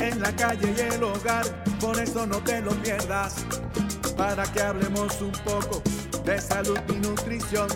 en 0.00 0.20
la 0.20 0.34
calle 0.34 0.74
y 0.76 0.80
el 0.94 1.02
hogar, 1.02 1.44
por 1.80 1.98
eso 2.00 2.26
no 2.26 2.38
te 2.38 2.60
lo 2.60 2.70
pierdas. 2.82 3.44
Para 4.16 4.44
que 4.44 4.62
hablemos 4.62 5.20
un 5.20 5.32
poco 5.44 5.82
de 6.24 6.40
salud 6.40 6.78
y 6.88 6.94
nutrición. 6.94 7.68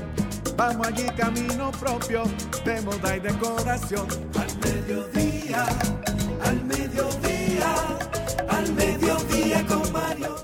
Vamos 0.57 0.87
allí 0.87 1.07
camino 1.17 1.71
propio 1.73 2.25
de 2.65 2.81
moda 2.83 3.17
y 3.17 3.21
decoración. 3.21 4.07
Al 4.39 4.59
mediodía, 4.59 5.67
al 6.45 6.65
mediodía, 6.65 7.75
al 8.49 8.73
mediodía 8.73 9.67
con 9.67 9.93
Mario. 9.93 10.37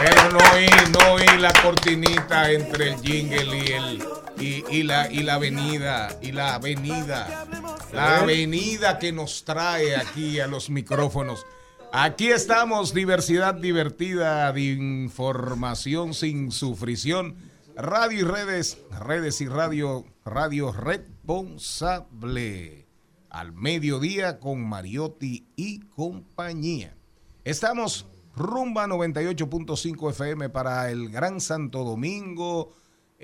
Pero 0.00 0.32
no 0.32 0.38
oí, 0.54 0.68
no 0.90 1.12
oí 1.14 1.38
la 1.38 1.52
cortinita 1.62 2.50
entre 2.50 2.90
el 2.90 3.00
jingle 3.00 3.56
y 3.56 3.72
el 3.72 4.23
y, 4.38 4.64
y 4.70 4.82
la 4.82 5.10
y 5.10 5.22
la 5.22 5.34
avenida 5.34 6.18
y 6.22 6.32
la 6.32 6.54
avenida 6.54 7.46
la 7.94 8.20
avenida 8.20 8.98
que 8.98 9.12
nos 9.12 9.44
trae 9.44 9.94
aquí 9.94 10.40
a 10.40 10.48
los 10.48 10.68
micrófonos. 10.68 11.46
Aquí 11.92 12.26
estamos, 12.26 12.92
diversidad 12.92 13.54
divertida 13.54 14.52
de 14.52 14.62
información 14.62 16.12
sin 16.12 16.50
sufrición. 16.50 17.36
Radio 17.76 18.18
y 18.18 18.22
redes, 18.22 18.78
redes 19.06 19.40
y 19.40 19.46
radio, 19.46 20.04
radio 20.24 20.72
responsable. 20.72 22.88
Al 23.30 23.52
mediodía 23.52 24.40
con 24.40 24.68
Mariotti 24.68 25.46
y 25.54 25.78
compañía. 25.80 26.96
Estamos 27.44 28.06
rumba 28.34 28.88
98.5 28.88 30.10
FM 30.10 30.48
para 30.48 30.90
el 30.90 31.10
Gran 31.10 31.40
Santo 31.40 31.84
Domingo. 31.84 32.72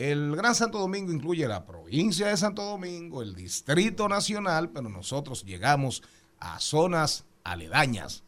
El 0.01 0.35
Gran 0.35 0.55
Santo 0.55 0.79
Domingo 0.79 1.13
incluye 1.13 1.47
la 1.47 1.67
provincia 1.67 2.29
de 2.29 2.37
Santo 2.39 2.63
Domingo, 2.63 3.21
el 3.21 3.35
Distrito 3.35 4.09
Nacional, 4.09 4.71
pero 4.71 4.89
nosotros 4.89 5.45
llegamos 5.45 6.03
a 6.39 6.59
zonas 6.59 7.27
aledañas. 7.45 8.25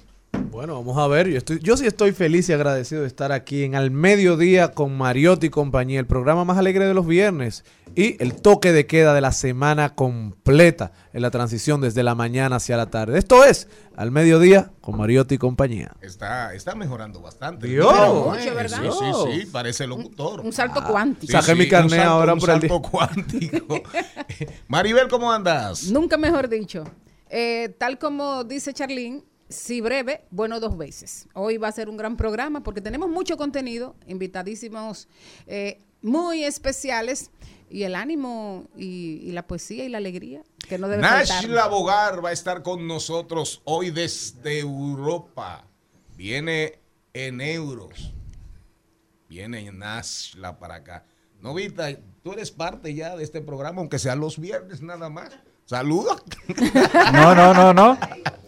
Bueno, 0.50 0.74
vamos 0.74 0.98
a 0.98 1.06
ver. 1.06 1.28
Yo, 1.28 1.38
estoy, 1.38 1.60
yo 1.60 1.76
sí 1.76 1.86
estoy 1.86 2.10
feliz 2.12 2.48
y 2.48 2.52
agradecido 2.52 3.02
de 3.02 3.06
estar 3.06 3.30
aquí 3.30 3.62
en 3.62 3.76
Al 3.76 3.92
Mediodía 3.92 4.72
con 4.72 4.96
Mariotti 4.98 5.46
y 5.46 5.50
compañía, 5.50 6.00
el 6.00 6.06
programa 6.06 6.44
más 6.44 6.58
alegre 6.58 6.86
de 6.86 6.92
los 6.94 7.06
viernes 7.06 7.64
y 7.94 8.20
el 8.22 8.34
toque 8.34 8.72
de 8.72 8.84
queda 8.86 9.14
de 9.14 9.20
la 9.20 9.30
semana 9.30 9.94
completa 9.94 10.90
en 11.12 11.22
la 11.22 11.30
transición 11.30 11.80
desde 11.80 12.02
la 12.02 12.16
mañana 12.16 12.56
hacia 12.56 12.76
la 12.76 12.86
tarde. 12.86 13.16
Esto 13.18 13.44
es 13.44 13.68
Al 13.96 14.10
Mediodía 14.10 14.72
con 14.80 14.96
Mariotti 14.98 15.36
y 15.36 15.38
compañía. 15.38 15.92
Está, 16.00 16.52
está 16.52 16.74
mejorando 16.74 17.20
bastante. 17.20 17.68
Dios. 17.68 17.86
Mucho, 17.94 18.54
¿verdad? 18.54 18.80
Sí, 18.82 18.88
sí, 18.98 19.40
sí, 19.42 19.46
parece 19.46 19.86
locutor. 19.86 20.40
Un 20.40 20.52
salto 20.52 20.82
cuántico. 20.84 21.32
Saqué 21.32 21.54
mi 21.54 21.64
un 21.64 21.70
carnet 21.70 22.00
salto- 22.00 22.10
ahora 22.10 22.32
un 22.34 22.40
por 22.40 22.50
el 22.50 22.60
salto 22.60 22.82
cuántico. 22.82 23.82
Maribel, 24.68 25.06
¿cómo 25.08 25.30
andas? 25.30 25.84
Nunca 25.92 26.16
mejor 26.16 26.48
dicho. 26.48 26.82
Eh, 27.28 27.72
tal 27.78 27.96
como 28.00 28.42
dice 28.42 28.74
Charlene, 28.74 29.22
si 29.50 29.80
breve, 29.80 30.24
bueno 30.30 30.60
dos 30.60 30.78
veces. 30.78 31.28
Hoy 31.34 31.58
va 31.58 31.68
a 31.68 31.72
ser 31.72 31.88
un 31.88 31.96
gran 31.96 32.16
programa 32.16 32.62
porque 32.62 32.80
tenemos 32.80 33.10
mucho 33.10 33.36
contenido, 33.36 33.96
invitadísimos 34.06 35.08
eh, 35.46 35.80
muy 36.00 36.44
especiales 36.44 37.30
y 37.68 37.82
el 37.82 37.94
ánimo 37.94 38.68
y, 38.76 39.20
y 39.22 39.32
la 39.32 39.46
poesía 39.46 39.84
y 39.84 39.88
la 39.88 39.98
alegría 39.98 40.42
que 40.68 40.78
no 40.78 40.88
debe 40.88 41.02
faltar. 41.02 41.28
Nashla 41.28 41.66
Bogar 41.66 42.24
va 42.24 42.30
a 42.30 42.32
estar 42.32 42.62
con 42.62 42.86
nosotros 42.86 43.60
hoy 43.64 43.90
desde 43.90 44.60
Europa. 44.60 45.66
Viene 46.16 46.78
en 47.12 47.40
euros. 47.40 48.14
Viene 49.28 49.70
Nashla 49.72 50.58
para 50.58 50.76
acá. 50.76 51.04
Novita, 51.40 51.88
tú 52.22 52.32
eres 52.32 52.50
parte 52.50 52.94
ya 52.94 53.16
de 53.16 53.24
este 53.24 53.40
programa, 53.40 53.80
aunque 53.80 53.98
sea 53.98 54.14
los 54.14 54.38
viernes 54.38 54.82
nada 54.82 55.08
más. 55.08 55.30
Saluda. 55.70 56.16
No, 57.12 57.32
no, 57.32 57.54
no, 57.54 57.72
no. 57.72 57.96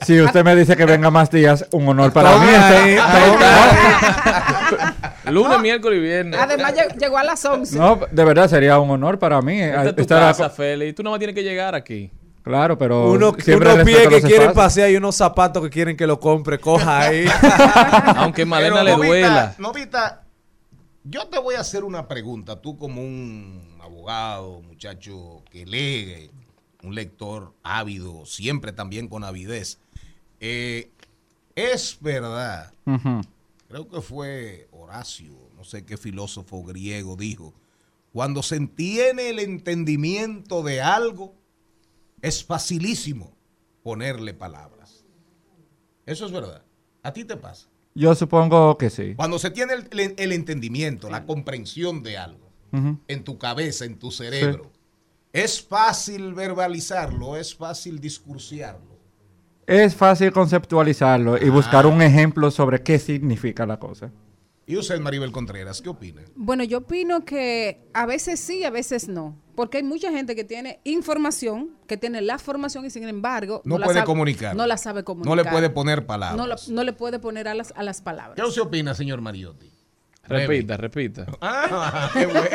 Si 0.04 0.20
usted 0.20 0.42
me 0.44 0.56
dice 0.56 0.76
que 0.76 0.84
venga 0.84 1.08
más 1.08 1.30
días, 1.30 1.64
un 1.70 1.86
honor 1.88 2.12
para 2.12 2.36
mí. 2.36 2.48
Este- 2.48 2.96
no, 5.24 5.30
Lunes, 5.30 5.60
miércoles 5.60 5.98
y 6.00 6.02
viernes. 6.02 6.40
Además 6.40 6.74
lleg- 6.74 6.98
llegó 6.98 7.18
a 7.18 7.22
las 7.22 7.44
11. 7.44 7.78
no, 7.78 8.00
de 8.10 8.24
verdad 8.24 8.48
sería 8.48 8.76
un 8.80 8.90
honor 8.90 9.20
para 9.20 9.40
mí. 9.40 9.52
eh, 9.60 9.68
Esta 9.68 9.88
es 9.90 9.94
tu 9.94 10.02
estar 10.02 10.20
casa. 10.36 10.52
Tú 10.96 11.02
no 11.04 11.10
más 11.10 11.20
tienes 11.20 11.36
que 11.36 11.44
llegar 11.44 11.76
aquí. 11.76 12.10
Claro, 12.42 12.76
pero 12.76 13.12
Uno, 13.12 13.36
siempre 13.38 13.72
unos 13.72 13.84
pies 13.86 13.98
que 14.00 14.10
los 14.10 14.20
quieren 14.22 14.48
espacios. 14.48 14.54
pasear 14.64 14.90
y 14.90 14.96
unos 14.96 15.14
zapatos 15.14 15.62
que 15.62 15.70
quieren 15.70 15.96
que 15.96 16.08
lo 16.08 16.18
compre, 16.18 16.58
coja 16.58 17.02
ahí. 17.02 17.24
Aunque 18.16 18.44
Malena 18.44 18.82
Pero, 18.82 18.84
le 18.84 18.90
Novita, 18.96 19.06
duela. 19.06 19.54
Novita, 19.58 20.22
yo 21.04 21.28
te 21.28 21.38
voy 21.38 21.54
a 21.54 21.60
hacer 21.60 21.84
una 21.84 22.08
pregunta, 22.08 22.60
tú 22.60 22.76
como 22.76 23.00
un 23.00 23.78
abogado, 23.80 24.60
muchacho 24.62 25.44
que 25.52 25.64
lee, 25.64 26.32
un 26.82 26.94
lector 26.94 27.54
ávido, 27.62 28.26
siempre 28.26 28.72
también 28.72 29.08
con 29.08 29.24
avidez. 29.24 29.78
Eh, 30.40 30.90
es 31.54 31.98
verdad, 32.00 32.72
creo 33.68 33.88
que 33.88 34.00
fue 34.00 34.68
Horacio, 34.72 35.32
no 35.56 35.64
sé 35.64 35.84
qué 35.84 35.96
filósofo 35.96 36.62
griego 36.64 37.14
dijo, 37.16 37.54
cuando 38.12 38.42
se 38.42 38.56
entiende 38.56 39.30
el 39.30 39.38
entendimiento 39.38 40.62
de 40.62 40.80
algo, 40.82 41.34
es 42.20 42.44
facilísimo 42.44 43.32
ponerle 43.82 44.34
palabras. 44.34 45.04
Eso 46.06 46.26
es 46.26 46.32
verdad. 46.32 46.62
¿A 47.02 47.12
ti 47.12 47.24
te 47.24 47.36
pasa? 47.36 47.68
Yo 47.94 48.14
supongo 48.14 48.76
que 48.78 48.90
sí. 48.90 49.14
Cuando 49.14 49.38
se 49.38 49.50
tiene 49.50 49.74
el, 49.74 49.88
el- 49.98 50.14
el 50.16 50.32
entendimiento, 50.32 51.08
la 51.10 51.26
comprensión 51.26 52.02
de 52.02 52.16
algo 52.18 52.50
en 53.06 53.22
tu 53.22 53.36
cabeza, 53.38 53.84
en 53.84 53.98
tu 53.98 54.10
cerebro, 54.10 54.71
es 55.32 55.62
fácil 55.62 56.34
verbalizarlo, 56.34 57.36
es 57.36 57.54
fácil 57.54 57.98
discursiarlo. 58.00 58.92
Es 59.66 59.94
fácil 59.94 60.32
conceptualizarlo 60.32 61.38
y 61.42 61.48
buscar 61.48 61.86
un 61.86 62.02
ejemplo 62.02 62.50
sobre 62.50 62.82
qué 62.82 62.98
significa 62.98 63.64
la 63.64 63.78
cosa. 63.78 64.10
¿Y 64.66 64.76
usted, 64.76 65.00
Maribel 65.00 65.32
Contreras, 65.32 65.80
qué 65.82 65.88
opina? 65.88 66.22
Bueno, 66.36 66.62
yo 66.64 66.78
opino 66.78 67.24
que 67.24 67.88
a 67.94 68.06
veces 68.06 68.38
sí, 68.40 68.64
a 68.64 68.70
veces 68.70 69.08
no. 69.08 69.36
Porque 69.56 69.78
hay 69.78 69.82
mucha 69.82 70.10
gente 70.12 70.34
que 70.36 70.44
tiene 70.44 70.80
información, 70.84 71.70
que 71.86 71.96
tiene 71.96 72.20
la 72.22 72.38
formación 72.38 72.84
y 72.86 72.90
sin 72.90 73.08
embargo 73.08 73.60
No 73.64 73.76
la 73.78 73.86
puede 73.86 73.98
sabe- 73.98 74.06
comunicar. 74.06 74.54
No 74.56 74.66
la 74.66 74.76
sabe 74.76 75.00
No 75.00 75.04
comunicar. 75.04 75.36
le 75.36 75.50
puede 75.50 75.70
poner 75.70 76.06
palabras. 76.06 76.36
No, 76.38 76.46
la- 76.46 76.56
no 76.68 76.84
le 76.84 76.92
puede 76.92 77.18
poner 77.18 77.48
a 77.48 77.54
las, 77.54 77.72
a 77.76 77.82
las 77.82 78.00
palabras. 78.00 78.36
¿Qué 78.36 78.42
usted 78.42 78.62
opina, 78.62 78.94
señor 78.94 79.20
Mariotti? 79.20 79.71
Repita, 80.28 80.76
repita. 80.76 81.26
Ah, 81.40 82.10
qué 82.12 82.26
bueno. 82.26 82.48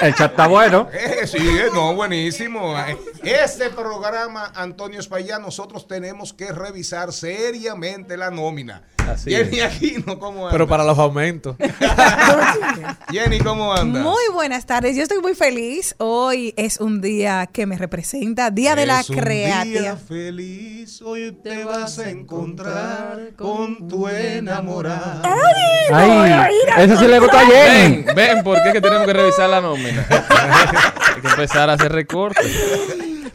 El 0.00 0.14
chat 0.14 0.30
está 0.30 0.46
bueno. 0.46 0.88
Eh, 0.92 1.26
sí, 1.26 1.38
eh, 1.38 1.68
no, 1.72 1.94
buenísimo. 1.94 2.74
Este 3.22 3.70
programa, 3.70 4.52
Antonio 4.54 5.00
Espaillá, 5.00 5.38
nosotros 5.38 5.86
tenemos 5.86 6.32
que 6.32 6.52
revisar 6.52 7.12
seriamente 7.12 8.16
la 8.16 8.30
nómina. 8.30 8.82
Así 9.08 9.30
Jenny 9.30 9.58
es. 9.60 9.64
Aquino, 9.64 10.18
¿cómo 10.18 10.40
anda? 10.46 10.52
Pero 10.52 10.66
para 10.68 10.84
los 10.84 10.98
aumentos. 10.98 11.56
Jenny, 13.10 13.38
¿cómo 13.40 13.72
anda? 13.72 14.00
Muy 14.00 14.22
buenas 14.32 14.66
tardes, 14.66 14.96
yo 14.96 15.02
estoy 15.02 15.20
muy 15.20 15.34
feliz. 15.34 15.94
Hoy 15.98 16.54
es 16.56 16.80
un 16.80 17.00
día 17.00 17.48
que 17.52 17.66
me 17.66 17.76
representa, 17.78 18.50
Día 18.50 18.74
de 18.74 18.86
la 18.86 19.00
un 19.08 19.14
día 19.14 19.22
Creatividad. 19.22 19.98
feliz, 19.98 21.02
hoy 21.02 21.32
te 21.42 21.64
vas 21.64 21.98
a 21.98 22.10
encontrar 22.10 23.30
con 23.36 23.88
tu 23.88 24.08
enamorada. 24.08 25.22
Ay, 25.92 26.50
eso 26.78 26.96
sí 26.98 27.06
le 27.06 27.18
gusta 27.18 27.40
a 27.40 27.46
Jenny. 27.46 28.02
Ven, 28.02 28.14
ven, 28.14 28.44
porque 28.44 28.68
es 28.68 28.72
que 28.74 28.80
tenemos 28.80 29.06
que 29.06 29.12
revisar 29.12 29.48
la 29.50 29.60
nómina. 29.60 30.06
Hay 31.14 31.20
que 31.20 31.28
empezar 31.28 31.70
a 31.70 31.74
hacer 31.74 31.92
recortes. 31.92 32.46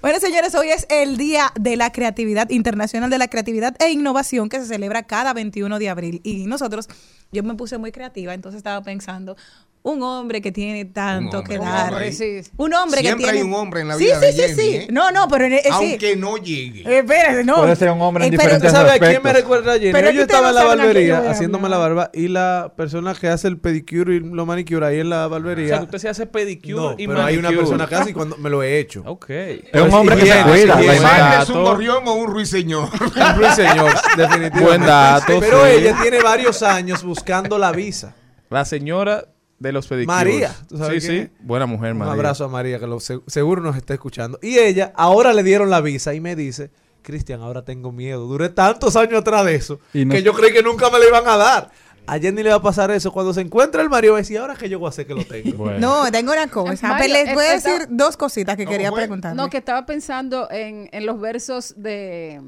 Bueno, 0.02 0.18
señores, 0.22 0.56
hoy 0.56 0.70
es 0.70 0.88
el 0.90 1.18
Día 1.18 1.52
de 1.60 1.76
la 1.76 1.92
Creatividad, 1.92 2.50
Internacional 2.52 3.10
de 3.10 3.18
la 3.18 3.28
Creatividad 3.28 3.76
e 3.82 3.92
Innovación, 3.92 4.48
que 4.48 4.58
se 4.62 4.66
celebra 4.66 5.04
cada 5.04 5.34
21 5.34 5.78
de 5.78 5.90
abril. 5.90 6.22
Y 6.24 6.46
nosotros, 6.46 6.88
yo 7.34 7.44
me 7.44 7.56
puse 7.56 7.78
muy 7.78 7.92
creativa, 7.92 8.34
entonces 8.34 8.60
estaba 8.60 8.82
pensando, 8.82 9.36
un 9.82 10.04
hombre 10.04 10.42
que 10.42 10.52
tiene 10.52 10.84
tanto 10.86 11.40
Un 11.40 11.44
que 11.46 11.58
un 11.58 11.66
dar. 11.66 11.90
hombre. 11.94 12.12
Sí. 12.12 12.42
Un 12.58 12.74
hombre 12.74 13.00
Siempre 13.00 13.26
que 13.26 13.32
tiene... 13.32 13.40
hay 13.40 13.48
un 13.48 13.54
hombre 13.56 13.82
en 13.82 13.88
la 13.88 13.96
vida 13.96 14.20
sí, 14.20 14.26
de 14.26 14.32
sí, 14.34 14.42
Jenny, 14.42 14.54
sí. 14.56 14.76
¿eh? 14.76 14.88
No, 14.92 15.10
no, 15.12 15.28
pero... 15.30 15.46
eh, 15.46 15.62
sí. 15.64 15.70
Aunque 15.72 16.16
no 16.18 16.36
llegue. 16.38 16.82
Eh, 16.82 17.00
espérate, 17.00 17.44
no. 17.46 17.56
Puede 17.56 17.76
ser 17.78 17.92
un 17.92 18.02
hombre 18.02 18.26
en 18.28 18.34
Eh, 18.34 18.38
pero- 18.38 18.50
diferentes 18.60 18.72
¿Sabe 18.74 18.90
a 18.92 19.00
quién 19.00 19.12
me 19.12 19.16
aspectos. 19.18 19.42
recuerda 19.42 19.74
Jenny? 19.80 19.92
Pero 19.94 20.12
yo 20.12 20.22
estaba 20.24 20.50
en 20.50 20.56
la 20.56 20.62
a 20.62 20.66
barbería 20.66 21.18
a 21.20 21.32
haciéndome 21.32 21.70
la 21.70 21.78
barba 21.78 22.12
y 22.14 22.28
la 22.28 22.74
persona 22.76 23.16
que 23.16 23.30
hace 23.30 23.48
el 23.48 23.58
pedicure 23.58 24.16
y 24.16 24.20
lo 24.20 24.46
manicure 24.46 24.86
ahí 24.86 25.00
en 25.00 25.10
la 25.10 25.28
O 25.28 25.30
barbería. 25.30 25.68
sea, 25.70 25.78
que 25.80 25.84
usted 25.86 25.98
se 25.98 26.10
hace 26.10 26.26
pedicure 26.26 26.74
no, 26.76 26.96
y 26.98 27.08
pero 27.08 27.24
hay 27.24 27.38
una 27.38 27.44
manicure. 27.50 27.58
persona 27.58 27.88
que 27.88 27.96
hace 27.96 28.10
y 28.10 28.14
cuando 28.14 28.38
me 28.38 28.50
lo 28.50 28.62
he 28.62 28.80
hecho. 28.80 29.02
Ok. 29.06 29.30
Es 29.30 29.82
un 29.82 29.94
hombre 29.94 30.18
que 30.18 30.26
se 30.26 30.42
cuida. 30.44 30.56
higiene. 30.56 30.66
la 30.68 30.76
¿Usted 30.76 30.98
imagen. 30.98 31.42
es 31.42 31.50
un 31.50 31.64
gorrión 31.64 32.04
o 32.08 32.14
un 32.16 32.28
ruiseñor? 32.28 32.90
Un 33.00 33.36
ruiseñor, 33.38 33.92
definitivamente. 34.18 34.60
Buen 34.60 34.82
dato, 34.82 35.40
Pero 35.40 35.66
ella 35.66 35.96
tiene 36.02 36.20
varios 36.22 36.62
años 36.64 37.02
buscando 37.04 37.58
la 37.58 37.72
visa. 37.72 38.14
La 38.50 38.66
señora 38.66 39.26
de 39.60 39.72
los 39.72 39.88
pedicures. 39.88 40.18
María, 40.18 40.56
¿tú 40.68 40.78
sabes 40.78 41.04
Sí, 41.04 41.10
quién 41.10 41.28
sí. 41.28 41.34
Buena 41.42 41.66
mujer, 41.66 41.92
Un 41.94 42.00
María. 42.00 42.14
abrazo 42.14 42.46
a 42.46 42.48
María, 42.48 42.80
que 42.80 42.88
lo, 42.88 43.00
se- 43.00 43.20
seguro 43.28 43.62
nos 43.62 43.76
está 43.76 43.94
escuchando. 43.94 44.40
Y 44.42 44.58
ella, 44.58 44.92
ahora 44.96 45.34
le 45.34 45.44
dieron 45.44 45.70
la 45.70 45.82
visa 45.82 46.14
y 46.14 46.22
me 46.22 46.36
dice, 46.36 46.72
Cristian, 47.02 47.42
ahora 47.42 47.64
tengo 47.64 47.92
miedo. 47.92 48.26
Duré 48.26 48.50
tantos 48.50 48.96
años 48.96 49.20
atrás 49.22 49.46
de 49.46 49.56
eso 49.56 49.80
Y 49.94 50.06
no- 50.06 50.14
que 50.16 50.24
yo 50.24 50.34
creí 50.34 50.54
que 50.54 50.64
nunca 50.64 50.90
me 50.90 51.00
lo 51.00 51.08
iban 51.08 51.28
a 51.28 51.38
dar. 51.38 51.72
A 52.08 52.18
Jenny 52.18 52.42
le 52.42 52.50
va 52.50 52.56
a 52.56 52.62
pasar 52.62 52.90
eso. 52.90 53.12
Cuando 53.12 53.34
se 53.36 53.42
encuentra 53.42 53.84
el 53.84 53.90
marido, 53.90 54.14
va 54.14 54.20
a 54.20 54.22
decir, 54.22 54.40
¿ahora 54.40 54.56
que 54.56 54.68
yo 54.68 54.80
voy 54.80 54.88
a 54.88 54.90
hacer 54.90 55.06
que 55.06 55.14
lo 55.14 55.26
tengo? 55.26 55.58
Bueno. 55.58 55.78
No, 56.06 56.12
tengo 56.12 56.32
una 56.32 56.48
cosa. 56.48 56.88
Mario, 56.88 57.06
Pero 57.14 57.26
les 57.26 57.36
voy 57.36 57.46
a 57.46 57.52
decir 57.52 57.88
dos 57.90 58.18
cositas 58.18 58.56
que 58.58 58.64
¿Cómo 58.66 58.72
quería 58.72 58.92
preguntar. 58.92 59.36
No, 59.36 59.48
que 59.50 59.58
estaba 59.58 59.86
pensando 59.86 60.50
en, 60.50 60.90
en 60.92 61.06
los 61.06 61.20
versos 61.22 61.76
de, 61.78 62.42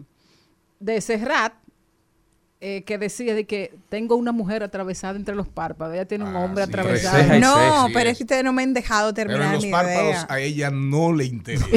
de 0.80 1.00
Serrat, 1.02 1.54
eh, 2.63 2.84
que 2.84 2.98
decía 3.00 3.34
de 3.34 3.46
que 3.46 3.74
tengo 3.90 4.16
una 4.16 4.31
mujer 4.31 4.62
atravesada 4.62 5.16
entre 5.18 5.34
los 5.36 5.48
párpados. 5.48 5.96
Ella 5.96 6.06
tiene 6.06 6.25
un 6.25 6.36
Ah, 6.36 6.40
hombre 6.42 6.63
sí, 6.66 6.69
atravesado. 6.69 7.18
No, 7.40 7.56
ceja, 7.56 7.88
sí 7.88 7.94
pero 7.96 8.10
es. 8.12 8.18
que 8.18 8.24
ustedes 8.24 8.44
no 8.44 8.54
me 8.54 8.62
han 8.62 8.74
dejado 8.75 9.13
Pero 9.13 9.28
terminar 9.30 9.48
en 9.48 9.54
los 9.56 9.63
mi 9.66 9.72
párpados 9.72 10.10
idea. 10.12 10.28
a 10.30 10.40
ella 10.40 10.69
no 10.72 11.12
le 11.12 11.25
interesa. 11.25 11.66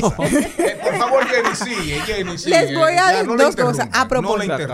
Eh, 0.58 0.76
por 0.82 0.96
favor, 0.98 1.24
Jenny, 1.26 1.54
sigue, 1.56 1.94
Jenny, 2.00 2.38
sigue. 2.38 2.50
Les 2.60 2.74
voy 2.74 2.92
a 2.92 2.96
Ya, 2.96 3.08
decir 3.12 3.26
no 3.28 3.36
le 3.36 3.44
dos 3.44 3.56
cosas. 3.56 3.88
A 3.92 4.06
propósito. 4.08 4.56
No 4.58 4.64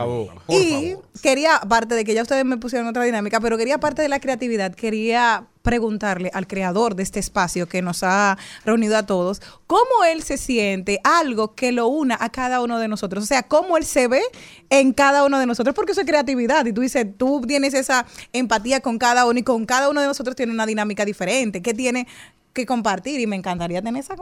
y 0.49 0.91
favor. 0.91 1.05
quería, 1.23 1.57
aparte 1.57 1.95
de 1.95 2.05
que 2.05 2.13
ya 2.15 2.23
ustedes 2.23 2.45
me 2.45 2.57
pusieron 2.57 2.89
otra 2.89 3.05
dinámica, 3.05 3.41
pero 3.41 3.57
quería, 3.57 3.77
aparte 3.77 4.03
de 4.03 4.09
la 4.09 4.19
creatividad, 4.21 4.75
quería 4.75 5.45
preguntarle 5.63 6.31
al 6.33 6.47
creador 6.47 6.95
de 6.95 7.03
este 7.03 7.19
espacio 7.21 7.69
que 7.69 7.83
nos 7.83 8.03
ha 8.03 8.39
reunido 8.65 8.97
a 8.97 9.05
todos, 9.05 9.43
cómo 9.67 10.05
él 10.11 10.23
se 10.23 10.37
siente, 10.39 11.01
algo 11.05 11.55
que 11.55 11.71
lo 11.73 11.87
una 11.89 12.17
a 12.19 12.31
cada 12.31 12.61
uno 12.63 12.79
de 12.79 12.89
nosotros. 12.89 13.25
O 13.25 13.27
sea, 13.27 13.43
cómo 13.43 13.77
él 13.77 13.85
se 13.85 14.09
ve 14.09 14.23
en 14.71 14.93
cada 14.93 15.25
uno 15.25 15.39
de 15.39 15.47
nosotros, 15.47 15.75
porque 15.75 15.93
eso 15.93 16.01
es 16.01 16.07
creatividad. 16.07 16.65
Y 16.67 16.73
tú 16.73 16.81
dices, 16.81 17.07
tú 17.19 17.43
tienes 17.47 17.75
esa 17.75 18.07
empatía 18.33 18.81
con 18.81 18.99
cada 18.99 19.27
uno 19.27 19.39
y 19.39 19.43
con 19.43 19.67
cada 19.67 19.89
uno 19.91 20.01
de 20.01 20.07
nosotros 20.07 20.35
tiene 20.35 20.53
una 20.53 20.67
dinámica 20.67 21.05
diferente, 21.05 21.61
que 21.63 21.75
tiene 21.75 22.07
que 22.53 22.67
compartir 22.67 23.21
y 23.21 23.27
me 23.27 23.37
encantaría 23.37 23.83
tener 23.83 24.01
esa... 24.03 24.17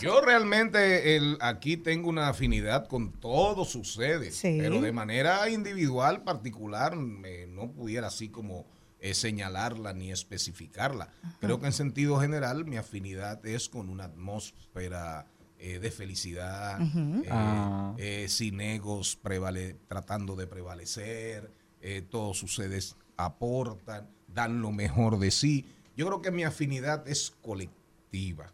Yo 0.00 0.20
realmente 0.20 1.16
el, 1.16 1.36
aquí 1.40 1.76
tengo 1.76 2.08
una 2.08 2.28
afinidad 2.28 2.86
con 2.86 3.10
todos 3.10 3.74
ustedes, 3.74 4.36
Sí. 4.36 4.58
pero 4.60 4.80
de 4.80 4.92
manera 4.92 5.48
individual, 5.50 6.22
particular, 6.22 6.94
me- 6.94 7.46
no 7.48 7.72
pudiera 7.72 8.06
así 8.06 8.28
como 8.28 8.64
eh, 9.02 9.12
señalarla 9.14 9.92
ni 9.92 10.10
especificarla. 10.12 11.12
Creo 11.40 11.58
que 11.60 11.66
en 11.66 11.72
sentido 11.72 12.18
general 12.20 12.64
mi 12.64 12.76
afinidad 12.78 13.44
es 13.44 13.68
con 13.68 13.88
una 13.90 14.04
atmósfera 14.04 15.26
eh, 15.58 15.78
de 15.78 15.90
felicidad, 15.90 16.80
eh, 16.80 17.28
Ah. 17.30 17.94
eh, 17.98 18.26
sin 18.28 18.60
egos 18.60 19.18
prevale- 19.22 19.76
tratando 19.88 20.34
de 20.36 20.46
prevalecer, 20.46 21.50
eh, 21.80 22.00
todos 22.02 22.42
ustedes 22.42 22.96
aportan, 23.16 24.08
dan 24.28 24.60
lo 24.62 24.72
mejor 24.72 25.18
de 25.18 25.30
sí. 25.30 25.66
Yo 25.96 26.06
creo 26.06 26.22
que 26.22 26.30
mi 26.30 26.44
afinidad 26.44 27.06
es 27.06 27.30
colectiva 27.42 28.52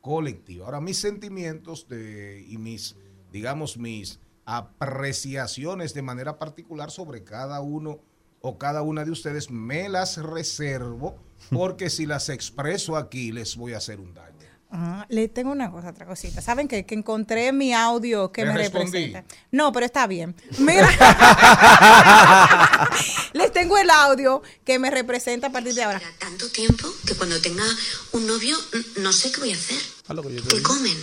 colectiva. 0.00 0.64
Ahora, 0.64 0.80
mis 0.80 0.96
sentimientos 0.98 1.86
de, 1.86 2.42
y 2.48 2.56
mis, 2.56 2.96
digamos, 3.30 3.76
mis 3.76 4.18
apreciaciones 4.46 5.94
de 5.94 6.02
manera 6.02 6.38
particular 6.38 6.90
sobre 6.90 7.22
cada 7.24 7.60
uno 7.60 8.00
o 8.40 8.58
cada 8.58 8.82
una 8.82 9.04
de 9.04 9.10
ustedes, 9.10 9.50
me 9.50 9.88
las 9.88 10.16
reservo 10.16 11.16
porque 11.50 11.90
si 11.90 12.06
las 12.06 12.28
expreso 12.28 12.96
aquí 12.96 13.32
les 13.32 13.56
voy 13.56 13.74
a 13.74 13.78
hacer 13.78 14.00
un 14.00 14.14
daño. 14.14 14.30
Ah, 14.72 15.04
le 15.08 15.26
tengo 15.26 15.50
una 15.50 15.68
cosa, 15.68 15.90
otra 15.90 16.06
cosita. 16.06 16.40
¿Saben 16.40 16.68
qué? 16.68 16.86
Que 16.86 16.94
encontré 16.94 17.52
mi 17.52 17.72
audio 17.72 18.30
que 18.30 18.44
me 18.44 18.56
respondí. 18.56 19.06
representa. 19.06 19.24
No, 19.50 19.72
pero 19.72 19.84
está 19.84 20.06
bien. 20.06 20.36
Mira. 20.58 20.88
Les 23.32 23.52
tengo 23.52 23.76
el 23.78 23.90
audio 23.90 24.42
que 24.64 24.78
me 24.78 24.90
representa 24.90 25.48
a 25.48 25.52
partir 25.52 25.74
de 25.74 25.82
ahora. 25.82 26.00
Tanto 26.20 26.48
tiempo 26.50 26.86
que 27.04 27.16
cuando 27.16 27.40
tenga 27.40 27.64
un 28.12 28.28
novio 28.28 28.56
no 28.98 29.12
sé 29.12 29.32
qué 29.32 29.40
voy 29.40 29.52
a 29.52 29.56
hacer. 29.56 29.78
A 30.06 30.14
lo 30.14 30.22
que 30.22 30.36
¿Qué 30.36 30.56
digo. 30.56 30.68
comen? 30.68 30.96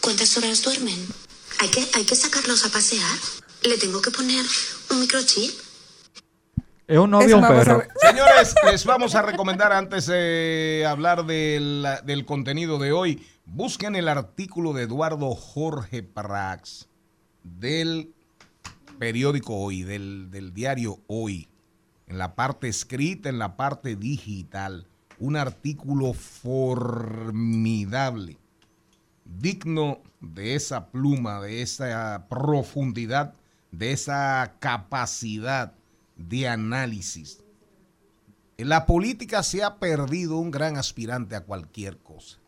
¿Cuántas 0.00 0.36
horas 0.36 0.62
duermen? 0.62 1.04
¿Hay 1.58 1.68
que, 1.70 1.84
¿Hay 1.94 2.04
que 2.04 2.14
sacarlos 2.14 2.64
a 2.64 2.68
pasear? 2.70 3.18
¿Le 3.62 3.78
tengo 3.78 4.00
que 4.00 4.12
poner 4.12 4.46
un 4.90 5.00
microchip? 5.00 5.52
¿Es 6.86 6.98
un 6.98 7.10
novio 7.10 7.36
o 7.36 7.40
un 7.40 7.46
perro? 7.46 7.82
Señores, 8.00 8.54
les 8.64 8.84
vamos 8.84 9.14
a 9.14 9.22
recomendar 9.22 9.72
antes 9.72 10.06
de 10.06 10.84
hablar 10.88 11.24
del, 11.24 11.86
del 12.04 12.24
contenido 12.24 12.78
de 12.78 12.90
hoy, 12.92 13.24
busquen 13.44 13.94
el 13.94 14.08
artículo 14.08 14.72
de 14.72 14.82
Eduardo 14.82 15.34
Jorge 15.34 16.02
Prax 16.02 16.88
del 17.44 18.12
periódico 18.98 19.54
Hoy, 19.56 19.82
del, 19.82 20.30
del 20.30 20.52
diario 20.52 20.98
Hoy, 21.06 21.48
en 22.08 22.18
la 22.18 22.34
parte 22.34 22.68
escrita, 22.68 23.28
en 23.28 23.38
la 23.38 23.56
parte 23.56 23.94
digital, 23.96 24.88
un 25.18 25.36
artículo 25.36 26.12
formidable 26.14 27.32
digno 29.24 30.00
de 30.20 30.54
esa 30.56 30.86
pluma, 30.90 31.40
de 31.40 31.62
esa 31.62 32.26
profundidad, 32.28 33.34
de 33.70 33.92
esa 33.92 34.56
capacidad 34.58 35.74
de 36.28 36.48
análisis. 36.48 37.42
En 38.56 38.68
la 38.68 38.86
política 38.86 39.42
se 39.42 39.62
ha 39.62 39.78
perdido 39.78 40.38
un 40.38 40.50
gran 40.50 40.76
aspirante 40.76 41.34
a 41.36 41.44
cualquier 41.44 41.98
cosa. 41.98 42.38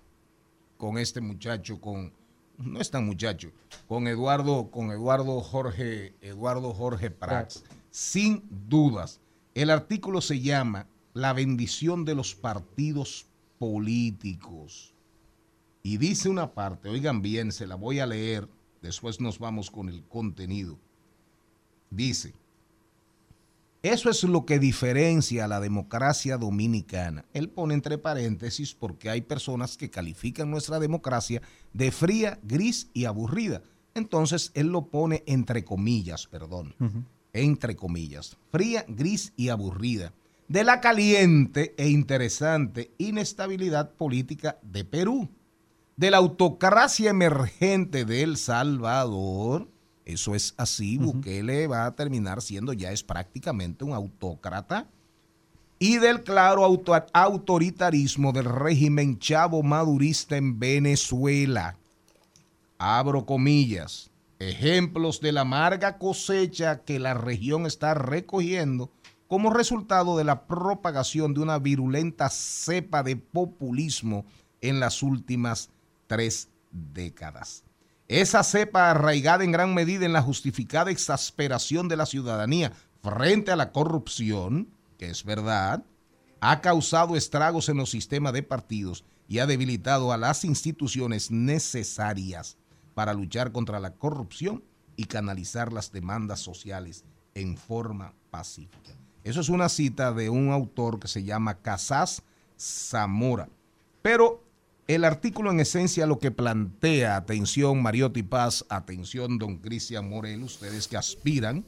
Con 0.77 0.99
este 0.99 1.21
muchacho, 1.21 1.81
con 1.81 2.13
no 2.59 2.81
es 2.81 2.91
tan 2.91 3.05
muchacho, 3.05 3.51
con 3.89 4.07
Eduardo, 4.07 4.71
con 4.71 4.91
Eduardo 4.91 5.41
Jorge, 5.41 6.15
Eduardo 6.21 6.73
Jorge 6.73 7.11
Prats. 7.11 7.65
Sin 7.91 8.45
dudas, 8.69 9.21
el 9.55 9.71
artículo 9.71 10.21
se 10.21 10.41
llama 10.41 10.87
La 11.13 11.33
bendición 11.33 12.05
de 12.05 12.15
los 12.15 12.35
partidos 12.35 13.27
políticos. 13.59 14.95
Y 15.83 15.99
dice 15.99 16.29
una 16.29 16.55
parte, 16.55 16.89
oigan 16.89 17.23
bien, 17.23 17.53
se 17.53 17.67
la 17.67 17.75
voy 17.75 18.01
a 18.01 18.07
leer, 18.07 18.49
después 18.83 19.21
nos 19.21 19.39
vamos 19.39 19.71
con 19.71 19.89
el 19.89 20.03
contenido. 20.05 20.79
Dice, 21.91 22.35
eso 23.85 24.09
es 24.09 24.25
lo 24.25 24.47
que 24.47 24.59
diferencia 24.59 25.45
a 25.45 25.49
la 25.49 25.61
democracia 25.61 26.39
dominicana. 26.39 27.27
Él 27.35 27.51
pone 27.51 27.75
entre 27.75 27.99
paréntesis 27.99 28.75
porque 28.75 29.11
hay 29.11 29.21
personas 29.21 29.77
que 29.77 29.91
califican 29.91 30.51
nuestra 30.51 30.79
democracia 30.79 31.43
de 31.75 31.91
fría, 31.91 32.41
gris 32.43 32.89
y 32.95 33.05
aburrida. 33.05 33.61
Entonces 33.95 34.53
él 34.55 34.69
lo 34.69 34.87
pone 34.87 35.23
entre 35.27 35.67
comillas, 35.67 36.27
perdón, 36.27 36.75
entre 37.35 37.77
comillas, 37.77 38.39
fría, 38.51 38.87
gris 38.89 39.35
y 39.37 39.51
aburrida. 39.51 40.15
De 40.49 40.65
la 40.65 40.81
caliente 40.81 41.75
e 41.77 41.91
interesante 41.91 42.95
inestabilidad 42.97 43.93
política 43.93 44.59
de 44.63 44.87
Perú, 44.87 45.29
de 45.97 46.11
la 46.11 46.17
autocracia 46.17 47.11
emergente 47.11 48.07
de 48.07 48.23
El 48.23 48.39
Salvador, 48.39 49.69
eso 50.05 50.35
es 50.35 50.55
así, 50.57 50.99
Bukele 50.99 51.67
va 51.67 51.87
a 51.87 51.95
terminar 51.95 52.43
siendo 52.43 52.73
ya 52.73 52.93
es 52.93 53.03
prácticamente 53.03 53.85
un 53.85 53.93
autócrata. 53.93 54.87
Y 55.79 55.99
del 55.99 56.23
claro 56.23 56.65
autoritarismo 57.13 58.33
del 58.33 58.45
régimen 58.45 59.19
chavo 59.19 59.63
madurista 59.63 60.37
en 60.37 60.59
Venezuela. 60.59 61.77
Abro 62.79 63.27
comillas. 63.27 64.11
Ejemplos 64.39 65.21
de 65.21 65.33
la 65.33 65.43
amarga 65.43 65.99
cosecha 65.99 66.83
que 66.83 66.99
la 66.99 67.15
región 67.15 67.67
está 67.67 67.95
recogiendo 67.95 68.91
como 69.27 69.53
resultado 69.53 70.17
de 70.17 70.25
la 70.25 70.47
propagación 70.47 71.35
de 71.35 71.41
una 71.41 71.59
virulenta 71.59 72.29
cepa 72.29 73.03
de 73.03 73.17
populismo 73.17 74.25
en 74.61 74.81
las 74.81 75.03
últimas 75.03 75.71
tres 76.07 76.49
décadas. 76.71 77.65
Esa 78.09 78.43
cepa 78.43 78.91
arraigada 78.91 79.45
en 79.45 79.53
gran 79.53 79.75
medida 79.75 80.05
en 80.05 80.13
la 80.13 80.21
justificada 80.21 80.91
exasperación 80.91 81.89
de 81.89 81.97
la 81.97 82.05
ciudadanía 82.05 82.73
frente 83.03 83.51
a 83.51 83.57
la 83.57 83.73
corrupción, 83.73 84.69
que 84.99 85.09
es 85.09 85.25
verdad, 85.25 85.83
ha 86.41 86.61
causado 86.61 87.17
estragos 87.17 87.71
en 87.71 87.79
los 87.79 87.91
sistemas 87.91 88.35
de 88.35 88.43
partidos 88.43 89.05
y 89.27 89.39
ha 89.39 89.47
debilitado 89.47 90.13
a 90.13 90.19
las 90.19 90.45
instituciones 90.45 91.31
necesarias 91.31 92.59
para 92.95 93.15
luchar 93.15 93.53
contra 93.53 93.81
la 93.81 93.95
corrupción 93.95 94.63
y 94.97 95.05
canalizar 95.05 95.73
las 95.73 95.91
demandas 95.91 96.41
sociales 96.41 97.05
en 97.35 97.57
forma 97.57 98.13
pacífica. 98.31 98.93
Eso 99.25 99.41
es 99.41 99.49
una 99.49 99.71
cita 99.71 100.13
de 100.13 100.29
un 100.29 100.53
autor 100.53 101.01
que 101.01 101.09
se 101.09 101.25
llama 101.25 101.55
Casas 101.55 102.23
Zamora. 102.59 103.49
Pero 104.03 104.44
el 104.87 105.05
artículo 105.05 105.51
en 105.51 105.61
esencia 105.61 106.07
lo 106.07 106.19
que 106.19 106.31
plantea, 106.31 107.17
atención 107.17 107.83
Mariotti 107.83 108.23
Paz, 108.23 108.67
atención 108.69 109.39
don 109.39 109.59
Cristian 109.59 110.09
Morel, 110.09 110.43
ustedes 110.43 110.89
que 110.89 110.97
aspiran, 110.97 111.65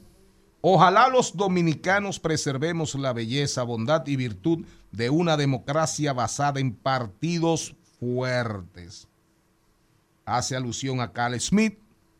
ojalá 0.61 1.07
los 1.09 1.35
dominicanos 1.35 2.19
preservemos 2.19 2.93
la 2.95 3.13
belleza, 3.13 3.63
bondad 3.63 4.05
y 4.05 4.15
virtud 4.15 4.65
de 4.91 5.09
una 5.09 5.35
democracia 5.35 6.13
basada 6.13 6.59
en 6.59 6.73
partidos 6.73 7.75
fuertes. 7.99 9.07
Hace 10.25 10.55
alusión 10.55 11.01
a 11.01 11.11
Carl 11.11 11.39
Smith, 11.39 11.79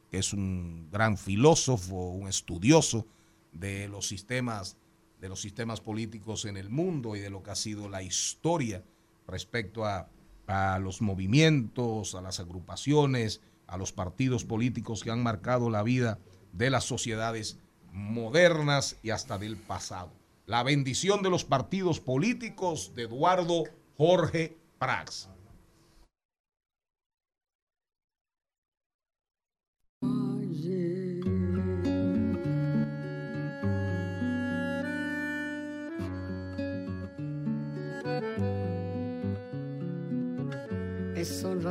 que 0.10 0.20
es 0.20 0.34
un 0.34 0.89
gran 0.92 1.18
filósofo, 1.18 2.12
un 2.12 2.27
estudioso 2.27 3.06
de 3.51 3.88
los 3.88 4.08
sistemas 4.08 4.77
de 5.20 5.30
los 5.30 5.42
sistemas 5.42 5.82
políticos 5.82 6.46
en 6.46 6.58
el 6.58 6.70
mundo 6.70 7.16
y 7.16 7.20
de 7.20 7.32
lo 7.32 7.42
que 7.42 7.50
ha 7.50 7.56
sido 7.56 7.89
la 7.89 8.04
historia 8.04 8.84
respecto 9.25 9.84
a 9.84 10.08
a 10.48 10.80
los 10.80 11.01
movimientos, 11.01 12.16
a 12.16 12.22
las 12.22 12.39
agrupaciones, 12.39 13.42
a 13.68 13.77
los 13.77 13.92
partidos 13.92 14.46
políticos 14.46 15.04
que 15.04 15.12
han 15.12 15.22
marcado 15.22 15.70
la 15.70 15.84
vida 15.84 16.20
de 16.54 16.70
las 16.70 16.86
sociedades 16.86 17.60
modernas 17.92 18.98
y 19.04 19.12
hasta 19.12 19.38
del 19.38 19.58
pasado. 19.58 20.12
La 20.46 20.63
bendición 20.63 21.22
de 21.22 21.30
los 21.30 21.44
partidos 21.44 22.00
políticos 22.00 22.94
de 22.96 23.04
Eduardo 23.04 23.66
Jorge 23.98 24.58
Prax. 24.80 25.30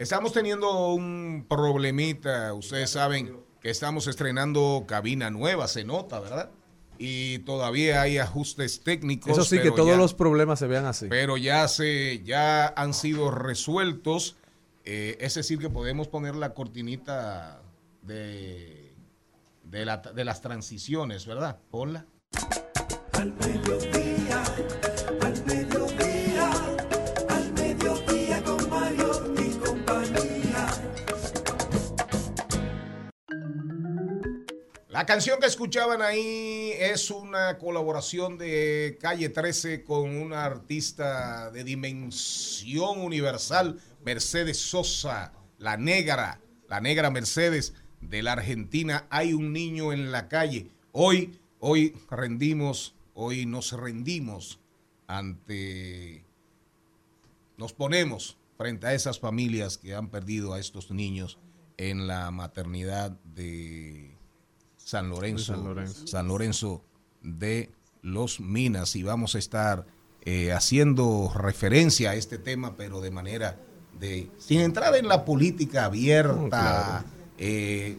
Estamos 0.00 0.32
teniendo 0.32 0.94
un 0.94 1.44
problemita, 1.46 2.54
ustedes 2.54 2.88
saben 2.88 3.36
que 3.60 3.68
estamos 3.68 4.06
estrenando 4.06 4.84
cabina 4.88 5.28
nueva, 5.28 5.68
se 5.68 5.84
nota, 5.84 6.20
¿verdad? 6.20 6.48
Y 6.96 7.40
todavía 7.40 8.00
hay 8.00 8.16
ajustes 8.16 8.80
técnicos. 8.80 9.30
Eso 9.32 9.44
sí, 9.44 9.58
que 9.60 9.70
todos 9.70 9.88
ya- 9.90 9.96
los 9.98 10.14
problemas 10.14 10.58
se 10.58 10.66
vean 10.66 10.86
así. 10.86 11.06
Pero 11.10 11.36
ya 11.36 11.68
se, 11.68 12.22
ya 12.24 12.68
han 12.68 12.94
sido 12.94 13.30
resueltos. 13.30 14.36
Eh, 14.86 15.18
es 15.20 15.34
decir, 15.34 15.58
que 15.58 15.68
podemos 15.68 16.08
poner 16.08 16.34
la 16.34 16.54
cortinita 16.54 17.60
de, 18.00 18.94
de, 19.64 19.84
la- 19.84 19.98
de 19.98 20.24
las 20.24 20.40
transiciones, 20.40 21.26
¿verdad? 21.26 21.58
Al 23.12 23.34
mediodía, 23.34 23.99
La 35.00 35.06
canción 35.06 35.40
que 35.40 35.46
escuchaban 35.46 36.02
ahí 36.02 36.74
es 36.78 37.10
una 37.10 37.56
colaboración 37.56 38.36
de 38.36 38.98
Calle 39.00 39.30
13 39.30 39.82
con 39.82 40.14
una 40.14 40.44
artista 40.44 41.50
de 41.50 41.64
dimensión 41.64 43.00
universal, 43.00 43.80
Mercedes 44.04 44.58
Sosa, 44.58 45.32
la 45.56 45.78
negra, 45.78 46.42
la 46.68 46.82
negra 46.82 47.10
Mercedes 47.10 47.72
de 48.02 48.22
la 48.22 48.32
Argentina. 48.32 49.06
Hay 49.08 49.32
un 49.32 49.54
niño 49.54 49.94
en 49.94 50.12
la 50.12 50.28
calle. 50.28 50.68
Hoy, 50.92 51.40
hoy 51.60 51.96
rendimos, 52.10 52.94
hoy 53.14 53.46
nos 53.46 53.72
rendimos 53.72 54.60
ante, 55.06 56.26
nos 57.56 57.72
ponemos 57.72 58.36
frente 58.58 58.86
a 58.86 58.92
esas 58.92 59.18
familias 59.18 59.78
que 59.78 59.94
han 59.94 60.10
perdido 60.10 60.52
a 60.52 60.60
estos 60.60 60.90
niños 60.90 61.38
en 61.78 62.06
la 62.06 62.30
maternidad 62.30 63.12
de 63.24 64.19
San 64.84 65.08
Lorenzo, 65.08 65.52
De 65.52 65.58
San 65.58 65.64
Lorenzo. 65.64 66.06
San 66.06 66.28
Lorenzo 66.28 66.82
de 67.22 67.70
los 68.02 68.40
Minas 68.40 68.96
y 68.96 69.02
vamos 69.02 69.34
a 69.34 69.38
estar 69.38 69.86
eh, 70.22 70.52
haciendo 70.52 71.32
referencia 71.34 72.10
a 72.10 72.14
este 72.14 72.38
tema, 72.38 72.76
pero 72.76 73.00
de 73.00 73.10
manera 73.10 73.58
de 73.98 74.30
sin 74.38 74.60
entrar 74.60 74.94
en 74.96 75.08
la 75.08 75.24
política 75.24 75.86
abierta, 75.86 77.04
eh, 77.38 77.98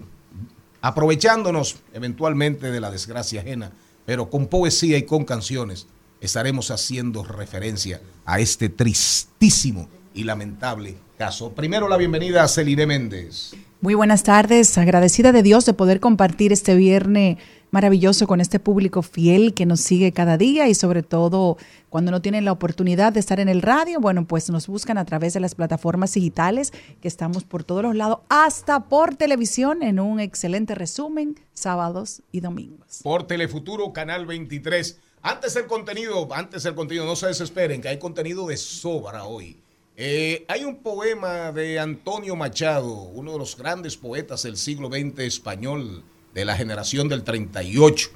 aprovechándonos 0.81 1.77
eventualmente 1.93 2.71
de 2.71 2.79
la 2.79 2.91
desgracia 2.91 3.41
ajena, 3.41 3.71
pero 4.05 4.29
con 4.29 4.47
poesía 4.47 4.97
y 4.97 5.03
con 5.03 5.25
canciones 5.25 5.87
estaremos 6.19 6.71
haciendo 6.71 7.23
referencia 7.23 8.01
a 8.25 8.39
este 8.39 8.69
tristísimo 8.69 9.89
y 10.13 10.23
lamentable 10.23 10.97
caso. 11.17 11.51
Primero 11.53 11.87
la 11.87 11.97
bienvenida 11.97 12.43
a 12.43 12.47
Celine 12.47 12.85
Méndez. 12.85 13.53
Muy 13.81 13.95
buenas 13.95 14.21
tardes, 14.21 14.77
agradecida 14.77 15.31
de 15.31 15.41
Dios 15.41 15.65
de 15.65 15.73
poder 15.73 15.99
compartir 15.99 16.53
este 16.53 16.75
viernes 16.75 17.39
maravilloso 17.71 18.27
con 18.27 18.39
este 18.39 18.59
público 18.59 19.01
fiel 19.01 19.55
que 19.55 19.65
nos 19.65 19.81
sigue 19.81 20.11
cada 20.11 20.37
día 20.37 20.67
y 20.67 20.75
sobre 20.75 21.01
todo 21.01 21.57
cuando 21.89 22.11
no 22.11 22.21
tienen 22.21 22.45
la 22.45 22.51
oportunidad 22.51 23.11
de 23.11 23.19
estar 23.19 23.39
en 23.39 23.49
el 23.49 23.63
radio, 23.63 23.99
bueno, 23.99 24.27
pues 24.27 24.51
nos 24.51 24.67
buscan 24.67 24.99
a 24.99 25.05
través 25.05 25.33
de 25.33 25.39
las 25.39 25.55
plataformas 25.55 26.13
digitales 26.13 26.73
que 27.01 27.07
estamos 27.07 27.43
por 27.43 27.63
todos 27.63 27.81
los 27.81 27.95
lados, 27.95 28.19
hasta 28.29 28.87
por 28.87 29.15
televisión 29.15 29.81
en 29.81 29.99
un 29.99 30.19
excelente 30.19 30.75
resumen, 30.75 31.39
sábados 31.55 32.21
y 32.31 32.41
domingos. 32.41 32.99
Por 33.01 33.25
Telefuturo, 33.25 33.93
Canal 33.93 34.27
23. 34.27 34.99
Antes 35.23 35.55
el 35.55 35.65
contenido, 35.65 36.31
antes 36.35 36.65
el 36.65 36.75
contenido, 36.75 37.07
no 37.07 37.15
se 37.15 37.25
desesperen, 37.25 37.81
que 37.81 37.87
hay 37.87 37.97
contenido 37.97 38.45
de 38.45 38.57
sobra 38.57 39.23
hoy. 39.23 39.59
Eh, 39.97 40.45
hay 40.47 40.63
un 40.63 40.77
poema 40.77 41.51
de 41.51 41.79
Antonio 41.79 42.35
Machado, 42.35 42.87
uno 42.93 43.33
de 43.33 43.37
los 43.37 43.55
grandes 43.57 43.97
poetas 43.97 44.43
del 44.43 44.57
siglo 44.57 44.87
XX 44.89 45.19
español, 45.19 46.03
de 46.33 46.45
la 46.45 46.55
generación 46.55 47.07
del 47.07 47.23
38. 47.23 48.09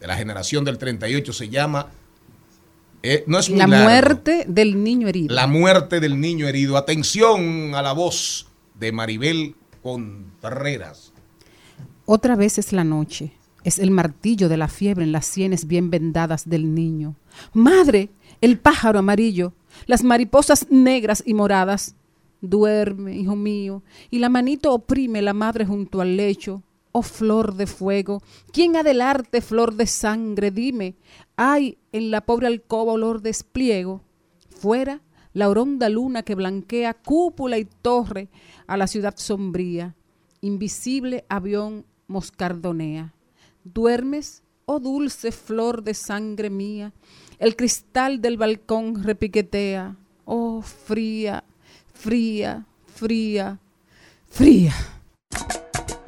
De 0.00 0.06
la 0.06 0.16
generación 0.16 0.64
del 0.64 0.78
38 0.78 1.32
se 1.32 1.48
llama. 1.48 1.88
eh, 3.02 3.24
no 3.26 3.38
es 3.38 3.48
muy 3.50 3.58
La 3.58 3.66
largo. 3.66 3.84
muerte 3.84 4.44
del 4.46 4.82
niño 4.84 5.08
herido. 5.08 5.34
La 5.34 5.46
muerte 5.46 5.98
del 6.00 6.20
niño 6.20 6.46
herido. 6.46 6.76
Atención 6.76 7.74
a 7.74 7.82
la 7.82 7.92
voz 7.92 8.46
de 8.78 8.92
Maribel 8.92 9.56
Contreras. 9.82 11.12
Otra 12.04 12.36
vez 12.36 12.58
es 12.58 12.72
la 12.72 12.84
noche. 12.84 13.32
Es 13.64 13.78
el 13.78 13.90
martillo 13.90 14.48
de 14.48 14.56
la 14.56 14.68
fiebre 14.68 15.04
en 15.04 15.12
las 15.12 15.26
sienes 15.26 15.66
bien 15.66 15.88
vendadas 15.90 16.48
del 16.48 16.74
niño. 16.74 17.14
Madre, 17.54 18.10
el 18.40 18.58
pájaro 18.58 18.98
amarillo, 18.98 19.52
las 19.86 20.02
mariposas 20.04 20.70
negras 20.70 21.22
y 21.26 21.34
moradas. 21.34 21.94
Duerme, 22.40 23.16
hijo 23.16 23.36
mío, 23.36 23.82
y 24.10 24.18
la 24.18 24.28
manito 24.28 24.72
oprime 24.72 25.22
la 25.22 25.32
madre 25.32 25.64
junto 25.64 26.00
al 26.00 26.16
lecho. 26.16 26.62
Oh 26.94 27.02
flor 27.02 27.54
de 27.54 27.66
fuego, 27.66 28.22
¿quién 28.52 28.76
ha 28.76 28.82
flor 29.40 29.74
de 29.74 29.86
sangre? 29.86 30.50
Dime, 30.50 30.94
¿hay 31.36 31.78
en 31.90 32.10
la 32.10 32.20
pobre 32.20 32.48
alcoba 32.48 32.92
olor 32.92 33.22
de 33.22 33.30
espliego? 33.30 34.02
Fuera, 34.50 35.00
la 35.32 35.48
oronda 35.48 35.88
luna 35.88 36.22
que 36.22 36.34
blanquea 36.34 36.94
cúpula 36.94 37.58
y 37.58 37.64
torre 37.64 38.28
a 38.66 38.76
la 38.76 38.86
ciudad 38.86 39.14
sombría. 39.16 39.94
Invisible 40.42 41.24
avión 41.28 41.86
moscardonea. 42.08 43.14
¿Duermes, 43.64 44.42
oh 44.66 44.80
dulce 44.80 45.32
flor 45.32 45.82
de 45.82 45.94
sangre 45.94 46.50
mía? 46.50 46.92
El 47.42 47.56
cristal 47.56 48.20
del 48.20 48.36
balcón 48.36 49.02
repiquetea. 49.02 49.96
Oh, 50.26 50.62
fría, 50.62 51.42
fría, 51.92 52.64
fría, 52.86 53.58
fría. 54.30 54.72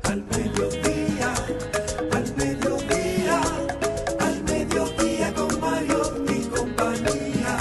Al 0.05 0.23
mediodía, 0.23 1.35
al 2.13 2.37
mediodía, 2.37 3.41
al 4.21 4.45
mediodía 4.45 5.35
con 5.35 5.59
Mario 5.59 6.25
y 6.29 6.41
compañía. 6.57 7.59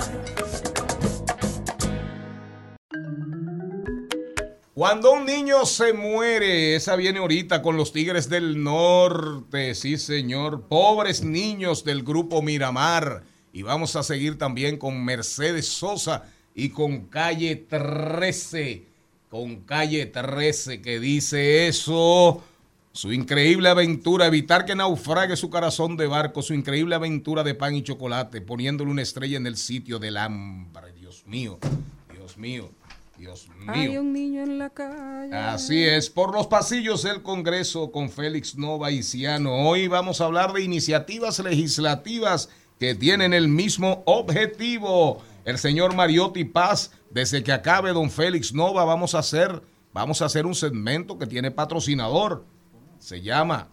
Cuando 4.76 5.14
un 5.14 5.26
niño 5.26 5.66
se 5.66 5.94
muere, 5.94 6.76
esa 6.76 6.96
viene 6.96 7.18
ahorita 7.18 7.64
con 7.64 7.76
los 7.76 7.92
Tigres 7.92 8.30
del 8.30 8.64
Norte, 8.64 9.74
sí 9.74 9.98
señor, 9.98 10.68
pobres 10.68 11.24
niños 11.24 11.84
del 11.84 12.04
grupo 12.04 12.44
Miramar. 12.44 13.33
Y 13.56 13.62
vamos 13.62 13.96
a 13.96 14.02
seguir 14.02 14.40
también 14.40 14.78
con 14.78 15.06
Mercedes 15.06 15.68
Sosa 15.68 16.24
y 16.56 16.70
con 16.70 17.06
Calle 17.06 17.56
13, 17.56 18.84
con 19.30 19.58
Calle 19.58 20.08
13 20.08 20.82
que 20.82 21.00
dice 21.00 21.68
eso. 21.68 22.44
Su 22.94 23.14
increíble 23.14 23.70
aventura, 23.70 24.26
evitar 24.26 24.66
que 24.66 24.76
naufrague 24.76 25.36
su 25.36 25.52
corazón 25.52 25.98
de 25.98 26.08
barco, 26.08 26.42
su 26.42 26.56
increíble 26.56 26.96
aventura 26.96 27.44
de 27.44 27.54
pan 27.54 27.76
y 27.76 27.84
chocolate, 27.84 28.42
poniéndole 28.42 28.90
una 28.90 29.04
estrella 29.04 29.38
en 29.38 29.46
el 29.46 29.58
sitio 29.58 30.00
del 30.00 30.18
hambre. 30.18 30.92
Dios 30.94 31.24
mío, 31.28 31.60
Dios 32.12 32.38
mío, 32.38 32.72
Dios 33.18 33.48
mío. 33.60 33.72
Hay 33.72 33.98
un 33.98 34.14
niño 34.14 34.44
en 34.44 34.58
la 34.58 34.72
calle. 34.72 35.36
Así 35.36 35.84
es, 35.84 36.10
por 36.10 36.34
los 36.34 36.48
pasillos 36.48 37.04
del 37.04 37.22
Congreso 37.22 37.92
con 37.92 38.10
Félix 38.10 38.56
Nova 38.56 38.92
y 38.92 39.04
Ciano. 39.04 39.68
Hoy 39.68 39.88
vamos 39.88 40.22
a 40.22 40.26
hablar 40.26 40.54
de 40.54 40.64
iniciativas 40.64 41.38
legislativas 41.40 42.50
que 42.80 42.96
tienen 42.96 43.34
el 43.34 43.48
mismo 43.48 44.04
objetivo. 44.06 45.22
El 45.46 45.58
señor 45.58 45.96
Mariotti 45.96 46.46
Paz, 46.46 46.92
desde 47.10 47.44
que 47.44 47.52
acabe 47.52 47.92
don 47.92 48.10
Félix 48.10 48.54
Nova, 48.54 48.86
vamos 48.86 49.14
a 49.14 49.20
hacer, 49.20 49.62
vamos 49.94 50.22
a 50.22 50.26
hacer 50.26 50.46
un 50.46 50.56
segmento 50.56 51.18
que 51.18 51.28
tiene 51.28 51.52
patrocinador. 51.52 52.46
Se 53.00 53.22
llama 53.22 53.68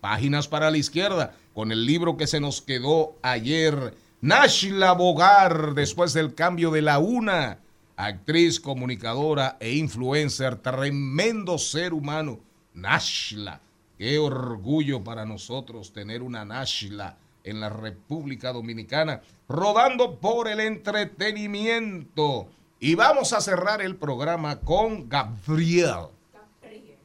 Páginas 0.00 0.48
para 0.48 0.70
la 0.70 0.78
Izquierda, 0.78 1.34
con 1.54 1.72
el 1.72 1.84
libro 1.84 2.16
que 2.16 2.26
se 2.26 2.40
nos 2.40 2.62
quedó 2.62 3.16
ayer. 3.22 3.94
Nashla 4.20 4.92
Bogar, 4.92 5.74
después 5.74 6.12
del 6.14 6.34
cambio 6.34 6.70
de 6.70 6.82
la 6.82 6.98
una 6.98 7.58
actriz, 7.96 8.60
comunicadora 8.60 9.56
e 9.60 9.74
influencer, 9.74 10.56
tremendo 10.56 11.58
ser 11.58 11.92
humano. 11.92 12.40
Nashla, 12.74 13.60
qué 13.98 14.18
orgullo 14.18 15.02
para 15.04 15.24
nosotros 15.24 15.92
tener 15.92 16.22
una 16.22 16.44
Nashla 16.44 17.18
en 17.46 17.60
la 17.60 17.70
República 17.70 18.52
Dominicana, 18.52 19.22
rodando 19.48 20.18
por 20.20 20.48
el 20.48 20.60
entretenimiento. 20.60 22.48
Y 22.78 22.94
vamos 22.94 23.32
a 23.32 23.40
cerrar 23.40 23.80
el 23.80 23.96
programa 23.96 24.60
con 24.60 25.08
Gabriel. 25.08 26.08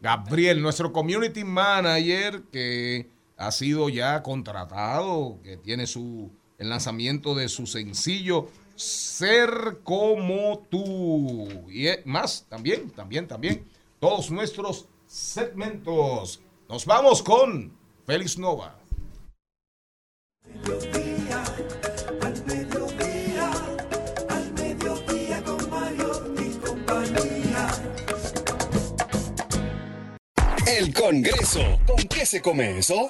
Gabriel, 0.02 0.62
nuestro 0.62 0.92
community 0.92 1.46
manager 1.46 2.42
que 2.52 3.08
ha 3.38 3.52
sido 3.52 3.88
ya 3.88 4.22
contratado, 4.22 5.40
que 5.44 5.56
tiene 5.58 5.88
su 5.88 6.32
el 6.58 6.70
lanzamiento 6.70 7.34
de 7.34 7.50
su 7.50 7.66
sencillo 7.66 8.50
Ser 8.82 9.80
como 9.84 10.66
tú. 10.72 11.48
Y 11.70 11.86
eh, 11.86 12.02
más, 12.06 12.48
también, 12.50 12.90
también, 12.90 13.28
también. 13.28 13.64
Todos 14.00 14.32
nuestros 14.32 14.88
segmentos. 15.06 16.42
Nos 16.68 16.88
vamos 16.88 17.22
con 17.22 17.72
Félix 18.08 18.40
Nova. 18.40 18.81
El 30.68 30.94
Congreso. 30.94 31.80
¿Con 31.86 31.98
qué 32.08 32.26
se 32.26 32.42
come 32.42 32.80
eso? 32.80 33.10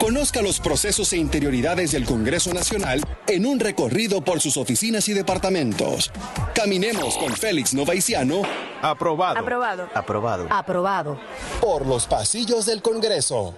Conozca 0.00 0.42
los 0.42 0.60
procesos 0.60 1.12
e 1.12 1.16
interioridades 1.16 1.92
del 1.92 2.04
Congreso 2.04 2.52
Nacional 2.52 3.00
en 3.26 3.46
un 3.46 3.60
recorrido 3.60 4.22
por 4.22 4.40
sus 4.40 4.56
oficinas 4.56 5.08
y 5.08 5.14
departamentos. 5.14 6.10
Caminemos 6.54 7.16
con 7.16 7.32
Félix 7.32 7.74
Novaiciano. 7.74 8.42
Aprobado. 8.82 9.38
Aprobado. 9.38 9.88
Aprobado. 9.94 10.46
Aprobado. 10.50 11.18
Por 11.60 11.86
los 11.86 12.06
pasillos 12.06 12.66
del 12.66 12.82
Congreso. 12.82 13.54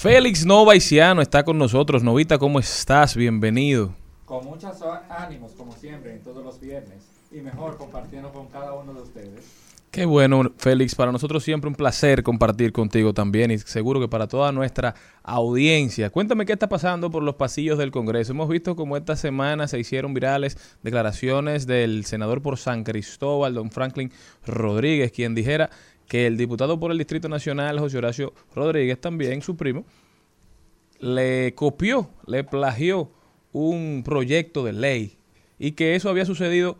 Félix 0.00 0.46
Novaiciano 0.46 1.20
está 1.20 1.42
con 1.42 1.58
nosotros. 1.58 2.04
Novita, 2.04 2.38
¿cómo 2.38 2.60
estás? 2.60 3.16
Bienvenido. 3.16 3.96
Con 4.26 4.44
muchos 4.44 4.76
ánimos, 5.10 5.50
como 5.56 5.72
siempre, 5.72 6.12
en 6.12 6.22
todos 6.22 6.44
los 6.44 6.60
viernes. 6.60 7.02
Y 7.32 7.40
mejor 7.40 7.76
compartiendo 7.76 8.32
con 8.32 8.46
cada 8.46 8.74
uno 8.74 8.94
de 8.94 9.02
ustedes. 9.02 9.44
Qué 9.90 10.04
bueno, 10.06 10.52
Félix. 10.56 10.94
Para 10.94 11.10
nosotros 11.10 11.42
siempre 11.42 11.66
un 11.66 11.74
placer 11.74 12.22
compartir 12.22 12.72
contigo 12.72 13.12
también 13.12 13.50
y 13.50 13.58
seguro 13.58 13.98
que 13.98 14.06
para 14.06 14.28
toda 14.28 14.52
nuestra 14.52 14.94
audiencia. 15.24 16.10
Cuéntame 16.10 16.46
qué 16.46 16.52
está 16.52 16.68
pasando 16.68 17.10
por 17.10 17.24
los 17.24 17.34
pasillos 17.34 17.76
del 17.76 17.90
Congreso. 17.90 18.30
Hemos 18.30 18.48
visto 18.48 18.76
cómo 18.76 18.96
esta 18.96 19.16
semana 19.16 19.66
se 19.66 19.80
hicieron 19.80 20.14
virales 20.14 20.58
declaraciones 20.84 21.66
del 21.66 22.04
senador 22.04 22.40
por 22.40 22.56
San 22.56 22.84
Cristóbal, 22.84 23.54
don 23.54 23.72
Franklin 23.72 24.12
Rodríguez, 24.46 25.10
quien 25.10 25.34
dijera 25.34 25.70
que 26.08 26.26
el 26.26 26.36
diputado 26.36 26.80
por 26.80 26.90
el 26.90 26.98
Distrito 26.98 27.28
Nacional, 27.28 27.78
José 27.78 27.98
Horacio 27.98 28.32
Rodríguez, 28.54 29.00
también 29.00 29.42
su 29.42 29.56
primo, 29.56 29.84
le 30.98 31.54
copió, 31.54 32.10
le 32.26 32.42
plagió 32.44 33.10
un 33.52 34.02
proyecto 34.04 34.64
de 34.64 34.72
ley 34.72 35.18
y 35.58 35.72
que 35.72 35.94
eso 35.94 36.08
había 36.08 36.24
sucedido 36.24 36.78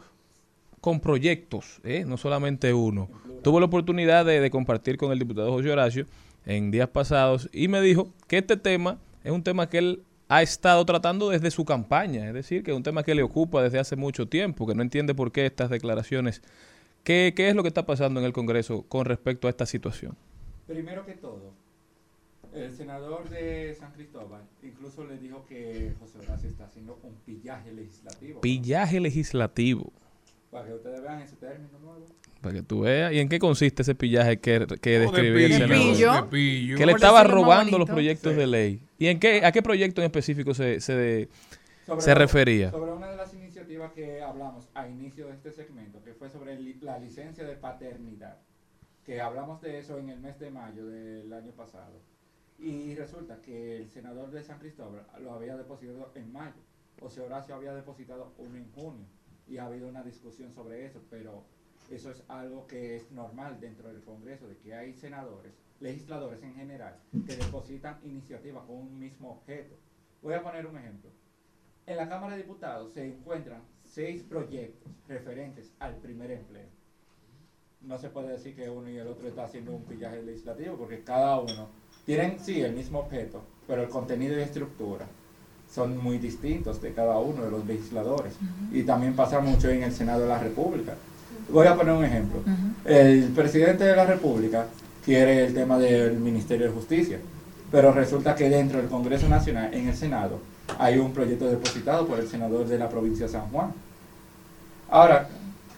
con 0.81 1.01
proyectos, 1.01 1.81
¿eh? 1.85 2.05
no 2.07 2.17
solamente 2.17 2.73
uno. 2.73 3.11
Tuve 3.43 3.61
la 3.61 3.67
oportunidad 3.67 4.25
de, 4.25 4.41
de 4.41 4.51
compartir 4.51 4.97
con 4.97 5.12
el 5.12 5.19
diputado 5.19 5.53
José 5.53 5.71
Horacio 5.71 6.07
en 6.47 6.71
días 6.71 6.88
pasados 6.88 7.49
y 7.53 7.69
me 7.69 7.81
dijo 7.81 8.12
que 8.27 8.38
este 8.38 8.57
tema 8.57 8.99
es 9.23 9.33
un 9.33 9.43
tema 9.43 9.69
que 9.69 9.79
él 9.79 10.03
ha 10.29 10.43
estado 10.43 10.85
tratando 10.85 11.31
desde 11.31 11.51
su 11.51 11.64
campaña, 11.64 12.29
es 12.29 12.35
decir, 12.35 12.62
que 12.62 12.71
es 12.71 12.77
un 12.77 12.83
tema 12.83 13.03
que 13.03 13.14
le 13.14 13.23
ocupa 13.23 13.62
desde 13.62 13.79
hace 13.79 13.97
mucho 13.97 14.29
tiempo, 14.29 14.67
que 14.67 14.75
no 14.75 14.83
entiende 14.83 15.14
por 15.14 15.33
qué 15.33 15.47
estas 15.47 15.71
declaraciones. 15.71 16.43
¿Qué, 17.05 17.33
qué 17.35 17.49
es 17.49 17.55
lo 17.55 17.63
que 17.63 17.69
está 17.69 17.87
pasando 17.87 18.21
en 18.21 18.27
el 18.27 18.33
Congreso 18.33 18.83
con 18.89 19.05
respecto 19.07 19.47
a 19.47 19.51
esta 19.51 19.67
situación? 19.67 20.17
Primero 20.67 21.07
que 21.07 21.13
todo, 21.15 21.53
el 22.55 22.73
senador 22.73 23.29
de 23.31 23.75
San 23.79 23.93
Cristóbal 23.93 24.43
incluso 24.63 25.05
le 25.05 25.17
dijo 25.19 25.45
que 25.49 25.93
José 26.01 26.19
Horacio 26.19 26.51
está 26.51 26.65
haciendo 26.65 26.99
un 27.03 27.15
pillaje 27.25 27.73
legislativo. 27.73 28.41
Pillaje 28.41 29.01
legislativo. 29.01 29.93
Para 30.51 30.67
que 30.67 30.75
ustedes 30.75 31.03
vean 31.03 31.21
ese 31.23 31.37
término 31.37 31.79
nuevo. 31.79 32.07
Para 32.41 32.55
que 32.55 32.63
tú 32.63 32.81
veas. 32.81 33.13
¿Y 33.13 33.19
en 33.21 33.29
qué 33.29 33.39
consiste 33.39 33.83
ese 33.83 33.95
pillaje 33.95 34.39
que, 34.39 34.67
que 34.81 34.91
de 34.91 34.99
describía 35.01 35.47
el 35.47 35.69
pillo, 35.71 35.95
senador? 35.95 36.25
de 36.25 36.31
pillo. 36.31 36.77
Que 36.77 36.87
le 36.87 36.93
estaba 36.93 37.25
robando 37.25 37.79
los 37.79 37.89
proyectos 37.89 38.35
de 38.37 38.47
ley. 38.47 38.81
¿Y 38.99 39.07
en 39.09 39.19
qué, 39.21 39.45
a 39.45 39.53
qué 39.53 39.63
proyecto 39.63 40.01
en 40.01 40.07
específico 40.07 40.55
se, 40.55 40.81
se, 40.81 40.95
de- 40.95 41.29
Sobre 41.87 42.01
se 42.03 42.15
refería? 42.15 42.71
Sobre 42.71 42.93
una 42.93 43.09
de 43.11 43.17
las 43.17 43.33
iniciativas 43.35 43.48
que 43.95 44.23
hablamos 44.23 44.71
a 44.75 44.89
inicio 44.89 45.27
de 45.29 45.35
este 45.35 45.53
segmento, 45.53 46.03
que 46.03 46.15
fue 46.15 46.31
sobre 46.31 46.59
li- 46.59 46.81
la 46.81 46.99
licencia 46.99 47.45
de 47.45 47.55
paternidad, 47.57 48.39
que 49.05 49.21
hablamos 49.21 49.61
de 49.61 49.79
eso 49.79 49.99
en 49.99 50.09
el 50.09 50.19
mes 50.21 50.39
de 50.39 50.51
mayo 50.51 50.87
del 50.87 51.31
año 51.33 51.53
pasado. 51.53 52.01
Y 52.59 52.95
resulta 52.95 53.41
que 53.43 53.77
el 53.77 53.89
senador 53.91 54.31
de 54.31 54.43
San 54.43 54.59
Cristóbal 54.59 55.07
lo 55.21 55.33
había 55.35 55.57
depositado 55.57 56.11
en 56.15 56.33
mayo. 56.33 56.61
José 56.99 57.21
Horacio 57.21 57.55
había 57.55 57.75
depositado 57.75 58.33
uno 58.39 58.57
en 58.57 58.73
junio. 58.73 59.07
Y 59.47 59.59
ha 59.59 59.67
habido 59.67 59.89
una 59.89 60.03
discusión 60.03 60.53
sobre 60.53 60.87
eso, 60.87 61.01
pero 61.11 61.45
eso 61.91 62.11
es 62.11 62.23
algo 62.29 62.67
que 62.67 62.97
es 62.97 63.11
normal 63.13 63.61
dentro 63.61 63.89
del 63.89 64.03
Congreso, 64.03 64.49
de 64.49 64.57
que 64.57 64.75
hay 64.75 64.93
senadores, 64.95 65.53
legisladores 65.81 66.43
en 66.43 66.55
general, 66.55 66.97
que 67.27 67.37
depositan 67.37 67.99
iniciativas 68.03 68.65
con 68.65 68.77
un 68.77 68.99
mismo 68.99 69.31
objeto. 69.31 69.77
Voy 70.23 70.35
a 70.35 70.43
poner 70.43 70.67
un 70.67 70.77
ejemplo. 70.79 71.11
En 71.88 71.96
la 71.96 72.07
Cámara 72.07 72.37
de 72.37 72.42
Diputados 72.42 72.92
se 72.92 73.03
encuentran 73.03 73.62
seis 73.83 74.22
proyectos 74.22 74.92
referentes 75.09 75.72
al 75.81 75.94
primer 75.94 76.31
empleo. 76.31 76.66
No 77.81 77.96
se 77.96 78.11
puede 78.11 78.29
decir 78.29 78.55
que 78.55 78.68
uno 78.68 78.90
y 78.90 78.98
el 78.98 79.09
otro 79.09 79.27
está 79.27 79.44
haciendo 79.44 79.74
un 79.74 79.85
pillaje 79.85 80.22
legislativo 80.22 80.77
porque 80.77 81.03
cada 81.03 81.40
uno 81.40 81.68
tienen, 82.05 82.38
sí, 82.40 82.61
el 82.61 82.74
mismo 82.74 82.98
objeto, 82.98 83.42
pero 83.66 83.83
el 83.83 83.88
contenido 83.88 84.38
y 84.38 84.42
estructura 84.42 85.07
son 85.72 85.96
muy 85.96 86.18
distintos 86.18 86.83
de 86.83 86.92
cada 86.92 87.18
uno 87.20 87.46
de 87.46 87.51
los 87.51 87.64
legisladores. 87.64 88.35
Y 88.70 88.83
también 88.83 89.16
pasa 89.16 89.40
mucho 89.40 89.70
en 89.70 89.83
el 89.83 89.92
Senado 89.92 90.20
de 90.20 90.29
la 90.29 90.38
República. 90.40 90.94
Voy 91.51 91.66
a 91.66 91.74
poner 91.74 91.94
un 91.94 92.05
ejemplo. 92.05 92.42
El 92.85 93.31
presidente 93.31 93.85
de 93.85 93.96
la 93.96 94.05
República 94.05 94.66
quiere 95.03 95.46
el 95.46 95.55
tema 95.55 95.79
del 95.79 96.18
Ministerio 96.18 96.66
de 96.66 96.72
Justicia, 96.72 97.18
pero 97.70 97.92
resulta 97.92 98.35
que 98.35 98.51
dentro 98.51 98.79
del 98.79 98.90
Congreso 98.90 99.27
Nacional, 99.27 99.72
en 99.72 99.88
el 99.88 99.96
Senado, 99.96 100.38
hay 100.79 100.99
un 100.99 101.13
proyecto 101.13 101.47
depositado 101.49 102.07
por 102.07 102.19
el 102.19 102.29
senador 102.29 102.67
de 102.67 102.79
la 102.79 102.89
provincia 102.89 103.27
de 103.27 103.33
San 103.33 103.49
Juan. 103.51 103.73
Ahora, 104.91 105.29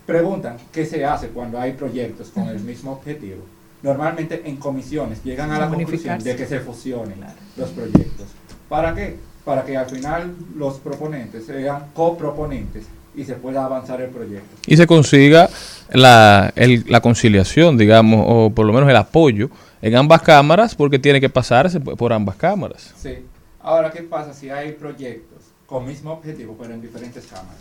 preguntan 0.06 0.56
qué 0.72 0.86
se 0.86 1.04
hace 1.04 1.28
cuando 1.28 1.60
hay 1.60 1.72
proyectos 1.72 2.28
con 2.30 2.48
el 2.48 2.60
mismo 2.60 2.92
objetivo. 2.92 3.42
Normalmente 3.82 4.42
en 4.44 4.56
comisiones 4.56 5.22
llegan 5.24 5.50
a 5.52 5.58
la 5.58 5.68
conclusión 5.68 6.18
de 6.22 6.36
que 6.36 6.46
se 6.46 6.60
fusionen 6.60 7.18
los 7.56 7.70
proyectos. 7.70 8.26
¿Para 8.68 8.94
qué? 8.94 9.16
Para 9.44 9.64
que 9.64 9.76
al 9.76 9.86
final 9.86 10.34
los 10.56 10.74
proponentes 10.78 11.46
sean 11.46 11.86
coproponentes 11.94 12.84
y 13.16 13.24
se 13.24 13.34
pueda 13.34 13.64
avanzar 13.64 14.00
el 14.02 14.10
proyecto. 14.10 14.54
Y 14.66 14.76
se 14.76 14.86
consiga 14.86 15.48
la, 15.90 16.52
el- 16.56 16.84
la 16.88 17.00
conciliación, 17.00 17.78
digamos, 17.78 18.24
o 18.28 18.50
por 18.50 18.66
lo 18.66 18.72
menos 18.72 18.88
el 18.90 18.96
apoyo 18.96 19.48
en 19.82 19.96
ambas 19.96 20.20
cámaras, 20.22 20.74
porque 20.74 20.98
tiene 20.98 21.20
que 21.20 21.30
pasarse 21.30 21.80
por 21.80 21.96
por 21.96 22.12
ambas 22.12 22.36
cámaras. 22.36 22.92
Sí. 23.00 23.14
Ahora, 23.62 23.90
¿qué 23.90 24.02
pasa 24.02 24.32
si 24.32 24.50
hay 24.50 24.72
proyectos 24.72 25.38
con 25.66 25.86
mismo 25.86 26.12
objetivo, 26.12 26.56
pero 26.58 26.74
en 26.74 26.80
diferentes 26.80 27.26
cámaras? 27.26 27.58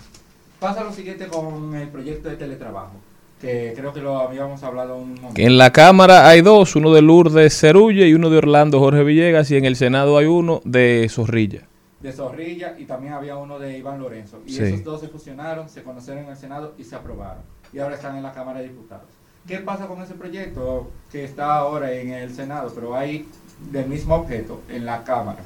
Pasa 0.59 0.83
lo 0.83 0.91
siguiente 0.91 1.27
con 1.27 1.73
el 1.75 1.87
proyecto 1.89 2.29
de 2.29 2.35
teletrabajo, 2.35 2.93
que 3.41 3.73
creo 3.75 3.93
que 3.93 4.01
lo 4.01 4.17
habíamos 4.19 4.61
hablado 4.63 4.97
un 4.97 5.15
momento. 5.15 5.41
En 5.41 5.57
la 5.57 5.71
Cámara 5.71 6.27
hay 6.27 6.41
dos, 6.41 6.75
uno 6.75 6.93
de 6.93 7.01
Lourdes 7.01 7.57
Cerulle 7.57 8.07
y 8.07 8.13
uno 8.13 8.29
de 8.29 8.37
Orlando 8.37 8.79
Jorge 8.79 9.03
Villegas, 9.03 9.49
y 9.51 9.57
en 9.57 9.65
el 9.65 9.75
Senado 9.75 10.17
hay 10.17 10.25
uno 10.25 10.61
de 10.65 11.07
Zorrilla. 11.09 11.61
de 12.01 12.13
Zorrilla 12.13 12.75
y 12.79 12.85
también 12.85 13.11
había 13.11 13.35
uno 13.35 13.59
de 13.59 13.77
Iván 13.77 13.99
Lorenzo. 13.99 14.39
Y 14.45 14.53
Sí. 14.53 14.63
esos 14.63 14.85
dos 14.85 15.01
se 15.01 15.09
fusionaron, 15.09 15.67
se 15.67 15.83
conocieron 15.83 16.23
en 16.23 16.29
el 16.29 16.37
Senado 16.37 16.73
y 16.77 16.85
se 16.85 16.95
aprobaron. 16.95 17.43
Y 17.73 17.79
ahora 17.79 17.95
están 17.95 18.15
en 18.15 18.23
la 18.23 18.31
Cámara 18.31 18.59
de 18.59 18.69
Diputados. 18.69 19.09
¿Qué 19.45 19.57
pasa 19.57 19.85
con 19.85 20.01
ese 20.01 20.13
proyecto 20.13 20.89
que 21.11 21.25
está 21.25 21.57
ahora 21.57 21.91
en 21.91 22.13
el 22.13 22.33
Senado, 22.33 22.71
pero 22.73 22.95
hay 22.95 23.27
del 23.69 23.87
mismo 23.87 24.15
objeto 24.15 24.61
en 24.69 24.85
la 24.85 25.03
Cámara? 25.03 25.39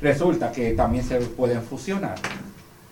Resulta 0.00 0.50
que 0.50 0.72
también 0.72 1.04
se 1.04 1.18
pueden 1.20 1.62
fusionar. 1.62 2.16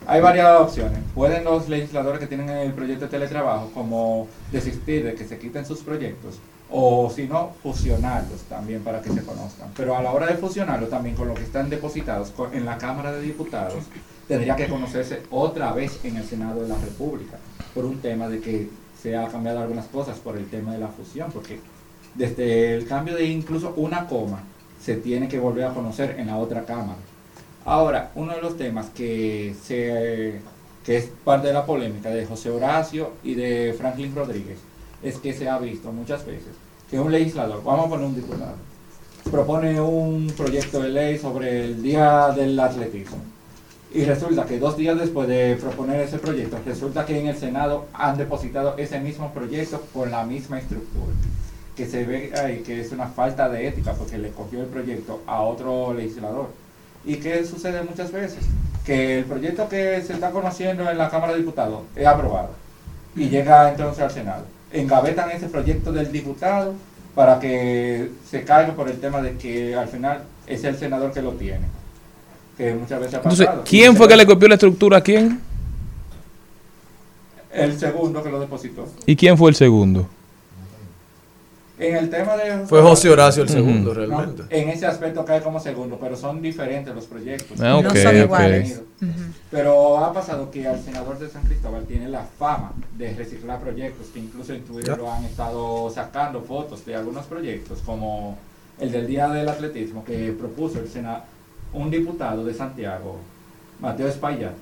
Hay 0.06 0.20
varias 0.20 0.60
opciones. 0.60 1.00
Pueden 1.14 1.44
los 1.44 1.68
legisladores 1.68 2.20
que 2.20 2.26
tienen 2.26 2.48
el 2.48 2.72
proyecto 2.72 3.06
de 3.06 3.10
teletrabajo 3.10 3.70
como 3.72 4.28
desistir 4.52 5.04
de 5.04 5.14
que 5.14 5.24
se 5.24 5.38
quiten 5.38 5.66
sus 5.66 5.80
proyectos 5.80 6.38
o 6.70 7.10
si 7.10 7.26
no, 7.26 7.52
fusionarlos 7.62 8.42
también 8.42 8.82
para 8.82 9.00
que 9.00 9.10
se 9.10 9.22
conozcan. 9.22 9.70
Pero 9.76 9.96
a 9.96 10.02
la 10.02 10.12
hora 10.12 10.26
de 10.26 10.34
fusionarlos 10.34 10.90
también 10.90 11.16
con 11.16 11.28
lo 11.28 11.34
que 11.34 11.42
están 11.42 11.70
depositados 11.70 12.32
en 12.52 12.66
la 12.66 12.76
Cámara 12.76 13.12
de 13.12 13.22
Diputados, 13.22 13.84
tendría 14.26 14.54
que 14.54 14.68
conocerse 14.68 15.22
otra 15.30 15.72
vez 15.72 15.98
en 16.04 16.18
el 16.18 16.24
Senado 16.24 16.62
de 16.62 16.68
la 16.68 16.76
República 16.76 17.38
por 17.74 17.86
un 17.86 18.00
tema 18.00 18.28
de 18.28 18.40
que 18.40 18.68
se 19.00 19.16
ha 19.16 19.28
cambiado 19.28 19.60
algunas 19.60 19.86
cosas 19.86 20.18
por 20.18 20.36
el 20.36 20.46
tema 20.50 20.72
de 20.72 20.78
la 20.78 20.88
fusión, 20.88 21.30
porque 21.32 21.60
desde 22.14 22.74
el 22.74 22.86
cambio 22.86 23.14
de 23.14 23.24
incluso 23.24 23.72
una 23.76 24.06
coma 24.06 24.42
se 24.80 24.96
tiene 24.96 25.28
que 25.28 25.38
volver 25.38 25.64
a 25.64 25.74
conocer 25.74 26.16
en 26.18 26.28
la 26.28 26.36
otra 26.36 26.64
Cámara. 26.64 26.98
Ahora, 27.64 28.12
uno 28.14 28.34
de 28.34 28.40
los 28.40 28.56
temas 28.56 28.86
que, 28.90 29.50
es 30.86 31.10
parte 31.24 31.48
de 31.48 31.52
la 31.52 31.66
polémica 31.66 32.10
de 32.10 32.24
José 32.24 32.50
Horacio 32.50 33.12
y 33.22 33.34
de 33.34 33.74
Franklin 33.76 34.14
Rodríguez 34.14 34.58
es 35.02 35.18
que 35.18 35.34
se 35.34 35.48
ha 35.48 35.58
visto 35.58 35.92
muchas 35.92 36.24
veces 36.24 36.54
que 36.90 36.98
un 36.98 37.12
legislador, 37.12 37.62
vamos 37.62 37.86
a 37.86 37.88
poner 37.90 38.06
un 38.06 38.14
diputado, 38.14 38.54
propone 39.30 39.78
un 39.80 40.32
proyecto 40.34 40.80
de 40.80 40.88
ley 40.88 41.18
sobre 41.18 41.66
el 41.66 41.82
Día 41.82 42.32
del 42.34 42.58
Atletismo. 42.58 43.18
Y 43.92 44.04
resulta 44.04 44.46
que 44.46 44.58
dos 44.58 44.76
días 44.76 44.98
después 44.98 45.28
de 45.28 45.56
proponer 45.60 46.00
ese 46.00 46.18
proyecto, 46.18 46.58
resulta 46.64 47.04
que 47.04 47.18
en 47.18 47.26
el 47.26 47.36
Senado 47.36 47.86
han 47.92 48.16
depositado 48.16 48.76
ese 48.76 49.00
mismo 49.00 49.32
proyecto 49.32 49.82
con 49.92 50.10
la 50.10 50.24
misma 50.24 50.58
estructura. 50.58 51.12
Que 51.78 51.86
se 51.86 52.04
ve 52.04 52.32
ahí 52.36 52.64
que 52.66 52.80
es 52.80 52.90
una 52.90 53.06
falta 53.06 53.48
de 53.48 53.68
ética 53.68 53.92
porque 53.92 54.18
le 54.18 54.30
cogió 54.30 54.60
el 54.62 54.66
proyecto 54.66 55.22
a 55.28 55.42
otro 55.42 55.94
legislador. 55.94 56.48
¿Y 57.04 57.18
qué 57.18 57.44
sucede 57.44 57.84
muchas 57.84 58.10
veces? 58.10 58.40
Que 58.84 59.20
el 59.20 59.24
proyecto 59.26 59.68
que 59.68 60.02
se 60.02 60.14
está 60.14 60.32
conociendo 60.32 60.90
en 60.90 60.98
la 60.98 61.08
Cámara 61.08 61.34
de 61.34 61.38
Diputados 61.38 61.82
es 61.94 62.04
aprobado 62.04 62.50
y 63.14 63.28
llega 63.28 63.70
entonces 63.70 64.02
al 64.02 64.10
Senado. 64.10 64.44
Engavetan 64.72 65.30
ese 65.30 65.46
proyecto 65.46 65.92
del 65.92 66.10
diputado 66.10 66.74
para 67.14 67.38
que 67.38 68.10
se 68.28 68.42
caiga 68.42 68.74
por 68.74 68.88
el 68.88 68.98
tema 68.98 69.22
de 69.22 69.36
que 69.36 69.76
al 69.76 69.86
final 69.86 70.22
es 70.48 70.64
el 70.64 70.76
senador 70.76 71.12
que 71.12 71.22
lo 71.22 71.34
tiene. 71.34 71.66
Que 72.56 72.74
muchas 72.74 72.98
veces 72.98 73.14
ha 73.14 73.18
Entonces, 73.18 73.46
pasado. 73.46 73.64
¿quién 73.64 73.94
fue 73.96 74.08
que 74.08 74.16
le 74.16 74.26
copió 74.26 74.48
la 74.48 74.54
estructura 74.54 74.98
a 74.98 75.00
quién? 75.00 75.40
El 77.52 77.78
segundo 77.78 78.20
que 78.20 78.30
lo 78.30 78.40
depositó. 78.40 78.84
¿Y 79.06 79.14
quién 79.14 79.38
fue 79.38 79.50
el 79.50 79.54
segundo? 79.54 80.08
En 81.78 81.96
el 81.96 82.10
tema 82.10 82.36
de... 82.36 82.66
Fue 82.66 82.82
José 82.82 83.08
Horacio 83.10 83.42
el 83.44 83.48
segundo, 83.48 83.94
realmente. 83.94 84.42
en 84.50 84.68
ese 84.68 84.84
aspecto 84.86 85.24
cae 85.24 85.40
como 85.40 85.60
segundo, 85.60 85.96
pero 86.00 86.16
son 86.16 86.42
diferentes 86.42 86.92
los 86.94 87.04
proyectos. 87.06 87.60
Ah, 87.60 87.76
ok, 87.76 87.84
No 87.84 87.90
son 87.90 88.16
iguales. 88.16 88.82
Pero 89.50 89.98
ha 89.98 90.12
pasado 90.12 90.50
que 90.50 90.66
al 90.66 90.82
senador 90.82 91.18
de 91.18 91.28
San 91.28 91.42
Cristóbal 91.44 91.84
tiene 91.84 92.08
la 92.08 92.22
fama 92.38 92.72
de 92.96 93.14
reciclar 93.14 93.60
proyectos, 93.60 94.08
que 94.12 94.18
incluso 94.18 94.52
en 94.52 94.62
Twitter 94.64 94.98
lo 94.98 95.10
han 95.12 95.24
estado 95.24 95.88
sacando 95.90 96.42
fotos 96.42 96.84
de 96.84 96.96
algunos 96.96 97.26
proyectos, 97.26 97.78
como 97.86 98.36
el 98.80 98.90
del 98.90 99.06
Día 99.06 99.28
del 99.28 99.48
Atletismo, 99.48 100.04
que 100.04 100.32
propuso 100.32 100.80
el 100.80 100.88
Sena- 100.88 101.22
un 101.72 101.90
diputado 101.90 102.44
de 102.44 102.54
Santiago, 102.54 103.18
Mateo 103.80 104.08
Espaillat, 104.08 104.54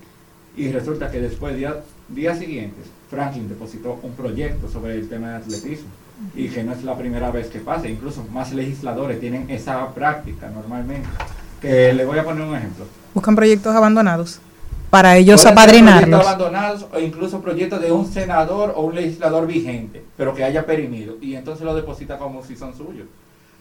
y 0.55 0.71
resulta 0.71 1.09
que 1.09 1.19
después, 1.21 1.55
día- 1.55 1.77
días 2.09 2.37
siguientes, 2.37 2.85
Franklin 3.09 3.47
depositó 3.49 3.99
un 4.03 4.11
proyecto 4.13 4.67
sobre 4.69 4.95
el 4.95 5.07
tema 5.09 5.31
de 5.31 5.35
atletismo, 5.37 5.87
y 6.35 6.49
que 6.49 6.63
no 6.63 6.73
es 6.73 6.83
la 6.83 6.97
primera 6.97 7.31
vez 7.31 7.47
que 7.47 7.59
pasa, 7.59 7.87
incluso 7.87 8.25
más 8.31 8.53
legisladores 8.53 9.19
tienen 9.19 9.49
esa 9.49 9.93
práctica 9.93 10.49
normalmente. 10.49 11.07
Que 11.61 11.93
le 11.93 12.05
voy 12.05 12.19
a 12.19 12.23
poner 12.23 12.43
un 12.47 12.55
ejemplo. 12.55 12.85
Buscan 13.13 13.35
proyectos 13.35 13.75
abandonados 13.75 14.39
para 14.89 15.17
ellos 15.17 15.41
Pueden 15.41 15.57
ser 15.57 15.65
proyectos 15.67 15.93
apadrinarlos. 15.93 16.27
abandonados 16.27 16.85
o 16.93 16.99
incluso 16.99 17.41
proyectos 17.41 17.81
de 17.81 17.91
un 17.91 18.11
senador 18.11 18.73
o 18.75 18.83
un 18.83 18.95
legislador 18.95 19.47
vigente, 19.47 20.03
pero 20.15 20.33
que 20.33 20.43
haya 20.43 20.65
perimido 20.65 21.17
y 21.21 21.35
entonces 21.35 21.65
lo 21.65 21.75
deposita 21.75 22.17
como 22.17 22.43
si 22.43 22.55
son 22.55 22.75
suyos. 22.75 23.07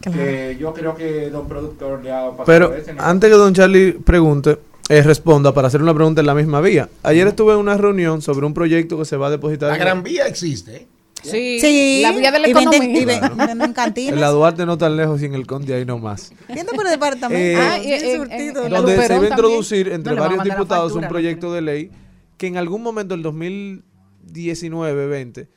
Claro. 0.01 0.19
Que 0.19 0.57
yo 0.61 0.75
creo 0.75 0.95
que 0.95 1.31
don 1.31 1.49
productor 1.49 2.05
le 2.05 2.12
ha 2.12 2.31
pasado 2.31 2.45
Pero 2.45 2.75
ese 2.75 2.95
antes 2.99 3.31
que 3.31 3.37
don 3.37 3.55
Charlie 3.55 3.92
pregunte, 3.92 4.59
eh, 4.88 5.03
responda 5.03 5.53
para 5.53 5.69
hacer 5.69 5.83
una 5.83 5.95
pregunta 5.95 6.21
en 6.21 6.27
la 6.27 6.35
misma 6.35 6.61
vía. 6.61 6.88
Ayer 7.03 7.27
estuve 7.27 7.55
en 7.55 7.59
una 7.59 7.77
reunión 7.77 8.23
sobre 8.23 8.47
un 8.47 8.55
proyecto 8.55 8.99
que 8.99 9.05
se 9.05 9.16
va 9.16 9.29
a 9.29 9.31
depositar 9.31 9.71
La 9.71 9.77
en, 9.77 9.81
Gran 9.81 10.03
Vía 10.03 10.27
existe. 10.27 10.87
Sí, 11.31 11.61
Sí, 11.61 12.01
la 12.03 12.12
vía 12.12 12.31
de 12.33 12.39
la 12.41 12.49
y 12.49 12.53
venden- 12.55 12.97
y 12.97 13.05
ven- 13.05 13.19
Claro. 13.19 13.37
venden 13.37 13.62
en 13.62 13.73
cantinas. 13.73 14.21
la 14.21 14.31
Duarte 14.31 14.67
no 14.67 14.79
tan 14.79 14.97
lejos 14.97 15.21
y 15.23 15.27
en 15.27 15.35
el 15.35 15.47
Conde 15.47 15.75
ahí 15.75 15.85
nomás. 15.85 16.33
Viendo 16.49 16.73
por 16.73 16.87
el 16.87 16.93
departamento. 16.93 17.37
Eh, 17.37 17.57
Ah, 17.57 17.79
y 17.79 17.93
en- 17.93 18.05
en- 18.05 18.17
surtido. 18.17 18.65
en 18.67 18.73
la 18.73 18.79
donde 18.81 18.93
se 18.93 18.99
va 18.99 19.05
a 19.05 19.09
también. 19.09 19.33
introducir 19.33 19.89
entre 19.89 20.15
No, 20.15 20.21
varios 20.23 20.45
diputados 20.45 20.93
factura, 20.93 21.07
un 21.07 21.11
proyecto 21.11 21.53
de 21.53 21.61
ley 21.62 21.91
que 22.37 22.47
en 22.47 22.57
algún 22.57 22.83
momento, 22.83 23.15
el 23.15 23.23
2019-20, 23.23 25.49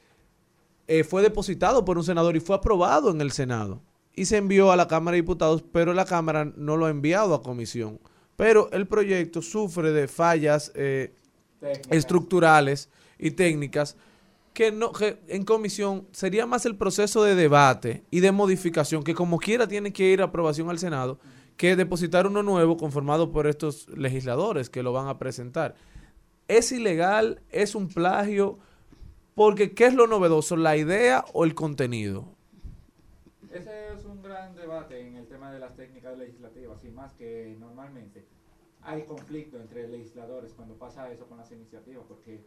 eh, 0.87 1.03
fue 1.03 1.21
depositado 1.21 1.85
por 1.85 1.97
un 1.97 2.03
senador 2.03 2.35
y 2.35 2.39
fue 2.39 2.55
aprobado 2.55 3.11
en 3.11 3.21
el 3.21 3.31
Senado. 3.31 3.81
Y 4.15 4.25
se 4.25 4.37
envió 4.37 4.71
a 4.71 4.75
la 4.75 4.87
Cámara 4.87 5.15
de 5.15 5.21
Diputados, 5.21 5.63
pero 5.71 5.93
la 5.93 6.05
Cámara 6.05 6.51
no 6.55 6.77
lo 6.77 6.87
ha 6.87 6.89
enviado 6.89 7.33
a 7.35 7.43
comisión. 7.43 7.99
Pero 8.35 8.69
el 8.71 8.87
proyecto 8.87 9.41
sufre 9.41 9.91
de 9.91 10.07
fallas 10.07 10.71
eh, 10.75 11.13
estructurales 11.89 12.89
y 13.17 13.31
técnicas 13.31 13.97
que 14.59 14.73
no 14.73 14.91
en 14.99 15.45
comisión 15.45 16.05
sería 16.11 16.45
más 16.45 16.65
el 16.65 16.75
proceso 16.75 17.23
de 17.23 17.33
debate 17.33 18.03
y 18.11 18.19
de 18.19 18.33
modificación 18.33 19.05
que 19.05 19.13
como 19.13 19.37
quiera 19.37 19.69
tiene 19.69 19.93
que 19.93 20.11
ir 20.11 20.19
a 20.19 20.25
aprobación 20.25 20.69
al 20.69 20.77
Senado 20.77 21.17
que 21.55 21.77
depositar 21.77 22.27
uno 22.27 22.43
nuevo 22.43 22.75
conformado 22.75 23.31
por 23.31 23.47
estos 23.47 23.87
legisladores 23.87 24.69
que 24.69 24.83
lo 24.83 24.91
van 24.91 25.07
a 25.07 25.17
presentar. 25.17 25.75
¿Es 26.49 26.73
ilegal? 26.73 27.41
¿Es 27.51 27.73
un 27.73 27.87
plagio? 27.87 28.59
Porque 29.33 29.73
¿qué 29.73 29.85
es 29.85 29.93
lo 29.93 30.07
novedoso? 30.07 30.57
¿La 30.57 30.75
idea 30.75 31.23
o 31.31 31.45
el 31.45 31.55
contenido? 31.55 32.25
Ese 33.53 33.93
es 33.93 34.03
un 34.03 34.21
gran 34.21 34.57
debate 34.57 34.99
en 34.99 35.15
el 35.15 35.27
tema 35.29 35.53
de 35.53 35.59
las 35.59 35.73
técnicas 35.77 36.17
legislativas 36.17 36.83
y 36.83 36.89
más 36.89 37.13
que 37.13 37.55
normalmente 37.57 38.27
hay 38.81 39.03
conflicto 39.03 39.57
entre 39.57 39.87
legisladores 39.87 40.51
cuando 40.51 40.75
pasa 40.75 41.09
eso 41.09 41.27
con 41.27 41.37
las 41.37 41.49
iniciativas 41.53 42.03
porque 42.09 42.43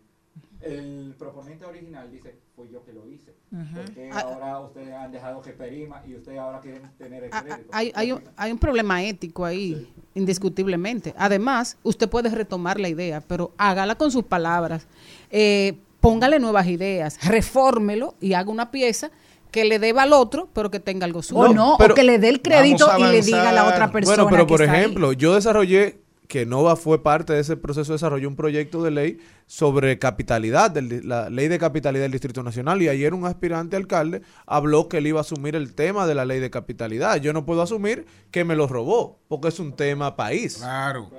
el 0.61 1.15
proponente 1.19 1.65
original 1.65 2.09
dice 2.11 2.37
fui 2.55 2.69
yo 2.73 2.85
que 2.85 2.93
lo 2.93 3.09
hice 3.09 3.35
porque 3.75 4.11
Ah, 4.13 4.21
ahora 4.21 4.61
ustedes 4.61 4.95
han 4.95 5.11
dejado 5.11 5.43
que 5.43 5.51
perima 5.51 6.03
y 6.07 6.15
ustedes 6.15 6.39
ahora 6.39 6.61
quieren 6.61 6.83
tener 6.99 7.25
el 7.25 7.31
Ah, 7.33 7.43
crédito 7.43 7.69
Hay, 7.73 7.93
hay, 7.97 8.13
un, 8.13 8.23
hay 8.37 8.53
un 8.53 8.59
problema 8.59 9.03
ético 9.03 9.45
ahí, 9.45 9.93
indiscutiblemente. 10.15 11.15
Además, 11.19 11.77
usted 11.83 12.09
puede 12.09 12.31
retomar 12.31 12.79
la 12.81 12.89
idea, 12.89 13.21
pero 13.27 13.53
hágala 13.59 13.97
con 13.97 14.11
sus 14.11 14.25
palabras. 14.25 14.87
Eh, 15.31 15.75
póngale 16.01 16.39
nuevas 16.39 16.67
ideas, 16.69 17.19
refórmelo 17.27 18.15
y 18.21 18.35
haga 18.35 18.51
una 18.51 18.71
pieza 18.71 19.11
que 19.51 19.65
le 19.67 19.79
deba 19.79 20.05
al 20.05 20.13
otro, 20.15 20.49
pero 20.55 20.71
que 20.71 20.81
tenga 20.81 21.05
algo 21.05 21.23
suyo. 21.23 21.41
O 21.41 21.53
no, 21.53 21.75
pero- 21.79 21.93
o 21.93 21.97
que 21.97 22.05
le 22.05 22.19
dé 22.19 22.29
el 22.31 22.41
crédito 22.41 22.89
y 22.99 23.03
le 23.05 23.21
diga 23.21 23.51
a 23.51 23.53
la 23.53 23.67
otra 23.69 23.91
persona. 23.93 24.17
Bueno, 24.23 24.31
pero 24.31 24.47
que 24.47 24.55
por 24.55 24.63
está 24.63 24.73
ahí. 24.73 24.81
ejemplo, 24.81 25.13
yo 25.13 25.35
desarrollé, 25.35 26.01
que 26.33 26.47
Nova 26.47 26.77
fue 26.77 27.03
parte 27.03 27.35
de 27.35 27.41
ese 27.41 27.59
proceso, 27.59 27.93
desarrolló 27.93 28.27
un 28.27 28.37
proyecto 28.37 28.83
de 28.83 28.91
ley 28.91 29.19
sobre 29.47 29.99
capitalidad, 29.99 30.75
la 30.79 31.29
ley 31.29 31.49
de 31.49 31.59
capitalidad 31.59 32.05
del 32.05 32.13
Distrito 32.13 32.43
Nacional, 32.43 32.81
y 32.81 32.89
ayer 32.89 33.13
un 33.13 33.27
aspirante 33.27 33.77
alcalde 33.77 34.23
habló 34.47 34.89
que 34.89 34.97
él 34.97 35.09
iba 35.09 35.19
a 35.19 35.21
asumir 35.21 35.57
el 35.57 35.75
tema 35.75 36.07
de 36.07 36.15
la 36.15 36.25
ley 36.25 36.41
de 36.41 36.49
capitalidad. 36.49 37.21
Yo 37.21 37.35
no 37.35 37.45
puedo 37.45 37.61
asumir 37.61 38.07
que 38.31 38.45
me 38.45 38.57
lo 38.57 38.67
robó, 38.67 39.21
porque 39.29 39.49
es 39.49 39.61
un 39.61 39.77
tema 39.77 40.17
país. 40.17 40.57
Claro. 40.57 41.11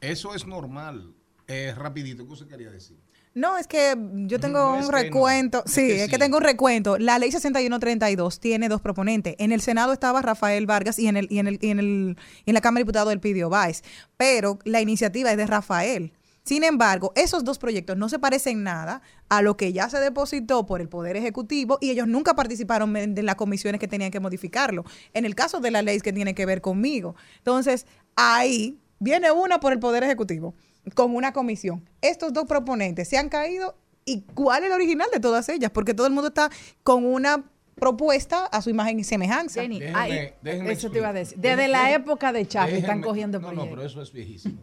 Eso 0.00 0.32
es 0.32 0.46
normal. 0.46 1.12
Eh, 1.48 1.74
rapidito, 1.76 2.24
¿qué 2.24 2.32
usted 2.32 2.46
quería 2.46 2.70
decir? 2.70 3.01
No, 3.34 3.56
es 3.56 3.66
que 3.66 3.94
yo 4.26 4.38
tengo 4.40 4.58
No, 4.58 4.74
un 4.74 4.80
no. 4.82 4.90
recuento. 4.90 5.62
Es 5.64 5.72
sí, 5.72 5.86
que 5.86 6.04
es 6.04 6.10
que 6.10 6.18
tengo 6.18 6.36
un 6.36 6.42
recuento. 6.42 6.98
La 6.98 7.18
ley 7.18 7.30
6132 7.30 8.40
tiene 8.40 8.68
dos 8.68 8.80
proponentes. 8.82 9.34
En 9.38 9.52
el 9.52 9.60
Senado 9.62 9.92
estaba 9.92 10.20
Rafael 10.20 10.66
Vargas 10.66 10.98
y 10.98 11.08
en 11.08 11.16
el 11.16 11.28
y 11.30 11.38
en 11.38 11.46
el 11.46 11.58
y 11.62 11.70
en 11.70 11.78
el 11.78 12.16
y 12.44 12.50
en 12.50 12.54
la 12.54 12.60
Cámara 12.60 12.80
de 12.80 12.84
Diputados 12.84 13.12
el 13.12 13.20
Pidio 13.20 13.48
Báez, 13.48 13.82
pero 14.16 14.58
la 14.64 14.80
iniciativa 14.82 15.30
es 15.30 15.36
de 15.38 15.46
Rafael. 15.46 16.12
Sin 16.44 16.64
embargo, 16.64 17.12
esos 17.14 17.44
dos 17.44 17.58
proyectos 17.58 17.96
no 17.96 18.08
se 18.08 18.18
parecen 18.18 18.64
nada 18.64 19.00
a 19.28 19.42
lo 19.42 19.56
que 19.56 19.72
ya 19.72 19.88
se 19.88 19.98
depositó 20.00 20.66
por 20.66 20.80
el 20.80 20.88
Poder 20.88 21.16
Ejecutivo 21.16 21.78
y 21.80 21.90
ellos 21.90 22.08
nunca 22.08 22.34
participaron 22.34 22.96
en 22.96 23.24
las 23.24 23.36
comisiones 23.36 23.78
que 23.80 23.86
tenían 23.86 24.10
que 24.10 24.18
modificarlo. 24.18 24.84
En 25.14 25.24
el 25.24 25.36
caso 25.36 25.60
de 25.60 25.70
la 25.70 25.82
ley 25.82 26.00
que 26.00 26.12
tiene 26.12 26.34
que 26.34 26.44
ver 26.44 26.60
conmigo. 26.60 27.14
Entonces, 27.38 27.86
ahí 28.16 28.76
viene 28.98 29.30
una 29.30 29.60
por 29.60 29.72
el 29.72 29.78
Poder 29.78 30.02
Ejecutivo 30.02 30.54
con 30.94 31.14
una 31.14 31.32
comisión. 31.32 31.88
Estos 32.00 32.32
dos 32.32 32.44
proponentes 32.46 33.08
se 33.08 33.16
han 33.18 33.28
caído 33.28 33.76
y 34.04 34.22
cuál 34.22 34.62
es 34.64 34.68
el 34.68 34.72
original 34.74 35.08
de 35.12 35.20
todas 35.20 35.48
ellas, 35.48 35.70
porque 35.70 35.94
todo 35.94 36.06
el 36.06 36.12
mundo 36.12 36.28
está 36.28 36.50
con 36.82 37.04
una 37.04 37.44
propuesta 37.76 38.46
a 38.46 38.60
su 38.62 38.70
imagen 38.70 38.98
y 39.00 39.04
semejanza. 39.04 39.62
Jenny, 39.62 39.80
Déjenme- 39.80 39.94
ay, 39.96 40.32
déjenme 40.42 40.72
eso 40.72 40.90
te 40.90 40.98
iba 40.98 41.08
a 41.08 41.12
decir. 41.12 41.38
Desde 41.38 41.68
la 41.68 41.92
época 41.92 42.32
de 42.32 42.46
Chávez 42.46 42.74
están 42.74 43.00
cogiendo 43.00 43.38
No, 43.40 43.48
no, 43.48 43.54
proyectos. 43.54 43.76
pero 43.76 43.86
eso 43.88 44.02
es 44.02 44.12
viejísimo. 44.12 44.60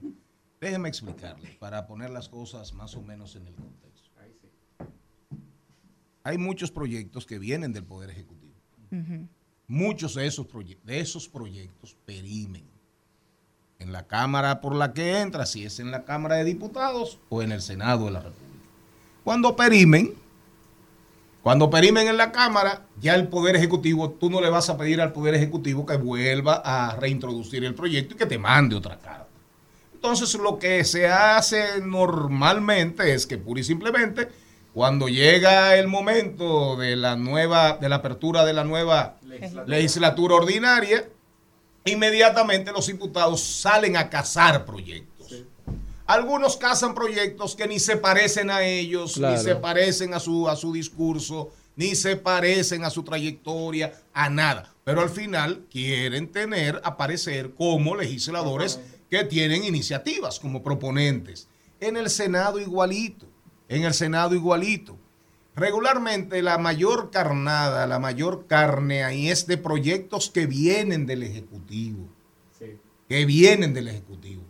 Déjeme 0.62 0.89
explicarle 0.89 1.55
para 1.60 1.88
poner 1.88 2.10
las 2.10 2.27
cosas 2.29 2.73
más 2.73 2.95
o 2.95 3.01
menos 3.01 3.36
en 3.36 3.47
el 3.47 3.55
contexto. 3.55 4.10
Hay 6.23 6.38
muchos 6.38 6.69
proyectos 6.69 7.25
que 7.25 7.39
vienen 7.39 7.71
del 7.73 7.86
Poder 7.86 8.10
Ejecutivo. 8.10 8.53
Muchos 9.67 10.15
de 10.15 10.27
esos, 10.27 10.47
proye- 10.47 10.79
de 10.84 10.99
esos 10.99 11.29
proyectos 11.29 11.95
perimen 12.05 12.68
en 13.80 13.94
la 13.94 14.08
Cámara 14.08 14.60
por 14.60 14.76
la 14.76 14.94
que 14.94 15.20
entra, 15.20 15.46
si 15.46 15.63
es 15.63 15.80
en 15.80 15.89
la 15.89 16.04
Cámara 16.04 16.36
de 16.36 16.44
Diputados 16.44 17.18
o 17.30 17.42
en 17.42 17.54
el 17.54 17.62
Senado 17.62 18.06
de 18.06 18.12
la 18.12 18.20
República. 18.20 18.65
Cuando 19.24 19.56
perimen, 19.56 20.13
cuando 21.42 21.70
perimen 21.70 22.10
en 22.10 22.18
la 22.18 22.34
Cámara, 22.34 22.86
ya 23.00 23.15
el 23.15 23.30
Poder 23.30 23.56
Ejecutivo, 23.56 24.12
tú 24.12 24.30
no 24.30 24.42
le 24.42 24.50
vas 24.50 24.70
a 24.70 24.78
pedir 24.78 25.00
al 25.00 25.13
Poder 25.13 25.34
Ejecutivo 25.34 25.86
que 25.86 25.96
vuelva 25.96 26.62
a 26.63 26.94
reintroducir 26.98 27.63
el 27.63 27.74
proyecto 27.74 28.15
y 28.15 28.18
que 28.18 28.26
te 28.26 28.38
mande 28.38 28.76
otra 28.76 29.00
carta. 29.00 29.28
Entonces 29.94 30.34
lo 30.36 30.60
que 30.60 30.84
se 30.84 31.08
hace 31.08 31.80
normalmente 31.82 33.13
es 33.13 33.26
que 33.26 33.38
pura 33.38 33.62
y 33.62 33.63
simplemente 33.63 34.28
cuando 34.74 35.08
llega 35.08 35.76
el 35.78 35.88
momento 35.88 36.76
de 36.76 36.98
la 36.98 37.15
nueva, 37.15 37.78
de 37.78 37.88
la 37.88 37.98
apertura 37.98 38.44
de 38.44 38.54
la 38.54 38.65
nueva 38.65 39.18
legislatura 39.65 40.36
ordinaria, 40.36 41.08
inmediatamente 41.89 42.71
los 42.71 42.88
diputados 42.88 43.41
salen 43.41 43.97
a 43.97 44.10
cazar 44.10 44.65
proyectos. 44.65 45.43
Algunos 46.06 46.58
cazan 46.58 46.95
proyectos 46.95 47.56
que 47.56 47.67
ni 47.67 47.80
se 47.80 47.95
parecen 47.97 48.49
a 48.49 48.63
ellos, 48.63 49.13
Claro. 49.13 49.38
ni 49.38 49.43
se 49.43 49.56
parecen 49.56 50.13
a 50.13 50.19
su, 50.19 50.49
a 50.49 50.56
su 50.56 50.73
discurso, 50.73 51.52
ni 51.75 51.93
se 51.95 52.15
parecen 52.15 52.84
a 52.84 52.89
su 52.89 53.04
trayectoria, 53.04 53.93
a 54.13 54.30
nada. 54.30 54.73
Pero 54.84 55.02
al 55.02 55.10
final 55.10 55.65
quieren 55.69 56.32
tener, 56.32 56.82
aparecer 56.84 57.54
como 57.54 57.95
legisladores 57.95 58.80
que 59.10 59.23
tienen 59.23 59.63
iniciativas, 59.63 60.39
como 60.39 60.63
proponentes. 60.63 61.47
En 61.80 61.95
el 61.95 62.10
Senado 62.10 62.60
igualito, 62.60 63.28
en 63.67 63.84
el 63.84 63.93
Senado 63.93 64.34
igualito. 64.34 64.97
Regularmente 65.60 66.41
la 66.41 66.58
mayor 66.58 67.12
carnada, 67.12 67.86
la 67.86 68.00
mayor 68.00 68.48
carne 68.48 69.04
ahí 69.04 69.30
es 69.30 69.45
de 69.45 69.58
proyectos 69.58 70.30
que 70.30 70.48
vienen 70.48 71.06
del 71.06 71.24
Ejecutivo 71.24 72.08
que 73.10 73.26
vienen 73.26 73.74
del 73.74 73.88
Ejecutivo 73.88 74.43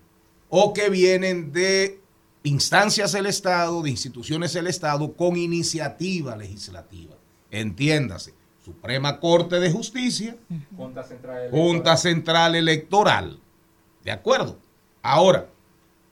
o 0.49 0.73
que 0.73 0.89
vienen 0.89 1.53
de 1.53 2.01
instancias 2.43 3.13
del 3.13 3.25
Estado, 3.25 3.81
de 3.81 3.89
instituciones 3.89 4.53
del 4.53 4.67
Estado 4.67 5.13
con 5.13 5.37
iniciativa 5.37 6.35
legislativa. 6.35 7.15
Entiéndase, 7.49 8.33
Suprema 8.63 9.19
Corte 9.19 9.59
de 9.59 9.71
Justicia, 9.71 10.35
Junta 10.75 11.03
Central 11.03 11.49
Junta 11.49 11.97
Central 11.97 12.55
Electoral. 12.55 13.39
¿De 14.03 14.11
acuerdo? 14.11 14.59
Ahora, 15.01 15.47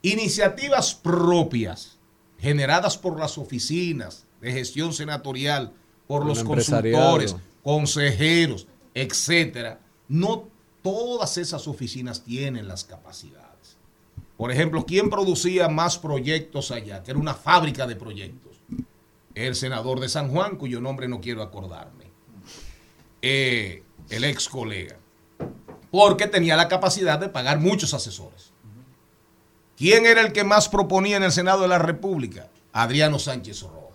iniciativas 0.02 0.96
propias 0.96 1.98
generadas 2.40 2.98
por 2.98 3.20
las 3.20 3.38
oficinas 3.38 4.27
de 4.42 4.52
gestión 4.52 4.94
senatorial, 4.94 5.74
por 6.08 6.26
los 6.26 6.44
consultores, 6.44 7.36
consejeros, 7.64 8.68
etcétera, 8.94 9.80
no 10.08 10.48
todas 10.82 11.38
esas 11.38 11.68
oficinas 11.68 12.24
tienen 12.24 12.68
las 12.68 12.86
capacidades. 12.86 13.78
Por 14.38 14.52
ejemplo, 14.52 14.86
¿quién 14.86 15.10
producía 15.10 15.68
más 15.68 15.98
proyectos 15.98 16.72
allá? 16.72 17.04
Que 17.04 17.12
era 17.12 17.20
una 17.20 17.34
fábrica 17.34 17.88
de 17.88 17.96
proyectos. 17.96 18.62
El 19.34 19.56
senador 19.56 20.00
de 20.00 20.10
San 20.10 20.30
Juan, 20.30 20.56
cuyo 20.56 20.80
nombre 20.80 21.08
no 21.08 21.20
quiero 21.20 21.44
acordarme. 21.44 22.06
Eh, 23.22 23.84
el 24.10 24.24
ex 24.24 24.48
colega. 24.48 24.98
Porque 25.92 26.28
tenía 26.28 26.56
la 26.56 26.68
capacidad 26.68 27.20
de 27.20 27.30
pagar 27.30 27.60
muchos 27.60 27.94
asesores. 27.94 28.52
¿Quién 29.76 30.06
era 30.06 30.22
el 30.22 30.34
que 30.34 30.44
más 30.44 30.70
proponía 30.70 31.18
en 31.18 31.24
el 31.24 31.32
Senado 31.32 31.62
de 31.62 31.68
la 31.68 31.80
República? 31.80 32.50
Adriano 32.74 33.20
Sánchez 33.20 33.62
Roa. 33.62 33.87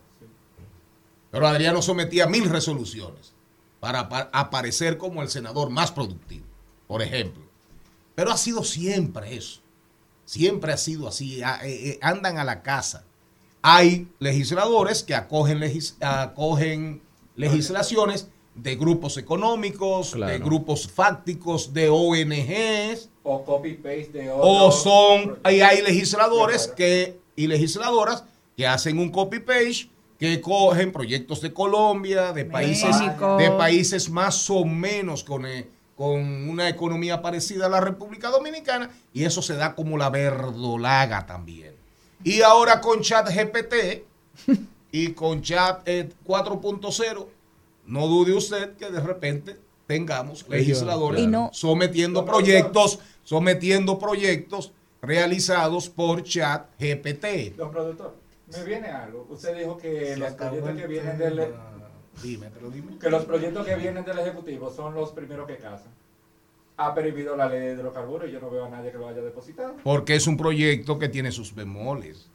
Pero 1.33 1.49
Adriano 1.49 1.83
sometía 1.83 2.27
mil 2.29 2.49
resoluciones 2.49 3.33
para 3.81 4.01
apa- 4.01 4.31
aparecer 4.33 4.99
como 4.99 5.23
el 5.23 5.29
senador 5.31 5.71
más 5.71 5.91
productivo, 5.91 6.45
por 6.87 7.03
ejemplo. 7.03 7.43
Pero 8.15 8.31
ha 8.31 8.37
sido 8.37 8.63
siempre 8.63 9.35
eso. 9.35 9.61
Siempre 10.25 10.73
ha 10.73 10.77
sido 10.77 11.09
así. 11.09 11.43
a- 11.43 11.59
eh, 11.67 11.89
eh, 11.91 11.99
andan 12.03 12.39
a 12.39 12.45
la 12.45 12.63
casa. 12.63 13.05
Hay 13.63 14.09
legisladores 14.21 15.03
que 15.03 15.15
acogen, 15.17 15.59
legis- 15.59 15.97
acogen 16.01 17.03
legislaciones 17.35 18.29
de 18.55 18.77
grupos 18.77 19.17
económicos, 19.17 20.13
de 20.13 20.39
grupos 20.39 20.87
fácticos, 20.87 21.73
de 21.73 21.89
ONGs, 21.89 23.09
o 23.23 23.45
copy 23.45 23.75
paste 23.75 24.11
de 24.13 24.31
o 24.31 24.37
otro 24.37 24.73
son, 24.73 25.39
ahí 25.43 25.61
hay 25.63 25.79
proyecto. 25.79 25.89
legisladores 25.91 26.69
que, 26.77 27.19
y 27.37 27.47
legisladoras 27.47 28.25
que 28.57 28.67
hacen 28.67 28.99
un 28.99 29.11
copy 29.11 29.39
page, 29.41 29.89
que 30.23 30.41
cogen 30.41 30.93
proyectos 30.93 31.41
de 31.41 31.53
Colombia, 31.53 32.33
de 32.33 32.45
países, 32.45 32.97
México. 33.01 33.37
de 33.39 33.51
países 33.51 34.09
más 34.09 34.49
o 34.51 34.65
menos 34.65 35.25
con, 35.25 35.45
eh, 35.47 35.67
con 35.97 36.49
una 36.49 36.69
economía 36.69 37.21
parecida 37.21 37.67
a 37.67 37.69
la 37.69 37.81
República 37.81 38.29
Dominicana, 38.31 38.89
y 39.13 39.25
eso 39.25 39.43
se 39.43 39.55
da 39.57 39.75
como 39.75 39.99
la 39.99 40.11
verdolaga 40.11 41.27
también. 41.27 41.75
Y 42.23 42.43
ahora 42.43 42.81
con 42.81 43.01
chat 43.01 43.29
GPT 43.35 44.05
y 44.93 45.09
con 45.09 45.43
chat 45.43 45.83
eh, 45.87 46.09
4.0, 46.25 47.27
no 47.87 48.07
dude 48.07 48.33
usted 48.35 48.77
que 48.77 48.91
de 48.91 49.01
repente 49.01 49.57
tengamos 49.89 50.49
legisladores 50.49 51.21
Y 51.21 51.27
no- 51.27 51.51
sometiendo 51.53 52.25
proyectos, 52.25 53.01
sometiendo 53.25 53.99
proyectos 53.99 54.71
realizados 55.03 55.89
por 55.89 56.23
chat 56.23 56.67
GPT. 56.79 57.57
Don 57.57 57.73
productor, 57.73 58.15
me 58.59 58.65
viene 58.65 58.89
algo. 58.89 59.27
Usted 59.31 59.57
dijo 59.59 59.77
que 59.77 60.15
Se 60.15 60.17
los 60.17 60.33
proyectos 60.33 60.77
que 60.77 60.87
vienen 60.87 61.19
del 61.19 61.55
Dime, 62.23 62.51
pero 62.53 62.71
dime. 62.71 62.99
que 62.99 63.11
los 63.11 63.25
proyectos 63.25 63.67
que 63.67 63.75
vienen 63.77 64.05
del 64.05 64.19
ejecutivo 64.19 64.71
son 64.71 64.95
los 64.95 65.13
primeros 65.13 65.47
que 65.47 65.57
casan. 65.57 65.93
Ha 66.77 66.95
prohibido 66.95 67.37
la 67.37 67.49
ley 67.49 67.61
de 67.61 67.73
hidrocarburos 67.75 68.29
y 68.29 68.33
yo 68.33 68.41
no 68.41 68.51
veo 68.51 68.65
a 68.65 68.69
nadie 68.69 68.91
que 68.93 68.99
lo 68.99 69.09
haya 69.09 69.21
depositado. 69.23 69.77
Porque 69.83 70.15
es 70.15 70.27
un 70.27 70.37
proyecto 70.37 70.99
que 70.99 71.09
tiene 71.09 71.33
sus 71.33 71.55
bemoles. 71.55 72.29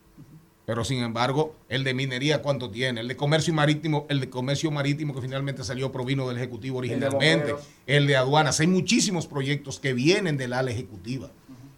Pero 0.65 0.84
sin 0.84 1.01
embargo, 1.01 1.56
el 1.69 1.86
de 1.86 1.93
minería, 1.93 2.41
¿cuánto 2.41 2.69
tiene? 2.69 2.99
El 2.99 3.08
de 3.08 3.15
comercio 3.15 3.53
marítimo, 3.53 4.06
el 4.10 4.19
de 4.19 4.30
comercio 4.30 4.69
marítimo 4.69 5.15
que 5.15 5.21
finalmente 5.21 5.63
salió 5.63 5.93
provino 5.93 6.27
del 6.27 6.38
Ejecutivo 6.38 6.84
El 6.84 6.89
de 6.89 6.95
originalmente. 6.95 7.56
El 7.86 8.06
de 8.06 8.17
aduanas. 8.17 8.60
Hay 8.60 8.67
muchísimos 8.67 9.27
proyectos 9.27 9.80
que 9.80 9.93
vienen 9.93 10.36
del 10.36 10.51
ala 10.51 10.69
ejecutiva. 10.71 11.32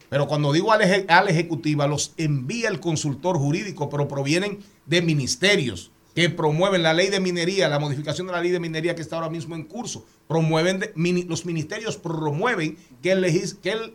Pero 0.10 0.28
cuando 0.28 0.52
digo 0.52 0.72
ala, 0.72 0.86
eje- 0.86 1.06
ala 1.08 1.30
ejecutiva, 1.30 1.88
los 1.88 2.13
envía 2.17 2.69
el 2.69 2.80
consultor 2.80 3.38
jurídico, 3.38 3.89
pero 3.89 4.08
provienen 4.08 4.60
de 4.86 5.02
ministerios 5.02 5.91
que 6.15 6.30
promueven 6.30 6.82
la 6.84 6.93
ley 6.93 7.10
de 7.10 7.19
minería, 7.19 7.69
la 7.69 7.80
modificación 7.80 8.26
de 8.28 8.34
la 8.34 8.41
ley 8.41 8.52
de 8.52 8.60
minería 8.60 8.95
que 8.95 9.02
está 9.02 9.15
ahora 9.17 9.30
mismo 9.30 9.56
en 9.56 9.63
curso. 9.63 10.06
Promueven, 10.28 10.80
de- 10.80 10.91
mini- 10.95 11.24
los 11.24 11.45
ministerios 11.45 11.98
promueven 11.98 12.78
que 13.02 13.12
el, 13.12 13.24
legis- 13.24 13.58
que 13.60 13.72
el 13.72 13.93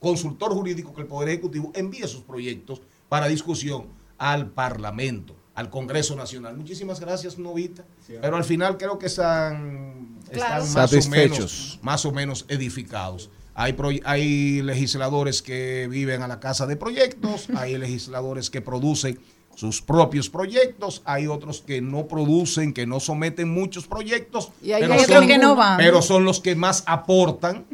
consultor 0.00 0.52
jurídico, 0.52 0.94
que 0.94 1.00
el 1.00 1.06
Poder 1.06 1.30
Ejecutivo 1.30 1.72
envíe 1.74 2.06
sus 2.06 2.20
proyectos 2.22 2.82
para 3.08 3.26
discusión 3.26 3.86
al 4.18 4.50
Parlamento, 4.50 5.34
al 5.54 5.70
Congreso 5.70 6.14
Nacional. 6.14 6.56
Muchísimas 6.56 7.00
gracias, 7.00 7.38
Novita. 7.38 7.84
Pero 8.20 8.36
al 8.36 8.44
final 8.44 8.76
creo 8.76 8.98
que 8.98 9.06
están, 9.06 10.18
Claro. 10.30 10.62
están 10.64 10.82
más, 10.82 10.92
o 10.92 10.94
Satisfechos. 11.00 11.38
menos, 11.38 11.78
más 11.82 12.04
o 12.04 12.12
menos 12.12 12.44
edificados. 12.48 13.30
Hay, 13.60 13.74
hay 14.04 14.62
legisladores 14.62 15.42
que 15.42 15.88
viven 15.90 16.22
a 16.22 16.28
la 16.28 16.38
casa 16.38 16.64
de 16.68 16.76
proyectos, 16.76 17.48
hay 17.56 17.76
legisladores 17.76 18.50
que 18.50 18.60
producen 18.60 19.18
sus 19.56 19.82
propios 19.82 20.30
proyectos, 20.30 21.02
hay 21.04 21.26
otros 21.26 21.62
que 21.62 21.80
no 21.80 22.06
producen, 22.06 22.72
que 22.72 22.86
no 22.86 23.00
someten 23.00 23.52
muchos 23.52 23.88
proyectos, 23.88 24.52
Y 24.62 24.70
hay 24.70 24.82
pero, 24.82 24.94
otros 24.94 25.08
son, 25.08 25.26
que 25.26 25.38
no 25.38 25.56
van. 25.56 25.76
pero 25.76 26.02
son 26.02 26.24
los 26.24 26.38
que 26.38 26.54
más 26.54 26.84
aportan 26.86 27.66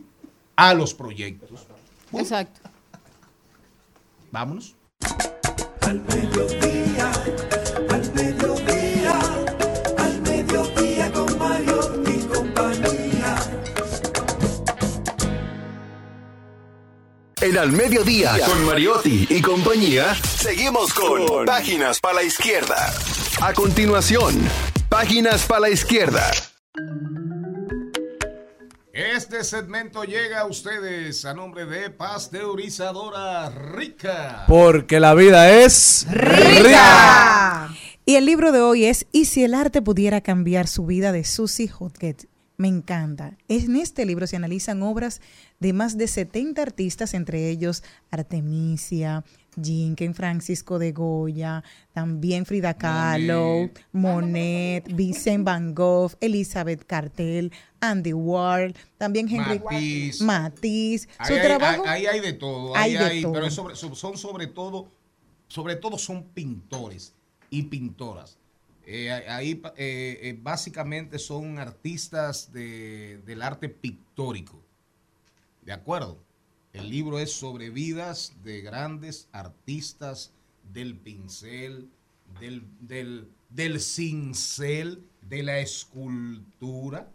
a 0.56 0.72
los 0.72 0.94
proyectos. 0.94 1.66
Exacto. 2.14 2.60
Vámonos. 4.32 4.74
Al 5.82 6.00
mediodía, 6.00 6.83
En 17.44 17.58
Al 17.58 17.72
Mediodía, 17.72 18.38
con 18.46 18.64
Mariotti 18.64 19.26
y 19.28 19.42
compañía, 19.42 20.14
seguimos 20.14 20.94
con 20.94 21.44
Páginas 21.44 22.00
para 22.00 22.14
la 22.14 22.22
Izquierda. 22.22 22.90
A 23.42 23.52
continuación, 23.52 24.34
Páginas 24.88 25.44
para 25.44 25.60
la 25.60 25.68
Izquierda. 25.68 26.30
Este 28.94 29.44
segmento 29.44 30.04
llega 30.04 30.40
a 30.40 30.46
ustedes 30.46 31.26
a 31.26 31.34
nombre 31.34 31.66
de 31.66 31.90
Pasteurizadora 31.90 33.50
Rica. 33.50 34.46
Porque 34.48 34.98
la 34.98 35.12
vida 35.12 35.50
es 35.50 36.06
rica. 36.10 37.68
Y 38.06 38.14
el 38.14 38.24
libro 38.24 38.52
de 38.52 38.62
hoy 38.62 38.86
es 38.86 39.04
¿Y 39.12 39.26
si 39.26 39.44
el 39.44 39.52
arte 39.52 39.82
pudiera 39.82 40.22
cambiar 40.22 40.66
su 40.66 40.86
vida? 40.86 41.12
de 41.12 41.24
Susie 41.24 41.70
Hodgett. 41.78 42.26
Me 42.56 42.68
encanta. 42.68 43.36
En 43.48 43.74
este 43.76 44.06
libro 44.06 44.26
se 44.28 44.36
analizan 44.36 44.82
obras 44.82 45.20
de 45.58 45.72
más 45.72 45.98
de 45.98 46.06
70 46.06 46.62
artistas, 46.62 47.12
entre 47.14 47.50
ellos 47.50 47.82
Artemisia, 48.10 49.24
Jinken, 49.60 50.14
Francisco 50.14 50.78
de 50.78 50.92
Goya, 50.92 51.64
también 51.92 52.46
Frida 52.46 52.74
Kahlo, 52.74 53.70
Monet, 53.92 54.86
Vincent 54.94 55.44
Van 55.44 55.74
Gogh, 55.74 56.12
Elizabeth 56.20 56.84
Cartel, 56.84 57.52
Andy 57.80 58.12
Warhol, 58.12 58.74
también 58.98 59.28
Henry 59.28 59.58
Matisse. 59.60 60.22
Matisse. 60.22 61.08
Su 61.26 61.32
Ahí 61.32 61.38
hay, 61.38 61.46
trabajo 61.46 61.82
ahí 61.86 62.06
hay 62.06 62.20
de 62.20 62.32
todo. 62.34 62.76
Hay 62.76 62.92
ahí 62.92 62.98
de 62.98 63.04
hay- 63.04 63.22
todo. 63.22 63.32
Pero 63.32 63.50
sobre- 63.50 63.76
son 63.76 64.16
sobre 64.16 64.46
todo, 64.46 64.92
sobre 65.48 65.76
todo 65.76 65.98
son 65.98 66.24
pintores 66.34 67.14
y 67.50 67.64
pintoras. 67.64 68.38
Eh, 68.86 69.10
ahí 69.10 69.62
eh, 69.76 70.18
eh, 70.22 70.38
básicamente 70.42 71.18
son 71.18 71.58
artistas 71.58 72.52
de- 72.52 73.20
del 73.24 73.42
arte 73.42 73.68
pictórico. 73.68 74.60
¿De 75.62 75.72
acuerdo? 75.72 76.18
El 76.72 76.90
libro 76.90 77.18
es 77.18 77.32
sobre 77.32 77.70
vidas 77.70 78.34
de 78.42 78.60
grandes 78.60 79.28
artistas 79.32 80.32
del 80.72 80.96
pincel, 80.96 81.88
del, 82.40 82.64
del, 82.80 83.28
del 83.50 83.80
cincel, 83.80 85.02
de 85.22 85.42
la 85.44 85.58
escultura. 85.60 87.08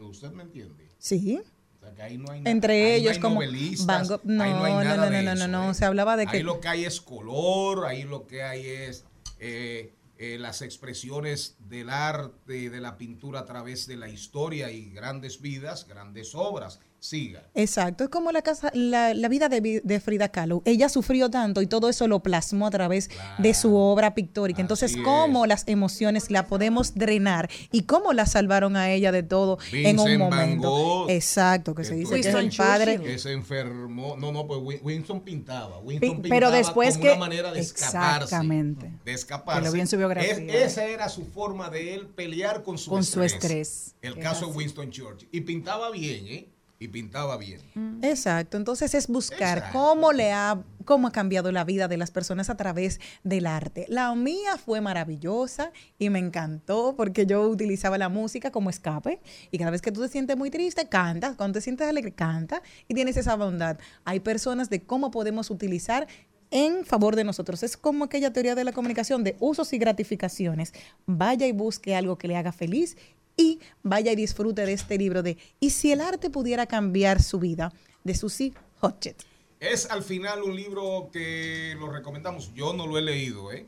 ¿Usted 0.00 0.32
me 0.32 0.42
entiende? 0.42 0.88
Sí. 0.98 1.40
O 1.76 1.80
sea, 1.80 1.94
que 1.94 2.02
ahí 2.02 2.18
no 2.18 2.30
hay 2.32 2.42
Entre 2.44 2.72
ahí 2.74 2.80
no 2.82 2.96
ellos 2.96 3.12
hay 3.14 3.20
como 3.20 3.40
Van 3.40 4.04
Gogh- 4.06 4.20
no, 4.24 4.42
ahí 4.42 4.50
no 4.52 4.84
no, 4.96 4.96
no, 5.10 5.22
no, 5.22 5.34
no, 5.34 5.48
no, 5.48 5.74
se 5.74 5.84
hablaba 5.84 6.16
de 6.16 6.26
que 6.26 6.38
Ahí 6.38 6.42
lo 6.42 6.60
que 6.60 6.68
hay 6.68 6.84
es 6.84 7.00
color, 7.00 7.86
ahí 7.86 8.02
lo 8.04 8.26
que 8.26 8.42
hay 8.42 8.66
es 8.66 9.04
eh, 9.38 9.92
eh, 10.18 10.38
las 10.38 10.62
expresiones 10.62 11.56
del 11.58 11.90
arte, 11.90 12.70
de 12.70 12.80
la 12.80 12.96
pintura 12.96 13.40
a 13.40 13.44
través 13.44 13.86
de 13.86 13.96
la 13.96 14.08
historia 14.08 14.70
y 14.70 14.90
grandes 14.90 15.40
vidas, 15.40 15.86
grandes 15.86 16.34
obras. 16.34 16.80
Siga. 16.98 17.42
Exacto, 17.54 18.04
es 18.04 18.10
como 18.10 18.32
la 18.32 18.42
casa, 18.42 18.70
la, 18.74 19.14
la 19.14 19.28
vida 19.28 19.48
de, 19.48 20.00
Frida 20.00 20.28
Kahlo. 20.30 20.62
Ella 20.64 20.88
sufrió 20.88 21.30
tanto 21.30 21.62
y 21.62 21.66
todo 21.66 21.88
eso 21.88 22.08
lo 22.08 22.20
plasmó 22.20 22.66
a 22.66 22.70
través 22.70 23.10
de 23.38 23.54
su 23.54 23.76
obra 23.76 24.14
pictórica. 24.14 24.60
Entonces, 24.60 24.92
Así 24.92 25.02
cómo 25.02 25.46
las 25.46 25.64
emociones 25.68 26.30
la 26.30 26.46
podemos 26.46 26.94
drenar 26.94 27.48
y 27.70 27.82
cómo 27.82 28.12
la 28.12 28.26
salvaron 28.26 28.76
a 28.76 28.90
ella 28.90 29.12
de 29.12 29.22
todo 29.22 29.58
en 29.72 29.98
un 30.00 30.16
momento. 30.18 30.68
Gogh, 30.70 31.10
Exacto, 31.10 31.74
que 31.74 31.84
se 31.84 31.94
dice 31.94 32.14
que 32.14 32.20
es 32.20 32.26
el 32.26 32.36
Winston 32.36 32.66
padre. 32.66 32.98
Que 33.00 33.18
se 33.18 33.32
enfermó. 33.32 34.16
No, 34.16 34.32
no, 34.32 34.46
pues 34.46 34.60
Win- 34.60 34.80
Winston 34.82 35.20
pintaba. 35.20 35.80
Pi- 35.80 35.86
Winston 35.86 36.22
pero 36.22 36.22
pintaba 36.48 36.56
después 36.56 36.94
como 36.94 37.02
que- 37.04 37.10
una 37.10 37.18
manera 37.20 37.52
de 37.52 37.60
escaparse. 37.60 38.24
Exactamente. 38.24 38.92
De 39.04 39.12
escaparse. 39.12 39.60
Que 39.60 39.66
lo 39.66 39.72
vi 39.72 39.80
en 39.80 39.86
su 39.86 39.96
biografía. 39.96 40.32
Es- 40.32 40.72
esa 40.72 40.84
era 40.86 41.08
su 41.08 41.24
forma 41.24 41.70
de 41.70 41.94
él 41.94 42.06
pelear 42.08 42.62
con 42.64 42.78
su 42.78 42.90
Con 42.90 43.04
su 43.04 43.22
estrés. 43.22 43.44
estrés. 43.44 43.94
El 44.02 44.18
Es 44.18 44.24
caso 44.24 44.46
de. 44.46 44.52
Winston 44.56 44.90
Churchill. 44.90 45.28
Y 45.30 45.42
pintaba 45.42 45.90
bien, 45.90 46.26
¿eh? 46.26 46.52
Y 46.78 46.88
pintaba 46.88 47.36
bien. 47.38 47.60
Exacto, 48.02 48.56
entonces 48.56 48.94
es 48.94 49.08
buscar 49.08 49.58
Exacto. 49.58 49.78
cómo 49.78 50.12
le 50.12 50.32
ha 50.32 50.62
cómo 50.84 51.08
ha 51.08 51.12
cambiado 51.12 51.52
la 51.52 51.64
vida 51.64 51.88
de 51.88 51.96
las 51.98 52.10
personas 52.10 52.48
a 52.48 52.56
través 52.56 53.00
del 53.24 53.46
arte. 53.46 53.86
La 53.88 54.14
mía 54.14 54.56
fue 54.56 54.80
maravillosa 54.80 55.72
y 55.98 56.10
me 56.10 56.20
encantó 56.20 56.94
porque 56.96 57.26
yo 57.26 57.42
utilizaba 57.48 57.98
la 57.98 58.08
música 58.08 58.50
como 58.52 58.70
escape 58.70 59.20
y 59.50 59.58
cada 59.58 59.72
vez 59.72 59.82
que 59.82 59.90
tú 59.90 60.00
te 60.00 60.08
sientes 60.08 60.36
muy 60.36 60.48
triste, 60.48 60.88
canta, 60.88 61.36
cuando 61.36 61.58
te 61.58 61.60
sientes 61.60 61.88
alegre, 61.88 62.12
canta 62.12 62.62
y 62.88 62.94
tienes 62.94 63.16
esa 63.16 63.34
bondad. 63.36 63.78
Hay 64.04 64.20
personas 64.20 64.70
de 64.70 64.84
cómo 64.84 65.10
podemos 65.10 65.50
utilizar 65.50 66.06
en 66.50 66.84
favor 66.84 67.16
de 67.16 67.24
nosotros. 67.24 67.62
Es 67.62 67.76
como 67.76 68.04
aquella 68.04 68.32
teoría 68.32 68.54
de 68.54 68.64
la 68.64 68.72
comunicación 68.72 69.24
de 69.24 69.36
usos 69.40 69.72
y 69.72 69.78
gratificaciones. 69.78 70.72
Vaya 71.04 71.46
y 71.46 71.52
busque 71.52 71.96
algo 71.96 72.16
que 72.16 72.28
le 72.28 72.36
haga 72.36 72.52
feliz 72.52 72.96
y 73.36 73.60
vaya 73.82 74.12
y 74.12 74.16
disfrute 74.16 74.64
de 74.66 74.72
este 74.72 74.98
libro 74.98 75.22
de 75.22 75.36
¿Y 75.60 75.70
si 75.70 75.92
el 75.92 76.00
arte 76.00 76.30
pudiera 76.30 76.66
cambiar 76.66 77.22
su 77.22 77.38
vida? 77.38 77.72
de 78.04 78.14
Susie 78.14 78.54
Hodgett. 78.80 79.24
Es 79.58 79.90
al 79.90 80.04
final 80.04 80.42
un 80.44 80.54
libro 80.54 81.10
que 81.12 81.74
lo 81.76 81.90
recomendamos. 81.90 82.54
Yo 82.54 82.72
no 82.72 82.86
lo 82.86 82.98
he 82.98 83.02
leído, 83.02 83.50
¿eh? 83.50 83.66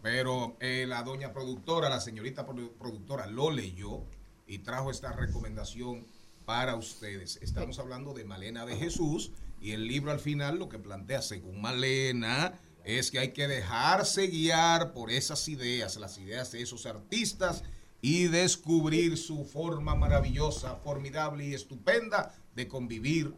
Pero 0.00 0.56
eh, 0.60 0.86
la 0.88 1.02
doña 1.02 1.34
productora, 1.34 1.90
la 1.90 2.00
señorita 2.00 2.46
produ- 2.46 2.70
productora, 2.78 3.26
lo 3.26 3.50
leyó 3.50 4.04
y 4.46 4.58
trajo 4.60 4.90
esta 4.90 5.12
recomendación 5.12 6.06
para 6.46 6.76
ustedes. 6.76 7.38
Estamos 7.42 7.78
hablando 7.78 8.14
de 8.14 8.24
Malena 8.24 8.64
de 8.64 8.76
Jesús 8.76 9.32
y 9.60 9.72
el 9.72 9.86
libro 9.86 10.12
al 10.12 10.20
final 10.20 10.58
lo 10.58 10.70
que 10.70 10.78
plantea, 10.78 11.20
según 11.20 11.60
Malena, 11.60 12.58
es 12.84 13.10
que 13.10 13.18
hay 13.18 13.32
que 13.32 13.48
dejarse 13.48 14.28
guiar 14.28 14.92
por 14.94 15.10
esas 15.10 15.46
ideas, 15.48 15.96
las 15.96 16.16
ideas 16.18 16.52
de 16.52 16.62
esos 16.62 16.86
artistas 16.86 17.64
y 18.04 18.24
descubrir 18.24 19.16
su 19.16 19.44
forma 19.44 19.94
maravillosa, 19.94 20.74
formidable 20.74 21.46
y 21.46 21.54
estupenda 21.54 22.34
de 22.54 22.66
convivir 22.66 23.32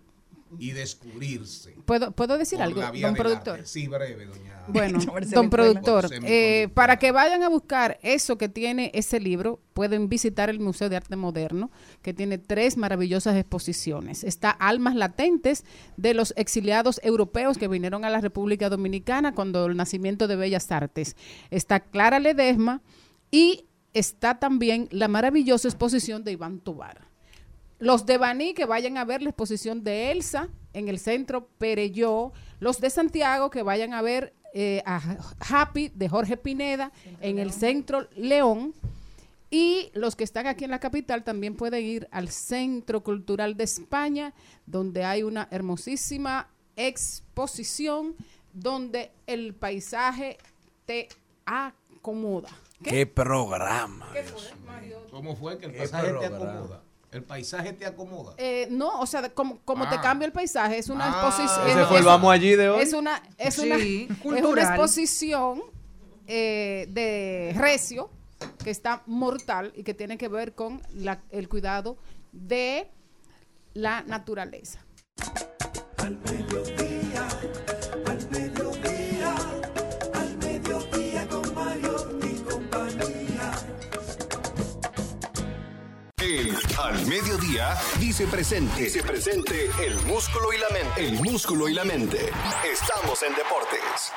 y 0.59 0.71
descubrirse. 0.71 1.75
¿Puedo, 1.85 2.13
¿puedo 2.13 2.39
decir 2.39 2.63
algo, 2.63 2.81
don 2.81 3.15
productor? 3.15 3.57
arte. 3.57 3.67
Sí, 3.67 3.89
breve, 3.89 4.25
doña. 4.25 4.65
Bueno, 4.69 4.99
don 5.33 5.51
productor, 5.51 6.09
eh, 6.23 6.69
para 6.73 6.99
que 6.99 7.13
vayan 7.13 7.43
a 7.43 7.49
buscar 7.49 7.99
eso 8.03 8.39
que 8.39 8.49
tiene 8.49 8.91
ese 8.95 9.21
libro, 9.21 9.61
pueden 9.75 10.09
visitar 10.09 10.49
el 10.49 10.61
Museo 10.61 10.89
de 10.89 10.97
Arte 10.97 11.17
Moderno, 11.17 11.71
que 12.03 12.15
tiene 12.15 12.39
tres 12.39 12.77
maravillosas 12.77 13.37
exposiciones. 13.37 14.25
Está 14.25 14.51
Almas 14.51 14.95
Latentes 14.95 15.65
de 15.97 16.15
los 16.15 16.33
exiliados 16.37 17.01
europeos 17.03 17.59
que 17.59 17.69
vinieron 17.69 18.05
a 18.05 18.11
la 18.11 18.21
República 18.21 18.71
Dominicana 18.71 19.35
cuando 19.35 19.67
el 19.67 19.77
nacimiento 19.77 20.27
de 20.27 20.37
Bellas 20.37 20.71
Artes. 20.73 21.17
Está 21.51 21.81
Clara 21.81 22.19
Ledesma 22.19 22.81
y 23.31 23.67
está 23.95 24.39
también 24.39 24.89
la 24.91 25.09
maravillosa 25.09 25.69
exposición 25.69 26.25
de 26.25 26.33
Iván 26.33 26.61
Tobar. 26.61 27.09
los 27.79 28.07
de 28.07 28.19
Baní 28.19 28.55
que 28.55 28.67
vayan 28.67 28.97
a 28.99 29.05
ver 29.05 29.23
la 29.23 29.31
exposición 29.31 29.83
de 29.83 30.11
Elsa 30.11 30.49
en 30.73 30.89
el 30.89 30.99
centro 30.99 31.49
Pereyó. 31.59 32.33
Los 32.61 32.81
de 32.81 32.91
Santiago 32.91 33.51
que 33.51 33.63
vayan 33.63 33.95
a 33.95 34.03
ver 34.03 34.35
eh, 34.55 34.83
a 34.87 35.01
Happy 35.41 35.91
de 35.95 36.09
Jorge 36.09 36.37
Pineda 36.37 36.93
en 37.21 37.39
el 37.39 37.53
centro 37.53 38.09
León. 38.17 38.75
Y 39.51 39.91
los 39.95 40.17
que 40.17 40.25
están 40.25 40.47
aquí 40.47 40.65
en 40.65 40.71
la 40.71 40.81
capital 40.81 41.23
también 41.23 41.55
pueden 41.55 41.85
ir 41.85 42.09
al 42.11 42.29
Centro 42.29 43.05
Cultural 43.05 43.57
de 43.57 43.65
España, 43.65 44.35
donde 44.67 45.05
hay 45.05 45.23
una 45.23 45.47
hermosísima 45.51 46.49
exposición 46.75 48.17
donde 48.53 49.13
el 49.27 49.55
paisaje 49.55 50.39
te 50.87 51.09
acomoda. 51.47 52.49
¿Qué, 52.91 53.07
programa? 53.07 54.09
¿Cómo 55.11 55.37
fue 55.37 55.59
que 55.59 55.67
el 55.67 55.73
Qué 55.73 55.79
paisaje 55.79 56.13
te 56.13 56.27
acomoda? 56.27 56.83
El 57.13 57.23
paisaje 57.23 57.73
te 57.73 57.87
acomoda. 57.87 58.35
Eh, 58.39 58.67
no, 58.71 58.99
o 59.01 59.07
sea, 59.07 59.29
como, 59.33 59.61
como 59.61 59.89
te 59.89 59.95
Ah. 59.97 60.01
cambia 60.01 60.27
el 60.27 60.33
paisaje, 60.33 60.79
es 60.79 60.89
una 60.89 61.05
Ah, 61.07 61.29
exposición. 61.29 61.69
ese 61.69 61.85
fue 61.87 61.99
el 61.99 62.05
vamos 62.05 62.33
allí 62.33 62.57
de 62.57 62.69
hoy. 62.69 62.83
Es 62.83 62.93
una, 62.93 63.23
es 63.39 63.59
una, 63.59 63.77
es 63.77 64.45
una 64.45 64.63
exposición 64.63 65.63
eh, 66.27 66.87
de 66.91 67.55
recio 67.57 68.11
que 68.65 68.71
está 68.71 69.03
mortal 69.07 69.73
y 69.77 69.85
que 69.85 69.95
tiene 69.95 70.19
que 70.19 70.27
ver 70.29 70.55
con 70.55 70.83
la- 70.95 71.23
el 71.31 71.49
cuidado 71.49 71.99
de 72.33 72.91
la 73.75 74.03
naturaleza. 74.03 74.81
Al 75.99 76.17
mediodía, 76.19 76.74
Al 86.83 87.07
Mediodía 87.07 87.77
dice 88.01 88.27
presente. 88.27 88.83
Dice 88.83 89.05
presente 89.05 89.71
el 89.87 89.95
músculo 90.07 90.53
y 90.53 90.59
la 90.59 90.69
mente. 90.71 91.07
El 91.07 91.23
músculo 91.23 91.69
y 91.69 91.75
la 91.75 91.85
mente. 91.85 92.19
Estamos 92.73 93.23
en 93.23 93.35
deportes. 93.37 94.13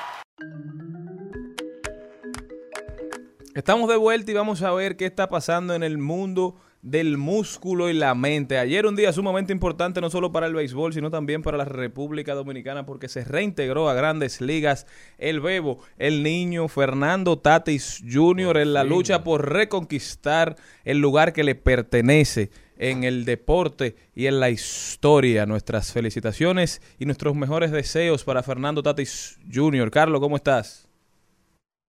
Estamos 3.53 3.87
de 3.89 3.97
vuelta 3.97 4.31
y 4.31 4.33
vamos 4.33 4.63
a 4.63 4.71
ver 4.71 4.97
qué 4.97 5.05
está 5.05 5.29
pasando 5.29 5.75
en 5.75 5.83
el 5.83 5.99
mundo 5.99 6.59
del 6.89 7.17
músculo 7.17 7.89
y 7.89 7.93
la 7.93 8.15
mente. 8.15 8.57
Ayer 8.57 8.85
un 8.85 8.95
día 8.95 9.11
sumamente 9.11 9.51
importante 9.51 9.99
no 9.99 10.09
solo 10.09 10.31
para 10.31 10.47
el 10.47 10.55
béisbol, 10.55 10.93
sino 10.93 11.11
también 11.11 11.41
para 11.41 11.57
la 11.57 11.65
República 11.65 12.33
Dominicana 12.33 12.85
porque 12.85 13.09
se 13.09 13.25
reintegró 13.25 13.89
a 13.89 13.93
grandes 13.93 14.39
ligas 14.39 14.87
el 15.17 15.41
bebo, 15.41 15.79
el 15.97 16.23
niño 16.23 16.69
Fernando 16.69 17.39
Tatis 17.39 18.01
Jr. 18.09 18.57
en 18.57 18.73
la 18.73 18.85
lucha 18.85 19.23
por 19.23 19.51
reconquistar 19.51 20.55
el 20.85 20.99
lugar 20.99 21.33
que 21.33 21.43
le 21.43 21.55
pertenece 21.55 22.51
en 22.77 23.03
el 23.03 23.25
deporte 23.25 23.97
y 24.15 24.27
en 24.27 24.39
la 24.39 24.49
historia. 24.49 25.45
Nuestras 25.45 25.91
felicitaciones 25.91 26.81
y 26.99 27.05
nuestros 27.05 27.35
mejores 27.35 27.71
deseos 27.71 28.23
para 28.23 28.43
Fernando 28.43 28.81
Tatis 28.81 29.39
Jr. 29.53 29.91
Carlos, 29.91 30.21
¿cómo 30.21 30.37
estás? 30.37 30.86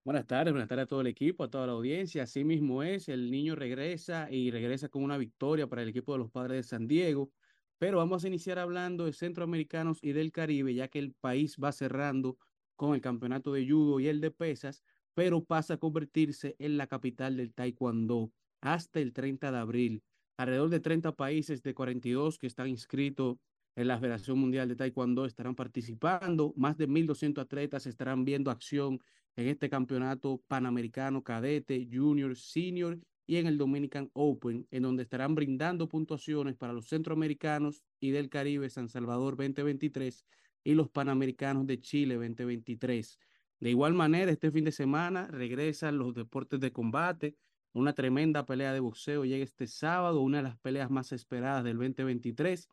Buenas 0.05 0.25
tardes, 0.27 0.53
buenas 0.53 0.69
tardes 0.69 0.85
a 0.85 0.87
todo 0.87 1.01
el 1.01 1.07
equipo, 1.07 1.43
a 1.43 1.49
toda 1.49 1.67
la 1.67 1.73
audiencia. 1.73 2.23
Así 2.23 2.43
mismo 2.43 2.83
es, 2.83 3.09
el 3.09 3.29
niño 3.29 3.55
regresa 3.55 4.31
y 4.31 4.49
regresa 4.49 4.89
con 4.89 5.03
una 5.03 5.17
victoria 5.17 5.67
para 5.67 5.83
el 5.83 5.89
equipo 5.89 6.13
de 6.13 6.19
los 6.19 6.31
Padres 6.31 6.57
de 6.57 6.63
San 6.63 6.87
Diego. 6.87 7.31
Pero 7.77 7.97
vamos 7.97 8.23
a 8.23 8.27
iniciar 8.27 8.59
hablando 8.59 9.05
de 9.05 9.13
centroamericanos 9.13 9.99
y 10.01 10.13
del 10.13 10.31
Caribe, 10.31 10.73
ya 10.73 10.87
que 10.87 10.99
el 10.99 11.13
país 11.13 11.57
va 11.63 11.71
cerrando 11.71 12.37
con 12.75 12.95
el 12.95 13.01
campeonato 13.01 13.53
de 13.53 13.69
judo 13.69 13.99
y 13.99 14.07
el 14.07 14.21
de 14.21 14.31
pesas, 14.31 14.83
pero 15.13 15.43
pasa 15.43 15.75
a 15.75 15.77
convertirse 15.77 16.55
en 16.59 16.77
la 16.77 16.87
capital 16.87 17.35
del 17.37 17.53
taekwondo 17.53 18.31
hasta 18.61 18.99
el 19.01 19.13
30 19.13 19.51
de 19.51 19.57
abril. 19.57 20.03
Alrededor 20.37 20.69
de 20.69 20.79
30 20.79 21.11
países 21.15 21.61
de 21.61 21.73
42 21.73 22.39
que 22.39 22.47
están 22.47 22.67
inscritos 22.69 23.37
en 23.75 23.87
la 23.87 23.99
Federación 23.99 24.39
Mundial 24.39 24.67
de 24.67 24.75
Taekwondo 24.75 25.25
estarán 25.25 25.55
participando. 25.55 26.53
Más 26.55 26.77
de 26.77 26.87
1.200 26.87 27.41
atletas 27.41 27.85
estarán 27.85 28.25
viendo 28.25 28.49
acción 28.51 28.99
en 29.35 29.47
este 29.47 29.69
campeonato 29.69 30.41
panamericano 30.47 31.23
cadete, 31.23 31.87
junior, 31.91 32.35
senior 32.35 32.99
y 33.25 33.37
en 33.37 33.47
el 33.47 33.57
Dominican 33.57 34.09
Open, 34.13 34.67
en 34.71 34.83
donde 34.83 35.03
estarán 35.03 35.35
brindando 35.35 35.87
puntuaciones 35.87 36.55
para 36.55 36.73
los 36.73 36.87
centroamericanos 36.87 37.83
y 37.99 38.09
del 38.11 38.29
Caribe 38.29 38.69
San 38.69 38.89
Salvador 38.89 39.37
2023 39.37 40.25
y 40.63 40.73
los 40.73 40.89
panamericanos 40.89 41.67
de 41.67 41.79
Chile 41.79 42.15
2023. 42.15 43.19
De 43.59 43.69
igual 43.69 43.93
manera, 43.93 44.31
este 44.31 44.51
fin 44.51 44.63
de 44.63 44.71
semana 44.71 45.27
regresan 45.27 45.97
los 45.97 46.13
deportes 46.15 46.59
de 46.59 46.71
combate. 46.71 47.35
Una 47.73 47.93
tremenda 47.93 48.45
pelea 48.45 48.73
de 48.73 48.79
boxeo 48.79 49.25
llega 49.25 49.43
este 49.43 49.67
sábado, 49.67 50.21
una 50.21 50.37
de 50.37 50.43
las 50.43 50.57
peleas 50.57 50.89
más 50.89 51.11
esperadas 51.11 51.63
del 51.63 51.77
2023. 51.77 52.67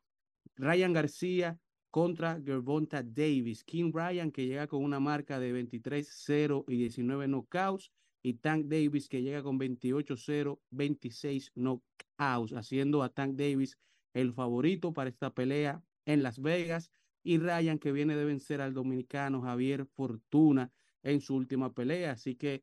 Ryan 0.55 0.93
García 0.93 1.61
contra 1.97 2.39
Gervonta 2.45 3.03
Davis. 3.03 3.65
King 3.65 3.91
Ryan 3.91 4.31
que 4.31 4.47
llega 4.47 4.67
con 4.67 4.85
una 4.85 5.01
marca 5.01 5.41
de 5.41 5.51
23-0 5.55 6.67
y 6.69 6.77
19 6.77 7.27
knockouts. 7.27 7.91
Y 8.23 8.35
Tank 8.35 8.67
Davis 8.67 9.09
que 9.09 9.23
llega 9.23 9.43
con 9.43 9.59
28-0, 9.59 10.61
26 10.69 11.53
knockouts, 11.55 12.53
haciendo 12.53 13.03
a 13.03 13.09
Tank 13.09 13.37
Davis 13.37 13.79
el 14.13 14.35
favorito 14.35 14.93
para 14.93 15.09
esta 15.09 15.33
pelea 15.33 15.83
en 16.05 16.23
Las 16.23 16.39
Vegas. 16.39 16.91
Y 17.23 17.39
Ryan 17.39 17.79
que 17.79 17.93
viene 17.93 18.15
de 18.15 18.27
vencer 18.27 18.61
al 18.61 18.75
dominicano 18.75 19.41
Javier 19.41 19.87
Fortuna 19.87 20.71
en 21.03 21.23
su 21.23 21.35
última 21.35 21.73
pelea. 21.73 22.13
Así 22.13 22.35
que 22.35 22.63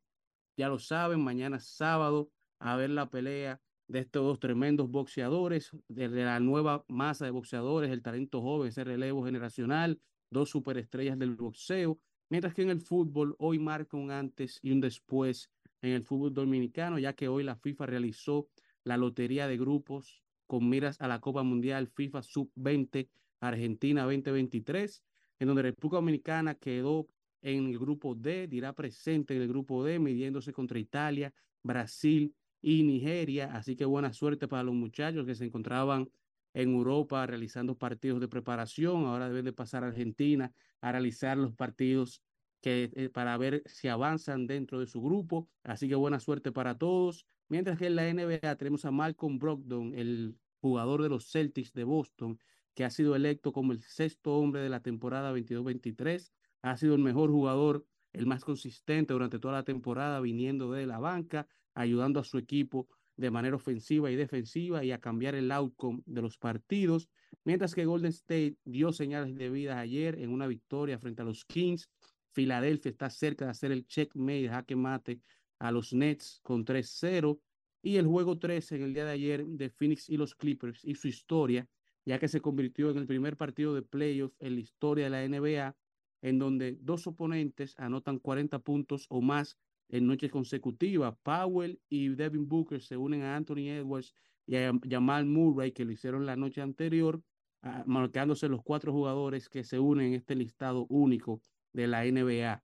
ya 0.56 0.70
lo 0.70 0.78
saben, 0.78 1.24
mañana 1.24 1.60
sábado 1.60 2.30
a 2.60 2.76
ver 2.76 2.92
la 2.92 3.10
pelea 3.10 3.62
de 3.88 4.00
estos 4.00 4.24
dos 4.24 4.40
tremendos 4.40 4.90
boxeadores, 4.90 5.72
de 5.88 6.10
la 6.10 6.40
nueva 6.40 6.86
masa 6.88 7.26
de 7.26 7.32
boxeadores, 7.32 7.92
el 7.92 8.02
talento 8.02 8.42
joven, 8.42 8.70
ese 8.70 8.84
relevo 8.84 9.26
generacional, 9.26 10.00
dos 10.30 10.50
superestrellas 10.50 11.18
del 11.20 11.36
boxeo, 11.36 12.00
mientras 12.30 12.54
que 12.54 12.64
en 12.64 12.70
el 12.70 12.82
fútbol 12.82 13.36
hoy 13.40 13.60
marca 13.60 13.98
un 13.98 14.12
antes 14.12 14.60
y 14.62 14.72
un 14.72 14.82
después 14.82 15.52
en 15.82 15.92
el 15.92 16.04
fútbol 16.04 16.34
dominicano, 16.34 16.98
ya 16.98 17.14
que 17.14 17.28
hoy 17.28 17.44
la 17.44 17.56
FIFA 17.56 17.86
realizó 17.86 18.50
la 18.84 18.98
lotería 18.98 19.48
de 19.48 19.58
grupos 19.58 20.24
con 20.48 20.70
miras 20.70 21.00
a 21.02 21.08
la 21.08 21.20
Copa 21.20 21.44
Mundial 21.44 21.88
FIFA 21.88 22.22
Sub-20 22.22 23.10
Argentina 23.40 24.04
2023, 24.04 25.04
en 25.40 25.48
donde 25.48 25.62
República 25.62 25.98
Dominicana 25.98 26.56
quedó 26.56 27.08
en 27.42 27.68
el 27.68 27.78
grupo 27.78 28.16
D, 28.16 28.48
dirá 28.48 28.74
presente 28.74 29.36
en 29.36 29.42
el 29.42 29.48
grupo 29.50 29.84
D, 29.84 30.00
midiéndose 30.00 30.54
contra 30.54 30.80
Italia, 30.80 31.34
Brasil 31.62 32.34
y 32.64 32.84
Nigeria. 32.84 33.53
Así 33.53 33.76
que 33.76 33.86
buena 33.86 34.14
suerte 34.14 34.47
para 34.47 34.64
los 34.64 34.74
muchachos 34.74 35.26
que 35.28 35.36
se 35.36 35.45
encontraban 35.45 36.09
en 36.53 36.74
Europa 36.74 37.26
realizando 37.28 37.78
partidos 37.78 38.22
de 38.22 38.28
preparación. 38.30 39.05
Ahora 39.05 39.28
deben 39.28 39.45
de 39.45 39.53
pasar 39.53 39.84
a 39.84 39.88
Argentina 39.88 40.53
a 40.82 40.91
realizar 40.91 41.38
los 41.38 41.53
partidos 41.53 42.24
que, 42.61 42.89
eh, 42.95 43.09
para 43.09 43.38
ver 43.38 43.64
si 43.66 43.89
avanzan 43.89 44.47
dentro 44.47 44.80
de 44.80 44.88
su 44.88 45.01
grupo. 45.01 45.49
Así 45.64 45.89
que 45.89 45.95
buena 45.95 46.20
suerte 46.20 46.51
para 46.53 46.78
todos. 46.78 47.28
Mientras 47.49 47.78
que 47.78 47.88
en 47.88 47.95
la 47.97 48.07
NBA 48.07 48.55
tenemos 48.55 48.86
a 48.86 48.91
Malcolm 48.91 49.38
Brogdon, 49.38 49.93
el 49.93 50.39
jugador 50.61 51.03
de 51.03 51.09
los 51.09 51.30
Celtics 51.30 51.74
de 51.74 51.84
Boston, 51.84 52.39
que 52.74 52.86
ha 52.86 52.89
sido 52.89 53.16
electo 53.16 53.51
como 53.51 53.74
el 53.74 53.82
sexto 53.82 54.38
hombre 54.38 54.61
de 54.61 54.70
la 54.70 54.82
temporada 54.82 55.34
22-23. 55.34 56.32
Ha 56.61 56.78
sido 56.78 56.95
el 56.95 57.01
mejor 57.01 57.30
jugador, 57.30 57.86
el 58.14 58.26
más 58.26 58.45
consistente 58.45 59.11
durante 59.14 59.39
toda 59.39 59.55
la 59.55 59.64
temporada, 59.64 60.22
viniendo 60.22 60.72
de 60.72 60.88
la 60.88 60.99
banca, 60.99 61.47
ayudando 61.74 62.19
a 62.19 62.24
su 62.24 62.38
equipo 62.38 62.88
de 63.15 63.32
manera 63.32 63.55
ofensiva 63.55 64.09
y 64.11 64.15
defensiva 64.15 64.84
y 64.84 64.91
a 64.91 64.99
cambiar 64.99 65.36
el 65.36 65.51
outcome 65.51 66.01
de 66.05 66.21
los 66.21 66.38
partidos. 66.38 67.09
Mientras 67.43 67.76
que 67.76 67.86
Golden 67.86 68.09
State 68.09 68.57
dio 68.63 68.91
señales 68.91 69.36
de 69.36 69.49
vida 69.49 69.80
ayer 69.80 70.19
en 70.19 70.32
una 70.32 70.47
victoria 70.47 70.97
frente 70.97 71.21
a 71.21 71.26
los 71.26 71.45
Kings. 71.45 71.89
Filadelfia 72.32 72.89
está 72.89 73.09
cerca 73.09 73.45
de 73.45 73.51
hacer 73.51 73.71
el 73.71 73.86
checkmate, 73.86 74.49
jaque 74.49 74.76
mate 74.76 75.21
a 75.59 75.71
los 75.71 75.93
Nets 75.93 76.39
con 76.41 76.65
3-0. 76.65 77.39
Y 77.84 77.97
el 77.97 78.07
juego 78.07 78.39
13 78.39 78.78
en 78.78 78.84
el 78.84 78.93
día 78.93 79.05
de 79.05 79.11
ayer 79.11 79.45
de 79.45 79.69
Phoenix 79.69 80.09
y 80.09 80.17
los 80.17 80.36
Clippers 80.36 80.84
y 80.84 80.95
su 80.95 81.07
historia, 81.07 81.67
ya 82.05 82.17
que 82.17 82.30
se 82.30 82.39
convirtió 82.39 82.89
en 82.89 82.97
el 82.97 83.05
primer 83.05 83.36
partido 83.38 83.76
de 83.76 83.82
playoff 83.82 84.34
en 84.39 84.55
la 84.55 84.61
historia 84.61 85.03
de 85.03 85.09
la 85.09 85.28
NBA, 85.28 85.76
en 86.21 86.39
donde 86.39 86.78
dos 86.80 87.05
oponentes 87.07 87.78
anotan 87.78 88.19
40 88.19 88.59
puntos 88.59 89.05
o 89.09 89.21
más 89.21 89.57
en 89.94 90.08
noches 90.08 90.32
consecutivas. 90.32 91.16
Powell 91.22 91.80
y 91.88 92.10
Devin 92.10 92.50
Booker 92.50 92.82
se 92.82 92.98
unen 92.98 93.22
a 93.22 93.36
Anthony 93.36 93.70
Edwards 93.70 94.16
y 94.48 94.56
a 94.56 94.74
Jamal 94.89 95.28
Murray, 95.28 95.72
que 95.72 95.86
lo 95.86 95.91
hicieron 95.91 96.26
la 96.26 96.36
noche 96.36 96.62
anterior, 96.62 97.22
ah, 97.62 97.84
marcándose 97.86 98.50
los 98.50 98.64
cuatro 98.64 98.91
jugadores 98.91 99.50
que 99.50 99.64
se 99.64 99.78
unen 99.78 100.08
en 100.08 100.14
este 100.16 100.36
listado 100.36 100.88
único 100.89 101.41
de 101.74 101.86
la 101.86 102.06
NBA. 102.06 102.64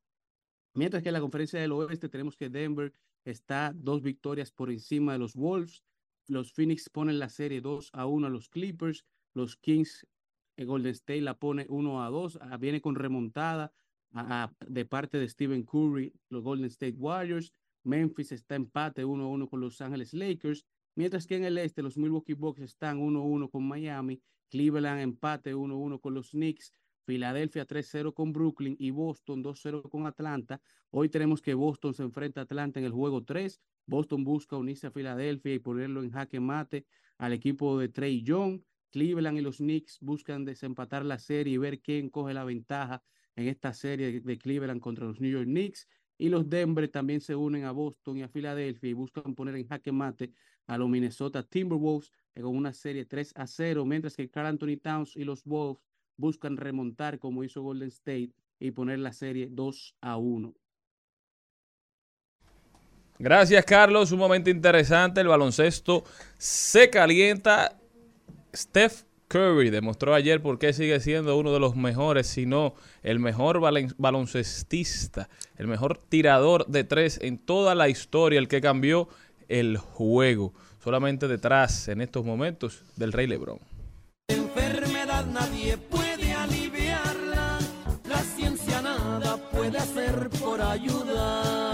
Mientras 0.73 1.03
que 1.03 1.09
en 1.09 1.13
la 1.13 1.21
conferencia 1.21 1.61
del 1.61 1.71
oeste 1.73 2.09
tenemos 2.09 2.35
que 2.35 2.49
Denver 2.49 2.93
está 3.23 3.73
dos 3.75 4.01
victorias 4.01 4.51
por 4.51 4.71
encima 4.71 5.13
de 5.13 5.19
los 5.19 5.35
Wolves. 5.35 5.83
Los 6.27 6.51
Phoenix 6.51 6.89
ponen 6.89 7.19
la 7.19 7.29
serie 7.29 7.61
2 7.61 7.91
a 7.93 8.07
1 8.07 8.25
a 8.25 8.29
los 8.31 8.49
Clippers. 8.49 9.05
Los 9.35 9.55
Kings, 9.55 10.07
eh, 10.57 10.65
Golden 10.65 10.93
State 10.93 11.21
la 11.21 11.37
pone 11.37 11.67
1 11.69 12.03
a 12.03 12.09
2. 12.09 12.39
ah, 12.41 12.57
viene 12.57 12.81
con 12.81 12.95
remontada 12.95 13.71
a- 14.13 14.51
de 14.67 14.85
parte 14.85 15.17
de 15.19 15.27
Stephen 15.29 15.63
Curry, 15.63 16.13
los 16.29 16.43
Golden 16.43 16.65
State 16.65 16.95
Warriors. 16.97 17.53
Memphis 17.83 18.31
está 18.31 18.55
empate 18.55 19.05
1 19.05 19.23
a 19.23 19.27
1 19.27 19.47
con 19.47 19.59
Los 19.61 19.79
Ángeles 19.81 20.13
Lakers. 20.13 20.65
Mientras 20.95 21.25
que 21.27 21.35
en 21.37 21.45
el 21.45 21.57
este 21.57 21.81
los 21.81 21.97
Milwaukee 21.97 22.33
Bucks 22.33 22.61
están 22.61 22.99
1-1 22.99 23.49
con 23.49 23.67
Miami, 23.67 24.21
Cleveland 24.49 24.99
empate 25.01 25.55
1-1 25.55 25.99
con 25.99 26.13
los 26.13 26.31
Knicks, 26.31 26.73
Filadelfia 27.05 27.65
3-0 27.65 28.13
con 28.13 28.33
Brooklyn 28.33 28.75
y 28.77 28.91
Boston 28.91 29.41
2-0 29.43 29.89
con 29.89 30.05
Atlanta. 30.05 30.61
Hoy 30.91 31.09
tenemos 31.09 31.41
que 31.41 31.53
Boston 31.53 31.93
se 31.93 32.03
enfrenta 32.03 32.41
a 32.41 32.43
Atlanta 32.43 32.79
en 32.79 32.85
el 32.85 32.91
juego 32.91 33.23
3. 33.23 33.61
Boston 33.85 34.23
busca 34.23 34.57
unirse 34.57 34.87
a 34.87 34.91
Filadelfia 34.91 35.53
y 35.53 35.59
ponerlo 35.59 36.03
en 36.03 36.11
jaque 36.11 36.39
mate 36.39 36.85
al 37.17 37.33
equipo 37.33 37.79
de 37.79 37.89
Trey 37.89 38.21
Young. 38.23 38.61
Cleveland 38.91 39.37
y 39.37 39.41
los 39.41 39.57
Knicks 39.57 39.99
buscan 40.01 40.45
desempatar 40.45 41.05
la 41.05 41.19
serie 41.19 41.53
y 41.53 41.57
ver 41.57 41.79
quién 41.79 42.09
coge 42.09 42.33
la 42.33 42.43
ventaja 42.43 43.03
en 43.35 43.47
esta 43.47 43.73
serie 43.73 44.21
de 44.21 44.37
Cleveland 44.37 44.81
contra 44.81 45.05
los 45.05 45.19
New 45.19 45.31
York 45.31 45.45
Knicks. 45.45 45.87
Y 46.17 46.27
los 46.27 46.49
Denver 46.49 46.87
también 46.89 47.21
se 47.21 47.35
unen 47.35 47.63
a 47.63 47.71
Boston 47.71 48.17
y 48.17 48.23
a 48.23 48.27
Filadelfia 48.27 48.89
y 48.89 48.93
buscan 48.93 49.35
poner 49.35 49.55
en 49.55 49.67
jaque 49.67 49.91
mate 49.91 50.33
a 50.67 50.77
los 50.77 50.89
Minnesota 50.89 51.43
Timberwolves 51.43 52.11
con 52.35 52.55
una 52.55 52.73
serie 52.73 53.05
3 53.05 53.33
a 53.35 53.47
0, 53.47 53.85
mientras 53.85 54.15
que 54.15 54.29
Carl 54.29 54.47
Anthony 54.47 54.77
Towns 54.81 55.15
y 55.15 55.23
los 55.23 55.43
Wolves 55.45 55.81
buscan 56.17 56.57
remontar 56.57 57.19
como 57.19 57.43
hizo 57.43 57.61
Golden 57.61 57.87
State 57.87 58.33
y 58.59 58.71
poner 58.71 58.99
la 58.99 59.13
serie 59.13 59.47
2 59.49 59.95
a 60.01 60.17
1. 60.17 60.53
Gracias, 63.17 63.65
Carlos. 63.65 64.11
Un 64.11 64.19
momento 64.19 64.49
interesante. 64.49 65.21
El 65.21 65.27
baloncesto 65.27 66.03
se 66.37 66.89
calienta. 66.89 67.77
Steph 68.55 69.03
Curry 69.29 69.69
demostró 69.69 70.15
ayer 70.15 70.41
por 70.41 70.57
qué 70.57 70.73
sigue 70.73 70.99
siendo 70.99 71.37
uno 71.37 71.53
de 71.53 71.59
los 71.59 71.75
mejores, 71.75 72.25
si 72.25 72.47
no 72.47 72.73
el 73.03 73.19
mejor 73.19 73.61
baloncestista, 73.97 75.29
el 75.55 75.67
mejor 75.67 75.99
tirador 76.09 76.65
de 76.65 76.83
tres 76.83 77.19
en 77.21 77.37
toda 77.37 77.75
la 77.75 77.89
historia, 77.89 78.39
el 78.39 78.47
que 78.47 78.59
cambió 78.59 79.07
el 79.47 79.77
juego. 79.77 80.53
Solamente 80.83 81.27
detrás, 81.27 81.89
en 81.89 82.01
estos 82.01 82.25
momentos, 82.25 82.81
del 82.95 83.13
Rey 83.13 83.27
Lebron. 83.27 83.59
enfermedad 84.29 85.25
nadie 85.27 85.77
puede 85.77 86.33
aliviarla, 86.33 87.59
la 88.07 88.17
ciencia 88.23 88.81
nada 88.81 89.37
puede 89.51 89.77
hacer 89.77 90.29
por 90.41 90.59
ayudar. 90.59 91.68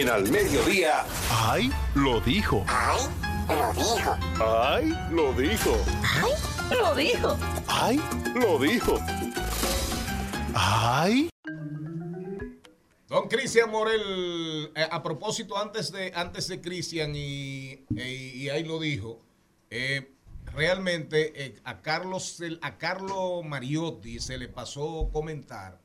En 0.00 0.08
Al 0.08 0.30
Mediodía. 0.30 1.04
¡Ay! 1.30 1.70
Lo 1.94 2.22
dijo. 2.22 2.64
¡Ay! 2.66 3.04
Lo 3.50 3.74
dijo. 3.74 4.16
¡Ay! 4.40 4.96
Lo 5.10 5.34
dijo. 5.34 5.76
¡Ay! 6.02 6.40
Lo 6.70 6.94
dijo. 6.94 7.38
¡Ay! 7.68 8.00
Lo 8.34 8.58
dijo. 8.58 8.98
¡Ay! 10.54 11.28
Don 13.08 13.28
Cristian 13.28 13.70
Morel, 13.70 14.72
eh, 14.74 14.88
a 14.90 15.02
propósito, 15.02 15.58
antes 15.58 15.92
de, 15.92 16.12
antes 16.14 16.48
de 16.48 16.62
Cristian, 16.62 17.14
y, 17.14 17.84
e- 17.94 18.32
y 18.36 18.48
ahí 18.48 18.64
lo 18.64 18.78
dijo, 18.80 19.20
eh, 19.68 20.14
realmente 20.54 21.44
eh, 21.44 21.60
a, 21.64 21.82
Carlos, 21.82 22.42
a 22.62 22.78
Carlo 22.78 23.42
Mariotti 23.42 24.18
se 24.18 24.38
le 24.38 24.48
pasó 24.48 25.10
comentar 25.12 25.78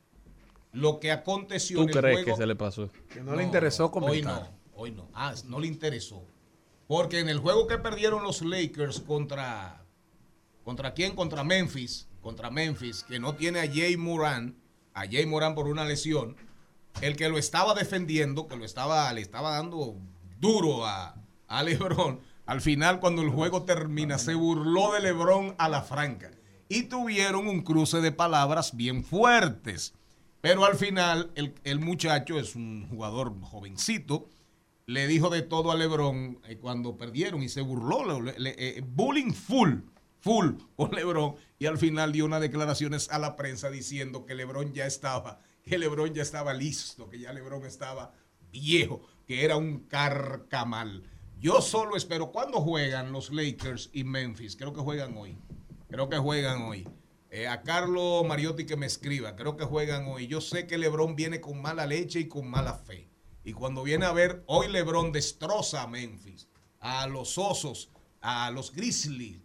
lo 0.76 1.00
que 1.00 1.10
aconteció 1.10 1.78
¿Tú 1.78 1.82
en 1.84 1.88
el 1.88 1.94
crees 1.96 2.16
juego. 2.18 2.36
que 2.36 2.42
se 2.42 2.46
le 2.46 2.54
pasó? 2.54 2.90
Que 3.08 3.22
no 3.22 3.34
le 3.34 3.42
interesó 3.42 3.90
comentar. 3.90 4.52
Hoy 4.74 4.90
no, 4.92 5.02
hoy 5.02 5.06
no. 5.06 5.08
Ah, 5.14 5.34
no 5.46 5.58
le 5.58 5.66
interesó. 5.66 6.22
Porque 6.86 7.18
en 7.18 7.30
el 7.30 7.38
juego 7.38 7.66
que 7.66 7.78
perdieron 7.78 8.22
los 8.22 8.42
Lakers 8.42 9.00
contra. 9.00 9.82
¿Contra 10.64 10.92
quién? 10.92 11.16
Contra 11.16 11.44
Memphis. 11.44 12.08
Contra 12.20 12.50
Memphis, 12.50 13.04
que 13.04 13.18
no 13.18 13.34
tiene 13.34 13.60
a 13.60 13.72
Jay 13.72 13.96
Moran. 13.96 14.56
A 14.92 15.06
Jay 15.06 15.24
Moran 15.24 15.54
por 15.54 15.66
una 15.66 15.84
lesión. 15.84 16.36
El 17.00 17.16
que 17.16 17.28
lo 17.28 17.38
estaba 17.38 17.74
defendiendo, 17.74 18.46
que 18.46 18.56
lo 18.56 18.64
estaba, 18.64 19.10
le 19.12 19.20
estaba 19.22 19.52
dando 19.52 19.96
duro 20.40 20.84
a, 20.84 21.14
a 21.48 21.62
LeBron. 21.62 22.20
Al 22.44 22.60
final, 22.60 23.00
cuando 23.00 23.22
el 23.22 23.30
juego 23.30 23.64
termina, 23.64 24.18
se 24.18 24.34
burló 24.34 24.92
de 24.92 25.00
LeBron 25.00 25.54
a 25.58 25.68
la 25.68 25.82
franca. 25.82 26.30
Y 26.68 26.84
tuvieron 26.84 27.48
un 27.48 27.62
cruce 27.62 28.00
de 28.00 28.12
palabras 28.12 28.76
bien 28.76 29.04
fuertes. 29.04 29.94
Pero 30.46 30.64
al 30.64 30.76
final, 30.76 31.32
el, 31.34 31.54
el 31.64 31.80
muchacho 31.80 32.38
es 32.38 32.54
un 32.54 32.86
jugador 32.88 33.34
jovencito. 33.40 34.28
Le 34.86 35.08
dijo 35.08 35.28
de 35.28 35.42
todo 35.42 35.72
a 35.72 35.74
LeBron 35.74 36.38
eh, 36.46 36.56
cuando 36.58 36.96
perdieron 36.96 37.42
y 37.42 37.48
se 37.48 37.62
burló. 37.62 38.24
eh, 38.36 38.80
bullying 38.86 39.32
full, 39.32 39.80
full 40.20 40.52
con 40.76 40.92
LeBron. 40.92 41.34
Y 41.58 41.66
al 41.66 41.78
final 41.78 42.12
dio 42.12 42.26
unas 42.26 42.40
declaraciones 42.40 43.10
a 43.10 43.18
la 43.18 43.34
prensa 43.34 43.70
diciendo 43.70 44.24
que 44.24 44.36
LeBron 44.36 44.72
ya 44.72 44.86
estaba, 44.86 45.40
que 45.64 45.78
LeBron 45.78 46.14
ya 46.14 46.22
estaba 46.22 46.54
listo, 46.54 47.08
que 47.08 47.18
ya 47.18 47.32
LeBron 47.32 47.66
estaba 47.66 48.12
viejo, 48.52 49.02
que 49.26 49.44
era 49.44 49.56
un 49.56 49.80
carcamal. 49.88 51.02
Yo 51.40 51.60
solo 51.60 51.96
espero, 51.96 52.30
¿cuándo 52.30 52.60
juegan 52.60 53.10
los 53.10 53.32
Lakers 53.32 53.90
y 53.92 54.04
Memphis? 54.04 54.54
Creo 54.54 54.72
que 54.72 54.80
juegan 54.80 55.16
hoy. 55.16 55.36
Creo 55.88 56.08
que 56.08 56.18
juegan 56.18 56.62
hoy. 56.62 56.86
Eh, 57.30 57.48
a 57.48 57.62
Carlos 57.62 58.24
Mariotti 58.26 58.66
que 58.66 58.76
me 58.76 58.86
escriba, 58.86 59.36
creo 59.36 59.56
que 59.56 59.64
juegan 59.64 60.06
hoy. 60.06 60.26
Yo 60.26 60.40
sé 60.40 60.66
que 60.66 60.78
Lebron 60.78 61.16
viene 61.16 61.40
con 61.40 61.60
mala 61.60 61.86
leche 61.86 62.20
y 62.20 62.28
con 62.28 62.48
mala 62.48 62.74
fe. 62.74 63.08
Y 63.44 63.52
cuando 63.52 63.82
viene 63.82 64.06
a 64.06 64.12
ver, 64.12 64.42
hoy 64.46 64.68
Lebron 64.68 65.12
destroza 65.12 65.82
a 65.82 65.86
Memphis, 65.86 66.48
a 66.80 67.06
los 67.06 67.38
Osos, 67.38 67.90
a 68.20 68.50
los 68.50 68.72
Grizzlies 68.72 69.40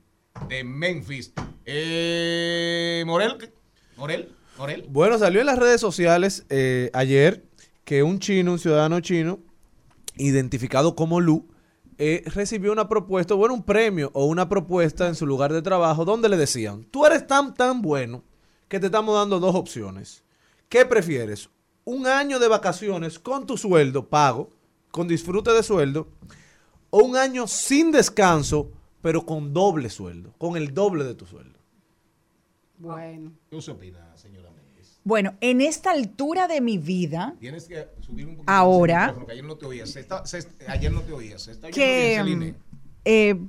de 0.47 0.63
Memphis. 0.63 1.33
Eh, 1.65 3.03
Morel. 3.05 3.51
Morel, 3.97 4.35
Morel. 4.57 4.85
Bueno, 4.89 5.17
salió 5.19 5.41
en 5.41 5.47
las 5.47 5.59
redes 5.59 5.81
sociales 5.81 6.45
eh, 6.49 6.89
ayer 6.93 7.43
que 7.83 8.03
un 8.03 8.19
chino, 8.19 8.53
un 8.53 8.59
ciudadano 8.59 8.99
chino, 9.01 9.39
identificado 10.15 10.95
como 10.95 11.19
Lu, 11.19 11.47
eh, 12.03 12.23
recibió 12.33 12.71
una 12.71 12.89
propuesta, 12.89 13.35
bueno, 13.35 13.53
un 13.53 13.61
premio 13.61 14.09
o 14.15 14.25
una 14.25 14.49
propuesta 14.49 15.07
en 15.07 15.13
su 15.13 15.27
lugar 15.27 15.53
de 15.53 15.61
trabajo 15.61 16.03
donde 16.03 16.29
le 16.29 16.35
decían, 16.35 16.83
tú 16.85 17.05
eres 17.05 17.27
tan, 17.27 17.53
tan 17.53 17.83
bueno 17.83 18.23
que 18.67 18.79
te 18.79 18.87
estamos 18.87 19.13
dando 19.13 19.39
dos 19.39 19.53
opciones. 19.53 20.23
¿Qué 20.67 20.83
prefieres? 20.83 21.51
¿Un 21.85 22.07
año 22.07 22.39
de 22.39 22.47
vacaciones 22.47 23.19
con 23.19 23.45
tu 23.45 23.55
sueldo 23.55 24.07
pago, 24.09 24.49
con 24.89 25.07
disfrute 25.07 25.51
de 25.51 25.61
sueldo, 25.61 26.07
o 26.89 27.03
un 27.03 27.15
año 27.17 27.45
sin 27.45 27.91
descanso, 27.91 28.71
pero 29.03 29.23
con 29.23 29.53
doble 29.53 29.91
sueldo, 29.91 30.33
con 30.39 30.57
el 30.57 30.73
doble 30.73 31.03
de 31.03 31.13
tu 31.13 31.27
sueldo? 31.27 31.59
Bueno. 32.79 33.31
¿Qué 33.51 33.57
usted 33.57 33.73
opina, 33.73 34.17
señora? 34.17 34.50
Bueno, 35.03 35.33
en 35.41 35.61
esta 35.61 35.91
altura 35.91 36.47
de 36.47 36.61
mi 36.61 36.77
vida, 36.77 37.35
Tienes 37.39 37.67
que 37.67 37.87
subir 38.01 38.27
un 38.27 38.35
poquito 38.35 38.51
Ahora- 38.51 39.15
ayer 39.29 39.43
no 39.43 39.55
te 39.55 39.65
oías. 39.65 39.89
Se 39.89 39.99
está- 39.99 40.25
se- 40.25 40.47
ayer 40.67 40.91
no 40.91 41.01
te 41.01 41.11
oías. 41.11 41.41
Se 41.41 41.51
está 41.51 41.67
oyendo 41.67 41.75
que 41.83 42.07
bien, 42.07 42.23
Celine. 42.23 42.55
eh, 43.05 43.39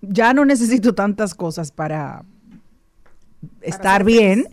ya 0.00 0.32
no 0.32 0.44
necesito 0.46 0.94
tantas 0.94 1.34
cosas 1.34 1.70
para 1.70 2.24
estar 3.60 4.04
bien, 4.04 4.48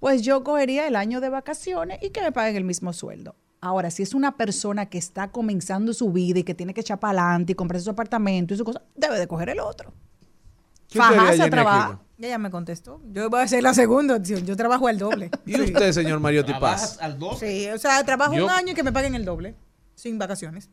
pues 0.00 0.22
yo 0.22 0.42
cogería 0.42 0.86
el 0.88 0.96
año 0.96 1.20
de 1.20 1.28
vacaciones 1.28 1.98
y 2.02 2.10
que 2.10 2.22
me 2.22 2.32
paguen 2.32 2.56
el 2.56 2.64
mismo 2.64 2.92
sueldo. 2.92 3.36
Ahora, 3.60 3.90
si 3.90 4.02
es 4.02 4.14
una 4.14 4.36
persona 4.36 4.86
que 4.86 4.98
está 4.98 5.30
comenzando 5.30 5.92
su 5.94 6.10
vida 6.10 6.40
y 6.40 6.42
que 6.42 6.54
tiene 6.54 6.74
que 6.74 6.80
echar 6.80 6.98
para 6.98 7.20
adelante 7.26 7.52
y 7.52 7.54
comprarse 7.54 7.84
su 7.84 7.90
apartamento 7.90 8.54
y 8.54 8.56
su 8.56 8.64
cosa, 8.64 8.82
debe 8.96 9.18
de 9.18 9.28
coger 9.28 9.50
el 9.50 9.60
otro. 9.60 9.92
¿Qué 10.88 10.98
usted 10.98 11.00
haría, 11.02 11.20
Fajarse 11.20 11.42
a 11.42 11.50
trabajar. 11.50 11.98
Ya 12.28 12.38
me 12.38 12.50
contestó. 12.50 13.00
Yo 13.12 13.28
voy 13.28 13.40
a 13.40 13.42
hacer 13.42 13.62
la 13.62 13.74
segunda 13.74 14.14
opción. 14.16 14.46
Yo 14.46 14.56
trabajo 14.56 14.88
el 14.88 14.96
doble. 14.98 15.30
¿Y 15.46 15.60
usted, 15.60 15.92
señor 15.92 16.20
Mariotti 16.20 16.52
Paz? 16.54 16.98
al 17.00 17.18
Sí, 17.38 17.68
o 17.68 17.78
sea, 17.78 18.04
trabajo 18.04 18.34
Yo- 18.34 18.44
un 18.44 18.50
año 18.50 18.72
y 18.72 18.74
que 18.74 18.82
me 18.84 18.92
paguen 18.92 19.14
el 19.14 19.24
doble. 19.24 19.56
Sin 19.94 20.18
vacaciones. 20.18 20.70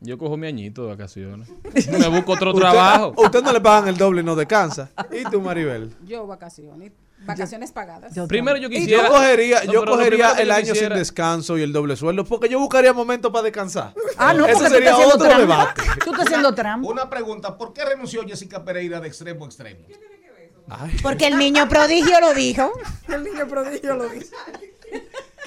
Yo 0.00 0.18
cojo 0.18 0.36
mi 0.36 0.46
añito 0.46 0.82
de 0.82 0.88
vacaciones. 0.88 1.48
Me 1.90 2.08
busco 2.08 2.32
otro 2.32 2.50
Usted- 2.50 2.60
trabajo. 2.60 3.14
Usted 3.16 3.42
no 3.42 3.52
le 3.52 3.60
pagan 3.60 3.88
el 3.88 3.96
doble 3.96 4.20
y 4.22 4.24
no 4.24 4.34
descansa. 4.36 4.90
¿Y 5.10 5.28
tú, 5.30 5.40
Maribel? 5.40 5.92
Yo 6.06 6.26
vacaciones. 6.26 6.92
Vacaciones 7.24 7.70
pagadas. 7.70 8.12
Primero 8.28 8.56
yo 8.56 8.68
quisiera. 8.68 9.04
yo 9.04 9.12
cogería, 9.12 9.62
No, 9.64 9.72
yo 9.72 9.84
cogería 9.84 10.32
el 10.40 10.48
yo 10.48 10.54
año 10.54 10.74
sin 10.74 10.88
descanso 10.88 11.56
y 11.56 11.62
el 11.62 11.72
doble 11.72 11.94
sueldo 11.94 12.24
porque 12.24 12.48
yo 12.48 12.58
buscaría 12.58 12.92
momentos 12.92 13.30
para 13.30 13.44
descansar. 13.44 13.94
Ah, 14.16 14.34
no, 14.34 14.44
tú 14.46 14.58
sería 14.58 14.96
otro 14.96 15.18
trampa. 15.18 15.38
debate. 15.38 15.82
Tú 16.04 16.10
estás 16.10 16.26
haciendo 16.26 16.52
trampa. 16.52 16.88
Una 16.88 17.08
pregunta, 17.08 17.56
¿por 17.56 17.72
qué 17.72 17.84
renunció 17.84 18.26
Jessica 18.26 18.64
Pereira 18.64 19.00
de 19.00 19.06
extremo 19.06 19.44
a 19.44 19.46
extremo? 19.48 19.80
Porque 21.02 21.26
el 21.26 21.38
niño 21.38 21.68
prodigio 21.68 22.20
lo 22.20 22.34
dijo. 22.34 22.72
El 23.08 23.24
niño 23.24 23.46
prodigio 23.48 23.96
lo 23.96 24.08
dijo. 24.08 24.26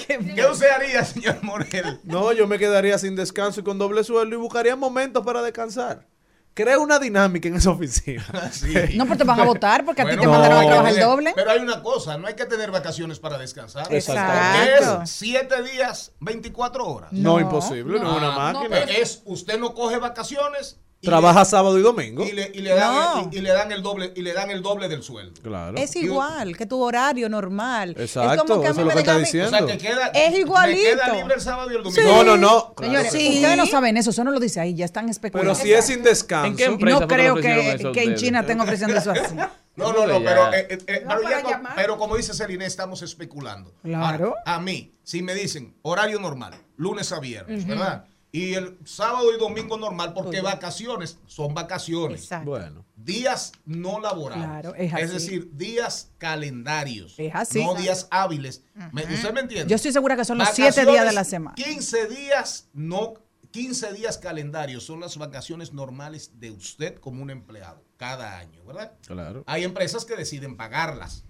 ¿Qué 0.07 0.45
usted 0.51 0.69
haría, 0.69 1.03
señor 1.03 1.41
Morel? 1.41 1.99
No, 2.03 2.31
yo 2.33 2.47
me 2.47 2.59
quedaría 2.59 2.97
sin 2.97 3.15
descanso 3.15 3.61
y 3.61 3.63
con 3.63 3.77
doble 3.77 4.03
sueldo 4.03 4.35
y 4.35 4.39
buscaría 4.39 4.75
momentos 4.75 5.25
para 5.25 5.41
descansar. 5.41 6.05
crea 6.53 6.79
una 6.79 6.99
dinámica 6.99 7.47
en 7.47 7.55
esa 7.55 7.71
oficina. 7.71 8.25
No, 8.95 9.05
pero 9.05 9.17
te 9.17 9.23
van 9.23 9.39
a 9.39 9.45
votar 9.45 9.85
porque 9.85 10.01
a 10.01 10.09
ti 10.09 10.17
te 10.17 10.27
mandaron 10.27 10.57
a 10.59 10.67
trabajar 10.67 10.93
el 10.93 10.99
doble. 10.99 11.31
Pero 11.35 11.51
hay 11.51 11.59
una 11.59 11.81
cosa, 11.81 12.17
no 12.17 12.27
hay 12.27 12.35
que 12.35 12.45
tener 12.45 12.71
vacaciones 12.71 13.19
para 13.19 13.37
descansar. 13.37 13.87
Exacto. 13.93 15.03
Es 15.03 15.09
siete 15.09 15.63
días, 15.63 16.11
24 16.19 16.85
horas. 16.85 17.11
No, 17.11 17.39
imposible, 17.39 17.99
no 17.99 18.11
es 18.11 18.17
una 18.17 18.31
máquina. 18.31 18.79
es, 18.79 19.21
usted 19.25 19.59
no 19.59 19.73
coge 19.73 19.97
vacaciones 19.97 20.79
Trabaja 21.05 21.39
le- 21.39 21.45
sábado 21.45 21.79
y 21.79 21.81
domingo. 21.81 22.25
y 22.25 22.31
le, 22.31 22.51
y 22.53 22.59
le 22.61 22.73
dan, 22.73 22.93
No. 22.93 23.29
y, 23.31 23.37
y 23.37 23.41
le 23.41 23.51
dan 23.51 23.71
el 23.71 23.81
doble 23.81 24.11
y 24.15 24.21
le 24.21 24.33
dan 24.33 24.49
el 24.51 24.61
doble 24.61 24.87
del 24.89 25.03
sueldo. 25.03 25.39
Claro. 25.41 25.77
Es 25.77 25.95
igual 25.95 26.57
que 26.57 26.65
tu 26.65 26.81
horario 26.81 27.29
normal. 27.29 27.95
Exacto, 27.97 28.33
es 28.33 28.41
como 28.41 28.61
que 28.61 28.67
a 28.67 28.73
mí 28.73 28.83
me 28.83 29.19
diciendo. 29.19 29.57
O 29.63 29.67
sea, 29.67 29.77
queda, 29.77 30.07
Es 30.07 30.31
me 30.31 30.39
igualito. 30.39 30.81
queda 30.89 31.13
libre 31.15 31.35
el 31.35 31.41
sábado 31.41 31.71
y 31.71 31.75
el 31.75 31.83
domingo. 31.83 32.01
Sí. 32.01 32.07
No, 32.07 32.23
no, 32.23 32.37
no. 32.37 32.73
Señores, 32.79 33.11
Claro 33.11 33.17
que- 33.17 33.35
ustedes 33.35 33.57
no 33.57 33.65
saben 33.65 33.97
eso, 33.97 34.09
eso 34.09 34.23
no 34.23 34.31
lo 34.31 34.39
dice 34.39 34.59
ahí, 34.59 34.73
ya 34.75 34.85
están 34.85 35.09
especulando. 35.09 35.53
Pero 35.53 35.63
si 35.65 35.73
es 35.73 35.85
sin 35.85 36.03
descanso. 36.03 36.47
¿En 36.47 36.55
qué 36.57 36.65
empresa 36.65 36.99
No 37.01 37.07
creo 37.07 37.35
que, 37.35 37.91
que 37.93 38.03
en? 38.03 38.15
China 38.15 38.41
estén 38.41 38.59
ofreciendo 38.59 38.97
eso 38.97 39.11
así. 39.11 39.35
No, 39.75 39.91
no, 39.91 40.07
no, 40.07 40.19
pero, 40.23 40.53
eh, 40.53 40.67
eh, 40.69 40.77
eh, 40.87 41.03
No, 41.05 41.15
pero, 41.21 41.49
ya 41.49 41.61
pero 41.75 41.97
como 41.97 42.15
dice 42.15 42.33
Celine, 42.33 42.65
estamos 42.65 43.01
especulando. 43.01 43.73
Claro. 43.83 44.27
Ahora, 44.37 44.41
a 44.45 44.61
mí, 44.61 44.93
si 45.03 45.21
me 45.21 45.33
dicen 45.35 45.75
horario 45.81 46.17
normal, 46.17 46.53
lunes 46.77 47.11
a 47.11 47.19
viernes, 47.19 47.67
¿verdad? 47.67 48.05
Y 48.35 48.53
el 48.53 48.77
sábado 48.83 49.33
y 49.33 49.39
domingo 49.39 49.77
normal, 49.77 50.13
porque 50.13 50.41
vacaciones 50.41 51.17
son 51.25 51.53
vacaciones. 51.53 52.23
Exacto. 52.23 52.49
Bueno. 52.49 52.85
Días 52.97 53.53
no 53.65 53.99
laborales. 54.01 54.45
Claro, 54.45 54.75
es 54.75 54.93
así. 54.93 55.05
decir, 55.13 55.51
días 55.53 56.11
calendarios. 56.17 57.15
Es 57.17 57.33
así. 57.33 57.63
No 57.63 57.75
días 57.75 58.07
hábiles. 58.11 58.63
Me- 58.91 59.03
¿Usted 59.03 59.31
me 59.33 59.39
entiende? 59.39 59.69
Yo 59.69 59.75
estoy 59.77 59.93
segura 59.93 60.17
que 60.17 60.25
son 60.25 60.37
los 60.37 60.49
siete 60.49 60.85
días 60.85 61.05
de 61.05 61.13
la 61.13 61.23
semana. 61.23 61.55
15 61.55 62.07
días, 62.07 62.67
no, 62.73 63.13
15 63.51 63.93
días 63.93 64.17
calendarios 64.17 64.83
son 64.83 64.99
las 64.99 65.15
vacaciones 65.17 65.71
normales 65.71 66.31
de 66.39 66.51
usted 66.51 66.95
como 66.99 67.23
un 67.23 67.29
empleado 67.29 67.85
cada 67.95 68.37
año, 68.37 68.65
¿verdad? 68.65 68.91
Claro. 69.07 69.45
Hay 69.47 69.63
empresas 69.63 70.03
que 70.03 70.17
deciden 70.17 70.57
pagarlas 70.57 71.23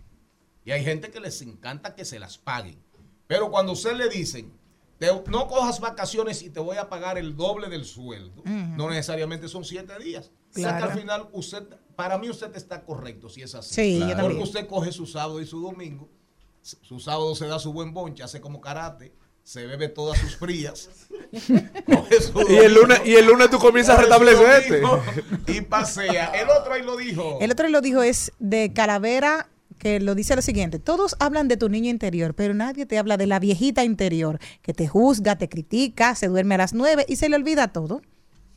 y 0.64 0.72
hay 0.72 0.84
gente 0.84 1.12
que 1.12 1.20
les 1.20 1.40
encanta 1.44 1.94
que 1.94 2.04
se 2.04 2.18
las 2.18 2.40
paguen. 2.40 2.84
Pero 3.28 3.52
cuando 3.52 3.74
usted 3.74 3.94
le 3.96 4.10
dicen, 4.10 4.52
te- 5.00 5.12
no 5.28 5.48
cojas 5.48 5.80
vacaciones 5.80 6.42
y 6.42 6.50
te 6.50 6.60
voy 6.60 6.78
a 6.78 6.90
pagar 6.90 7.18
el 7.18 7.36
doble 7.36 7.70
del 7.70 7.86
sueldo, 7.86 8.42
no 8.46 8.90
necesariamente 8.90 9.48
son 9.48 9.64
siete 9.66 9.98
días. 10.00 10.32
O 10.52 10.60
sea 10.60 10.78
que 10.78 10.84
al 10.84 10.98
final 10.98 11.28
usted, 11.34 11.64
para 11.96 12.18
mí 12.18 12.30
usted 12.30 12.56
está 12.56 12.84
correcto 12.84 13.28
si 13.30 13.42
es 13.42 13.54
así. 13.56 13.74
Sí, 14.00 14.04
Porque 14.20 14.38
usted 14.38 14.68
coge 14.68 14.92
su 14.92 15.06
sábado 15.06 15.42
y 15.42 15.46
su 15.46 15.60
domingo, 15.62 16.10
su 16.62 17.00
sábado 17.00 17.36
se 17.36 17.46
da 17.48 17.60
su 17.60 17.74
buen 17.74 17.94
bonche, 17.94 18.24
hace 18.24 18.40
como 18.40 18.62
karate, 18.62 19.14
se 19.44 19.66
bebe 19.66 19.90
todas 19.90 20.18
sus 20.20 20.38
frías. 20.38 20.90
coge 21.86 22.22
su 22.22 22.42
Y 22.50 22.56
el 22.56 22.74
lunes, 22.74 23.02
y 23.06 23.16
el 23.16 23.26
lunes 23.26 23.50
tú 23.50 23.60
comienzas 23.60 23.98
a 23.98 24.02
restablecerte. 24.02 24.80
domingo 24.82 25.04
Y 25.48 25.62
pasea. 25.62 26.28
El 26.28 26.50
otro 26.50 26.74
ahí 26.74 26.82
lo 26.84 26.96
dijo. 26.98 27.38
El 27.42 27.52
otro 27.52 27.68
lo 27.70 27.82
dijo 27.82 28.02
es 28.02 28.32
de 28.40 28.72
Calavera, 28.74 29.50
que 29.86 30.00
lo 30.00 30.16
dice 30.16 30.36
lo 30.36 30.42
siguiente, 30.42 30.80
todos 30.80 31.16
hablan 31.20 31.48
de 31.48 31.58
tu 31.58 31.70
niño 31.70 31.92
interior, 31.92 32.34
pero 32.34 32.56
nadie 32.56 32.88
te 32.88 32.98
habla 32.98 33.18
de 33.18 33.28
la 33.28 33.38
viejita 33.38 33.84
interior, 33.84 34.40
que 34.64 34.74
te 34.74 34.88
juzga, 34.88 35.36
te 35.36 35.48
critica, 35.48 36.16
se 36.16 36.28
duerme 36.28 36.56
a 36.56 36.58
las 36.58 36.74
nueve 36.74 37.06
y 37.08 37.18
se 37.18 37.30
le 37.30 37.36
olvida 37.36 37.68
todo. 37.68 38.02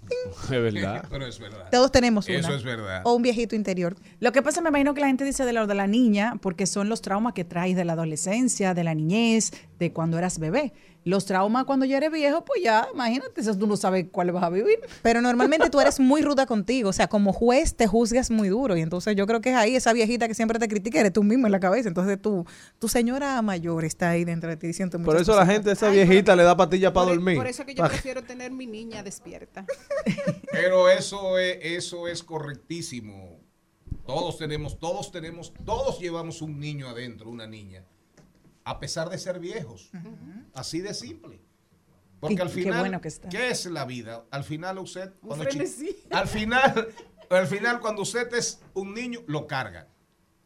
Es 0.44 0.48
verdad. 0.48 1.04
Pero 1.10 1.26
es 1.26 1.38
verdad. 1.38 1.68
Todos 1.70 1.92
tenemos 1.92 2.26
una. 2.28 2.38
Eso 2.38 2.54
es 2.54 2.64
verdad. 2.64 3.02
O 3.04 3.14
un 3.14 3.20
viejito 3.20 3.54
interior. 3.54 3.94
Lo 4.20 4.32
que 4.32 4.40
pasa, 4.40 4.62
me 4.62 4.70
imagino 4.70 4.94
que 4.94 5.02
la 5.02 5.08
gente 5.08 5.22
dice 5.22 5.44
de 5.44 5.52
lo 5.52 5.66
de 5.66 5.74
la 5.74 5.86
niña, 5.86 6.36
porque 6.40 6.64
son 6.64 6.88
los 6.88 7.02
traumas 7.02 7.34
que 7.34 7.44
traes 7.44 7.76
de 7.76 7.84
la 7.84 7.92
adolescencia, 7.92 8.72
de 8.72 8.84
la 8.84 8.94
niñez, 8.94 9.52
de 9.78 9.92
cuando 9.92 10.16
eras 10.16 10.38
bebé. 10.38 10.72
Los 11.08 11.24
traumas 11.24 11.64
cuando 11.64 11.86
ya 11.86 11.96
eres 11.96 12.12
viejo, 12.12 12.44
pues 12.44 12.62
ya, 12.62 12.86
imagínate, 12.92 13.40
eso 13.40 13.56
tú 13.56 13.66
no 13.66 13.78
sabes 13.78 14.04
cuáles 14.12 14.34
vas 14.34 14.44
a 14.44 14.50
vivir. 14.50 14.78
Pero 15.00 15.22
normalmente 15.22 15.70
tú 15.70 15.80
eres 15.80 15.98
muy 16.00 16.20
ruda 16.28 16.44
contigo, 16.44 16.90
o 16.90 16.92
sea, 16.92 17.08
como 17.08 17.32
juez 17.32 17.74
te 17.74 17.86
juzgas 17.86 18.30
muy 18.30 18.50
duro 18.50 18.76
y 18.76 18.82
entonces 18.82 19.16
yo 19.16 19.26
creo 19.26 19.40
que 19.40 19.48
es 19.48 19.56
ahí 19.56 19.74
esa 19.74 19.94
viejita 19.94 20.28
que 20.28 20.34
siempre 20.34 20.58
te 20.58 20.68
critica, 20.68 21.00
eres 21.00 21.14
tú 21.14 21.22
mismo 21.22 21.46
en 21.46 21.52
la 21.52 21.60
cabeza, 21.60 21.88
entonces 21.88 22.20
tú, 22.20 22.44
tu 22.78 22.88
señora 22.88 23.40
mayor 23.40 23.86
está 23.86 24.10
ahí 24.10 24.26
dentro 24.26 24.50
de 24.50 24.58
ti 24.58 24.66
diciendo 24.66 24.98
Por 25.02 25.16
eso 25.16 25.34
la 25.34 25.46
gente, 25.46 25.72
esa 25.72 25.88
viejita, 25.88 26.36
le 26.36 26.42
da 26.42 26.54
patilla 26.54 26.92
para 26.92 27.06
Por, 27.06 27.14
dormir. 27.14 27.38
por 27.38 27.46
eso 27.46 27.64
que 27.64 27.74
yo 27.74 27.88
prefiero 27.88 28.22
tener 28.22 28.52
mi 28.52 28.66
niña 28.66 29.02
despierta. 29.02 29.64
Pero 30.52 30.90
eso 30.90 31.38
es, 31.38 31.56
eso 31.62 32.06
es 32.06 32.22
correctísimo. 32.22 33.40
Todos 34.04 34.36
tenemos, 34.36 34.78
todos 34.78 35.10
tenemos, 35.10 35.54
todos 35.64 36.00
llevamos 36.00 36.42
un 36.42 36.60
niño 36.60 36.86
adentro, 36.86 37.30
una 37.30 37.46
niña, 37.46 37.82
a 38.68 38.78
pesar 38.80 39.08
de 39.08 39.18
ser 39.18 39.40
viejos. 39.40 39.90
Así 40.54 40.80
de 40.80 40.92
simple. 40.94 41.40
Porque 42.20 42.34
Y 42.34 42.40
al 42.40 42.48
qué 42.48 42.54
final, 42.54 42.80
bueno 42.80 43.00
que 43.00 43.08
está. 43.08 43.28
¿qué 43.28 43.50
es 43.50 43.64
la 43.66 43.84
vida? 43.84 44.24
Al 44.30 44.44
final 44.44 44.78
usted, 44.78 45.12
cuando 45.20 45.44
al 46.10 46.28
final, 46.28 46.88
al 47.30 47.46
final 47.46 47.80
cuando 47.80 48.02
usted 48.02 48.32
es 48.34 48.60
un 48.74 48.92
niño, 48.92 49.20
lo 49.26 49.46
cargan. 49.46 49.86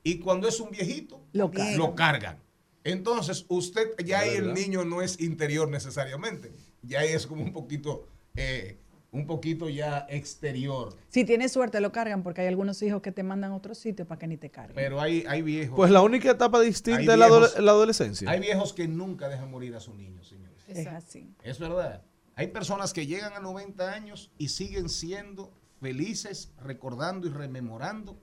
Y 0.04 0.18
cuando 0.18 0.48
es 0.48 0.60
un 0.60 0.70
viejito, 0.70 1.20
Lo 1.32 1.50
cargan. 1.50 1.78
lo 1.78 1.94
cargan. 1.94 2.38
Entonces, 2.84 3.44
usted, 3.48 3.94
ya 4.04 4.20
ahí 4.20 4.34
el 4.36 4.52
niño 4.54 4.84
no 4.84 5.02
es 5.02 5.20
interior 5.20 5.68
necesariamente. 5.68 6.52
Ya 6.82 7.00
ahí 7.00 7.10
es 7.10 7.26
como 7.26 7.42
un 7.42 7.52
poquito, 7.52 8.08
eh, 8.34 8.78
un 9.12 9.26
poquito 9.26 9.68
ya 9.68 10.06
exterior. 10.08 10.96
Si 11.08 11.24
tienes 11.24 11.52
suerte, 11.52 11.80
lo 11.80 11.92
cargan, 11.92 12.22
porque 12.22 12.40
hay 12.40 12.46
algunos 12.48 12.82
hijos 12.82 13.02
que 13.02 13.12
te 13.12 13.22
mandan 13.22 13.52
a 13.52 13.56
otro 13.56 13.74
sitio 13.74 14.06
para 14.06 14.18
que 14.18 14.26
ni 14.26 14.38
te 14.38 14.50
carguen. 14.50 14.74
Pero 14.74 15.00
hay, 15.00 15.24
hay 15.28 15.42
viejos. 15.42 15.76
Pues 15.76 15.90
la 15.90 16.00
única 16.00 16.30
etapa 16.30 16.60
distinta 16.60 17.12
es 17.12 17.18
la, 17.18 17.26
adolescencia. 17.26 18.28
Hay 18.30 18.40
viejos 18.40 18.72
que 18.72 18.88
nunca 18.88 19.28
dejan 19.28 19.50
morir 19.50 19.74
a 19.76 19.80
su 19.80 19.94
niño, 19.94 20.24
señores. 20.24 20.56
es 20.66 20.86
así. 20.86 21.34
Es 21.42 21.58
verdad. 21.58 22.02
Hay 22.34 22.46
personas 22.48 22.94
que 22.94 23.06
llegan 23.06 23.34
a 23.34 23.40
90 23.40 23.92
años 23.92 24.30
y 24.38 24.48
siguen 24.48 24.88
siendo 24.88 25.52
felices, 25.78 26.50
recordando 26.64 27.26
y 27.26 27.30
rememorando 27.30 28.18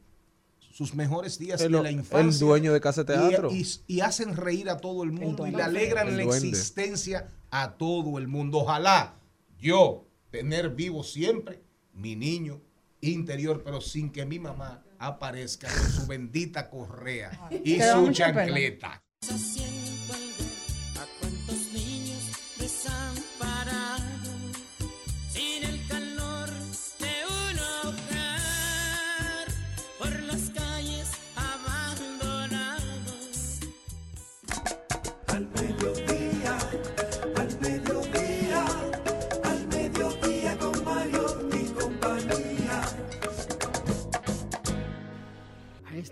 sus 0.57 0.95
mejores 0.95 1.37
días 1.37 1.61
El- 1.61 1.73
de 1.73 1.83
la 1.83 1.89
el 1.89 1.95
infancia. 1.97 2.47
dueño 2.47 2.73
de 2.73 2.81
casa 2.81 3.03
de 3.03 3.13
teatro. 3.13 3.51
Y, 3.51 3.61
y- 3.61 3.97
y 3.97 3.99
hacen 4.01 4.35
reír 4.35 4.71
a 4.71 4.77
todo 4.77 5.03
el 5.03 5.11
mundo 5.11 5.45
y 5.45 5.51
le 5.51 5.61
alegran 5.61 6.07
El 6.07 6.17
la 6.17 6.23
duende. 6.23 6.47
existencia 6.49 7.27
a 7.51 7.73
todo 7.73 8.17
el 8.17 8.27
mundo. 8.27 8.59
Ojalá 8.59 9.13
yo 9.59 10.07
tener 10.31 10.69
vivo 10.69 11.03
siempre 11.03 11.61
mi 11.93 12.15
niño 12.15 12.61
interior, 13.01 13.63
pero 13.63 13.81
sin 13.81 14.11
que 14.11 14.25
mi 14.25 14.39
mamá 14.39 14.83
aparezca 14.97 15.67
con 15.69 15.89
su 15.89 16.07
bendita 16.07 16.69
correa 16.69 17.31
y 17.63 17.79
su 17.81 18.13
pena. 18.33 19.01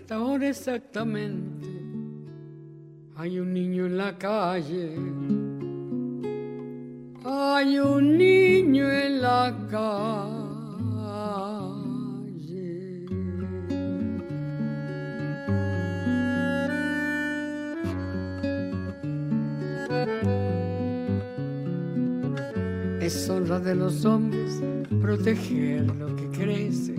Esta 0.08 0.22
hora 0.22 0.48
exactamente 0.48 1.68
hay 3.14 3.38
un 3.40 3.52
niño 3.52 3.84
en 3.84 3.98
la 3.98 4.16
calle. 4.16 4.94
Hay 7.26 7.78
un 7.78 8.16
niño 8.16 8.88
en 8.90 9.20
la 9.20 9.54
calle. 9.70 10.24
Es 23.02 23.28
honra 23.28 23.60
de 23.60 23.74
los 23.74 24.06
hombres 24.06 24.62
proteger 25.02 25.94
lo 25.96 26.16
que 26.16 26.30
crece, 26.30 26.94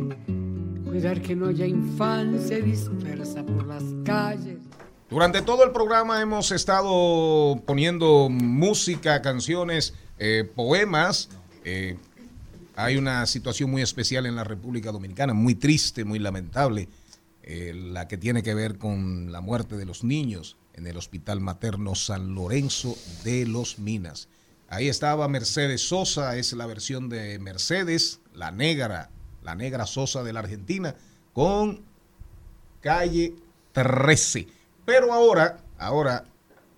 cuidar 0.90 1.22
que 1.22 1.36
no 1.36 1.48
haya 1.48 1.68
infancia 1.68 2.60
dispersa 2.60 3.46
por 3.46 3.66
las 3.68 3.84
calles. 4.04 4.58
Durante 5.10 5.42
todo 5.42 5.64
el 5.64 5.72
programa 5.72 6.22
hemos 6.22 6.52
estado 6.52 7.62
poniendo 7.66 8.28
música, 8.30 9.22
canciones, 9.22 9.94
eh, 10.18 10.50
poemas. 10.56 11.30
Eh, 11.64 11.98
hay 12.76 12.98
una 12.98 13.26
situación 13.28 13.70
muy 13.70 13.82
especial 13.82 14.26
en 14.26 14.36
la 14.36 14.44
República 14.44 14.92
Dominicana, 14.92 15.34
muy 15.34 15.56
triste, 15.56 16.06
muy 16.06 16.18
lamentable, 16.18 16.90
eh, 17.44 17.74
la 17.76 18.08
que 18.08 18.18
tiene 18.18 18.42
que 18.42 18.56
ver 18.56 18.78
con 18.78 19.32
la 19.32 19.42
muerte 19.42 19.78
de 19.78 19.86
los 19.86 20.04
niños 20.04 20.58
en 20.74 20.88
el 20.88 20.98
Hospital 20.98 21.40
Materno 21.40 21.94
San 21.94 22.34
Lorenzo 22.34 22.96
de 23.24 23.46
los 23.46 23.78
Minas. 23.78 24.28
Ahí 24.68 24.88
estaba 24.88 25.28
Mercedes 25.28 25.88
Sosa, 25.88 26.38
es 26.38 26.54
la 26.54 26.66
versión 26.66 27.10
de 27.10 27.38
Mercedes, 27.40 28.22
la 28.34 28.52
negra, 28.52 29.10
la 29.44 29.56
negra 29.56 29.86
Sosa 29.86 30.24
de 30.24 30.34
la 30.34 30.40
Argentina, 30.40 30.96
con 31.34 31.82
calle 32.82 33.34
13. 33.74 34.48
Pero 34.86 35.14
ahora, 35.14 35.60
ahora 35.78 36.26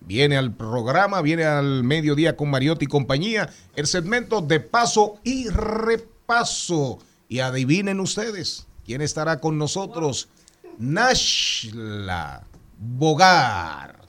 viene 0.02 0.38
al 0.38 0.54
programa, 0.54 1.22
viene 1.22 1.46
al 1.46 1.84
mediodía 1.84 2.36
con 2.36 2.50
Mariotti 2.50 2.86
y 2.86 2.88
compañía, 2.88 3.50
el 3.76 3.88
segmento 3.88 4.42
de 4.42 4.60
paso 4.60 5.20
y 5.24 5.48
repaso. 5.50 7.00
Y 7.28 7.40
adivinen 7.40 8.00
ustedes, 8.00 8.68
¿quién 8.86 9.02
estará 9.02 9.40
con 9.40 9.58
nosotros? 9.58 10.28
Nashla 10.78 12.44
Bogar. 12.78 14.02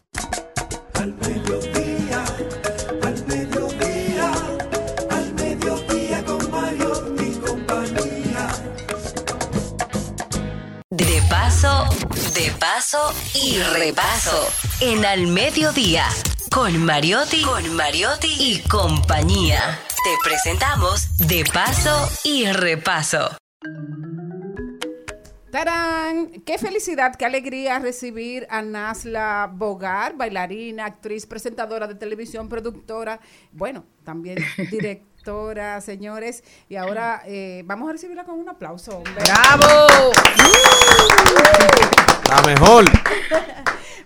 Paso, 11.62 11.84
de 12.34 12.50
paso 12.58 13.14
y 13.34 13.58
repaso. 13.58 14.48
En 14.80 15.04
Al 15.04 15.28
Mediodía, 15.28 16.06
con 16.52 16.84
Mariotti, 16.84 17.42
con 17.42 17.76
Mariotti 17.76 18.34
y 18.36 18.68
compañía. 18.68 19.78
Te 20.02 20.28
presentamos 20.28 21.16
De 21.28 21.44
paso 21.52 22.10
y 22.24 22.46
repaso. 22.46 23.36
¡Tarán! 25.52 26.42
¡Qué 26.44 26.58
felicidad, 26.58 27.14
qué 27.14 27.26
alegría 27.26 27.78
recibir 27.78 28.46
a 28.50 28.62
Nasla 28.62 29.48
Bogar, 29.52 30.16
bailarina, 30.16 30.86
actriz, 30.86 31.26
presentadora 31.26 31.86
de 31.86 31.94
televisión, 31.94 32.48
productora, 32.48 33.20
bueno, 33.52 33.84
también 34.02 34.38
directora, 34.70 35.11
señores. 35.80 36.42
Y 36.68 36.76
ahora 36.76 37.22
eh, 37.26 37.62
vamos 37.66 37.88
a 37.88 37.92
recibirla 37.92 38.24
con 38.24 38.38
un 38.38 38.48
aplauso. 38.48 38.98
hombre. 38.98 39.14
¡Bravo! 39.14 40.12
La 42.28 42.42
mejor. 42.42 42.84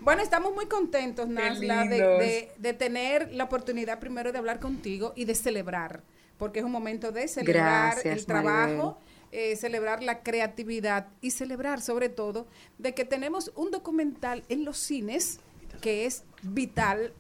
Bueno, 0.01 0.23
estamos 0.23 0.55
muy 0.55 0.67
contentos, 0.67 1.27
Nasla, 1.29 1.83
de, 1.85 1.97
de- 1.99 2.53
de 2.59 2.73
tener 2.75 3.35
la 3.35 3.43
oportunidad 3.43 3.99
primero 3.99 4.31
de 4.31 4.39
hablar 4.39 4.61
contigo 4.61 5.13
y 5.17 5.25
de 5.25 5.35
celebrar, 5.35 6.03
porque 6.39 6.61
es 6.61 6.65
un 6.65 6.71
momento 6.71 7.11
de 7.11 7.27
celebrar 7.27 7.95
Gracias, 7.95 8.17
el 8.19 8.25
trabajo, 8.25 8.99
eh, 9.33 9.57
celebrar 9.57 10.05
la 10.05 10.21
creatividad 10.23 11.09
y 11.21 11.33
celebrar 11.33 11.81
sobre 11.81 12.09
todo 12.09 12.47
de 12.79 12.95
que 12.95 13.05
tenemos 13.05 13.51
un 13.57 13.73
documental 13.73 14.45
en 14.49 14.65
los 14.65 14.79
cines 14.79 15.41
que 15.81 16.07
es 16.07 16.23
vital 16.43 17.13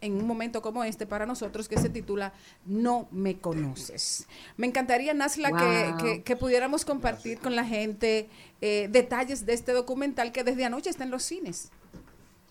en 0.00 0.14
un 0.14 0.26
momento 0.26 0.60
como 0.62 0.84
este 0.84 1.06
para 1.06 1.26
nosotros 1.26 1.68
que 1.68 1.78
se 1.78 1.88
titula 1.88 2.32
No 2.64 3.08
me 3.10 3.38
conoces. 3.38 4.26
Me 4.56 4.66
encantaría, 4.66 5.14
Nasla, 5.14 5.50
que, 5.52 5.88
Wow. 5.90 5.96
que- 5.98 6.22
que 6.22 6.36
pudiéramos 6.36 6.84
compartir 6.84 7.38
con 7.38 7.56
la 7.56 7.64
gente 7.64 8.28
eh, 8.60 8.88
detalles 8.90 9.44
de 9.46 9.52
este 9.54 9.72
documental 9.72 10.32
que 10.32 10.44
desde 10.44 10.64
anoche 10.64 10.90
está 10.90 11.04
en 11.04 11.10
los 11.10 11.22
cines. 11.22 11.70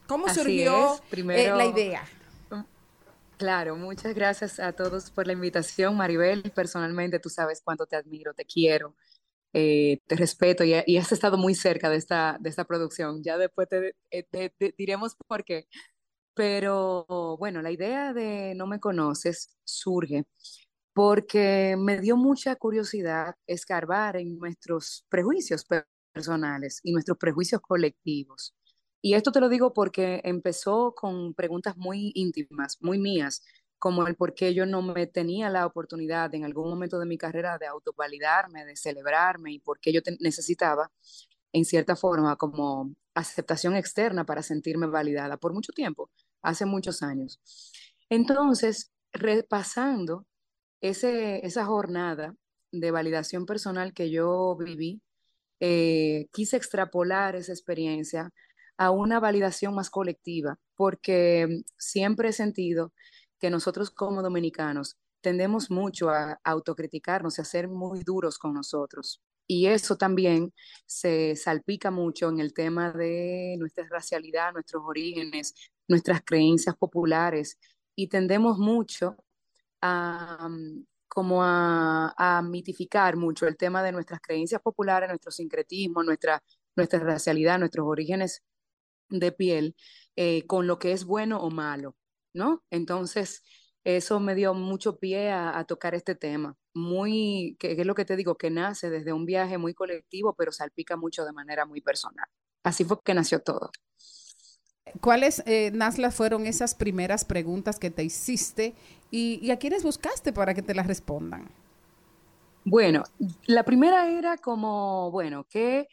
¿Cómo 0.07 0.27
Así 0.27 0.39
surgió 0.39 0.95
eh, 0.95 0.99
Primero- 1.09 1.55
la 1.55 1.65
idea? 1.65 2.03
Claro, 3.37 3.75
muchas 3.75 4.15
gracias 4.15 4.59
a 4.59 4.71
todos 4.71 5.11
por 5.11 5.27
la 5.27 5.33
invitación, 5.33 5.97
Maribel. 5.97 6.41
Personalmente, 6.55 7.19
tú 7.19 7.29
sabes 7.29 7.61
cuánto 7.61 7.85
te 7.85 7.97
admiro, 7.97 8.33
te 8.33 8.45
quiero, 8.45 8.95
eh, 9.51 9.99
te 10.07 10.15
respeto 10.15 10.63
y, 10.63 10.73
y 10.85 10.97
has 10.97 11.11
estado 11.11 11.37
muy 11.37 11.53
cerca 11.53 11.89
de 11.89 11.97
esta, 11.97 12.37
de 12.39 12.49
esta 12.49 12.63
producción. 12.63 13.21
Ya 13.23 13.37
después 13.37 13.67
te, 13.67 13.93
eh, 14.09 14.23
te- 14.23 14.51
te 14.51 14.73
diremos 14.77 15.15
por 15.27 15.43
qué. 15.43 15.67
Pero 16.35 17.05
bueno, 17.39 17.61
la 17.61 17.71
idea 17.71 18.13
de 18.13 18.53
No 18.55 18.67
me 18.67 18.79
conoces 18.79 19.55
surge 19.63 20.25
porque 20.93 21.75
me 21.79 21.99
dio 22.01 22.17
mucha 22.17 22.55
curiosidad 22.57 23.35
escarbar 23.47 24.17
en 24.17 24.37
nuestros 24.39 25.05
prejuicios 25.09 25.65
per- 25.65 25.87
personales 26.13 26.79
y 26.83 26.93
nuestros 26.93 27.17
prejuicios 27.17 27.61
colectivos. 27.61 28.55
Y 29.01 29.13
esto 29.15 29.31
te 29.31 29.41
lo 29.41 29.49
digo 29.49 29.73
porque 29.73 30.21
empezó 30.23 30.93
con 30.95 31.33
preguntas 31.35 31.77
muy 31.77 32.11
íntimas, 32.15 32.77
muy 32.81 32.99
mías, 32.99 33.43
como 33.79 34.07
el 34.07 34.15
por 34.15 34.33
qué 34.35 34.53
yo 34.53 34.65
no 34.65 34.81
me 34.81 35.07
tenía 35.07 35.49
la 35.49 35.65
oportunidad 35.67 36.33
en 36.35 36.45
algún 36.45 36.69
momento 36.69 36.99
de 36.99 37.05
mi 37.07 37.17
carrera 37.17 37.57
de 37.59 37.67
autovalidarme, 37.67 38.65
de 38.65 38.75
celebrarme 38.77 39.53
y 39.53 39.59
por 39.59 39.79
qué 39.79 39.93
yo 39.93 40.01
necesitaba, 40.19 40.91
en 41.53 41.65
cierta 41.65 41.95
forma, 41.95 42.35
como 42.37 42.93
aceptación 43.13 43.75
externa 43.75 44.25
para 44.25 44.43
sentirme 44.43 44.87
validada 44.87 45.37
por 45.37 45.53
mucho 45.53 45.71
tiempo, 45.73 46.09
hace 46.45 46.65
muchos 46.65 47.03
años. 47.03 47.39
Entonces, 48.09 48.91
repasando 49.13 50.25
ese, 50.81 51.45
esa 51.45 51.65
jornada 51.65 52.35
de 52.71 52.91
validación 52.91 53.45
personal 53.45 53.93
que 53.93 54.09
yo 54.11 54.55
viví, 54.57 55.01
eh, 55.59 56.27
quise 56.33 56.57
extrapolar 56.57 57.35
esa 57.35 57.53
experiencia 57.53 58.31
a 58.77 58.91
una 58.91 59.19
validación 59.19 59.73
más 59.73 59.89
colectiva, 59.89 60.59
porque 60.75 61.63
siempre 61.77 62.29
he 62.29 62.33
sentido 62.33 62.93
que 63.39 63.49
nosotros 63.49 63.89
como 63.89 64.21
dominicanos 64.21 64.97
tendemos 65.21 65.71
mucho 65.71 66.09
a 66.09 66.39
autocriticarnos 66.43 67.37
y 67.37 67.41
a 67.41 67.45
ser 67.45 67.67
muy 67.67 68.03
duros 68.03 68.37
con 68.37 68.53
nosotros. 68.53 69.21
Y 69.47 69.67
eso 69.67 69.95
también 69.95 70.53
se 70.85 71.35
salpica 71.35 71.91
mucho 71.91 72.29
en 72.29 72.39
el 72.39 72.53
tema 72.53 72.91
de 72.91 73.55
nuestra 73.59 73.87
racialidad, 73.89 74.53
nuestros 74.53 74.83
orígenes, 74.85 75.53
nuestras 75.87 76.21
creencias 76.23 76.75
populares, 76.75 77.57
y 77.95 78.07
tendemos 78.07 78.57
mucho 78.57 79.15
a, 79.81 80.47
mm, 80.49 80.85
como 81.07 81.43
a, 81.43 82.41
mitificar 82.43 83.15
mucho 83.17 83.47
el 83.47 83.57
tema 83.57 83.83
de 83.83 83.91
nuestras 83.91 84.19
creencias 84.21 84.61
populares, 84.61 85.09
nuestro 85.09 85.31
sincretismo, 85.31 86.03
nuestra, 86.03 86.43
nuestra 86.75 86.99
racialidad, 86.99 87.59
nuestros 87.59 87.87
orígenes 87.87 88.43
de 89.09 89.31
piel, 89.31 89.75
eh, 90.15 90.45
con 90.47 90.67
lo 90.67 90.79
que 90.79 90.91
es 90.91 91.05
bueno 91.05 91.39
o 91.39 91.49
malo, 91.51 91.95
¿no? 92.33 92.63
Entonces, 92.69 93.43
eso 93.85 94.19
me 94.19 94.35
dio 94.35 94.53
mucho 94.55 94.97
pie 94.97 95.31
a, 95.31 95.63
tocar 95.65 95.95
este 95.95 96.15
tema, 96.15 96.57
muy, 96.73 97.55
que 97.59 97.73
es 97.73 97.85
lo 97.85 97.95
que 97.95 98.03
te 98.03 98.15
digo, 98.15 98.35
que 98.35 98.49
nace 98.49 98.89
desde 98.89 99.13
un 99.13 99.25
viaje 99.25 99.57
muy 99.59 99.73
colectivo, 99.75 100.33
pero 100.35 100.51
salpica 100.51 100.97
mucho 100.97 101.23
de 101.23 101.31
manera 101.31 101.65
muy 101.65 101.81
personal. 101.81 102.25
Así 102.63 102.83
fue 102.83 102.97
que 103.03 103.13
nació 103.13 103.41
todo. 103.41 103.71
¿Cuáles, 105.01 105.43
eh, 105.45 105.71
Nasla, 105.73 106.11
fueron 106.11 106.45
esas 106.45 106.75
primeras 106.75 107.25
preguntas 107.25 107.79
que 107.79 107.91
te 107.91 108.03
hiciste 108.03 108.75
y, 109.11 109.49
a 109.51 109.57
quiénes 109.57 109.83
buscaste 109.83 110.31
para 110.31 110.53
que 110.53 110.61
te 110.61 110.75
las 110.75 110.87
respondan? 110.87 111.49
Bueno, 112.63 113.03
la 113.45 113.63
primera 113.63 114.09
era 114.09 114.37
como, 114.37 115.11
bueno, 115.11 115.45
¿qué, 115.49 115.87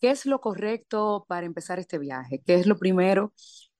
qué 0.00 0.10
es 0.10 0.26
lo 0.26 0.40
correcto 0.40 1.24
para 1.28 1.46
empezar 1.46 1.78
este 1.78 1.98
viaje? 1.98 2.42
¿Qué 2.44 2.54
es 2.54 2.66
lo 2.66 2.78
primero 2.78 3.32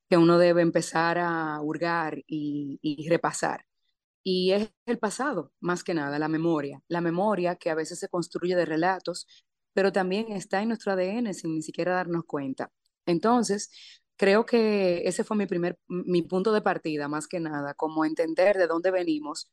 que 0.08 0.16
uno 0.16 0.38
debe 0.38 0.62
empezar 0.62 1.18
a 1.18 1.60
hurgar 1.60 2.22
y 2.26 3.06
repasar? 3.08 3.64
Y 4.24 4.52
es 4.52 4.72
el 4.86 4.98
pasado, 4.98 5.52
más 5.60 5.82
que 5.82 5.94
nada, 5.94 6.18
la 6.18 6.28
memoria. 6.28 6.80
La 6.88 7.00
memoria 7.00 7.56
que 7.56 7.70
a 7.70 7.74
veces 7.74 7.98
se 7.98 8.08
construye 8.08 8.54
de 8.56 8.64
relatos, 8.66 9.26
pero 9.74 9.92
también 9.92 10.30
está 10.32 10.62
en 10.62 10.68
nuestro 10.68 10.92
ADN 10.92 11.34
sin 11.34 11.54
ni 11.54 11.62
siquiera 11.62 11.94
darnos 11.94 12.24
cuenta. 12.24 12.70
Entonces, 13.06 13.70
creo 14.16 14.46
que 14.46 15.02
ese 15.06 15.24
fue 15.24 15.36
mi 15.36 15.46
primer, 15.46 15.78
mi 15.88 16.22
punto 16.22 16.52
de 16.52 16.62
partida, 16.62 17.08
más 17.08 17.26
que 17.28 17.40
nada, 17.40 17.74
como 17.74 18.04
entender 18.04 18.56
de 18.58 18.66
dónde 18.66 18.90
venimos, 18.90 19.50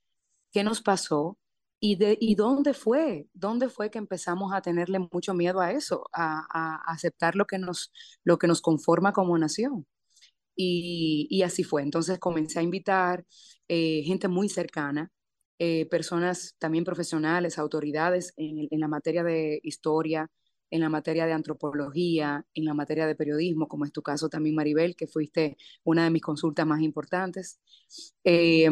qué 0.52 0.64
nos 0.64 0.82
pasó 0.82 1.38
y, 1.80 1.96
de, 1.98 2.18
y 2.20 2.36
dónde 2.36 2.74
fue, 2.74 3.28
dónde 3.34 3.70
fue 3.70 3.90
que 3.92 4.00
empezamos 4.00 4.54
a 4.54 4.62
tenerle 4.62 5.00
mucho 5.12 5.34
miedo 5.34 5.62
a 5.62 5.72
eso, 5.72 6.06
a, 6.14 6.46
a 6.52 6.92
aceptar 6.94 7.36
lo 7.36 7.46
que 7.46 7.58
nos, 7.60 7.92
lo 8.24 8.38
que 8.40 8.48
nos 8.48 8.62
conforma 8.62 9.14
como 9.14 9.38
nación. 9.38 9.86
Y, 10.56 11.28
y 11.30 11.44
así 11.44 11.64
fue. 11.64 11.84
Entonces 11.84 12.20
comencé 12.20 12.60
a 12.60 12.64
invitar 12.64 13.26
eh, 13.68 14.04
gente 14.06 14.28
muy 14.28 14.50
cercana, 14.50 15.12
eh, 15.60 15.86
personas 15.88 16.56
también 16.60 16.84
profesionales, 16.86 17.58
autoridades 17.58 18.34
en, 18.38 18.68
en 18.70 18.80
la 18.80 18.88
materia 18.88 19.24
de 19.24 19.60
historia, 19.64 20.30
en 20.72 20.82
la 20.82 20.90
materia 20.90 21.26
de 21.26 21.34
antropología, 21.34 22.46
en 22.54 22.66
la 22.66 22.74
materia 22.74 23.08
de 23.08 23.16
periodismo, 23.16 23.68
como 23.68 23.86
es 23.86 23.92
tu 23.92 24.02
caso 24.02 24.30
también, 24.30 24.56
Maribel, 24.56 24.96
que 24.96 25.08
fuiste 25.08 25.58
una 25.84 26.04
de 26.06 26.10
mis 26.12 26.22
consultas 26.22 26.66
más 26.68 26.82
importantes. 26.82 27.60
Eh, 28.24 28.70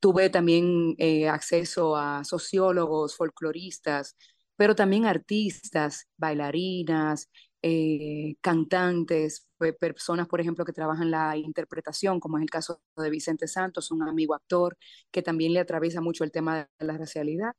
tuve 0.00 0.30
también 0.30 0.94
eh, 0.98 1.28
acceso 1.28 1.96
a 1.96 2.24
sociólogos, 2.24 3.16
folcloristas, 3.16 4.16
pero 4.56 4.74
también 4.74 5.06
artistas, 5.06 6.06
bailarinas, 6.16 7.28
eh, 7.62 8.36
cantantes, 8.40 9.46
pe- 9.58 9.72
personas, 9.72 10.28
por 10.28 10.40
ejemplo, 10.40 10.64
que 10.64 10.72
trabajan 10.72 11.10
la 11.10 11.36
interpretación, 11.36 12.20
como 12.20 12.38
es 12.38 12.42
el 12.42 12.50
caso 12.50 12.80
de 12.96 13.10
Vicente 13.10 13.46
Santos, 13.48 13.90
un 13.90 14.02
amigo 14.02 14.34
actor 14.34 14.76
que 15.10 15.22
también 15.22 15.52
le 15.52 15.60
atraviesa 15.60 16.00
mucho 16.00 16.24
el 16.24 16.32
tema 16.32 16.68
de 16.78 16.86
la 16.86 16.96
racialidad. 16.98 17.52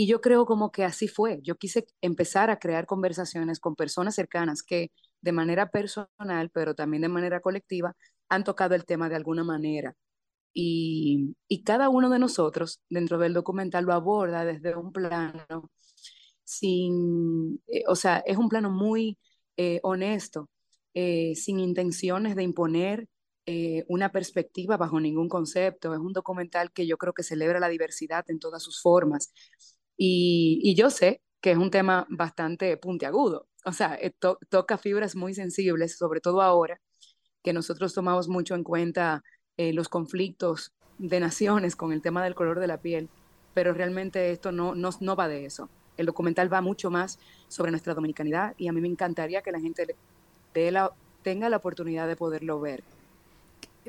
Y 0.00 0.06
yo 0.06 0.20
creo 0.20 0.46
como 0.46 0.70
que 0.70 0.84
así 0.84 1.08
fue. 1.08 1.40
Yo 1.42 1.56
quise 1.56 1.84
empezar 2.00 2.50
a 2.50 2.60
crear 2.60 2.86
conversaciones 2.86 3.58
con 3.58 3.74
personas 3.74 4.14
cercanas 4.14 4.62
que 4.62 4.92
de 5.22 5.32
manera 5.32 5.70
personal, 5.72 6.50
pero 6.50 6.76
también 6.76 7.02
de 7.02 7.08
manera 7.08 7.40
colectiva, 7.40 7.96
han 8.28 8.44
tocado 8.44 8.76
el 8.76 8.84
tema 8.84 9.08
de 9.08 9.16
alguna 9.16 9.42
manera. 9.42 9.96
Y, 10.54 11.36
y 11.48 11.64
cada 11.64 11.88
uno 11.88 12.10
de 12.10 12.20
nosotros 12.20 12.80
dentro 12.88 13.18
del 13.18 13.34
documental 13.34 13.86
lo 13.86 13.92
aborda 13.92 14.44
desde 14.44 14.76
un 14.76 14.92
plano 14.92 15.70
sin, 16.44 17.60
eh, 17.66 17.82
o 17.88 17.96
sea, 17.96 18.18
es 18.26 18.36
un 18.38 18.48
plano 18.48 18.70
muy 18.70 19.18
eh, 19.56 19.80
honesto, 19.82 20.48
eh, 20.94 21.34
sin 21.34 21.58
intenciones 21.60 22.36
de 22.36 22.44
imponer 22.44 23.08
eh, 23.50 23.84
una 23.88 24.12
perspectiva 24.12 24.76
bajo 24.76 25.00
ningún 25.00 25.28
concepto. 25.30 25.94
Es 25.94 26.00
un 26.00 26.12
documental 26.12 26.70
que 26.70 26.86
yo 26.86 26.98
creo 26.98 27.14
que 27.14 27.22
celebra 27.22 27.58
la 27.60 27.68
diversidad 27.70 28.24
en 28.28 28.38
todas 28.38 28.62
sus 28.62 28.82
formas. 28.82 29.32
Y, 29.98 30.74
yo 30.76 30.90
sé 30.90 31.22
que 31.40 31.52
es 31.52 31.58
un 31.58 31.70
tema 31.70 32.06
bastante 32.10 32.76
puntiagudo. 32.78 33.48
O 33.64 33.72
sea, 33.72 33.96
eh, 34.00 34.12
to- 34.18 34.38
toca 34.48 34.78
fibras 34.78 35.16
muy 35.16 35.34
sensibles, 35.34 35.98
sobre 35.98 36.20
todo 36.20 36.40
ahora 36.42 36.80
que 37.42 37.52
nosotros 37.52 37.94
tomamos 37.94 38.28
mucho 38.28 38.54
en 38.54 38.64
cuenta 38.64 39.22
eh, 39.56 39.72
los 39.72 39.88
conflictos 39.88 40.72
de 40.98 41.20
naciones 41.20 41.76
con 41.76 41.92
el 41.92 42.02
tema 42.02 42.24
del 42.24 42.34
color 42.34 42.60
de 42.60 42.66
la 42.68 42.80
piel, 42.80 43.10
pero 43.54 43.72
realmente 43.74 44.30
esto 44.30 44.52
no, 44.52 44.74
no, 44.74 44.90
no 45.00 45.16
va 45.16 45.28
de 45.28 45.46
eso. 45.46 45.70
El 45.96 46.06
documental 46.06 46.52
va 46.52 46.60
mucho 46.60 46.90
más 46.90 47.18
sobre 47.48 47.70
nuestra 47.72 47.94
dominicanidad 47.94 48.54
y 48.56 48.68
a 48.68 48.72
mí 48.72 48.80
me 48.80 48.88
encantaría 48.88 49.42
que 49.42 49.52
la 49.52 49.60
gente 49.60 49.86
dé 50.54 50.70
la- 50.70 50.92
tenga 51.22 51.48
la 51.48 51.58
oportunidad 51.58 52.08
de 52.08 52.16
poderlo 52.16 52.60
ver. 52.60 52.84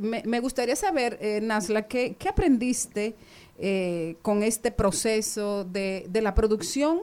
Me, 0.01 0.23
me 0.25 0.39
gustaría 0.39 0.75
saber, 0.75 1.17
eh, 1.21 1.39
Nasla, 1.41 1.87
¿qué, 1.87 2.15
qué 2.17 2.29
aprendiste 2.29 3.15
eh, 3.57 4.15
con 4.21 4.43
este 4.43 4.71
proceso 4.71 5.63
de, 5.65 6.05
de 6.09 6.21
la 6.21 6.33
producción 6.33 7.01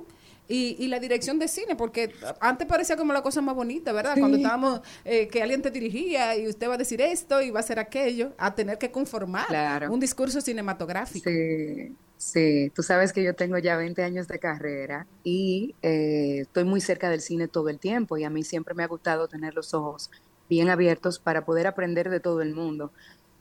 y, 0.49 0.77
y 0.79 0.87
la 0.89 0.99
dirección 1.01 1.39
de 1.39 1.49
cine? 1.49 1.77
Porque 1.77 2.13
antes 2.41 2.67
parecía 2.67 2.97
como 2.97 3.13
la 3.13 3.23
cosa 3.23 3.41
más 3.41 3.55
bonita, 3.55 3.93
¿verdad? 3.93 4.15
Sí. 4.15 4.21
Cuando 4.21 4.37
estábamos, 4.39 4.81
eh, 5.05 5.29
que 5.29 5.43
alguien 5.43 5.63
te 5.63 5.71
dirigía 5.71 6.37
y 6.37 6.47
usted 6.49 6.69
va 6.69 6.75
a 6.75 6.79
decir 6.79 7.01
esto 7.01 7.43
y 7.43 7.51
va 7.51 7.61
a 7.61 7.63
hacer 7.63 7.79
aquello, 7.79 8.33
a 8.39 8.55
tener 8.55 8.79
que 8.79 8.91
conformar 8.91 9.47
Claro. 9.49 9.93
un 9.93 10.01
discurso 10.01 10.41
cinematográfico. 10.41 11.29
Sí, 11.29 11.93
sí, 12.17 12.71
tú 12.75 12.83
sabes 12.83 13.13
que 13.13 13.23
yo 13.23 13.35
tengo 13.35 13.59
ya 13.59 13.77
20 13.77 14.03
años 14.03 14.29
de 14.29 14.39
carrera 14.39 15.07
y 15.25 15.75
eh, 15.83 16.39
estoy 16.43 16.65
muy 16.65 16.81
cerca 16.81 17.11
del 17.11 17.21
cine 17.21 17.49
todo 17.49 17.69
el 17.69 17.79
tiempo 17.79 18.17
y 18.17 18.25
a 18.25 18.31
mí 18.31 18.43
siempre 18.45 18.75
me 18.75 18.83
ha 18.85 18.87
gustado 18.87 19.29
tener 19.29 19.55
los 19.55 19.75
ojos 19.75 20.11
bien 20.49 20.69
abiertos 20.71 21.19
para 21.21 21.45
poder 21.45 21.67
aprender 21.67 22.11
de 22.11 22.21
todo 22.21 22.43
el 22.43 22.55
mundo. 22.55 22.93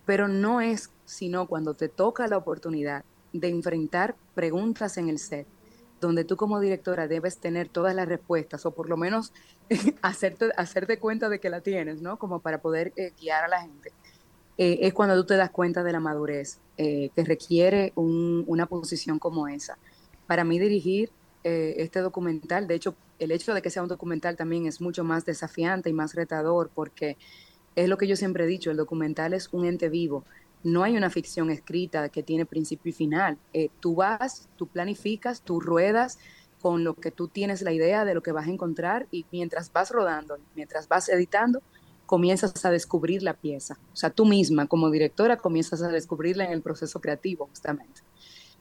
Pero 0.06 0.28
no 0.28 0.62
es 0.62 0.93
sino 1.06 1.47
cuando 1.47 1.76
te 1.76 1.89
toca 1.89 2.28
la 2.28 2.38
oportunidad 2.38 3.06
de 3.34 3.49
enfrentar 3.49 4.18
preguntas 4.34 4.97
en 4.97 5.10
el 5.10 5.20
set, 5.20 5.49
donde 5.99 6.26
tú 6.26 6.38
como 6.38 6.60
directora 6.60 7.08
debes 7.08 7.39
tener 7.39 7.70
todas 7.70 7.95
las 7.95 8.08
respuestas 8.08 8.66
o 8.66 8.74
por 8.76 8.89
lo 8.89 8.97
menos 8.97 9.34
hacerte, 10.01 10.49
hacerte 10.58 10.99
cuenta 10.99 11.30
de 11.30 11.39
que 11.39 11.49
la 11.49 11.62
tienes, 11.62 12.01
¿no? 12.01 12.18
Como 12.20 12.41
para 12.41 12.62
poder 12.62 12.93
eh, 12.97 13.14
guiar 13.20 13.45
a 13.45 13.47
la 13.47 13.62
gente 13.62 13.95
eh, 14.58 14.80
es 14.82 14.93
cuando 14.93 15.16
tú 15.16 15.26
te 15.28 15.38
das 15.38 15.51
cuenta 15.51 15.84
de 15.84 15.91
la 15.93 15.99
madurez 15.99 16.62
eh, 16.78 17.12
que 17.16 17.24
requiere 17.26 17.91
un- 17.95 18.43
una 18.47 18.68
posición 18.68 19.20
como 19.20 19.47
esa. 19.47 19.80
Para 20.26 20.43
mí 20.43 20.60
dirigir 20.60 21.14
este 21.43 21.99
documental, 21.99 22.68
de 22.68 22.74
hecho, 22.76 22.97
el 23.20 23.32
hecho 23.32 23.53
de 23.53 23.61
que 23.61 23.70
sea 23.70 23.84
un 23.84 23.89
documental 23.89 24.36
también 24.36 24.66
es 24.66 24.82
mucho 24.82 25.03
más 25.03 25.26
desafiante 25.26 25.89
y 25.89 25.93
más 25.93 26.16
retador 26.16 26.70
porque 26.74 27.18
es 27.76 27.89
lo 27.89 27.97
que 27.97 28.07
yo 28.07 28.16
siempre 28.16 28.45
he 28.45 28.47
dicho, 28.47 28.72
el 28.72 28.78
documental 28.78 29.34
es 29.34 29.49
un 29.51 29.66
ente 29.66 29.89
vivo. 29.89 30.24
No 30.63 30.84
hay 30.84 30.97
una 30.97 31.09
ficción 31.09 31.51
escrita 31.51 32.09
que 32.09 32.24
tiene 32.24 32.45
principio 32.45 32.89
y 32.89 32.93
final. 32.93 33.38
Eh, 33.53 33.70
tú 33.80 33.95
vas, 33.95 34.49
tú 34.55 34.68
planificas, 34.68 35.41
tú 35.41 35.59
ruedas 35.59 36.18
con 36.61 36.84
lo 36.84 36.95
que 36.95 37.11
tú 37.11 37.28
tienes 37.28 37.61
la 37.61 37.72
idea 37.72 38.05
de 38.05 38.16
lo 38.16 38.24
que 38.24 38.32
vas 38.32 38.47
a 38.47 38.51
encontrar 38.51 39.07
y 39.11 39.26
mientras 39.32 39.72
vas 39.72 39.91
rodando, 39.91 40.38
mientras 40.55 40.88
vas 40.88 41.09
editando, 41.09 41.61
comienzas 42.05 42.66
a 42.66 42.72
descubrir 42.72 43.24
la 43.24 43.34
pieza. 43.34 43.78
O 43.93 43.95
sea, 43.95 44.09
tú 44.09 44.26
misma 44.26 44.68
como 44.68 44.89
directora 44.89 45.38
comienzas 45.38 45.82
a 45.82 45.89
descubrirla 45.89 46.45
en 46.45 46.51
el 46.51 46.61
proceso 46.61 46.99
creativo, 46.99 47.47
justamente. 47.47 48.01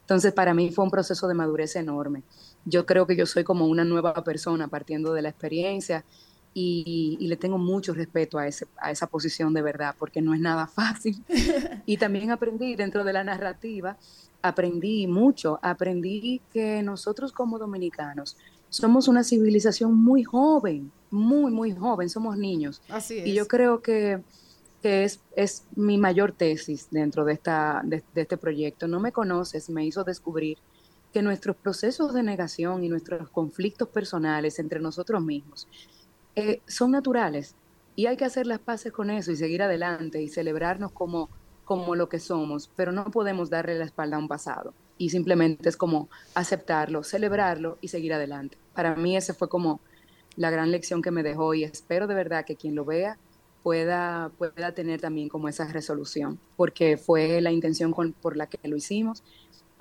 Entonces, 0.00 0.34
para 0.34 0.52
mí 0.52 0.70
fue 0.70 0.84
un 0.84 0.90
proceso 0.90 1.28
de 1.28 1.34
madurez 1.34 1.76
enorme. 1.76 2.22
Yo 2.64 2.86
creo 2.86 3.06
que 3.06 3.16
yo 3.16 3.26
soy 3.26 3.44
como 3.44 3.66
una 3.66 3.84
nueva 3.84 4.24
persona 4.24 4.68
partiendo 4.68 5.12
de 5.12 5.22
la 5.22 5.28
experiencia 5.30 6.04
y, 6.54 7.16
y 7.20 7.26
le 7.28 7.36
tengo 7.36 7.58
mucho 7.58 7.94
respeto 7.94 8.38
a, 8.38 8.46
ese, 8.46 8.66
a 8.76 8.90
esa 8.90 9.08
posición 9.08 9.52
de 9.54 9.62
verdad, 9.62 9.94
porque 9.98 10.22
no 10.22 10.34
es 10.34 10.40
nada 10.40 10.66
fácil. 10.68 11.24
Y 11.86 11.98
también 11.98 12.30
aprendí 12.30 12.76
dentro 12.76 13.04
de 13.04 13.12
la 13.12 13.24
narrativa, 13.24 13.98
aprendí 14.42 15.06
mucho, 15.06 15.58
aprendí 15.62 16.42
que 16.52 16.82
nosotros 16.82 17.32
como 17.32 17.58
dominicanos 17.58 18.36
somos 18.68 19.08
una 19.08 19.24
civilización 19.24 19.94
muy 19.96 20.24
joven, 20.24 20.92
muy, 21.10 21.52
muy 21.52 21.72
joven, 21.72 22.08
somos 22.10 22.36
niños. 22.36 22.82
Así 22.88 23.22
Y 23.24 23.34
yo 23.34 23.42
es. 23.42 23.48
creo 23.48 23.82
que, 23.82 24.22
que 24.82 25.04
es, 25.04 25.20
es 25.36 25.64
mi 25.76 25.98
mayor 25.98 26.32
tesis 26.32 26.88
dentro 26.90 27.24
de, 27.24 27.34
esta, 27.34 27.82
de, 27.84 28.02
de 28.14 28.22
este 28.22 28.36
proyecto. 28.36 28.88
No 28.88 29.00
me 29.00 29.12
conoces, 29.12 29.70
me 29.70 29.86
hizo 29.86 30.04
descubrir 30.04 30.58
que 31.14 31.22
nuestros 31.22 31.54
procesos 31.54 32.12
de 32.12 32.24
negación 32.24 32.82
y 32.82 32.88
nuestros 32.88 33.30
conflictos 33.30 33.88
personales 33.88 34.58
entre 34.58 34.80
nosotros 34.80 35.22
mismos 35.22 35.68
eh, 36.34 36.60
son 36.66 36.90
naturales. 36.90 37.54
Y 37.94 38.06
hay 38.06 38.16
que 38.16 38.24
hacer 38.24 38.48
las 38.48 38.58
paces 38.58 38.90
con 38.90 39.10
eso 39.10 39.30
y 39.30 39.36
seguir 39.36 39.62
adelante 39.62 40.20
y 40.20 40.28
celebrarnos 40.28 40.90
como, 40.90 41.30
como 41.64 41.94
lo 41.94 42.08
que 42.08 42.18
somos, 42.18 42.68
pero 42.74 42.90
no 42.90 43.12
podemos 43.12 43.48
darle 43.48 43.78
la 43.78 43.84
espalda 43.84 44.16
a 44.16 44.18
un 44.18 44.26
pasado. 44.26 44.74
Y 44.98 45.10
simplemente 45.10 45.68
es 45.68 45.76
como 45.76 46.08
aceptarlo, 46.34 47.04
celebrarlo 47.04 47.78
y 47.80 47.86
seguir 47.86 48.12
adelante. 48.12 48.58
Para 48.74 48.96
mí 48.96 49.16
ese 49.16 49.34
fue 49.34 49.48
como 49.48 49.80
la 50.34 50.50
gran 50.50 50.72
lección 50.72 51.00
que 51.00 51.12
me 51.12 51.22
dejó 51.22 51.54
y 51.54 51.62
espero 51.62 52.08
de 52.08 52.16
verdad 52.16 52.44
que 52.44 52.56
quien 52.56 52.74
lo 52.74 52.84
vea 52.84 53.18
pueda, 53.62 54.32
pueda 54.36 54.72
tener 54.72 55.00
también 55.00 55.28
como 55.28 55.48
esa 55.48 55.68
resolución, 55.68 56.40
porque 56.56 56.96
fue 56.96 57.40
la 57.40 57.52
intención 57.52 57.94
por 58.20 58.36
la 58.36 58.48
que 58.48 58.58
lo 58.68 58.76
hicimos, 58.76 59.22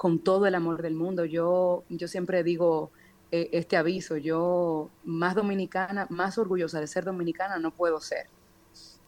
con 0.04 0.20
todo 0.20 0.48
el 0.48 0.56
amor 0.56 0.82
del 0.82 0.96
mundo. 0.96 1.24
Yo, 1.24 1.86
yo 1.88 2.10
siempre 2.10 2.44
digo 2.44 2.92
eh, 3.32 3.48
este 3.54 3.78
aviso, 3.78 4.18
yo 4.18 4.90
más 5.06 5.34
dominicana, 5.34 6.08
más 6.10 6.38
orgullosa 6.38 6.82
de 6.82 6.88
ser 6.88 7.06
dominicana 7.06 7.58
no 7.58 7.72
puedo 7.72 8.02
ser. 8.02 8.28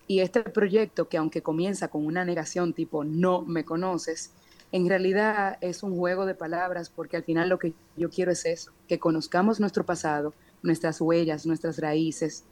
Y 0.08 0.22
este 0.22 0.44
proyecto, 0.44 1.10
que 1.10 1.18
aunque 1.18 1.42
comienza 1.42 1.90
con 1.90 2.06
una 2.06 2.24
negación 2.24 2.72
tipo 2.72 3.04
no 3.04 3.42
me 3.42 3.66
conoces, 3.66 4.32
en 4.72 4.88
realidad 4.88 5.58
es 5.60 5.84
un 5.84 5.98
juego 5.98 6.26
de 6.26 6.34
palabras 6.34 6.90
porque 6.90 7.18
al 7.18 7.24
final 7.26 7.50
lo 7.50 7.60
que 7.60 7.74
yo 7.98 8.10
quiero 8.10 8.32
es 8.32 8.46
eso, 8.46 8.72
que 8.88 8.98
conozcamos 8.98 9.60
nuestro 9.60 9.86
pasado, 9.86 10.34
nuestras 10.64 11.02
huellas, 11.02 11.46
nuestras 11.46 11.78
raíces 11.78 12.46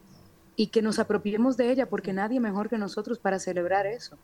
y 0.58 0.68
que 0.68 0.82
nos 0.82 1.00
apropiemos 1.00 1.56
de 1.56 1.72
ella 1.72 1.88
porque 1.88 2.12
nadie 2.12 2.41
mejor 2.41 2.68
que 2.68 2.78
nosotros 2.78 3.20
para 3.20 3.39
celebrar 3.39 3.86
eso. 3.86 4.18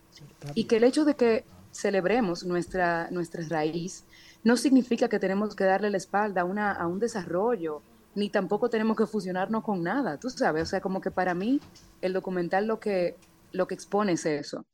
Y 0.56 0.66
que 0.66 0.76
el 0.76 0.84
hecho 0.84 1.06
de 1.06 1.16
que 1.16 1.46
celebremos 1.72 2.44
nuestra, 2.44 3.10
nuestra 3.12 3.44
raíz 3.48 4.06
no 4.44 4.58
significa 4.58 5.10
que 5.10 5.20
tenemos 5.20 5.56
que 5.56 5.64
darle 5.66 5.90
la 5.90 5.98
espalda 5.98 6.42
a, 6.42 6.46
una, 6.46 6.72
a 6.72 6.88
un 6.88 7.00
desarrollo, 7.00 7.82
ni 8.16 8.30
tampoco 8.30 8.70
tenemos 8.70 8.98
que 8.98 9.06
fusionarnos 9.06 9.64
con 9.64 9.84
nada, 9.84 10.18
tú 10.18 10.30
sabes, 10.30 10.64
o 10.64 10.66
sea, 10.66 10.82
como 10.82 11.02
que 11.02 11.12
para 11.12 11.34
mí 11.34 11.60
el 12.02 12.14
documental 12.14 12.66
lo 12.68 12.80
que, 12.80 13.18
lo 13.52 13.68
que 13.68 13.76
expone 13.76 14.14
es 14.14 14.26
eso. 14.26 14.66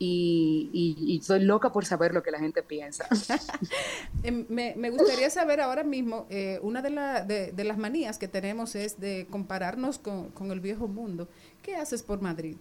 Y, 0.00 0.70
y, 0.72 1.20
soy 1.22 1.40
loca 1.40 1.72
por 1.72 1.84
saber 1.84 2.14
lo 2.14 2.22
que 2.22 2.30
la 2.30 2.38
gente 2.38 2.62
piensa. 2.62 3.08
Eh, 4.22 4.30
me, 4.30 4.90
gustaría 4.90 5.28
saber 5.30 5.60
ahora 5.60 5.82
mismo, 5.84 6.26
eh, 6.30 6.58
una 6.62 6.82
de, 6.82 6.90
la- 6.90 7.24
de, 7.24 7.52
de 7.52 7.64
las 7.64 7.78
manías 7.78 8.18
que 8.18 8.28
tenemos 8.28 8.74
es 8.74 8.98
de 9.00 9.26
compararnos 9.30 9.98
con 9.98 10.50
el 10.50 10.60
viejo 10.60 10.86
mundo. 10.88 11.28
¿Qué 11.62 11.76
haces 11.76 12.02
por 12.02 12.20
Madrid? 12.20 12.56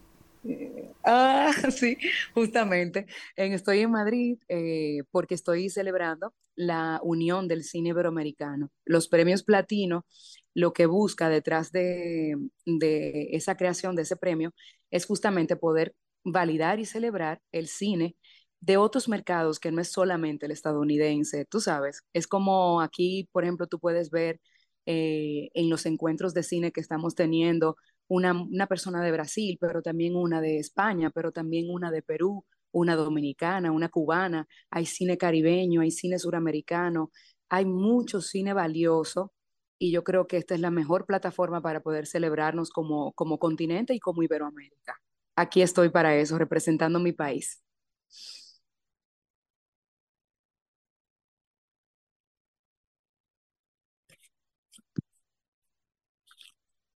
Ah, 1.03 1.51
sí, 1.71 1.97
justamente. 2.33 3.05
En- 3.35 3.53
estoy 3.53 3.79
en 3.79 3.91
Madrid 3.91 4.37
eh, 4.49 5.03
porque 5.11 5.35
estoy 5.35 5.69
celebrando 5.69 6.33
la 6.55 6.99
unión 7.03 7.47
del 7.47 7.63
cine 7.63 7.89
iberoamericano. 7.89 8.71
Los 8.85 9.07
premios 9.07 9.43
platino, 9.43 10.05
lo 10.53 10.73
que 10.73 10.85
busca 10.85 11.29
detrás 11.29 11.71
de, 11.71 12.35
de 12.65 13.29
esa 13.31 13.55
creación 13.55 13.95
de 13.95 14.03
ese 14.03 14.15
premio 14.17 14.53
es 14.91 15.05
justamente 15.05 15.55
poder 15.55 15.95
validar 16.23 16.79
y 16.79 16.85
celebrar 16.85 17.41
el 17.51 17.67
cine 17.67 18.15
de 18.59 18.77
otros 18.77 19.07
mercados 19.07 19.59
que 19.59 19.71
no 19.71 19.81
es 19.81 19.91
solamente 19.91 20.45
el 20.47 20.51
estadounidense, 20.51 21.45
tú 21.45 21.59
sabes. 21.61 22.01
Es 22.13 22.27
como 22.27 22.81
aquí, 22.81 23.29
por 23.31 23.43
ejemplo, 23.43 23.67
tú 23.67 23.79
puedes 23.79 24.09
ver 24.09 24.39
eh, 24.85 25.49
en 25.53 25.69
los 25.69 25.85
encuentros 25.85 26.33
de 26.33 26.43
cine 26.43 26.71
que 26.71 26.81
estamos 26.81 27.15
teniendo 27.15 27.77
una, 28.07 28.33
una 28.33 28.67
persona 28.67 29.01
de 29.03 29.11
Brasil, 29.11 29.57
pero 29.59 29.81
también 29.81 30.15
una 30.15 30.41
de 30.41 30.59
España, 30.59 31.09
pero 31.13 31.31
también 31.31 31.67
una 31.69 31.91
de 31.91 32.01
Perú, 32.01 32.45
una 32.71 32.95
dominicana, 32.95 33.71
una 33.71 33.89
cubana, 33.89 34.47
hay 34.69 34.85
cine 34.85 35.17
caribeño, 35.17 35.81
hay 35.81 35.91
cine 35.91 36.19
suramericano, 36.19 37.11
hay 37.49 37.65
mucho 37.65 38.21
cine 38.21 38.53
valioso 38.53 39.33
y 39.79 39.91
yo 39.91 40.03
creo 40.03 40.27
que 40.27 40.37
esta 40.37 40.55
es 40.55 40.59
la 40.61 40.71
mejor 40.71 41.05
plataforma 41.05 41.61
para 41.61 41.81
poder 41.81 42.07
celebrarnos 42.07 42.69
como, 42.71 43.13
como 43.13 43.37
continente 43.39 43.93
y 43.93 43.99
como 43.99 44.23
Iberoamérica. 44.23 44.95
Aquí 45.35 45.61
estoy 45.61 45.89
para 45.89 46.15
eso, 46.15 46.37
representando 46.37 46.99
mi 46.99 47.13
país. 47.13 47.61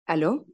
¿Aló? 0.06 0.46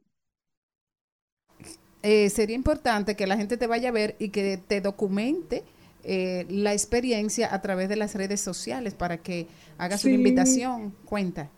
Eh, 2.06 2.28
sería 2.28 2.54
importante 2.54 3.16
que 3.16 3.26
la 3.26 3.36
gente 3.36 3.56
te 3.56 3.66
vaya 3.66 3.88
a 3.88 3.92
ver 3.92 4.14
y 4.18 4.28
que 4.28 4.58
te 4.58 4.82
documente 4.82 5.64
eh, 6.02 6.44
la 6.50 6.74
experiencia 6.74 7.54
a 7.54 7.62
través 7.62 7.88
de 7.88 7.96
las 7.96 8.14
redes 8.14 8.42
sociales 8.42 8.92
para 8.92 9.16
que 9.16 9.46
hagas 9.78 10.04
una 10.04 10.12
invitación. 10.14 10.94
Cuenta. 11.06 11.48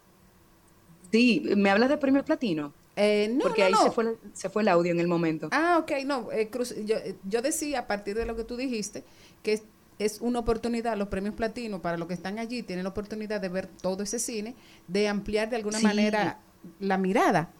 Sí, 1.11 1.43
¿me 1.57 1.69
hablas 1.71 1.89
de 1.89 1.97
premio 1.97 2.25
platino? 2.25 2.73
Eh, 2.95 3.29
no, 3.35 3.41
Porque 3.43 3.63
no, 3.63 3.67
ahí 3.67 3.73
no. 3.73 3.83
Se, 3.83 3.91
fue, 3.91 4.05
el- 4.05 4.19
se 4.35 4.49
fue 4.49 4.63
el 4.63 4.69
audio 4.69 4.93
en 4.93 5.01
el 5.01 5.09
momento. 5.09 5.49
Ah, 5.51 5.79
ok, 5.81 5.93
no. 6.05 6.31
eh, 6.33 6.49
cruz- 6.49 6.77
yo, 6.85 6.97
eh, 6.97 7.17
yo 7.29 7.43
decía 7.43 7.81
a 7.81 7.87
partir 7.89 8.17
de 8.17 8.25
lo 8.25 8.37
que 8.37 8.45
tú 8.45 8.57
dijiste 8.57 9.03
que 9.43 9.61
es 9.99 10.21
una 10.21 10.39
oportunidad, 10.39 10.97
los 10.97 11.09
premios 11.09 11.35
platino, 11.35 11.83
para 11.83 11.97
los 11.97 12.07
que 12.07 12.15
están 12.15 12.39
allí, 12.39 12.63
tienen 12.63 12.85
la 12.85 12.91
oportunidad 12.91 13.41
de 13.41 13.49
ver 13.49 13.67
todo 13.67 14.03
ese 14.05 14.19
cine, 14.21 14.55
de 14.89 15.09
ampliar 15.09 15.51
de 15.51 15.57
alguna 15.57 15.79
Sí. 15.79 15.85
manera 15.85 16.39
la 16.81 16.99
mirada. 16.99 17.51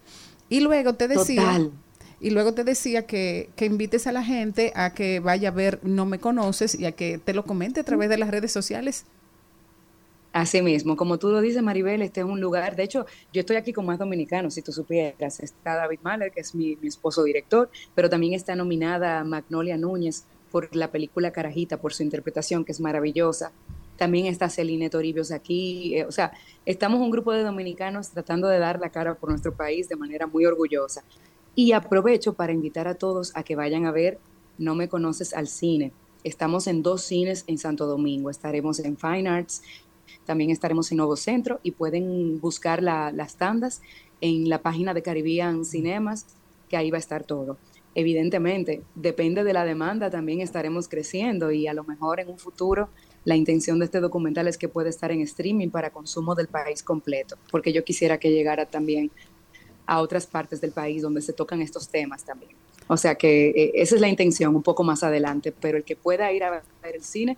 Y 0.49 0.59
luego 0.61 0.93
te 0.93 1.07
decía, 1.07 1.41
Total. 1.41 1.71
Y 2.19 2.31
luego 2.31 2.53
te 2.53 2.63
decía 2.63 3.05
que, 3.05 3.49
que 3.55 3.65
invites 3.65 4.07
a 4.07 4.11
la 4.11 4.23
gente 4.23 4.71
a 4.75 4.93
que 4.93 5.19
vaya 5.19 5.49
a 5.49 5.51
ver 5.51 5.79
No 5.83 6.05
Me 6.05 6.19
Conoces 6.19 6.75
y 6.75 6.85
a 6.85 6.91
que 6.91 7.17
te 7.17 7.33
lo 7.33 7.45
comente 7.45 7.79
a 7.79 7.83
través 7.83 8.09
de 8.09 8.17
las 8.17 8.31
redes 8.31 8.51
sociales. 8.51 9.05
Así 10.33 10.61
mismo, 10.61 10.97
como 10.97 11.17
tú 11.17 11.29
lo 11.29 11.41
dices, 11.41 11.63
Maribel, 11.63 12.01
este 12.03 12.19
es 12.19 12.25
un 12.25 12.39
lugar, 12.39 12.75
de 12.75 12.83
hecho, 12.83 13.07
yo 13.33 13.39
estoy 13.39 13.55
aquí 13.55 13.73
con 13.73 13.87
más 13.87 13.97
dominicanos, 13.97 14.53
si 14.53 14.61
tú 14.61 14.71
supieras, 14.71 15.39
está 15.39 15.75
David 15.75 15.99
Mahler, 16.03 16.31
que 16.31 16.41
es 16.41 16.53
mi, 16.53 16.75
mi 16.75 16.89
esposo 16.89 17.23
director, 17.23 17.71
pero 17.95 18.07
también 18.07 18.33
está 18.33 18.55
nominada 18.55 19.23
Magnolia 19.23 19.77
Núñez 19.77 20.25
por 20.51 20.75
la 20.75 20.91
película 20.91 21.31
Carajita, 21.31 21.77
por 21.77 21.93
su 21.93 22.03
interpretación, 22.03 22.65
que 22.65 22.71
es 22.71 22.79
maravillosa. 22.79 23.51
También 23.97 24.27
está 24.27 24.47
Celine 24.47 24.91
Toribios 24.91 25.31
aquí, 25.31 25.95
eh, 25.97 26.05
o 26.05 26.11
sea, 26.11 26.31
estamos 26.67 26.99
un 26.99 27.09
grupo 27.09 27.33
de 27.33 27.41
dominicanos 27.41 28.09
tratando 28.09 28.47
de 28.47 28.59
dar 28.59 28.79
la 28.79 28.89
cara 28.89 29.15
por 29.15 29.29
nuestro 29.29 29.55
país 29.55 29.89
de 29.89 29.95
manera 29.95 30.27
muy 30.27 30.45
orgullosa. 30.45 31.03
Y 31.59 31.71
aprovecho 31.71 32.33
para 32.33 32.53
invitar 32.53 32.87
a 32.87 32.93
todos 32.93 33.31
a 33.35 33.41
que 33.41 33.55
vayan 33.55 33.87
a 33.87 33.91
ver 33.91 34.19
No 34.59 34.75
me 34.75 34.87
conoces 34.89 35.33
al 35.33 35.47
cine. 35.47 35.91
Estamos 36.23 36.67
en 36.67 36.83
dos 36.83 37.01
cines 37.01 37.43
en 37.47 37.57
Santo 37.57 37.87
Domingo. 37.87 38.29
Estaremos 38.29 38.79
en 38.79 38.95
Fine 38.95 39.27
Arts, 39.27 39.63
también 40.25 40.51
estaremos 40.51 40.91
en 40.91 40.97
Nuevo 40.97 41.15
Centro 41.15 41.59
y 41.63 41.71
pueden 41.71 42.39
buscar 42.39 42.83
la- 42.83 43.11
las 43.11 43.37
tandas 43.37 43.81
en 44.21 44.49
la 44.49 44.61
página 44.61 44.93
de 44.93 45.01
Caribbean 45.01 45.65
Cinemas, 45.65 46.27
que 46.69 46.77
ahí 46.77 46.91
va 46.91 46.97
a 46.97 46.99
estar 46.99 47.23
todo. 47.23 47.57
Evidentemente, 47.95 48.83
depende 48.93 49.43
de 49.43 49.53
la 49.53 49.65
demanda, 49.65 50.11
también 50.11 50.41
estaremos 50.41 50.87
creciendo 50.87 51.51
y 51.51 51.65
a 51.67 51.73
lo 51.73 51.83
mejor 51.83 52.19
en 52.19 52.29
un 52.29 52.37
futuro 52.37 52.89
la 53.25 53.35
intención 53.35 53.79
de 53.79 53.85
este 53.85 53.99
documental 53.99 54.47
es 54.47 54.57
que 54.59 54.69
pueda 54.69 54.89
estar 54.89 55.11
en 55.11 55.21
streaming 55.21 55.69
para 55.69 55.89
consumo 55.89 56.35
del 56.35 56.47
país 56.47 56.83
completo, 56.83 57.35
porque 57.51 57.73
yo 57.73 57.83
quisiera 57.83 58.19
que 58.19 58.31
llegara 58.31 58.65
también 58.67 59.11
a 59.87 59.99
otras 60.01 60.27
partes 60.27 60.61
del 60.61 60.71
país 60.71 61.01
donde 61.01 61.21
se 61.21 61.33
tocan 61.33 61.61
estos 61.61 61.89
temas 61.89 62.23
también. 62.23 62.51
O 62.87 62.95
sea 62.97 63.15
que 63.15 63.49
eh, 63.49 63.71
esa 63.75 63.95
es 63.95 64.01
la 64.01 64.07
intención 64.07 64.55
un 64.55 64.63
poco 64.63 64.83
más 64.83 65.03
adelante, 65.03 65.51
pero 65.51 65.77
el 65.77 65.83
que 65.83 65.95
pueda 65.95 66.31
ir 66.31 66.43
a 66.43 66.51
ver 66.51 66.61
el 66.95 67.03
cine, 67.03 67.37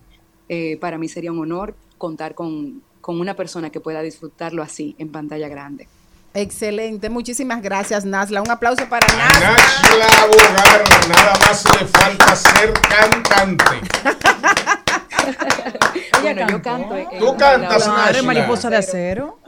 eh, 0.50 0.78
para 0.82 0.98
mí 0.98 1.08
sería 1.08 1.32
un 1.32 1.40
honor 1.40 1.76
contar 1.98 2.36
con, 2.36 2.82
con 3.02 3.20
una 3.20 3.36
persona 3.36 3.70
que 3.70 3.80
pueda 3.80 4.02
disfrutarlo 4.02 4.62
así 4.62 4.96
en 5.00 5.12
pantalla 5.12 5.48
grande. 5.48 5.88
Excelente, 6.36 7.10
muchísimas 7.10 7.62
gracias, 7.64 8.06
Nasla. 8.06 8.44
Un 8.44 8.52
aplauso 8.52 8.88
para 8.88 9.08
Nasla. 9.08 9.50
Nashla 9.50 10.28
Bogar, 10.28 10.84
nada 11.10 11.34
más 11.40 11.64
le 11.80 11.88
falta 11.88 12.36
ser 12.36 12.72
cantante. 12.74 13.66
bueno, 16.22 16.48
yo 16.50 16.62
canto. 16.62 16.96
eh, 16.96 17.08
Tú 17.20 17.36
cantas, 17.38 17.88
la- 17.88 17.94
Nashla. 17.96 18.24
mariposa 18.24 18.70
de 18.70 18.78
acero. 18.78 19.40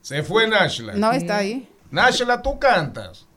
Se 0.00 0.22
fue 0.22 0.46
Nashla. 0.46 0.94
No, 0.94 1.12
está 1.12 1.38
ahí. 1.38 1.68
Nashla, 1.90 2.40
tú 2.40 2.58
cantas. 2.58 3.28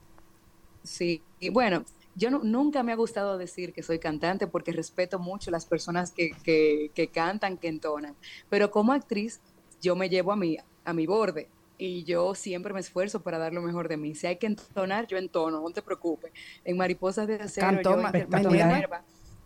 Sí, 0.83 1.23
y 1.39 1.49
bueno, 1.49 1.85
yo 2.15 2.31
no- 2.31 2.39
nunca 2.43 2.83
me 2.83 2.91
ha 2.91 2.95
gustado 2.95 3.37
decir 3.37 3.71
que 3.73 3.83
soy 3.83 3.99
cantante 3.99 4.47
porque 4.47 4.71
respeto 4.71 5.19
mucho 5.19 5.51
las 5.51 5.65
personas 5.65 6.11
que, 6.11 6.31
que, 6.43 6.91
que 6.95 7.11
cantan, 7.11 7.57
que 7.57 7.67
entonan, 7.67 8.17
pero 8.49 8.71
como 8.71 8.91
actriz 8.93 9.41
yo 9.79 9.95
me 9.95 10.09
llevo 10.09 10.31
a 10.31 10.35
mi, 10.35 10.57
a 10.83 10.93
mi 10.93 11.05
borde 11.05 11.51
y 11.77 12.03
yo 12.03 12.35
siempre 12.35 12.73
me 12.73 12.79
esfuerzo 12.79 13.21
para 13.23 13.37
dar 13.39 13.53
lo 13.53 13.61
mejor 13.61 13.87
de 13.89 13.97
mí. 13.97 14.15
Si 14.15 14.27
hay 14.27 14.37
que 14.37 14.47
entonar, 14.47 15.07
yo 15.07 15.17
entono, 15.17 15.61
no 15.61 15.71
te 15.71 15.81
preocupes. 15.83 16.31
En 16.63 16.77
Mariposas 16.77 17.27
de 17.27 17.35
Acero 17.35 17.69
Cantó, 17.69 17.91
yo 17.91 18.01
interpreto. 18.01 18.49
Minerva, 18.51 19.05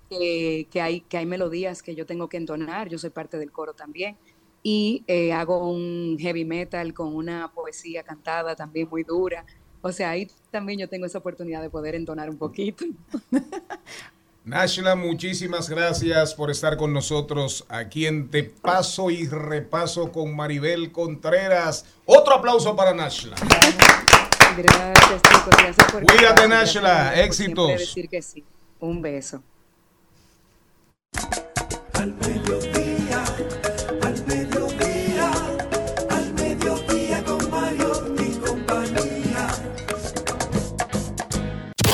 que, 0.10 0.68
que, 0.72 0.82
hay, 0.82 1.02
que 1.02 1.18
hay 1.18 1.26
melodías 1.26 1.82
que 1.82 1.96
yo 1.96 2.06
tengo 2.06 2.30
que 2.30 2.38
entonar, 2.38 2.90
yo 2.90 2.98
soy 2.98 3.10
parte 3.10 3.38
del 3.38 3.52
coro 3.52 3.74
también. 3.74 4.20
Y 4.68 5.04
eh, 5.06 5.32
hago 5.32 5.70
un 5.70 6.18
heavy 6.20 6.44
metal 6.44 6.92
con 6.96 7.16
una 7.16 7.52
poesía 7.54 8.02
cantada 8.02 8.56
también 8.56 8.88
muy 8.90 9.04
dura. 9.04 9.46
O 9.84 9.92
sea, 9.92 10.10
ahí 10.10 10.28
también 10.50 10.80
yo 10.80 10.90
tengo 10.90 11.06
esa 11.06 11.20
oportunidad 11.20 11.62
de 11.62 11.70
poder 11.70 11.94
entonar 11.94 12.32
un 12.32 12.38
poquito. 12.40 12.84
Nashla, 14.44 14.96
muchísimas 14.96 15.70
gracias 15.70 16.34
por 16.34 16.50
estar 16.50 16.78
con 16.78 16.94
nosotros 16.94 17.64
aquí 17.70 18.08
en 18.08 18.32
Te 18.32 18.44
Paso 18.44 19.12
y 19.12 19.28
Repaso 19.28 20.12
con 20.12 20.36
Maribel 20.36 20.92
Contreras. 20.92 21.86
Otro 22.06 22.34
aplauso 22.34 22.76
para 22.76 22.92
Nashla. 22.92 23.36
Gracias, 24.58 25.22
chicos. 25.22 25.56
Gracias 25.60 25.92
por 25.92 26.04
Cuídate, 26.06 26.48
Nashla. 26.48 27.12
gracias 27.12 27.14
por 27.14 27.24
Éxitos. 27.24 27.68
decir 27.68 28.10
que 28.10 28.22
sí. 28.24 28.44
Un 28.80 29.04
beso. 29.04 29.44
mediodía, 32.20 32.75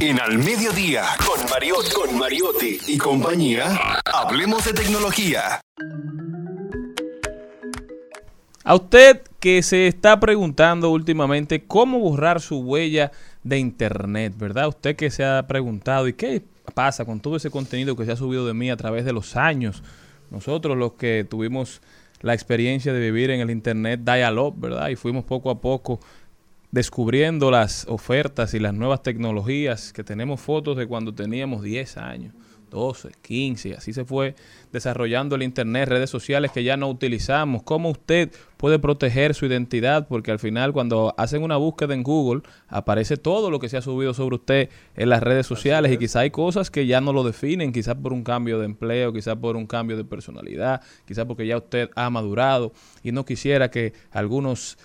En 0.04 0.20
Al 0.20 0.39
Mediodía, 0.39 1.04
con 1.24 1.47
Mariotti, 1.47 1.91
con 1.91 2.18
Mariotti 2.18 2.80
y 2.88 2.97
compañía, 2.97 3.78
hablemos 4.04 4.66
de 4.66 4.74
tecnología. 4.74 5.62
A 8.64 8.74
usted 8.74 9.22
que 9.39 9.62
se 9.62 9.86
está 9.86 10.20
preguntando 10.20 10.89
últimamente 10.89 11.66
cómo 11.66 11.99
borrar 11.99 12.41
su 12.41 12.62
huella 12.62 13.12
de 13.43 13.60
internet, 13.60 14.34
¿verdad? 14.36 14.70
Usted 14.70 14.95
que 14.95 15.12
se 15.12 15.24
ha 15.24 15.45
preguntado, 15.45 16.08
¿y 16.08 16.14
qué 16.14 16.41
pasa 16.74 17.06
con 17.06 17.20
todo 17.20 17.36
ese 17.36 17.52
contenido 17.52 17.95
que 17.95 18.06
se 18.06 18.14
ha 18.14 18.16
subido 18.16 18.47
de 18.47 18.56
mí 18.56 18.72
a 18.72 18.78
través 18.78 19.06
de 19.06 19.14
los 19.14 19.36
años? 19.36 19.84
Nosotros 20.32 20.76
los 20.76 20.93
que 20.93 21.28
tuvimos 21.30 21.80
la 22.22 22.34
experiencia 22.34 22.91
de 22.91 22.99
vivir 22.99 23.30
en 23.30 23.41
el 23.41 23.52
internet 23.52 24.02
dial-up, 24.04 24.56
¿verdad? 24.58 24.89
Y 24.89 24.95
fuimos 24.95 25.26
poco 25.26 25.52
a 25.52 25.62
poco 25.62 25.99
descubriendo 26.72 27.51
las 27.51 27.86
ofertas 27.88 28.53
y 28.53 28.59
las 28.59 28.74
nuevas 28.74 29.03
tecnologías, 29.03 29.93
que 29.93 30.03
tenemos 30.03 30.39
fotos 30.39 30.78
de 30.78 30.88
cuando 30.88 31.13
teníamos 31.13 31.61
10 31.63 31.97
años, 31.97 32.34
12, 32.69 33.09
15, 33.22 33.69
y 33.69 33.74
así 33.74 33.91
se 33.91 34.05
fue 34.05 34.34
desarrollando 34.72 35.36
el 35.36 35.43
Internet, 35.43 35.89
redes 35.89 36.09
sociales 36.09 36.51
que 36.51 36.63
ya 36.63 36.78
no 36.78 36.89
utilizamos. 36.89 37.63
¿Cómo 37.63 37.89
usted 37.89 38.32
puede 38.55 38.80
proteger 38.80 39.36
su 39.36 39.45
identidad? 39.45 40.07
Porque 40.07 40.32
al 40.32 40.39
final 40.39 40.72
cuando 40.72 41.13
hacen 41.17 41.43
una 41.43 41.57
búsqueda 41.57 41.93
en 41.93 42.01
Google 42.01 42.43
aparece 42.69 43.17
todo 43.17 43.51
lo 43.51 43.59
que 43.59 43.67
se 43.67 43.76
ha 43.76 43.82
subido 43.82 44.13
sobre 44.13 44.38
usted 44.38 44.69
en 44.95 45.09
las 45.09 45.22
redes 45.22 45.45
sociales 45.45 45.91
y 45.91 45.97
quizá 45.97 46.22
hay 46.22 46.32
cosas 46.32 46.72
que 46.72 46.88
ya 46.88 47.01
no 47.01 47.11
lo 47.11 47.26
definen, 47.26 47.74
quizás 47.74 47.95
por 47.95 48.13
un 48.13 48.24
cambio 48.24 48.57
de 48.57 48.65
empleo, 48.65 49.11
quizás 49.11 49.36
por 49.36 49.57
un 49.57 49.67
cambio 49.67 49.97
de 49.97 50.05
personalidad, 50.05 50.82
quizás 51.05 51.26
porque 51.26 51.45
ya 51.45 51.57
usted 51.57 51.89
ha 51.95 52.09
madurado 52.09 52.72
y 53.03 53.11
no 53.11 53.26
quisiera 53.26 53.69
que 53.69 53.91
algunos 54.11 54.78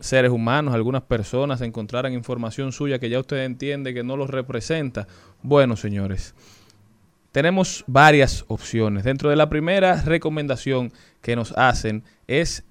seres 0.00 0.30
humanos, 0.30 0.74
algunas 0.74 1.02
personas 1.02 1.60
encontraran 1.60 2.12
información 2.12 2.72
suya 2.72 2.98
que 2.98 3.08
ya 3.08 3.20
usted 3.20 3.44
entiende 3.44 3.94
que 3.94 4.02
no 4.02 4.16
los 4.16 4.30
representa. 4.30 5.06
Bueno, 5.42 5.76
señores, 5.76 6.34
tenemos 7.32 7.84
varias 7.86 8.44
opciones. 8.48 9.04
Dentro 9.04 9.30
de 9.30 9.36
la 9.36 9.48
primera 9.48 10.02
recomendación 10.02 10.92
que 11.20 11.36
nos 11.36 11.52
hacen 11.52 12.04
es 12.26 12.64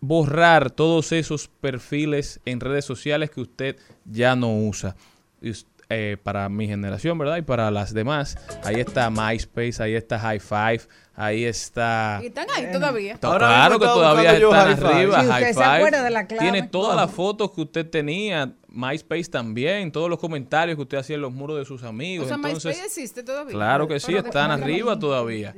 borrar 0.00 0.70
todos 0.70 1.12
esos 1.12 1.48
perfiles 1.48 2.40
en 2.44 2.60
redes 2.60 2.84
sociales 2.84 3.30
que 3.30 3.40
usted 3.40 3.76
ya 4.04 4.36
no 4.36 4.54
usa. 4.56 4.96
Eh, 5.92 6.16
para 6.22 6.48
mi 6.48 6.68
generación, 6.68 7.18
¿verdad? 7.18 7.38
Y 7.38 7.42
para 7.42 7.68
las 7.72 7.92
demás, 7.92 8.38
ahí 8.62 8.76
está 8.76 9.10
MySpace, 9.10 9.82
ahí 9.82 9.94
está 9.94 10.20
High 10.20 10.38
Five, 10.38 10.82
ahí 11.20 11.44
está... 11.44 12.20
Y 12.22 12.26
están 12.26 12.46
ahí 12.56 12.72
todavía. 12.72 13.16
To- 13.18 13.36
claro 13.36 13.78
que 13.78 13.84
todavía 13.84 14.32
están 14.32 14.84
arriba. 14.84 15.20
Si 15.20 15.28
usted 15.28 15.42
High 15.44 15.54
se 15.54 15.64
acuerda 15.64 16.02
de 16.02 16.10
la 16.10 16.26
clave. 16.26 16.42
Tiene 16.42 16.68
todas 16.68 16.96
las 16.96 17.10
fotos 17.10 17.50
que 17.52 17.60
usted 17.60 17.88
tenía. 17.88 18.54
MySpace 18.68 19.24
también. 19.24 19.92
Todos 19.92 20.08
los 20.08 20.18
comentarios 20.18 20.76
que 20.76 20.82
usted 20.82 20.98
hacía 20.98 21.16
en 21.16 21.22
los 21.22 21.32
muros 21.32 21.58
de 21.58 21.64
sus 21.64 21.82
amigos. 21.82 22.24
O 22.24 22.28
sea, 22.28 22.36
Entonces, 22.36 22.64
MySpace 22.64 22.86
existe 22.86 23.22
todavía. 23.22 23.52
Claro 23.52 23.86
que 23.86 24.00
sí, 24.00 24.12
Pero 24.12 24.26
están 24.26 24.50
arriba 24.50 24.98
todavía. 24.98 25.54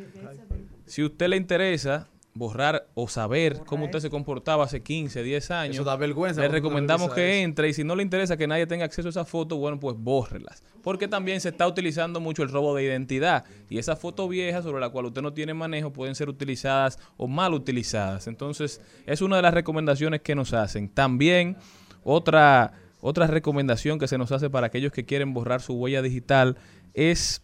Si 0.87 1.03
a 1.03 1.07
usted 1.07 1.29
le 1.29 1.37
interesa 1.37 2.09
borrar 2.35 2.89
o 2.95 3.09
saber 3.09 3.61
cómo 3.67 3.85
usted 3.85 4.01
se 4.01 4.11
comportaba 4.11 4.65
hace 4.65 4.83
15, 4.83 5.23
10 5.23 5.51
años, 5.51 5.77
Eso 5.77 5.85
da 5.85 5.97
vergüenza 5.97 6.41
le 6.41 6.49
recomendamos 6.49 7.13
que 7.13 7.43
entre 7.43 7.69
y 7.69 7.75
si 7.75 7.85
no 7.85 7.95
le 7.95 8.03
interesa 8.03 8.37
que 8.37 8.47
nadie 8.47 8.67
tenga 8.67 8.85
acceso 8.85 9.09
a 9.09 9.11
esa 9.11 9.25
foto, 9.25 9.57
bueno, 9.57 9.79
pues 9.79 9.97
bórrelas. 9.99 10.63
Porque 10.83 11.09
también 11.09 11.41
se 11.41 11.51
está 11.51 11.67
utilizando 11.67 12.21
mucho 12.21 12.43
el 12.43 12.49
robo 12.49 12.75
de 12.75 12.85
identidad 12.85 13.45
y 13.69 13.79
esas 13.79 13.99
fotos 13.99 14.29
viejas 14.31 14.65
sobre 14.65 14.81
la 14.81 14.89
cual 14.89 15.07
usted 15.07 15.23
no 15.23 15.33
tiene 15.33 15.53
manejo 15.53 15.93
pueden 15.93 16.15
ser 16.15 16.29
utilizadas 16.29 16.99
o 17.17 17.29
mal 17.29 17.53
utilizadas. 17.53 18.27
Entonces, 18.27 18.81
es 19.07 19.21
una 19.21 19.37
de 19.37 19.43
las 19.43 19.55
recomendaciones 19.55 20.23
que 20.23 20.35
nos 20.35 20.55
hacen. 20.55 20.89
También 20.89 21.57
otra 22.03 22.73
otra 23.05 23.27
recomendación 23.27 23.99
que 23.99 24.07
se 24.07 24.17
nos 24.17 24.31
hace 24.31 24.49
para 24.49 24.69
aquellos 24.69 24.93
que 24.93 25.05
quieren 25.05 25.35
borrar 25.35 25.61
su 25.61 25.75
huella 25.75 26.03
digital 26.03 26.57
es 26.95 27.43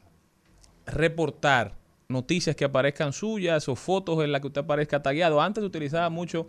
reportar 0.87 1.78
noticias 2.11 2.57
que 2.57 2.65
aparezcan 2.65 3.13
suyas 3.13 3.69
o 3.69 3.77
fotos 3.77 4.25
en 4.25 4.33
las 4.33 4.41
que 4.41 4.47
usted 4.47 4.63
aparezca 4.63 5.03
tagueado. 5.03 5.43
Antes 5.43 5.63
utilizaba 5.63 6.09
mucho 6.09 6.47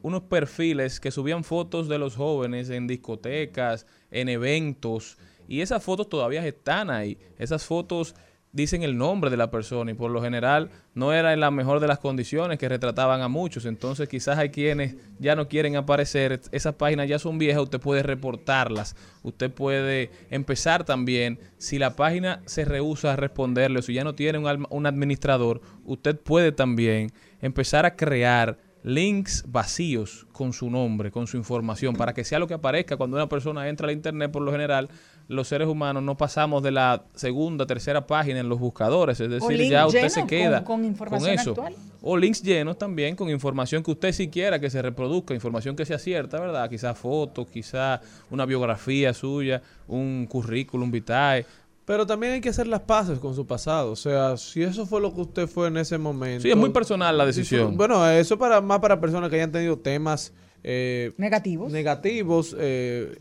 unos 0.00 0.22
perfiles 0.22 1.00
que 1.00 1.10
subían 1.10 1.44
fotos 1.44 1.86
de 1.86 1.98
los 1.98 2.16
jóvenes 2.16 2.70
en 2.70 2.86
discotecas, 2.86 3.86
en 4.10 4.30
eventos, 4.30 5.18
y 5.46 5.60
esas 5.60 5.84
fotos 5.84 6.08
todavía 6.08 6.46
están 6.46 6.88
ahí. 6.88 7.18
Esas 7.38 7.62
fotos 7.62 8.14
dicen 8.52 8.82
el 8.82 8.98
nombre 8.98 9.30
de 9.30 9.38
la 9.38 9.50
persona 9.50 9.90
y 9.90 9.94
por 9.94 10.10
lo 10.10 10.20
general 10.20 10.70
no 10.94 11.14
era 11.14 11.32
en 11.32 11.40
la 11.40 11.50
mejor 11.50 11.80
de 11.80 11.86
las 11.86 11.98
condiciones 11.98 12.58
que 12.58 12.68
retrataban 12.68 13.22
a 13.22 13.28
muchos. 13.28 13.64
Entonces 13.64 14.08
quizás 14.10 14.36
hay 14.38 14.50
quienes 14.50 14.94
ya 15.18 15.34
no 15.34 15.48
quieren 15.48 15.76
aparecer. 15.76 16.40
Esas 16.52 16.74
páginas 16.74 17.08
ya 17.08 17.18
son 17.18 17.38
viejas, 17.38 17.62
usted 17.62 17.80
puede 17.80 18.02
reportarlas. 18.02 18.94
Usted 19.22 19.50
puede 19.50 20.10
empezar 20.30 20.84
también, 20.84 21.38
si 21.56 21.78
la 21.78 21.96
página 21.96 22.42
se 22.44 22.66
rehúsa 22.66 23.14
a 23.14 23.16
responderle 23.16 23.78
o 23.78 23.82
si 23.82 23.94
ya 23.94 24.04
no 24.04 24.14
tiene 24.14 24.38
un, 24.38 24.66
un 24.68 24.86
administrador, 24.86 25.62
usted 25.86 26.20
puede 26.20 26.52
también 26.52 27.10
empezar 27.40 27.86
a 27.86 27.96
crear 27.96 28.58
links 28.84 29.44
vacíos 29.46 30.26
con 30.32 30.52
su 30.52 30.68
nombre, 30.70 31.10
con 31.10 31.26
su 31.26 31.36
información, 31.36 31.94
para 31.94 32.12
que 32.12 32.24
sea 32.24 32.38
lo 32.38 32.46
que 32.46 32.54
aparezca 32.54 32.96
cuando 32.96 33.16
una 33.16 33.28
persona 33.28 33.68
entra 33.68 33.86
al 33.86 33.92
internet, 33.92 34.30
por 34.30 34.42
lo 34.42 34.50
general, 34.50 34.88
los 35.32 35.48
seres 35.48 35.66
humanos 35.66 36.02
no 36.02 36.16
pasamos 36.16 36.62
de 36.62 36.70
la 36.70 37.04
segunda, 37.14 37.66
tercera 37.66 38.06
página 38.06 38.40
en 38.40 38.48
los 38.48 38.60
buscadores, 38.60 39.18
es 39.18 39.30
decir, 39.30 39.68
ya 39.68 39.86
usted 39.86 40.08
se 40.08 40.26
queda 40.26 40.62
con 40.62 40.84
información 40.84 41.30
eso. 41.30 41.50
actual. 41.50 41.74
O 42.02 42.16
links 42.16 42.42
llenos 42.42 42.76
también 42.78 43.16
con 43.16 43.30
información 43.30 43.82
que 43.82 43.92
usted 43.92 44.12
sí 44.12 44.28
quiera 44.28 44.58
que 44.58 44.68
se 44.68 44.82
reproduzca, 44.82 45.34
información 45.34 45.74
que 45.74 45.86
sea 45.86 45.98
cierta, 45.98 46.38
¿verdad? 46.38 46.68
Quizás 46.68 46.98
fotos, 46.98 47.46
quizás 47.48 48.00
una 48.30 48.44
biografía 48.44 49.14
suya, 49.14 49.62
un 49.88 50.26
currículum 50.28 50.90
vitae. 50.90 51.46
Pero 51.84 52.06
también 52.06 52.34
hay 52.34 52.40
que 52.40 52.48
hacer 52.48 52.66
las 52.68 52.80
paces 52.80 53.18
con 53.18 53.34
su 53.34 53.46
pasado. 53.46 53.90
O 53.90 53.96
sea, 53.96 54.36
si 54.36 54.62
eso 54.62 54.86
fue 54.86 55.00
lo 55.00 55.12
que 55.14 55.20
usted 55.22 55.46
fue 55.48 55.68
en 55.68 55.76
ese 55.76 55.98
momento. 55.98 56.42
Sí, 56.42 56.50
es 56.50 56.56
muy 56.56 56.70
personal 56.70 57.16
la 57.18 57.26
decisión. 57.26 57.76
Bueno, 57.76 58.08
eso 58.08 58.38
para 58.38 58.60
más 58.60 58.78
para 58.78 59.00
personas 59.00 59.30
que 59.30 59.36
hayan 59.36 59.50
tenido 59.50 59.78
temas 59.78 60.32
eh, 60.62 61.12
negativos. 61.16 61.72
Negativos, 61.72 62.56
eh, 62.58 63.18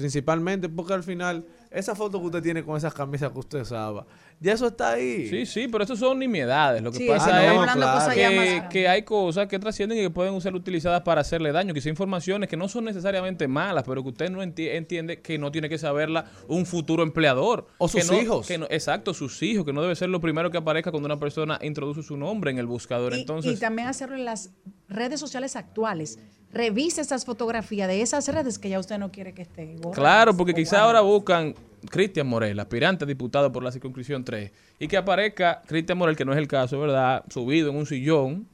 principalmente, 0.00 0.68
porque 0.68 0.94
al 0.94 1.02
final, 1.02 1.46
esa 1.70 1.94
foto 1.94 2.18
que 2.18 2.26
usted 2.26 2.42
tiene 2.42 2.64
con 2.64 2.76
esas 2.76 2.94
camisas 2.94 3.30
que 3.30 3.38
usted 3.38 3.60
usaba, 3.60 4.06
ya 4.42 4.54
eso 4.54 4.68
está 4.68 4.92
ahí. 4.92 5.28
Sí, 5.28 5.44
sí, 5.44 5.68
pero 5.68 5.84
eso 5.84 5.94
son 5.96 6.18
nimiedades. 6.18 6.80
Lo 6.82 6.90
que 6.90 6.98
Sí, 6.98 7.06
pasa 7.06 7.26
ah, 7.36 7.54
no, 7.54 7.64
es 7.64 7.76
más 7.76 8.08
que, 8.14 8.62
que 8.70 8.88
hay 8.88 9.02
cosas 9.02 9.46
que 9.48 9.58
trascienden 9.58 9.98
y 9.98 10.00
que 10.00 10.08
pueden 10.10 10.40
ser 10.40 10.54
utilizadas 10.54 11.02
para 11.02 11.20
hacerle 11.20 11.52
daño. 11.52 11.74
Quizá 11.74 11.90
informaciones 11.90 12.48
que 12.48 12.56
no 12.56 12.66
son 12.66 12.86
necesariamente 12.86 13.46
malas, 13.46 13.84
pero 13.86 14.02
que 14.02 14.08
usted 14.08 14.30
no 14.30 14.42
enti- 14.42 14.70
entiende 14.74 15.20
que 15.20 15.38
no 15.38 15.52
tiene 15.52 15.68
que 15.68 15.76
saberla 15.76 16.24
un 16.48 16.64
futuro 16.64 17.02
empleador. 17.02 17.66
O 17.78 17.86
Que 17.88 18.00
sus 18.00 18.10
no- 18.12 18.20
hijos. 18.22 18.46
que 18.46 18.56
no- 18.58 18.66
exacto, 18.70 19.12
sus 19.12 19.42
hijos, 19.42 19.64
que 19.66 19.72
no 19.74 19.82
debe 19.82 19.94
ser 19.94 20.08
lo 20.08 20.20
primero 20.20 20.50
que 20.50 20.56
aparezca 20.58 20.90
cuando 20.90 21.06
una 21.06 21.18
persona 21.18 21.58
introduce 21.62 22.02
su 22.02 22.16
nombre 22.16 22.50
en 22.50 22.58
el 22.58 22.66
buscador. 22.66 23.12
Y- 23.14 23.20
Entonces, 23.20 23.58
y 23.58 23.60
también 23.60 23.88
hacerlo 23.88 24.16
en 24.16 24.24
las 24.24 24.50
redes 24.88 25.20
sociales 25.20 25.54
actuales. 25.54 26.18
Revise 26.52 27.00
esas 27.00 27.24
fotografías 27.24 27.86
de 27.86 28.02
esas 28.02 28.26
redes 28.26 28.58
que 28.58 28.68
ya 28.70 28.80
usted 28.80 28.98
no 28.98 29.12
quiere 29.12 29.34
que 29.34 29.42
esté. 29.42 29.66
borradas 29.76 29.94
Claro, 29.96 30.36
porque 30.36 30.52
quizá 30.54 30.80
ahora 30.80 31.00
buscan 31.00 31.54
Cristian 31.88 32.26
Morel, 32.26 32.58
aspirante 32.60 33.04
a 33.04 33.06
diputado 33.06 33.50
por 33.52 33.62
la 33.62 33.72
circunscripción 33.72 34.24
3, 34.24 34.50
y 34.78 34.88
que 34.88 34.96
aparezca 34.96 35.62
Cristian 35.66 35.96
Morel, 35.98 36.16
que 36.16 36.24
no 36.24 36.32
es 36.32 36.38
el 36.38 36.48
caso, 36.48 36.78
¿verdad? 36.80 37.24
Subido 37.30 37.70
en 37.70 37.76
un 37.76 37.86
sillón, 37.86 38.46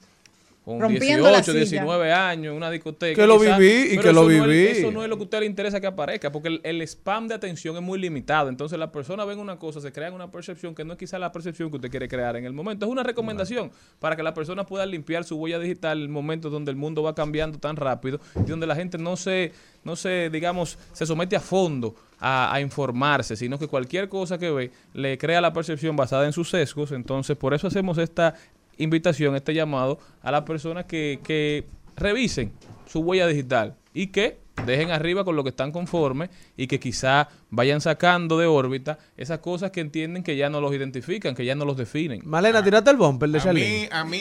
con 0.65 0.81
Rompiendo 0.81 1.23
la 1.31 1.39
18, 1.43 1.53
silla. 1.53 1.61
19 1.83 2.13
años, 2.13 2.51
en 2.51 2.57
una 2.57 2.73
discoteca. 2.73 3.23
Que 3.23 3.25
lo 3.29 3.39
viví 3.39 3.93
y 3.93 3.99
que 3.99 4.13
lo 4.13 4.29
eso 4.29 4.39
no 4.39 4.45
es- 4.45 4.49
viví. 4.51 4.67
eso 4.81 4.91
no 4.91 5.05
es 5.05 5.09
lo 5.09 5.15
que 5.17 5.23
a 5.23 5.25
usted 5.27 5.39
le 5.39 5.47
interesa 5.47 5.81
que 5.81 5.87
aparezca, 5.87 6.33
porque 6.33 6.49
el, 6.49 6.61
el 6.65 6.83
spam 6.83 7.29
de 7.29 7.35
atención 7.37 7.77
es 7.77 7.83
muy 7.83 8.01
limitado. 8.01 8.49
Entonces 8.49 8.77
la 8.77 8.91
persona 8.91 9.25
ve 9.25 9.37
una 9.37 9.61
cosa, 9.61 9.81
se 9.81 9.93
crea 9.93 10.11
una 10.11 10.29
percepción 10.33 10.75
que 10.75 10.85
no 10.85 10.95
es 10.95 10.99
quizá 10.99 11.21
la 11.21 11.31
percepción 11.31 11.71
que 11.71 11.77
usted 11.77 11.89
quiere 11.89 12.09
crear 12.09 12.35
en 12.35 12.47
el 12.47 12.53
momento. 12.53 12.85
Es 12.85 12.91
una 12.91 13.05
recomendación 13.05 13.71
para 14.01 14.17
que 14.17 14.25
la 14.25 14.35
persona 14.35 14.67
pueda 14.67 14.85
limpiar 14.87 15.23
su 15.23 15.37
huella 15.37 15.61
digital 15.61 16.03
en 16.03 16.11
momentos 16.11 16.51
donde 16.51 16.73
el 16.73 16.77
mundo 16.77 17.01
va 17.05 17.15
cambiando 17.15 17.59
tan 17.61 17.77
rápido 17.77 18.19
y 18.35 18.51
donde 18.51 18.67
la 18.67 18.75
gente 18.75 18.99
no 18.99 19.17
se, 19.17 19.53
no 19.85 19.95
se 19.95 20.31
digamos, 20.31 20.81
se 20.93 21.07
somete 21.07 21.37
a 21.37 21.41
fondo 21.41 21.95
a, 22.21 22.53
a 22.55 22.61
informarse, 22.61 23.37
sino 23.37 23.59
que 23.59 23.67
cualquier 23.69 24.09
cosa 24.09 24.39
que 24.39 24.51
ve 24.51 24.71
le 24.95 25.19
crea 25.19 25.41
la 25.41 25.53
percepción 25.53 25.97
basada 25.97 26.27
en 26.27 26.33
sus 26.33 26.51
sesgos. 26.51 26.93
Entonces, 26.93 27.37
por 27.37 27.55
eso 27.55 27.67
hacemos 27.67 27.99
esta 27.99 28.35
invitación, 28.79 29.37
este 29.37 29.55
llamado 29.55 29.99
a 30.23 30.31
las 30.31 30.43
personas 30.43 30.85
que, 30.85 31.21
que 31.25 31.67
revisen 31.97 32.53
su 32.87 33.01
huella 33.01 33.27
digital 33.27 33.75
y 33.95 34.09
que 34.09 34.39
dejen 34.65 34.91
arriba 34.91 35.25
con 35.25 35.37
lo 35.37 35.43
que 35.43 35.51
están 35.51 35.71
conformes 35.71 36.31
y 36.57 36.67
que 36.67 36.81
quizá 36.81 37.29
vayan 37.51 37.81
sacando 37.81 38.39
de 38.39 38.47
órbita 38.47 38.99
esas 39.17 39.41
cosas 39.41 39.71
que 39.71 39.81
entienden 39.81 40.23
que 40.23 40.37
ya 40.37 40.49
no 40.49 40.61
los 40.61 40.73
identifican, 40.75 41.35
que 41.35 41.45
ya 41.45 41.55
no 41.55 41.65
los 41.65 41.77
definen. 41.77 42.23
Malena, 42.25 42.63
tírate 42.63 42.91
el 42.91 42.97
bumper 42.97 43.29
de 43.31 43.39
A 43.39 43.43
Charlene. 43.43 43.81
mí, 43.81 43.89
a 43.91 44.05
mí, 44.05 44.21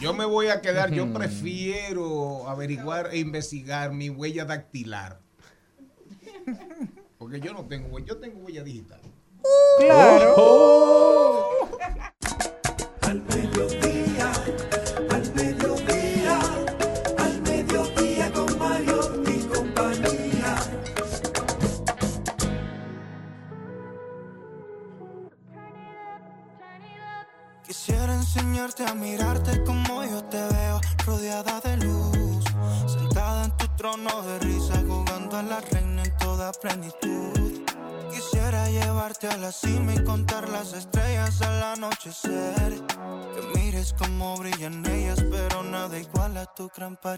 yo 0.00 0.12
me 0.14 0.24
voy 0.24 0.48
a 0.48 0.60
quedar, 0.60 0.92
yo 0.92 1.06
prefiero 1.14 2.48
averiguar 2.48 3.08
e 3.12 3.18
investigar 3.18 3.92
mi 3.92 4.10
huella 4.10 4.44
dactilar. 4.44 5.18
Porque 7.18 7.40
yo 7.40 7.52
no 7.52 7.64
tengo 7.66 7.88
huella, 7.88 8.08
yo 8.08 8.18
tengo 8.18 8.40
huella 8.40 8.62
digital. 8.62 9.00
Claro. 9.78 11.68
Al 13.02 13.20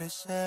tu 0.04 0.28
gran 0.28 0.43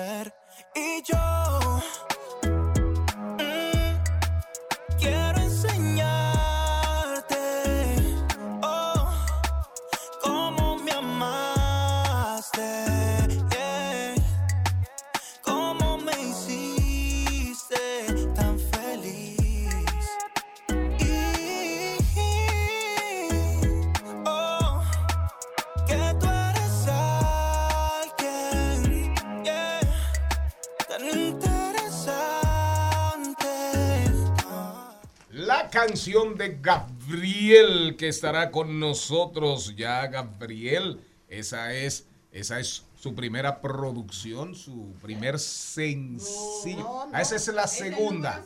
de 36.38 36.58
Gabriel 36.62 37.96
que 37.98 38.08
estará 38.08 38.50
con 38.50 38.80
nosotros 38.80 39.74
ya, 39.76 40.06
Gabriel. 40.06 41.00
Esa 41.28 41.74
es, 41.74 42.06
esa 42.32 42.60
es 42.60 42.84
su 42.98 43.14
primera 43.14 43.60
producción, 43.60 44.54
su 44.54 44.94
primer 45.02 45.38
sencillo. 45.38 47.06
Ah, 47.12 47.20
esa 47.20 47.36
es 47.36 47.48
la 47.48 47.66
segunda. 47.66 48.42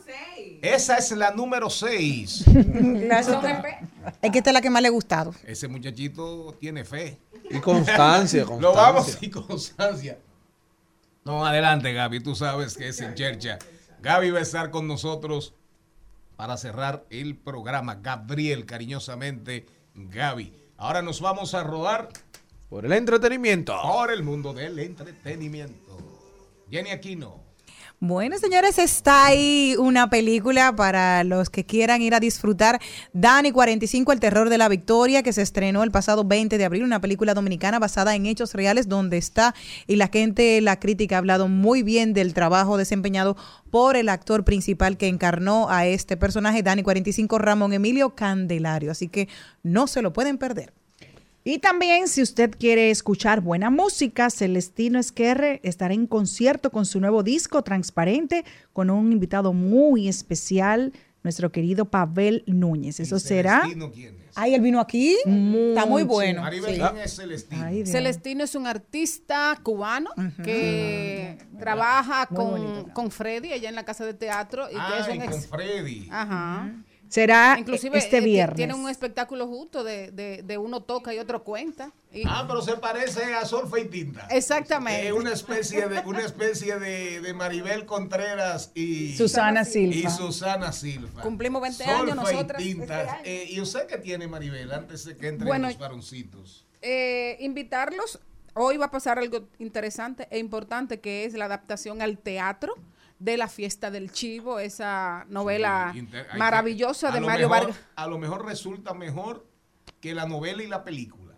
Esa 0.61 0.97
es 0.97 1.11
la 1.11 1.31
número 1.31 1.69
6. 1.69 2.45
Es 4.21 4.31
que 4.31 4.37
esta 4.39 4.49
es 4.49 4.53
la 4.53 4.61
que 4.61 4.69
más 4.69 4.81
le 4.81 4.89
ha 4.89 4.91
gustado. 4.91 5.33
Ese 5.45 5.67
muchachito 5.67 6.55
tiene 6.59 6.83
fe. 6.83 7.17
Y 7.49 7.59
constancia, 7.59 8.45
Lo 8.59 8.73
vamos 8.73 9.17
y 9.21 9.29
constancia. 9.29 10.17
No, 11.23 11.45
adelante, 11.45 11.93
Gaby. 11.93 12.19
Tú 12.19 12.35
sabes 12.35 12.75
que 12.75 12.89
es 12.89 12.99
en 12.99 13.15
Chercha. 13.15 13.59
Gaby 14.01 14.31
va 14.31 14.39
a 14.39 14.41
estar 14.41 14.71
con 14.71 14.87
nosotros 14.87 15.53
para 16.35 16.57
cerrar 16.57 17.05
el 17.09 17.35
programa. 17.35 17.95
Gabriel, 17.95 18.65
cariñosamente, 18.65 19.65
Gaby. 19.95 20.53
Ahora 20.77 21.01
nos 21.01 21.21
vamos 21.21 21.53
a 21.53 21.63
rodar 21.63 22.09
por 22.69 22.85
el 22.85 22.93
entretenimiento. 22.93 23.75
Por 23.81 24.11
el 24.11 24.23
mundo 24.23 24.53
del 24.53 24.79
entretenimiento. 24.79 25.97
Jenny 26.69 26.89
Aquino. 26.89 27.42
Bueno, 28.05 28.37
señores, 28.37 28.79
está 28.79 29.27
ahí 29.27 29.77
una 29.79 30.09
película 30.09 30.75
para 30.75 31.23
los 31.23 31.49
que 31.49 31.65
quieran 31.65 32.01
ir 32.01 32.13
a 32.13 32.19
disfrutar. 32.19 32.81
Dani 33.13 33.53
45, 33.53 34.11
El 34.11 34.19
terror 34.19 34.49
de 34.49 34.57
la 34.57 34.67
victoria, 34.67 35.23
que 35.23 35.31
se 35.31 35.41
estrenó 35.41 35.83
el 35.83 35.91
pasado 35.91 36.25
20 36.25 36.57
de 36.57 36.65
abril, 36.65 36.83
una 36.83 36.99
película 36.99 37.33
dominicana 37.33 37.79
basada 37.79 38.13
en 38.13 38.25
hechos 38.25 38.55
reales, 38.55 38.89
donde 38.89 39.15
está 39.15 39.55
y 39.87 39.95
la 39.95 40.09
gente, 40.09 40.59
la 40.59 40.81
crítica 40.81 41.15
ha 41.15 41.19
hablado 41.19 41.47
muy 41.47 41.81
bien 41.81 42.13
del 42.13 42.33
trabajo 42.33 42.75
desempeñado 42.75 43.37
por 43.71 43.95
el 43.95 44.09
actor 44.09 44.43
principal 44.43 44.97
que 44.97 45.07
encarnó 45.07 45.69
a 45.69 45.85
este 45.85 46.17
personaje, 46.17 46.61
Dani 46.61 46.83
45, 46.83 47.37
Ramón 47.37 47.71
Emilio 47.71 48.15
Candelario. 48.15 48.91
Así 48.91 49.07
que 49.07 49.29
no 49.63 49.87
se 49.87 50.01
lo 50.01 50.11
pueden 50.11 50.37
perder. 50.37 50.73
Y 51.45 51.59
también, 51.59 52.07
si 52.07 52.21
usted 52.21 52.51
quiere 52.57 52.89
escuchar 52.89 53.41
buena 53.41 53.69
música, 53.69 54.29
Celestino 54.29 54.97
Esquerre 54.97 55.59
estará 55.63 55.93
en 55.93 56.07
concierto 56.07 56.71
con 56.71 56.85
su 56.85 57.01
nuevo 57.01 57.21
disco 57.21 57.63
Transparente, 57.63 58.45
con 58.71 58.89
un 58.89 59.11
invitado 59.11 59.51
muy 59.51 60.07
especial, 60.07 60.93
nuestro 61.21 61.51
querido 61.51 61.85
Pavel 61.85 62.43
Núñez. 62.47 62.99
Eso 63.01 63.19
será 63.19 63.61
Celestino, 63.61 63.91
¿quién 63.91 64.15
es? 64.15 64.23
Ay, 64.35 64.55
él 64.55 64.61
vino 64.61 64.79
aquí. 64.79 65.15
Está 65.25 65.85
muy 65.85 66.03
bueno. 66.03 66.41
Maribel, 66.41 66.75
Sí. 66.75 66.81
¿quién 66.81 66.97
es 66.97 67.15
Celestino? 67.15 67.63
Ay. 67.63 67.85
Celestino 67.85 68.43
es 68.45 68.55
un 68.55 68.65
artista 68.65 69.59
cubano 69.63 70.09
que 70.43 71.37
trabaja 71.59 72.27
Muy 72.29 72.37
con, 72.37 72.51
bonito. 72.51 72.93
con 72.93 73.11
Freddy 73.11 73.51
allá 73.53 73.69
en 73.69 73.75
la 73.75 73.83
casa 73.85 74.05
de 74.05 74.13
teatro 74.13 74.67
y 74.69 74.73
que 74.75 74.79
Ay, 74.79 75.01
es 75.01 75.25
un 75.25 75.31
con 75.31 75.41
Freddy. 75.43 76.07
Ajá. 76.09 76.71
Será 77.13 77.57
Inclusive 77.59 77.95
este 77.99 78.17
eh, 78.17 78.21
viernes. 78.21 78.55
tiene 78.55 78.73
un 78.73 78.89
espectáculo 78.89 79.45
justo 79.45 79.83
de, 79.83 80.09
de, 80.09 80.41
de 80.41 80.57
uno 80.57 80.81
toca 80.81 81.13
y 81.13 81.19
otro 81.19 81.43
cuenta. 81.43 81.91
Y- 82.11 82.23
Ah, 82.25 82.45
pero 82.47 82.63
se 82.63 82.75
parece 82.77 83.35
a 83.35 83.45
Solfa 83.45 83.77
y 83.79 83.85
Tinta. 83.85 84.25
Exactamente. 84.31 85.05
Es 85.09 85.13
una 85.13 85.31
especie 85.31 85.87
de 85.87 85.99
una 86.07 86.21
especie 86.21 86.79
de, 86.79 87.21
de 87.21 87.33
Maribel 87.35 87.85
Contreras 87.85 88.71
y 88.73 89.15
Susana 89.15 89.63
Silva. 89.63 89.95
Y 89.95 90.09
Susana 90.11 90.71
Silva. 90.71 91.21
Cumplimos 91.21 91.61
20 91.61 91.83
Solfa 91.83 91.99
años 91.99 92.09
y 92.13 92.15
nosotras 92.15 92.63
Tinta. 92.63 93.03
este. 93.17 93.43
Eh, 93.43 93.47
¿Y 93.51 93.61
usted 93.61 93.85
qué 93.85 93.99
tiene, 93.99 94.27
Maribel, 94.27 94.71
antes 94.71 95.05
de 95.05 95.15
que 95.15 95.27
entren 95.27 95.47
Bueno, 95.47 95.67
los 95.67 95.77
varoncitos? 95.77 96.65
eh, 96.81 97.37
invitarlos. 97.41 98.19
Hoy 98.55 98.77
va 98.77 98.85
a 98.85 98.91
pasar 98.91 99.19
algo 99.19 99.47
interesante 99.59 100.27
e 100.31 100.39
importante 100.39 100.99
que 100.99 101.25
es 101.25 101.33
la 101.35 101.45
adaptación 101.45 102.01
al 102.01 102.17
teatro 102.17 102.73
de 103.19 103.37
la 103.37 103.47
fiesta 103.47 103.89
del 103.91 104.11
chivo, 104.11 104.59
esa 104.59 105.25
novela 105.29 105.91
Inter- 105.95 106.25
hay 106.25 106.31
que- 106.33 106.37
maravillosa 106.37 107.11
de 107.11 107.21
Mario 107.21 107.49
mejor- 107.49 107.67
Vargas. 107.67 107.85
A 107.95 108.07
lo 108.07 108.17
mejor 108.17 108.45
resulta 108.45 108.93
mejor 108.93 109.45
que 110.01 110.13
la 110.13 110.25
novela 110.25 110.61
y 110.63 110.67
la 110.67 110.83
película. 110.83 111.35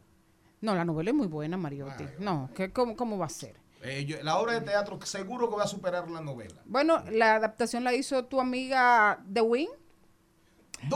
No, 0.62 0.74
la 0.74 0.84
novela 0.86 1.12
es 1.12 1.16
muy 1.16 1.28
buena, 1.28 1.58
Mariotti. 1.58 2.06
No, 2.20 2.50
¿qué, 2.56 2.72
cómo, 2.72 2.96
¿cómo 2.96 3.18
va 3.18 3.28
a 3.28 3.30
ser? 3.30 3.56
Eh, 3.84 4.04
yo- 4.06 4.18
la 4.24 4.40
obra 4.40 4.54
de 4.54 4.62
teatro 4.62 4.98
seguro 5.04 5.48
que 5.50 5.58
va 5.58 5.64
a 5.64 5.68
superar 5.68 6.10
la 6.10 6.22
novela. 6.22 6.60
Bueno, 6.66 7.04
la 7.12 7.36
adaptación 7.36 7.84
la 7.84 7.94
hizo 7.94 8.26
tu 8.26 8.42
amiga 8.42 9.24
The 9.32 9.42
Win. 9.42 9.68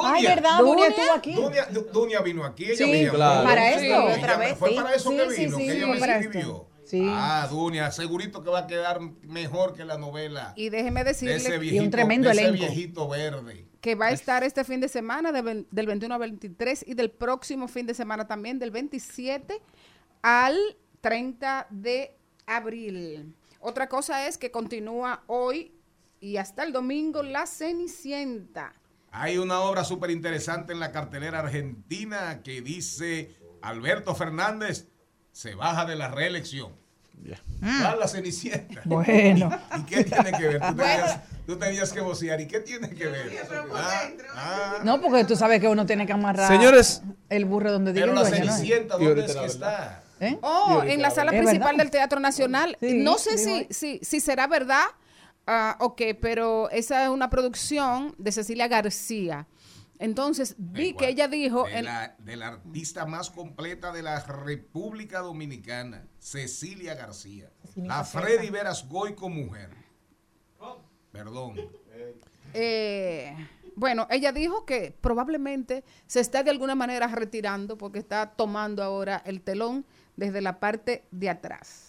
Ay, 0.02 0.26
¿verdad? 0.26 0.58
Dunia 0.60 0.88
estuvo 0.88 1.12
aquí. 1.14 1.34
Dunia, 1.34 1.66
Du- 1.68 1.88
Dunia 1.92 2.22
vino 2.22 2.44
aquí. 2.44 2.66
Ella 2.66 2.76
Sí, 2.78 2.86
me 2.92 3.00
llamó. 3.06 3.16
claro. 3.18 3.48
Para 3.48 3.70
esto. 3.72 4.06
Otra 4.20 4.38
vez, 4.38 4.58
Fue 4.58 4.70
sí. 4.70 4.76
para 4.76 4.94
eso 4.96 5.10
Sí, 5.12 5.18
que 5.18 5.30
sí, 5.32 5.46
vino, 5.46 5.58
sí, 5.58 5.66
que 5.66 5.72
ella 5.78 5.88
me 5.88 6.20
escribió. 6.20 6.68
Sí. 6.90 7.06
Ah, 7.08 7.48
Dunia, 7.48 7.92
segurito 7.92 8.42
que 8.44 8.50
va 8.50 8.60
a 8.62 8.68
quedar 8.68 9.00
mejor 9.22 9.76
que 9.76 9.86
la 9.86 10.00
novela. 10.00 10.54
Y 10.56 10.70
déjeme 10.70 11.04
de 11.04 11.12
decirle 11.12 11.36
que- 11.40 11.58
viejito, 11.60 11.98
de 11.98 12.32
ese 12.32 12.52
viejito 12.52 13.08
verde. 13.08 13.68
que 13.80 13.94
va 13.94 14.08
a 14.08 14.12
estar 14.12 14.44
este 14.44 14.64
fin 14.64 14.82
de 14.82 14.88
semana 14.90 15.32
de 15.32 15.66
del 15.70 15.86
21 15.86 16.16
al 16.16 16.20
23 16.22 16.84
y 16.88 16.96
del 16.96 17.12
próximo 17.12 17.68
fin 17.68 17.86
de 17.86 17.94
semana 17.94 18.26
también 18.26 18.58
del 18.58 18.72
27 18.72 19.62
al 20.24 20.58
30 21.02 21.68
de 21.70 22.18
abril. 22.48 23.36
Otra 23.60 23.88
cosa 23.88 24.28
es 24.28 24.40
que 24.40 24.50
continúa 24.50 25.24
hoy 25.28 25.72
y 26.20 26.38
hasta 26.38 26.64
el 26.64 26.74
domingo 26.74 27.22
La 27.22 27.46
Cenicienta. 27.46 28.74
Hay 29.12 29.38
una 29.38 29.60
obra 29.62 29.84
súper 29.84 30.10
interesante 30.10 30.74
en 30.74 30.80
la 30.80 30.92
cartelera 30.92 31.40
argentina 31.40 32.42
que 32.44 32.62
dice 32.62 33.36
Alberto 33.62 34.16
Fernández 34.16 34.88
se 35.32 35.56
baja 35.56 35.86
de 35.86 35.96
la 35.96 36.10
reelección. 36.10 36.72
Va 37.62 37.96
la 37.96 38.08
Cenicienta. 38.08 38.82
Bueno. 38.86 39.52
¿Y 39.78 39.84
qué 39.84 40.04
tiene 40.04 40.32
que 40.32 40.48
ver? 40.48 40.62
Tú 40.62 40.76
tenías, 40.76 41.20
tú 41.46 41.58
tenías 41.58 41.94
que 41.94 42.02
vocear. 42.02 42.40
¿Y 42.40 42.48
qué 42.48 42.60
tiene 42.62 42.90
que 42.90 43.08
ver? 43.08 43.32
Ah, 43.74 44.10
ah. 44.36 44.74
No, 44.84 45.02
porque 45.02 45.26
tú 45.26 45.36
sabes 45.36 45.60
que 45.60 45.68
uno 45.68 45.86
tiene 45.86 46.06
que 46.06 46.14
amarrar 46.14 46.48
Señores. 46.48 47.02
el 47.30 47.46
burro 47.46 47.72
donde 47.72 47.94
diga 47.94 48.06
Pero 48.06 48.16
la. 48.18 48.26
Cenicienta, 48.26 48.94
¿dónde 48.94 49.10
ahorita 49.10 49.26
es 49.26 49.36
que 49.36 49.46
está? 49.46 50.04
¿Eh? 50.22 50.38
Oh, 50.42 50.82
en 50.86 51.02
la 51.02 51.12
sala 51.12 51.32
principal 51.32 51.60
verdad. 51.60 51.78
del 51.78 51.92
Teatro 51.92 52.20
Nacional. 52.20 52.78
Sí, 52.80 53.00
no 53.00 53.18
sé 53.18 53.38
si, 53.38 53.68
si, 53.70 54.00
si 54.02 54.20
será 54.20 54.48
verdad, 54.48 54.84
ah, 55.48 55.78
ok, 55.80 56.02
pero 56.22 56.70
esa 56.72 57.04
es 57.04 57.10
una 57.10 57.30
producción 57.30 58.16
de 58.18 58.32
Cecilia 58.32 58.68
García. 58.68 59.48
Entonces, 60.00 60.56
vi 60.58 60.94
que 60.94 61.10
ella 61.10 61.28
dijo... 61.28 61.66
de 61.66 61.78
en- 61.78 61.86
la, 61.86 62.16
de 62.20 62.36
la 62.38 62.48
artista 62.48 63.06
más 63.06 63.30
completa 63.30 63.92
de 63.92 64.02
la 64.02 64.22
República 64.22 65.20
Dominicana, 65.20 66.08
Cecilia 66.20 66.96
García. 66.96 67.52
La 67.76 68.04
Freddy 68.06 68.50
Veras 68.50 68.88
Goico 68.88 69.30
mujer. 69.30 69.70
Perdón. 71.12 71.56
Eh, 72.54 73.36
bueno, 73.76 74.08
ella 74.10 74.32
dijo 74.32 74.66
que 74.66 74.96
probablemente 75.02 75.84
se 76.08 76.20
está 76.20 76.44
de 76.44 76.52
alguna 76.52 76.76
manera 76.76 77.08
retirando 77.08 77.78
porque 77.78 78.00
está 78.00 78.32
tomando 78.32 78.84
ahora 78.84 79.22
el 79.26 79.42
telón 79.42 79.86
desde 80.16 80.42
la 80.42 80.60
parte 80.60 81.06
de 81.12 81.30
atrás. 81.30 81.89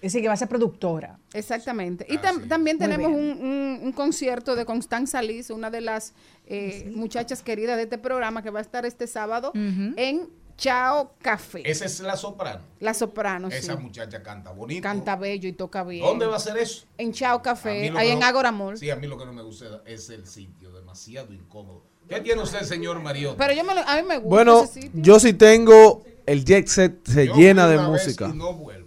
Es 0.00 0.12
decir, 0.12 0.22
que 0.22 0.28
va 0.28 0.34
a 0.34 0.36
ser 0.36 0.48
productora. 0.48 1.18
Exactamente. 1.32 2.06
Y 2.08 2.18
tam- 2.18 2.46
también 2.48 2.78
tenemos 2.78 3.08
un, 3.08 3.14
bien. 3.16 3.42
un- 3.42 3.80
un 3.82 3.92
concierto 3.92 4.54
de 4.54 4.64
Constanza 4.64 5.20
Liz, 5.22 5.50
una 5.50 5.70
de 5.70 5.80
las 5.80 6.14
eh, 6.46 6.90
muchachas 6.94 7.42
queridas 7.42 7.76
de 7.76 7.82
este 7.84 7.98
programa 7.98 8.42
que 8.42 8.50
va 8.50 8.60
a 8.60 8.62
estar 8.62 8.86
este 8.86 9.06
sábado 9.06 9.50
en 9.54 10.28
Chao 10.56 11.12
Café. 11.20 11.68
Esa 11.68 11.84
es 11.84 12.00
la 12.00 12.16
soprano. 12.16 12.62
La 12.80 12.94
soprano, 12.94 13.48
Esa 13.48 13.76
sí. 13.76 13.82
muchacha 13.82 14.22
canta 14.22 14.50
bonito. 14.52 14.82
Canta 14.82 15.14
bello 15.16 15.48
y 15.48 15.52
toca 15.52 15.82
bien. 15.84 16.04
¿Dónde 16.04 16.26
va 16.26 16.36
a 16.36 16.40
ser 16.40 16.56
eso? 16.58 16.86
En 16.96 17.12
Chao 17.12 17.42
Café, 17.42 17.90
ahí 17.96 18.10
en 18.10 18.22
Agora 18.22 18.50
Mall. 18.52 18.76
Sí, 18.78 18.90
a 18.90 18.96
mí 18.96 19.06
lo 19.06 19.18
que 19.18 19.24
no 19.26 19.32
me 19.32 19.42
gusta 19.42 19.82
es 19.86 20.10
el 20.10 20.26
sitio, 20.26 20.72
demasiado 20.72 21.32
incómodo. 21.32 21.82
¿Qué 22.08 22.20
tiene 22.20 22.40
usted, 22.42 22.62
señor 22.62 23.00
Mariota? 23.00 23.36
Pero 23.36 23.52
yo 23.52 23.64
me 23.64 23.74
lo- 23.74 23.86
a 23.86 23.96
mí 23.96 24.02
me 24.08 24.16
gusta 24.18 24.28
Bueno, 24.30 24.62
ese 24.64 24.80
sitio. 24.82 24.90
yo 25.02 25.20
sí 25.20 25.32
tengo 25.34 26.02
el 26.24 26.44
jet 26.44 26.66
set 26.66 27.06
se 27.06 27.26
Yo 27.26 27.34
llena 27.34 27.66
de 27.68 27.78
música. 27.78 28.30
y 28.32 28.36
no 28.36 28.54
vuelvo. 28.54 28.77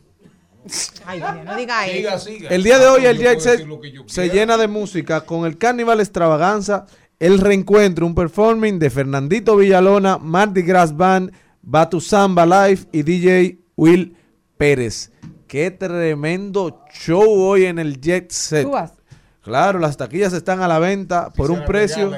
Ay, 1.06 1.20
Dios, 1.20 1.46
no 1.46 1.56
diga 1.58 1.88
eso. 1.88 1.96
Siga, 1.98 2.20
siga. 2.20 2.50
El 2.50 2.64
día 2.64 2.78
de 2.80 2.86
Ah, 2.86 2.92
hoy 2.94 3.02
pues 3.02 3.12
el 3.12 3.18
yo 3.18 4.04
se 4.08 4.22
quiera. 4.22 4.34
llena 4.34 4.58
de 4.58 4.68
música 4.68 5.22
con 5.22 5.46
el 5.46 5.58
Carnival 5.58 6.00
Extravaganza, 6.00 6.86
el 7.20 7.40
reencuentro, 7.40 8.06
un 8.06 8.16
performing 8.16 8.78
de 8.80 8.90
Fernandito 8.90 9.56
Villalona, 9.58 10.18
Mardi 10.18 10.62
Gras 10.62 10.96
Band, 10.96 11.32
Batu 11.62 12.00
Samba 12.02 12.46
Live 12.46 12.82
y 12.92 13.04
DJ 13.04 13.60
Will 13.76 14.16
Pérez. 14.58 15.12
Qué 15.48 15.72
tremendo 15.72 16.84
show 16.94 17.24
hoy 17.42 17.66
en 17.66 17.78
el 17.80 18.00
jet 18.00 18.32
set. 18.32 18.64
¿Tú 18.64 18.72
vas? 18.72 18.94
Claro, 19.42 19.80
las 19.80 19.98
taquillas 19.98 20.34
están 20.34 20.62
a 20.62 20.68
la 20.68 20.78
venta 20.80 21.30
por 21.32 21.48
Se 21.48 21.54
un 21.54 21.66
precio. 21.66 22.12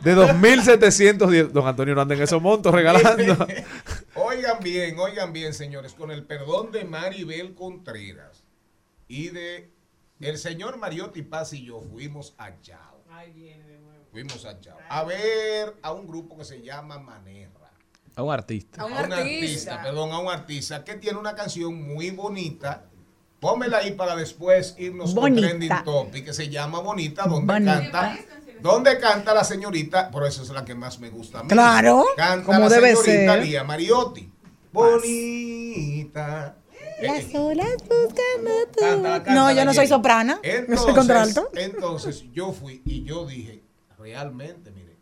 De 0.00 0.16
2.710. 0.16 1.48
Don 1.48 1.66
Antonio 1.66 1.94
no 1.94 2.00
anda 2.02 2.14
en 2.14 2.22
esos 2.22 2.40
montos 2.40 2.72
regalando. 2.74 3.46
Oigan 4.14 4.58
bien, 4.62 4.98
oigan 4.98 5.32
bien, 5.32 5.54
señores, 5.54 5.92
con 5.94 6.10
el 6.10 6.24
perdón 6.24 6.72
de 6.72 6.84
Maribel 6.84 7.54
Contreras 7.54 8.42
y 9.06 9.28
de 9.28 9.70
el 10.20 10.38
señor 10.38 10.76
Mariotti 10.76 11.22
Paz 11.22 11.52
y 11.52 11.64
yo 11.64 11.80
fuimos 11.80 12.34
a 12.36 12.60
Chao. 12.60 12.98
Fuimos 14.10 14.44
a 14.44 14.58
Chao. 14.60 14.76
A 14.88 15.04
ver 15.04 15.76
a 15.82 15.92
un 15.92 16.06
grupo 16.08 16.36
que 16.36 16.44
se 16.44 16.60
llama 16.62 16.98
Manerra. 16.98 17.70
A 18.16 18.22
un 18.24 18.32
artista. 18.32 18.82
A 18.82 18.86
un 18.86 18.92
a 18.94 18.96
un 19.04 19.12
artista. 19.12 19.74
artista. 19.74 19.82
perdón, 19.82 20.10
a 20.12 20.18
un 20.18 20.28
artista 20.28 20.84
que 20.84 20.94
tiene 20.96 21.18
una 21.18 21.36
canción 21.36 21.80
muy 21.80 22.10
bonita. 22.10 22.86
Pónmela 23.38 23.78
ahí 23.78 23.92
para 23.92 24.16
después 24.16 24.74
irnos 24.78 25.14
Bonita. 25.14 25.48
con 25.48 25.58
Trending 25.60 25.84
Topic, 25.84 26.24
que 26.24 26.32
se 26.32 26.48
llama 26.48 26.80
Bonita, 26.80 27.24
donde 27.28 27.52
Bonita. 27.52 27.80
canta. 27.80 28.18
Donde 28.62 28.98
canta 28.98 29.34
la 29.34 29.44
señorita, 29.44 30.10
por 30.10 30.26
eso 30.26 30.42
es 30.42 30.50
la 30.50 30.64
que 30.64 30.74
más 30.74 30.98
me 30.98 31.10
gusta 31.10 31.40
a 31.40 31.42
mí. 31.42 31.48
Claro, 31.48 32.04
Canta 32.16 32.44
como 32.46 32.60
la 32.60 32.68
debe 32.68 32.96
señorita 32.96 33.34
ser. 33.34 33.42
Lía 33.44 33.64
Mariotti. 33.64 34.32
Bonita. 34.72 36.56
Las 37.00 37.32
olas 37.34 37.74
buscando 37.78 38.50
tu... 38.72 38.80
Canta, 38.80 39.22
canta 39.22 39.34
No, 39.34 39.52
yo 39.52 39.64
no 39.64 39.72
soy 39.72 39.86
soprana. 39.86 40.40
Yo 40.42 40.50
soy 40.50 40.58
Entonces, 40.60 40.94
contralto. 40.94 41.50
entonces 41.54 42.24
yo 42.32 42.52
fui 42.52 42.82
y 42.84 43.04
yo 43.04 43.24
dije, 43.24 43.62
realmente, 43.98 44.72
mire, 44.72 44.96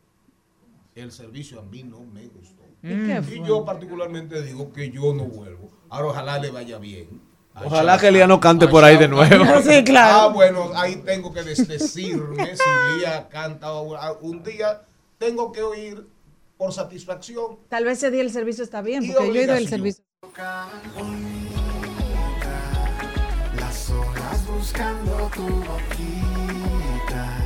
el 0.95 1.11
servicio 1.11 1.61
a 1.61 1.63
mí 1.63 1.83
no 1.85 2.01
me 2.01 2.27
gustó. 2.29 2.63
¿Y 2.83 3.43
yo 3.47 3.65
particularmente 3.65 4.43
digo 4.43 4.73
que 4.73 4.91
yo 4.91 5.13
no 5.15 5.25
vuelvo. 5.25 5.71
Ahora 5.89 6.09
ojalá 6.09 6.39
le 6.39 6.51
vaya 6.51 6.79
bien. 6.79 7.21
Ojalá 7.65 7.99
que 7.99 8.11
Lía 8.11 8.27
no 8.27 8.39
cante 8.39 8.69
por 8.69 8.85
ahí 8.85 8.97
de 8.99 9.09
nuevo. 9.09 9.45
Café. 9.45 9.79
Sí, 9.79 9.85
claro. 9.85 10.19
Ah, 10.21 10.27
bueno, 10.29 10.71
ahí 10.75 10.97
tengo 10.97 11.33
que 11.33 11.43
desdecirme 11.43 12.55
si 12.57 12.99
Lía 12.99 13.29
canta 13.29 13.73
un 13.73 14.43
día. 14.43 14.83
Tengo 15.19 15.51
que 15.53 15.63
oír 15.63 16.07
por 16.59 16.73
satisfacción. 16.73 17.59
Tal 17.69 17.85
vez 17.85 17.99
ese 17.99 18.11
día 18.11 18.23
el 18.23 18.31
servicio 18.31 18.63
está 18.65 18.83
bien, 18.83 19.05
Y 19.05 19.13
porque 19.13 19.33
yo 19.33 19.41
he 19.41 19.45
ido 19.45 19.53
al 19.55 19.65
obligación. 19.65 19.69
servicio. 19.69 20.05
Las 23.59 23.91
olas 23.91 24.47
buscando 24.47 25.31
tu 25.35 25.47
boquita. 25.47 27.46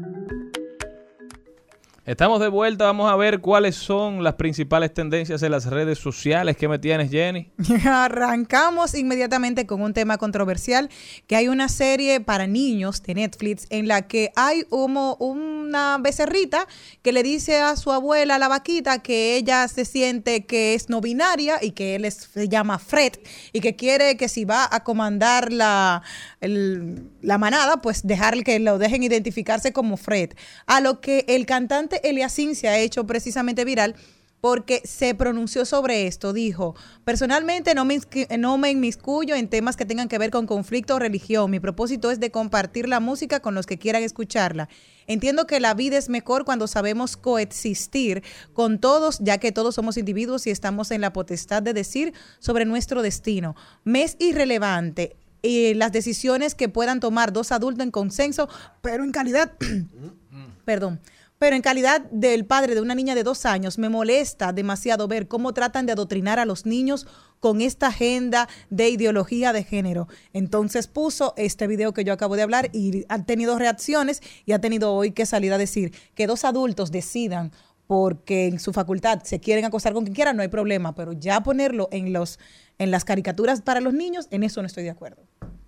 Estamos 2.03 2.39
de 2.39 2.47
vuelta, 2.47 2.85
vamos 2.85 3.11
a 3.11 3.15
ver 3.15 3.41
cuáles 3.41 3.75
son 3.75 4.23
las 4.23 4.33
principales 4.33 4.91
tendencias 4.91 5.43
en 5.43 5.51
las 5.51 5.67
redes 5.67 5.99
sociales. 5.99 6.57
¿Qué 6.57 6.67
me 6.67 6.79
tienes, 6.79 7.11
Jenny? 7.11 7.51
Arrancamos 7.87 8.95
inmediatamente 8.95 9.67
con 9.67 9.83
un 9.83 9.93
tema 9.93 10.17
controversial, 10.17 10.89
que 11.27 11.35
hay 11.35 11.47
una 11.47 11.69
serie 11.69 12.19
para 12.19 12.47
niños 12.47 13.03
de 13.03 13.13
Netflix 13.13 13.67
en 13.69 13.87
la 13.87 14.07
que 14.07 14.31
hay 14.35 14.63
como 14.63 15.13
una 15.19 15.99
becerrita 15.99 16.65
que 17.03 17.11
le 17.11 17.21
dice 17.21 17.59
a 17.59 17.75
su 17.75 17.91
abuela, 17.91 18.39
la 18.39 18.47
vaquita, 18.47 18.97
que 19.03 19.35
ella 19.35 19.67
se 19.67 19.85
siente 19.85 20.47
que 20.47 20.73
es 20.73 20.89
no 20.89 21.01
binaria 21.01 21.59
y 21.61 21.69
que 21.71 21.93
él 21.93 22.05
es- 22.05 22.29
se 22.33 22.49
llama 22.49 22.79
Fred 22.79 23.13
y 23.53 23.59
que 23.61 23.75
quiere 23.75 24.17
que 24.17 24.27
si 24.27 24.43
va 24.43 24.67
a 24.71 24.83
comandar 24.83 25.53
la, 25.53 26.01
la 26.41 27.37
manada, 27.37 27.77
pues 27.83 28.07
dejar 28.07 28.43
que 28.43 28.59
lo 28.59 28.79
dejen 28.79 29.03
identificarse 29.03 29.71
como 29.71 29.97
Fred. 29.97 30.31
A 30.65 30.81
lo 30.81 30.99
que 30.99 31.25
el 31.27 31.45
cantante 31.45 31.90
Eliasin 32.03 32.55
se 32.55 32.67
ha 32.67 32.77
hecho 32.77 33.05
precisamente 33.05 33.65
viral 33.65 33.95
porque 34.41 34.81
se 34.83 35.13
pronunció 35.15 35.65
sobre 35.65 36.07
esto. 36.07 36.33
Dijo, 36.33 36.75
personalmente 37.05 37.75
no 37.75 37.85
me, 37.85 37.99
no 38.37 38.57
me 38.57 38.71
inmiscuyo 38.71 39.35
en 39.35 39.47
temas 39.47 39.77
que 39.77 39.85
tengan 39.85 40.09
que 40.09 40.17
ver 40.17 40.31
con 40.31 40.47
conflicto 40.47 40.95
o 40.95 40.99
religión. 40.99 41.49
Mi 41.51 41.59
propósito 41.59 42.11
es 42.11 42.19
de 42.19 42.31
compartir 42.31 42.89
la 42.89 42.99
música 42.99 43.39
con 43.39 43.53
los 43.53 43.67
que 43.67 43.77
quieran 43.77 44.03
escucharla. 44.03 44.67
Entiendo 45.05 45.45
que 45.45 45.59
la 45.59 45.73
vida 45.75 45.97
es 45.97 46.09
mejor 46.09 46.43
cuando 46.43 46.67
sabemos 46.67 47.17
coexistir 47.17 48.23
con 48.53 48.79
todos, 48.79 49.19
ya 49.19 49.37
que 49.37 49.51
todos 49.51 49.75
somos 49.75 49.97
individuos 49.97 50.47
y 50.47 50.49
estamos 50.49 50.91
en 50.91 51.01
la 51.01 51.13
potestad 51.13 51.61
de 51.61 51.73
decir 51.73 52.13
sobre 52.39 52.65
nuestro 52.65 53.01
destino. 53.03 53.55
Me 53.83 54.03
es 54.03 54.17
irrelevante 54.19 55.15
eh, 55.43 55.73
las 55.75 55.91
decisiones 55.91 56.55
que 56.55 56.69
puedan 56.69 56.99
tomar 56.99 57.31
dos 57.33 57.51
adultos 57.51 57.83
en 57.83 57.91
consenso, 57.91 58.49
pero 58.81 59.03
en 59.03 59.11
calidad 59.11 59.53
perdón. 60.65 60.99
Pero 61.41 61.55
en 61.55 61.63
calidad 61.63 62.01
del 62.11 62.45
padre 62.45 62.75
de 62.75 62.81
una 62.81 62.93
niña 62.93 63.15
de 63.15 63.23
dos 63.23 63.47
años, 63.47 63.79
me 63.79 63.89
molesta 63.89 64.53
demasiado 64.53 65.07
ver 65.07 65.27
cómo 65.27 65.55
tratan 65.55 65.87
de 65.87 65.93
adoctrinar 65.93 66.37
a 66.37 66.45
los 66.45 66.67
niños 66.67 67.07
con 67.39 67.61
esta 67.61 67.87
agenda 67.87 68.47
de 68.69 68.89
ideología 68.89 69.51
de 69.51 69.63
género. 69.63 70.07
Entonces 70.33 70.85
puso 70.85 71.33
este 71.37 71.65
video 71.65 71.95
que 71.95 72.03
yo 72.03 72.13
acabo 72.13 72.35
de 72.35 72.43
hablar 72.43 72.69
y 72.73 73.05
ha 73.09 73.23
tenido 73.23 73.57
reacciones 73.57 74.21
y 74.45 74.51
ha 74.51 74.61
tenido 74.61 74.93
hoy 74.93 75.13
que 75.13 75.25
salir 75.25 75.51
a 75.51 75.57
decir 75.57 75.95
que 76.13 76.27
dos 76.27 76.45
adultos 76.45 76.91
decidan 76.91 77.51
porque 77.87 78.45
en 78.45 78.59
su 78.59 78.71
facultad 78.71 79.23
se 79.23 79.39
quieren 79.39 79.65
acostar 79.65 79.93
con 79.93 80.03
quien 80.03 80.13
quieran, 80.13 80.35
no 80.35 80.43
hay 80.43 80.47
problema, 80.47 80.93
pero 80.93 81.11
ya 81.11 81.41
ponerlo 81.41 81.89
en 81.91 82.13
los 82.13 82.37
en 82.77 82.91
las 82.91 83.03
caricaturas 83.03 83.63
para 83.63 83.81
los 83.81 83.95
niños, 83.95 84.27
en 84.29 84.43
eso 84.43 84.61
no 84.61 84.67
estoy 84.67 84.83
de 84.83 84.91
acuerdo. 84.91 85.23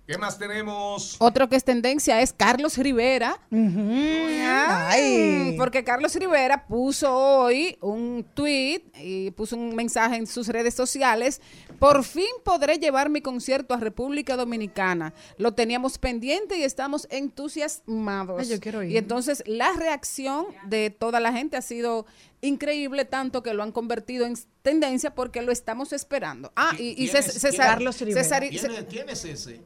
¿Qué 0.06 0.18
más 0.18 0.38
tenemos? 0.38 1.16
Otro 1.18 1.48
que 1.48 1.56
es 1.56 1.64
tendencia 1.64 2.20
es 2.20 2.34
Carlos 2.34 2.76
Rivera. 2.76 3.40
Ay. 3.50 5.54
Porque 5.56 5.82
Carlos 5.82 6.14
Rivera 6.14 6.66
puso 6.66 7.10
hoy 7.10 7.78
un 7.80 8.26
tweet 8.34 8.82
y 9.00 9.30
puso 9.30 9.56
un 9.56 9.74
mensaje 9.74 10.16
en 10.16 10.26
sus 10.26 10.48
redes 10.48 10.74
sociales. 10.74 11.40
Por 11.78 12.04
fin 12.04 12.26
podré 12.44 12.78
llevar 12.78 13.08
mi 13.08 13.22
concierto 13.22 13.72
a 13.72 13.78
República 13.78 14.36
Dominicana. 14.36 15.14
Lo 15.38 15.54
teníamos 15.54 15.96
pendiente 15.96 16.58
y 16.58 16.64
estamos 16.64 17.08
entusiasmados. 17.10 18.42
Ay, 18.42 18.48
yo 18.48 18.60
quiero 18.60 18.82
ir. 18.82 18.92
Y 18.92 18.98
entonces 18.98 19.42
la 19.46 19.72
reacción 19.72 20.48
de 20.66 20.90
toda 20.90 21.18
la 21.18 21.32
gente 21.32 21.56
ha 21.56 21.62
sido 21.62 22.04
increíble, 22.42 23.06
tanto 23.06 23.42
que 23.42 23.54
lo 23.54 23.62
han 23.62 23.72
convertido 23.72 24.26
en 24.26 24.36
tendencia 24.68 25.14
porque 25.14 25.42
lo 25.42 25.52
estamos 25.52 25.92
esperando. 25.92 26.50
Ah, 26.56 26.72
y, 26.78 26.90
y 26.92 27.08
¿Quién 27.08 27.22
Cés- 27.22 27.26
es- 27.28 27.34
César, 27.42 27.66
Carlos 27.66 28.00
Rivera. 28.00 28.22
César- 28.24 28.48
¿Quién 28.48 28.72
es, 28.72 28.84
quién 28.88 29.08
es 29.10 29.24
ese? 29.26 29.60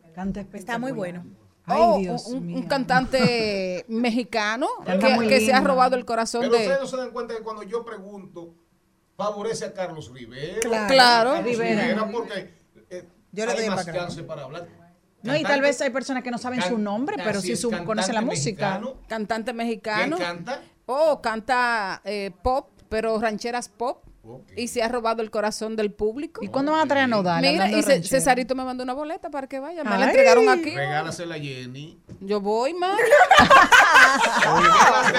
Está 0.52 0.76
muy 0.76 0.90
bueno. 0.92 1.24
Oh, 1.68 1.96
Ay, 1.96 2.02
Dios 2.02 2.26
un, 2.26 2.36
un 2.38 2.46
mío. 2.46 2.64
cantante 2.66 3.84
mexicano 3.88 4.66
Canta 4.86 5.18
que, 5.18 5.40
se 5.40 5.52
ha 5.52 5.60
robado 5.60 5.96
el 5.96 6.04
corazón 6.06 6.40
Pero 6.40 6.54
de... 6.54 6.60
ustedes 6.62 6.80
no 6.80 6.86
se 6.86 6.96
dan 6.96 7.10
cuenta 7.10 7.36
que 7.36 7.42
cuando 7.42 7.62
yo 7.62 7.84
pregunto, 7.84 8.54
favorece 9.16 9.66
a 9.66 9.72
Carlos 9.74 10.10
Rivera. 10.12 10.60
Claro. 10.60 10.92
Claro. 10.94 11.30
Carlos 11.34 11.52
Rivera. 11.52 11.82
Rivera, 11.82 12.08
porque 12.10 12.54
eh, 12.90 13.04
Yo 13.32 13.46
le 13.46 13.54
doy 13.54 13.66
más 13.68 13.76
background. 13.86 14.08
chance 14.08 14.22
para 14.24 14.42
hablar. 14.44 14.66
No, 15.22 15.36
y 15.36 15.42
tal 15.44 15.60
vez 15.60 15.80
hay 15.80 15.90
personas 15.90 16.22
que 16.24 16.30
no 16.30 16.38
saben 16.38 16.60
su 16.62 16.74
can- 16.74 16.84
nombre, 16.84 17.16
pero 17.22 17.40
sí 17.40 17.54
su, 17.54 17.70
conocen 17.84 18.14
la 18.14 18.22
música. 18.22 18.78
mexicano. 18.80 18.96
Cantante 19.06 19.52
mexicano. 19.52 20.16
¿Quién 20.16 20.28
canta? 20.28 20.62
Oh, 20.86 21.20
canta 21.20 22.00
eh, 22.04 22.30
pop, 22.42 22.70
pero 22.88 23.20
rancheras 23.20 23.68
pop. 23.68 24.04
Y 24.56 24.68
se 24.68 24.82
ha 24.82 24.88
robado 24.88 25.22
el 25.22 25.30
corazón 25.30 25.76
del 25.76 25.92
público. 25.92 26.42
¿Y 26.44 26.48
cuándo 26.48 26.72
van 26.72 26.82
a 26.82 26.86
traer 26.86 27.04
a 27.04 27.06
Nodal? 27.06 27.40
Mira, 27.40 27.70
y? 27.70 27.82
Cesarito 28.02 28.54
me 28.54 28.64
mandó 28.64 28.82
una 28.84 28.92
boleta 28.92 29.30
para 29.30 29.46
que 29.46 29.58
vaya. 29.58 29.84
Me 29.84 29.90
Ay. 29.90 30.00
la 30.00 30.06
entregaron 30.06 30.48
aquí. 30.48 30.74
Regálasela 30.74 31.36
a 31.36 31.38
Jenny. 31.38 31.98
Yo 32.20 32.40
voy, 32.40 32.74
man. 32.74 32.96
Oye, 34.56 34.68
¿qué 34.68 34.90
más 34.90 35.12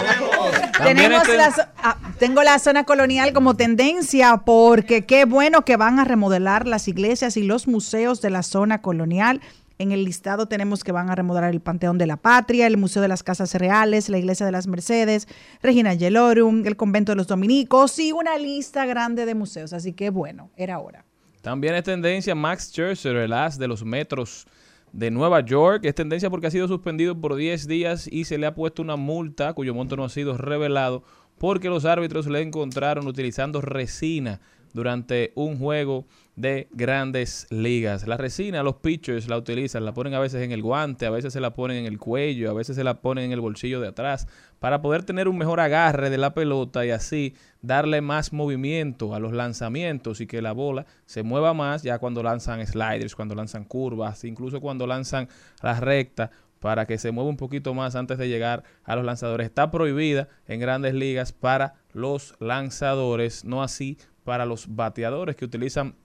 tenemos? 0.84 1.22
Este- 1.22 1.38
la 1.38 1.72
ah, 1.82 1.98
tengo 2.20 2.44
la 2.44 2.60
zona 2.60 2.84
colonial 2.84 3.34
como 3.34 3.56
tendencia 3.56 4.38
porque 4.46 5.06
qué 5.06 5.26
bueno 5.26 5.64
que 5.64 5.78
van 5.78 6.00
a 6.00 6.04
remodelar 6.04 6.68
las 6.68 6.88
iglesias 6.88 7.38
y 7.38 7.44
los 7.44 7.68
museos 7.68 8.22
de 8.22 8.30
la 8.30 8.44
zona 8.44 8.82
colonial. 8.82 9.42
En 9.81 9.93
el 9.93 10.03
listado 10.03 10.49
tenemos 10.49 10.84
que 10.84 10.91
van 10.91 11.10
a 11.10 11.15
remodelar 11.15 11.53
el 11.53 11.61
Panteón 11.61 11.97
de 11.97 12.06
la 12.06 12.18
Patria, 12.18 12.68
el 12.68 12.76
Museo 12.76 13.01
de 13.01 13.07
las 13.07 13.23
Casas 13.23 13.56
Reales, 13.56 14.10
la 14.10 14.18
Iglesia 14.18 14.45
de 14.45 14.51
las 14.51 14.68
Mercedes, 14.68 15.26
Regina 15.64 15.93
Yelorum, 15.93 16.68
el 16.68 16.76
Convento 16.76 17.14
de 17.14 17.15
los 17.15 17.27
Dominicos 17.27 17.97
y 17.97 18.11
una 18.11 18.38
lista 18.38 18.85
grande 18.85 19.26
de 19.26 19.35
museos. 19.35 19.72
Así 19.72 19.93
que 19.93 20.10
bueno, 20.10 20.49
era 20.57 20.80
hora. 20.80 21.06
También 21.41 21.76
es 21.76 21.85
tendencia 21.85 22.35
Max 22.35 22.72
Scherzer, 22.72 23.15
el 23.15 23.31
as 23.31 23.57
de 23.57 23.69
los 23.69 23.85
metros 23.85 24.47
de 24.91 25.11
Nueva 25.11 25.39
York. 25.45 25.85
Es 25.85 25.95
tendencia 25.95 26.30
porque 26.30 26.47
ha 26.47 26.51
sido 26.51 26.68
suspendido 26.68 27.18
por 27.18 27.38
10 27.38 27.65
días 27.65 28.10
y 28.11 28.26
se 28.26 28.38
le 28.38 28.47
ha 28.47 28.56
puesto 28.56 28.81
una 28.81 28.97
multa 28.97 29.53
cuyo 29.53 29.73
monto 29.73 29.95
no 29.95 30.03
ha 30.03 30.10
sido 30.10 30.35
revelado 30.35 31.06
porque 31.38 31.69
los 31.69 31.85
árbitros 31.85 32.27
le 32.27 32.41
encontraron 32.41 33.07
utilizando 33.07 33.61
resina 33.61 34.41
durante 34.73 35.31
un 35.35 35.57
juego 35.57 36.06
de 36.40 36.70
grandes 36.72 37.48
ligas. 37.49 38.07
La 38.07 38.16
resina, 38.16 38.64
los 38.64 38.76
pitchers 38.76 39.28
la 39.28 39.38
utilizan, 39.38 39.84
la 39.84 39.94
ponen 39.94 40.14
a 40.14 40.20
veces 40.20 40.41
en 40.41 40.53
el 40.53 40.61
guante, 40.61 41.06
a 41.06 41.10
veces 41.10 41.34
se 41.34 41.41
la 41.41 41.53
ponen 41.53 41.78
en 41.78 41.86
el 41.86 41.99
cuello, 41.99 42.49
a 42.49 42.53
veces 42.53 42.78
se 42.78 42.86
la 42.86 43.02
ponen 43.02 43.26
en 43.26 43.32
el 43.34 43.41
bolsillo 43.41 43.82
de 43.82 43.90
atrás 43.90 44.26
para 44.60 44.82
poder 44.82 45.03
tener 45.03 45.28
un 45.28 45.38
mejor 45.38 45.60
agarre 45.60 46.10
de 46.10 46.18
la 46.18 46.34
pelota 46.34 46.86
y 46.86 46.91
así 46.91 47.36
darle 47.61 47.99
más 47.99 48.32
movimiento 48.32 49.14
a 49.14 49.20
los 49.20 49.34
lanzamientos 49.34 50.22
y 50.22 50.28
que 50.28 50.41
la 50.41 50.53
bola 50.53 50.86
se 51.06 51.24
mueva 51.24 51.53
más 51.53 51.84
ya 51.84 51.99
cuando 51.99 52.24
lanzan 52.24 52.66
sliders, 52.66 53.16
cuando 53.16 53.36
lanzan 53.36 53.66
curvas, 53.66 54.24
incluso 54.24 54.61
cuando 54.61 54.88
lanzan 54.88 55.28
la 55.61 55.78
recta 55.78 56.32
para 56.61 56.86
que 56.86 56.98
se 56.98 57.11
mueva 57.11 57.30
un 57.30 57.38
poquito 57.38 57.74
más 57.74 57.98
antes 57.98 58.18
de 58.18 58.30
llegar 58.30 58.64
a 58.86 58.95
los 58.95 59.03
lanzadores. 59.03 59.48
Está 59.48 59.72
prohibida 59.72 60.30
en 60.48 60.61
grandes 60.61 60.94
ligas 60.94 61.34
para 61.34 61.76
los 61.91 62.36
lanzadores, 62.40 63.44
no 63.44 63.61
así 63.61 63.98
para 64.24 64.45
los 64.45 64.74
bateadores 64.74 65.36
que 65.36 65.44
utilizan 65.44 65.95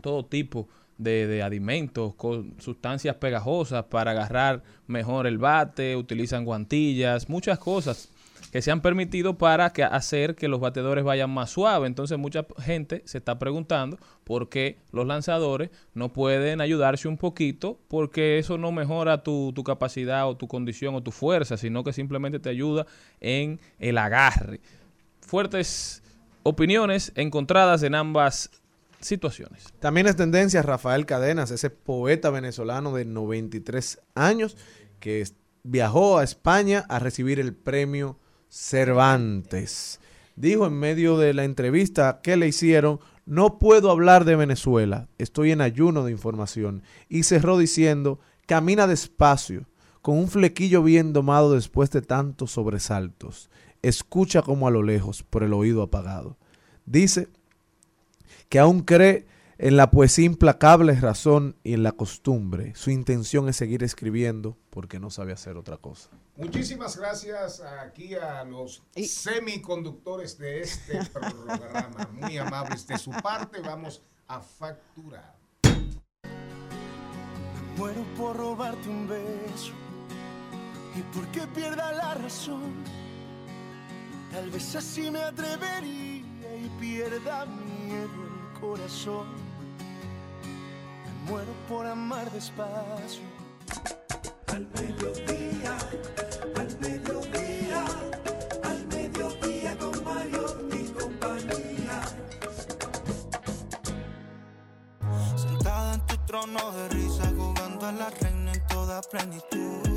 todo 0.00 0.24
tipo 0.24 0.68
de, 0.96 1.26
de 1.26 1.42
alimentos 1.42 2.14
con 2.14 2.54
sustancias 2.60 3.16
pegajosas 3.16 3.84
para 3.84 4.12
agarrar 4.12 4.62
mejor 4.86 5.26
el 5.26 5.38
bate, 5.38 5.96
utilizan 5.96 6.44
guantillas, 6.44 7.28
muchas 7.28 7.58
cosas 7.58 8.10
que 8.52 8.62
se 8.62 8.70
han 8.70 8.80
permitido 8.80 9.36
para 9.36 9.72
que 9.72 9.84
hacer 9.84 10.34
que 10.34 10.48
los 10.48 10.60
bateadores 10.60 11.04
vayan 11.04 11.30
más 11.30 11.50
suave. 11.50 11.86
Entonces 11.86 12.18
mucha 12.18 12.46
gente 12.58 13.02
se 13.04 13.18
está 13.18 13.38
preguntando 13.38 13.98
por 14.24 14.48
qué 14.48 14.78
los 14.92 15.06
lanzadores 15.06 15.70
no 15.94 16.12
pueden 16.12 16.60
ayudarse 16.60 17.08
un 17.08 17.18
poquito, 17.18 17.78
porque 17.88 18.38
eso 18.38 18.58
no 18.58 18.72
mejora 18.72 19.22
tu, 19.22 19.52
tu 19.54 19.64
capacidad 19.64 20.28
o 20.28 20.36
tu 20.36 20.48
condición 20.48 20.94
o 20.94 21.02
tu 21.02 21.12
fuerza, 21.12 21.56
sino 21.56 21.84
que 21.84 21.92
simplemente 21.92 22.38
te 22.38 22.48
ayuda 22.48 22.86
en 23.20 23.60
el 23.78 23.98
agarre. 23.98 24.60
Fuertes 25.20 26.02
opiniones 26.42 27.12
encontradas 27.14 27.82
en 27.82 27.94
ambas 27.94 28.50
situaciones. 29.00 29.64
También 29.80 30.06
es 30.06 30.16
tendencia 30.16 30.62
Rafael 30.62 31.06
Cadenas, 31.06 31.50
ese 31.50 31.70
poeta 31.70 32.30
venezolano 32.30 32.94
de 32.94 33.04
93 33.04 34.00
años 34.14 34.56
que 35.00 35.24
viajó 35.62 36.18
a 36.18 36.24
España 36.24 36.84
a 36.88 36.98
recibir 36.98 37.40
el 37.40 37.54
premio 37.54 38.18
Cervantes. 38.48 40.00
Dijo 40.36 40.66
en 40.66 40.74
medio 40.74 41.18
de 41.18 41.34
la 41.34 41.44
entrevista 41.44 42.20
que 42.22 42.36
le 42.36 42.48
hicieron, 42.48 43.00
no 43.26 43.58
puedo 43.58 43.90
hablar 43.90 44.24
de 44.24 44.36
Venezuela, 44.36 45.08
estoy 45.18 45.50
en 45.50 45.60
ayuno 45.60 46.04
de 46.04 46.12
información. 46.12 46.82
Y 47.08 47.24
cerró 47.24 47.58
diciendo, 47.58 48.20
camina 48.46 48.86
despacio, 48.86 49.66
con 50.00 50.16
un 50.16 50.28
flequillo 50.28 50.82
bien 50.82 51.12
domado 51.12 51.52
después 51.52 51.90
de 51.90 52.02
tantos 52.02 52.52
sobresaltos. 52.52 53.50
Escucha 53.82 54.42
como 54.42 54.66
a 54.66 54.70
lo 54.70 54.82
lejos, 54.82 55.22
por 55.22 55.42
el 55.42 55.52
oído 55.52 55.82
apagado. 55.82 56.38
Dice 56.86 57.28
que 58.48 58.58
aún 58.58 58.80
cree 58.80 59.26
en 59.58 59.76
la 59.76 59.90
poesía 59.90 60.24
implacable 60.24 60.94
razón 60.94 61.56
y 61.64 61.74
en 61.74 61.82
la 61.82 61.92
costumbre. 61.92 62.74
Su 62.76 62.90
intención 62.90 63.48
es 63.48 63.56
seguir 63.56 63.82
escribiendo 63.82 64.56
porque 64.70 65.00
no 65.00 65.10
sabe 65.10 65.32
hacer 65.32 65.56
otra 65.56 65.76
cosa. 65.76 66.10
Muchísimas 66.36 66.96
gracias 66.96 67.60
aquí 67.60 68.14
a 68.14 68.44
los 68.44 68.84
semiconductores 68.94 70.38
de 70.38 70.60
este 70.60 71.04
programa. 71.12 72.08
Muy 72.12 72.38
amables 72.38 72.86
de 72.86 72.96
su 72.98 73.10
parte. 73.10 73.60
Vamos 73.60 74.02
a 74.28 74.40
facturar. 74.40 75.36
Muero 77.76 78.04
por 78.16 78.36
robarte 78.36 78.88
un 78.88 79.08
beso 79.08 79.72
y 80.96 81.02
porque 81.16 81.46
pierda 81.48 81.92
la 81.92 82.14
razón. 82.14 82.74
Tal 84.30 84.50
vez 84.50 84.76
así 84.76 85.10
me 85.10 85.22
atrevería 85.22 86.56
y 86.56 86.68
pierda 86.80 87.46
miedo 87.46 88.27
corazón. 88.60 89.26
Me 91.04 91.30
muero 91.30 91.52
por 91.68 91.86
amar 91.86 92.30
despacio. 92.32 93.22
Al 94.48 94.66
mediodía, 94.74 95.76
al 96.56 96.78
mediodía, 96.80 97.84
al 98.64 98.86
mediodía 98.86 99.78
con 99.78 100.04
Mario 100.04 100.46
y 100.72 100.88
compañía. 100.90 102.02
Sentada 105.36 105.94
en 105.94 106.06
tu 106.06 106.16
trono 106.26 106.72
de 106.72 106.88
risa, 106.88 107.32
jugando 107.36 107.86
a 107.86 107.92
la 107.92 108.10
reina 108.10 108.52
en 108.52 108.66
toda 108.66 109.00
plenitud. 109.02 109.87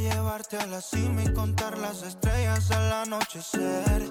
Llevarte 0.00 0.56
a 0.56 0.66
la 0.66 0.80
cima 0.80 1.22
y 1.24 1.32
contar 1.32 1.76
las 1.76 2.02
estrellas 2.02 2.70
al 2.70 2.92
anochecer. 2.92 4.02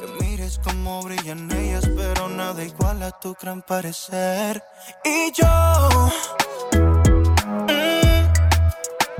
Que 0.00 0.06
mires 0.24 0.60
cómo 0.62 1.02
brillan 1.02 1.50
ellas, 1.50 1.88
pero 1.96 2.28
nada 2.28 2.62
igual 2.62 3.02
a 3.02 3.10
tu 3.10 3.34
gran 3.40 3.60
parecer. 3.62 4.62
Y 5.04 5.32
yo 5.32 5.46
mm, 7.68 8.26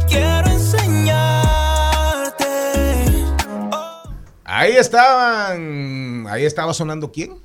quiero 0.09 0.51
enseñarte. 0.51 1.25
Ahí 4.45 4.77
estaban. 4.77 6.27
Ahí 6.29 6.45
estaba 6.45 6.73
sonando 6.75 7.11
quién? 7.11 7.43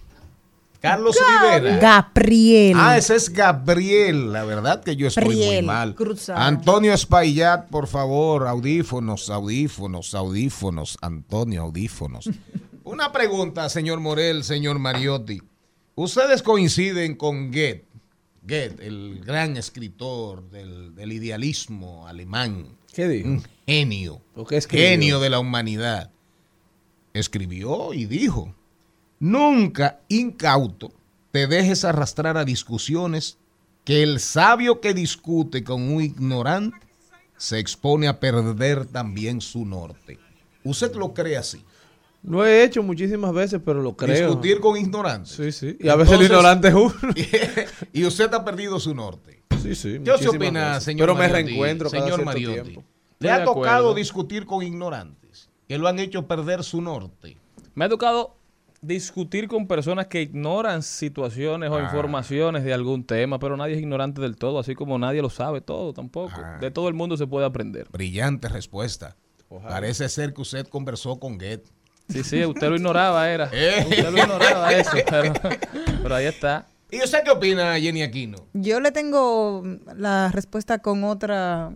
Carlos 0.79 1.17
Rivera. 1.17 1.77
Gabriel. 1.77 2.77
Ah, 2.77 2.97
ese 2.97 3.15
es 3.15 3.29
Gabriel. 3.29 4.31
La 4.31 4.45
verdad 4.45 4.81
que 4.81 4.95
yo 4.95 5.07
estoy 5.07 5.35
muy 5.35 5.61
mal. 5.61 5.93
Cruzado. 5.93 6.39
Antonio 6.39 6.93
Espaillat, 6.93 7.67
por 7.67 7.87
favor, 7.87 8.47
audífonos, 8.47 9.29
audífonos, 9.29 10.13
audífonos. 10.13 10.97
Antonio, 11.01 11.63
audífonos. 11.63 12.29
Una 12.85 13.11
pregunta, 13.11 13.67
señor 13.69 13.99
Morel, 13.99 14.43
señor 14.43 14.79
Mariotti. 14.79 15.41
¿Ustedes 15.95 16.41
coinciden 16.41 17.15
con 17.15 17.51
Goethe? 17.51 17.85
Goethe, 18.41 18.87
el 18.87 19.21
gran 19.23 19.57
escritor 19.57 20.49
del, 20.49 20.95
del 20.95 21.11
idealismo 21.11 22.07
alemán. 22.07 22.77
¿Qué 22.93 23.07
dijo? 23.07 23.27
Un 23.27 23.43
genio. 23.67 24.21
¿O 24.33 24.45
qué 24.45 24.57
escribió? 24.57 24.87
Genio 24.87 25.19
de 25.19 25.29
la 25.29 25.39
humanidad. 25.39 26.11
Escribió 27.13 27.93
y 27.93 28.05
dijo, 28.05 28.55
nunca 29.19 29.99
incauto 30.07 30.91
te 31.31 31.47
dejes 31.47 31.85
arrastrar 31.85 32.37
a 32.37 32.45
discusiones 32.45 33.37
que 33.83 34.03
el 34.03 34.19
sabio 34.19 34.81
que 34.81 34.93
discute 34.93 35.63
con 35.63 35.83
un 35.91 36.01
ignorante 36.01 36.77
se 37.37 37.59
expone 37.59 38.07
a 38.07 38.19
perder 38.19 38.85
también 38.85 39.41
su 39.41 39.65
norte. 39.65 40.19
¿Usted 40.63 40.93
lo 40.95 41.13
cree 41.13 41.37
así? 41.37 41.63
Lo 42.23 42.45
he 42.45 42.63
hecho 42.63 42.83
muchísimas 42.83 43.33
veces, 43.33 43.61
pero 43.63 43.81
lo 43.81 43.95
creo. 43.95 44.27
Discutir 44.27 44.59
con 44.59 44.77
ignorantes. 44.77 45.31
Sí, 45.31 45.51
sí. 45.51 45.77
Y 45.79 45.87
a 45.87 45.95
veces 45.95 46.15
el 46.15 46.23
ignorante 46.23 46.67
es 46.67 46.73
uno. 46.73 46.93
y 47.93 48.05
usted 48.05 48.33
ha 48.33 48.43
perdido 48.43 48.79
su 48.79 48.93
norte. 48.93 49.41
Sí, 49.61 49.73
sí. 49.73 49.99
¿Qué 50.03 50.17
se 50.17 50.27
opina, 50.29 50.69
veces. 50.69 50.83
señor 50.83 51.07
Pero 51.07 51.15
me 51.17 51.27
reencuentro 51.27 51.89
cada 51.89 52.03
Señor 52.03 52.19
cierto 52.19 52.25
Mariotti. 52.25 52.61
tiempo. 52.61 52.83
¿Le 53.19 53.31
ha 53.31 53.43
tocado 53.43 53.63
acuerdo. 53.63 53.93
discutir 53.95 54.45
con 54.45 54.63
ignorantes 54.63 55.49
que 55.67 55.77
lo 55.77 55.87
han 55.87 55.99
hecho 55.99 56.27
perder 56.27 56.63
su 56.63 56.81
norte? 56.81 57.37
Me 57.75 57.85
ha 57.85 57.89
tocado 57.89 58.38
discutir 58.81 59.47
con 59.47 59.67
personas 59.67 60.07
que 60.07 60.21
ignoran 60.21 60.83
situaciones 60.83 61.69
o 61.69 61.75
Ah. 61.77 61.83
informaciones 61.83 62.63
de 62.63 62.73
algún 62.73 63.03
tema, 63.03 63.39
pero 63.39 63.57
nadie 63.57 63.73
es 63.75 63.79
ignorante 63.81 64.21
del 64.21 64.35
todo, 64.37 64.59
así 64.59 64.75
como 64.75 64.97
nadie 64.97 65.21
lo 65.21 65.29
sabe 65.29 65.61
todo 65.61 65.93
tampoco. 65.93 66.33
Ah. 66.37 66.57
De 66.61 66.71
todo 66.71 66.87
el 66.87 66.93
mundo 66.93 67.17
se 67.17 67.27
puede 67.27 67.45
aprender. 67.45 67.87
Brillante 67.91 68.47
respuesta. 68.49 69.15
Parece 69.67 70.07
ser 70.09 70.33
que 70.33 70.41
usted 70.41 70.67
conversó 70.67 71.19
con 71.19 71.37
Goethe. 71.37 71.63
Sí, 72.07 72.23
sí, 72.23 72.45
usted 72.45 72.69
lo 72.69 72.75
ignoraba, 72.75 73.29
era. 73.29 73.49
Eh. 73.53 73.83
Usted 73.89 74.11
lo 74.11 74.17
ignoraba 74.17 74.71
eso, 74.73 74.91
pero, 75.09 75.33
pero 76.03 76.15
ahí 76.15 76.25
está. 76.25 76.67
¿Y 76.91 77.03
usted 77.03 77.19
qué 77.23 77.29
opina, 77.31 77.79
Jenny 77.79 78.01
Aquino? 78.01 78.37
Yo 78.53 78.79
le 78.79 78.91
tengo 78.91 79.63
la 79.95 80.29
respuesta 80.31 80.79
con 80.79 81.03
otra 81.03 81.71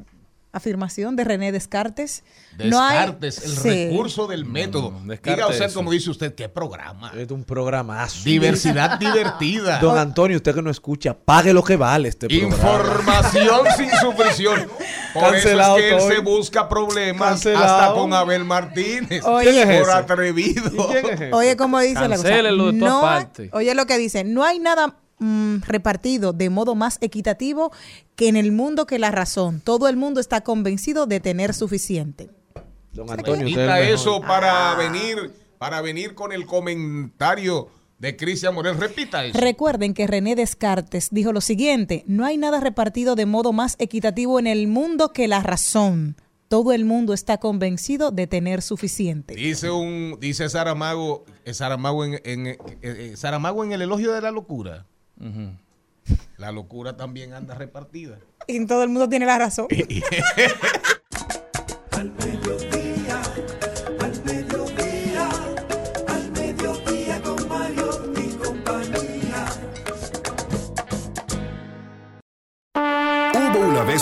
afirmación 0.54 1.16
de 1.16 1.24
René 1.26 1.52
Descartes. 1.52 2.24
No 2.58 2.82
hay- 2.82 2.98
Descartes, 3.00 3.44
el 3.44 3.58
Sí. 3.58 3.70
recurso 3.90 4.28
del 4.28 4.46
método. 4.46 4.94
Diga 5.24 5.48
usted, 5.48 5.66
eso. 5.66 5.80
como 5.80 5.92
dice 5.92 6.10
usted, 6.12 6.34
qué 6.36 6.48
programa. 6.48 7.12
Es 7.18 7.30
un 7.32 7.44
programazo. 7.44 8.24
Diversidad 8.24 8.98
divertida. 9.00 9.80
Don 9.80 9.98
Antonio, 9.98 10.38
usted 10.38 10.54
que 10.56 10.62
no 10.62 10.70
escucha, 10.70 11.14
pague 11.18 11.52
lo 11.54 11.64
que 11.64 11.76
vale 11.76 12.08
este 12.10 12.28
programa. 12.28 12.56
Información 12.56 13.62
sin 13.76 13.90
sufrición. 14.00 14.68
Por 15.14 15.32
Cancelado 15.32 15.78
eso 15.78 15.86
es 15.98 16.04
que 16.04 16.08
él 16.08 16.16
se 16.16 16.20
busca 16.22 16.70
problemas 16.70 17.30
Cancelado. 17.30 17.66
hasta 17.66 17.94
con 17.94 18.14
Abel 18.14 18.46
Martínez. 18.46 19.24
Oye. 19.26 19.50
¿Quién 19.52 19.70
es 19.72 19.80
por 19.82 19.90
ese? 19.90 19.98
atrevido. 19.98 20.72
Oye, 21.34 21.58
como 21.58 21.80
dice 21.80 22.08
la 22.08 22.16
cosa. 22.16 22.30
Cancélenlo 22.30 22.72
de 22.72 22.80
todas 22.80 23.28
no 23.40 23.58
oye 23.58 23.74
lo 23.76 23.86
que 23.86 23.98
dice, 23.98 24.24
no 24.24 24.44
hay 24.44 24.60
nada 24.60 24.96
mm, 25.20 25.62
repartido 25.68 26.34
de 26.34 26.50
modo 26.50 26.76
más 26.76 26.98
equitativo 27.02 27.72
que 28.16 28.28
en 28.28 28.36
el 28.36 28.52
mundo 28.52 28.86
que 28.86 29.00
la 29.00 29.12
razón. 29.12 29.62
Todo 29.64 29.88
el 29.88 29.98
mundo 29.98 30.20
está 30.20 30.42
convencido 30.42 31.06
de 31.06 31.20
tener 31.20 31.54
suficiente. 31.54 32.30
Don 32.94 33.10
Antonio, 33.10 33.48
Quita 33.48 33.80
eso 33.82 34.22
para 34.22 34.76
venir, 34.76 35.32
para 35.58 35.82
venir 35.82 36.14
con 36.14 36.32
el 36.32 36.46
comentario 36.46 37.70
de 37.98 38.16
Cristian 38.16 38.54
Morel. 38.54 38.78
Repita 38.78 39.26
eso. 39.26 39.40
Recuerden 39.40 39.94
que 39.94 40.06
René 40.08 40.36
Descartes 40.36 41.08
dijo 41.12 41.32
lo 41.34 41.42
siguiente, 41.42 42.04
no 42.06 42.26
hay 42.26 42.38
nada 42.38 42.60
repartido 42.60 43.16
de 43.16 43.26
modo 43.26 43.52
más 43.54 43.76
equitativo 43.80 44.40
en 44.40 44.46
el 44.48 44.68
mundo 44.68 45.12
que 45.14 45.28
la 45.28 45.42
razón. 45.42 46.16
Todo 46.50 46.72
el 46.72 46.86
mundo 46.86 47.14
está 47.14 47.40
convencido 47.40 48.12
de 48.12 48.28
tener 48.28 48.62
suficiente. 48.62 49.34
Dice 49.34 49.72
un, 49.72 50.18
dice 50.20 50.48
Saramago, 50.50 51.26
eh, 51.46 51.54
Saramago 51.56 52.06
en, 52.06 52.20
en- 52.26 52.46
eh, 52.48 52.58
eh, 52.84 53.14
Saramago 53.16 53.64
en 53.64 53.72
el 53.72 53.82
elogio 53.82 54.12
de 54.14 54.22
la 54.22 54.30
locura. 54.30 54.86
La 56.38 56.52
locura 56.52 56.98
también 56.98 57.34
anda 57.34 57.56
repartida. 57.56 58.20
Y 58.48 58.66
todo 58.66 58.84
el 58.84 58.90
mundo 58.90 59.08
tiene 59.10 59.26
la 59.26 59.38
razón. 59.38 59.68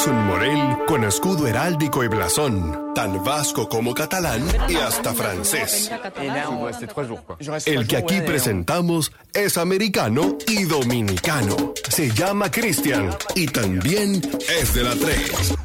Vez 0.01 0.07
un 0.07 0.25
Morel 0.25 0.77
con 0.87 1.03
escudo 1.03 1.47
heráldico 1.47 2.03
y 2.03 2.07
blasón, 2.07 2.93
tan 2.95 3.23
vasco 3.23 3.69
como 3.69 3.93
catalán 3.93 4.43
y 4.67 4.75
hasta 4.75 5.13
francés. 5.13 5.91
El 7.65 7.87
que 7.87 7.97
aquí 7.97 8.21
presentamos 8.21 9.11
es 9.33 9.57
americano 9.57 10.37
y 10.47 10.63
dominicano. 10.63 11.73
Se 11.87 12.09
llama 12.09 12.49
Cristian 12.49 13.11
y 13.35 13.45
también 13.45 14.21
es 14.49 14.73
de 14.73 14.83
la 14.83 14.95
3. 14.95 15.55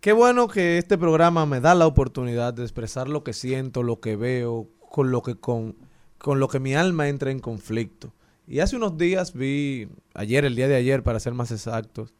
Qué 0.00 0.12
bueno 0.12 0.48
que 0.48 0.78
este 0.78 0.98
programa 0.98 1.46
me 1.46 1.60
da 1.60 1.76
la 1.76 1.86
oportunidad 1.86 2.52
de 2.52 2.62
expresar 2.62 3.08
lo 3.08 3.22
que 3.22 3.32
siento, 3.32 3.84
lo 3.84 4.00
que 4.00 4.16
veo, 4.16 4.68
con 4.90 5.12
lo 5.12 5.22
que 5.22 5.36
con, 5.36 5.76
con 6.18 6.40
lo 6.40 6.48
que 6.48 6.58
mi 6.58 6.74
alma 6.74 7.08
entra 7.08 7.30
en 7.30 7.38
conflicto. 7.38 8.12
Y 8.46 8.60
hace 8.60 8.76
unos 8.76 8.98
días 8.98 9.32
vi, 9.34 9.88
ayer, 10.14 10.44
el 10.44 10.56
día 10.56 10.68
de 10.68 10.74
ayer, 10.76 11.02
para 11.02 11.20
ser 11.20 11.32
más 11.34 11.50
exactos, 11.50 12.12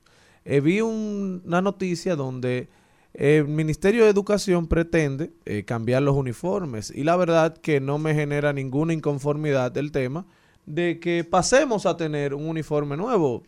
eh, 0.44 0.61
vi 0.61 0.81
un- 0.81 1.43
una 1.44 1.61
noticia 1.61 2.16
donde 2.16 2.69
el 3.15 3.47
Ministerio 3.49 4.05
de 4.05 4.11
Educación 4.11 4.66
pretende 4.66 5.32
eh, 5.44 5.65
cambiar 5.65 6.03
los 6.03 6.16
uniformes. 6.16 6.90
Y 6.94 7.05
la 7.05 7.16
verdad 7.16 7.57
que 7.57 7.81
no 7.81 7.99
me 7.99 8.15
genera 8.15 8.53
ninguna 8.53 8.93
inconformidad 8.94 9.77
el 9.77 9.93
tema 9.93 10.27
de 10.65 10.99
que 11.01 11.24
pasemos 11.24 11.86
a 11.86 11.97
tener 11.97 12.35
un 12.35 12.49
uniforme 12.49 12.97
nuevo. 12.97 13.43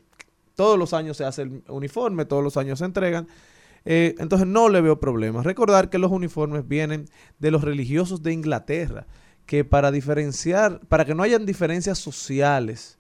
Todos 0.54 0.78
los 0.78 0.92
años 0.92 1.16
se 1.16 1.24
hace 1.24 1.42
el 1.42 1.62
uniforme, 1.68 2.24
todos 2.26 2.42
los 2.44 2.56
años 2.56 2.80
se 2.80 2.84
entregan. 2.84 3.26
Eh, 3.86 4.14
entonces 4.18 4.46
no 4.48 4.68
le 4.68 4.80
veo 4.80 4.98
problemas. 5.00 5.44
Recordar 5.46 5.90
que 5.90 5.98
los 5.98 6.10
uniformes 6.10 6.66
vienen 6.66 7.06
de 7.38 7.50
los 7.50 7.62
religiosos 7.62 8.22
de 8.22 8.32
Inglaterra, 8.32 9.06
que 9.46 9.64
para 9.64 9.90
diferenciar, 9.90 10.80
para 10.88 11.04
que 11.04 11.14
no 11.14 11.22
hayan 11.22 11.46
diferencias 11.46 11.98
sociales 11.98 12.98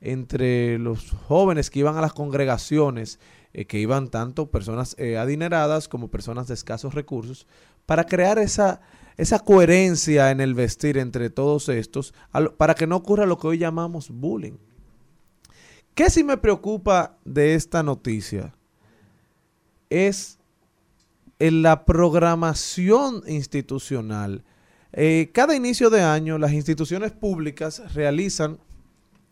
entre 0.00 0.78
los 0.78 1.10
jóvenes 1.10 1.70
que 1.70 1.80
iban 1.80 1.96
a 1.96 2.00
las 2.00 2.12
congregaciones, 2.12 3.18
eh, 3.52 3.66
que 3.66 3.78
iban 3.78 4.08
tanto 4.08 4.50
personas 4.50 4.96
eh, 4.98 5.16
adineradas 5.16 5.88
como 5.88 6.08
personas 6.08 6.48
de 6.48 6.54
escasos 6.54 6.94
recursos, 6.94 7.46
para 7.86 8.04
crear 8.04 8.38
esa, 8.38 8.80
esa 9.16 9.38
coherencia 9.38 10.30
en 10.30 10.40
el 10.40 10.54
vestir 10.54 10.98
entre 10.98 11.30
todos 11.30 11.68
estos, 11.68 12.14
para 12.56 12.74
que 12.74 12.86
no 12.86 12.96
ocurra 12.96 13.26
lo 13.26 13.38
que 13.38 13.46
hoy 13.46 13.58
llamamos 13.58 14.10
bullying. 14.10 14.58
¿Qué 15.94 16.10
sí 16.10 16.24
me 16.24 16.36
preocupa 16.36 17.18
de 17.24 17.54
esta 17.54 17.82
noticia? 17.82 18.52
es 19.94 20.38
en 21.38 21.62
la 21.62 21.84
programación 21.84 23.22
institucional. 23.26 24.44
Eh, 24.96 25.30
cada 25.32 25.56
inicio 25.56 25.90
de 25.90 26.02
año 26.02 26.38
las 26.38 26.52
instituciones 26.52 27.10
públicas 27.10 27.82
realizan 27.94 28.58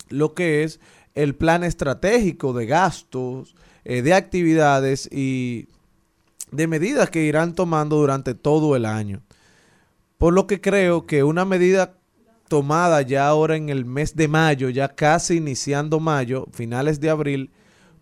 lo 0.08 0.34
que 0.34 0.64
es 0.64 0.80
el 1.14 1.36
plan 1.36 1.62
estratégico 1.62 2.52
de 2.52 2.66
gastos, 2.66 3.54
eh, 3.84 4.02
de 4.02 4.12
actividades 4.12 5.08
y 5.12 5.68
de 6.50 6.66
medidas 6.66 7.10
que 7.10 7.22
irán 7.22 7.54
tomando 7.54 7.96
durante 7.96 8.34
todo 8.34 8.74
el 8.74 8.84
año. 8.84 9.22
Por 10.18 10.34
lo 10.34 10.48
que 10.48 10.60
creo 10.60 11.06
que 11.06 11.22
una 11.22 11.44
medida 11.44 11.94
tomada 12.48 13.02
ya 13.02 13.28
ahora 13.28 13.56
en 13.56 13.68
el 13.68 13.84
mes 13.84 14.16
de 14.16 14.26
mayo, 14.26 14.68
ya 14.68 14.88
casi 14.88 15.36
iniciando 15.36 16.00
mayo, 16.00 16.48
finales 16.52 17.00
de 17.00 17.08
abril, 17.08 17.50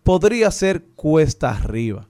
podría 0.03 0.49
ser 0.49 0.83
cuesta 0.95 1.51
arriba. 1.51 2.07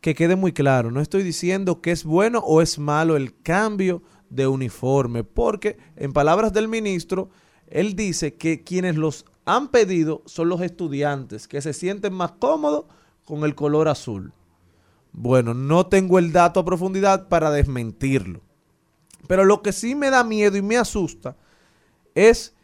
Que 0.00 0.14
quede 0.14 0.36
muy 0.36 0.52
claro, 0.52 0.90
no 0.90 1.00
estoy 1.00 1.22
diciendo 1.22 1.80
que 1.82 1.90
es 1.90 2.04
bueno 2.04 2.38
o 2.38 2.62
es 2.62 2.78
malo 2.78 3.16
el 3.16 3.38
cambio 3.42 4.02
de 4.30 4.46
uniforme, 4.46 5.24
porque 5.24 5.78
en 5.96 6.12
palabras 6.12 6.52
del 6.52 6.68
ministro, 6.68 7.30
él 7.68 7.96
dice 7.96 8.34
que 8.34 8.62
quienes 8.62 8.96
los 8.96 9.24
han 9.44 9.68
pedido 9.68 10.22
son 10.26 10.48
los 10.48 10.60
estudiantes, 10.60 11.48
que 11.48 11.60
se 11.62 11.72
sienten 11.72 12.12
más 12.12 12.32
cómodos 12.32 12.86
con 13.24 13.44
el 13.44 13.54
color 13.54 13.88
azul. 13.88 14.32
Bueno, 15.12 15.54
no 15.54 15.86
tengo 15.86 16.18
el 16.18 16.32
dato 16.32 16.60
a 16.60 16.64
profundidad 16.64 17.28
para 17.28 17.50
desmentirlo. 17.50 18.42
Pero 19.26 19.44
lo 19.44 19.62
que 19.62 19.72
sí 19.72 19.94
me 19.94 20.10
da 20.10 20.24
miedo 20.24 20.56
y 20.56 20.62
me 20.62 20.76
asusta 20.76 21.36
es 22.14 22.54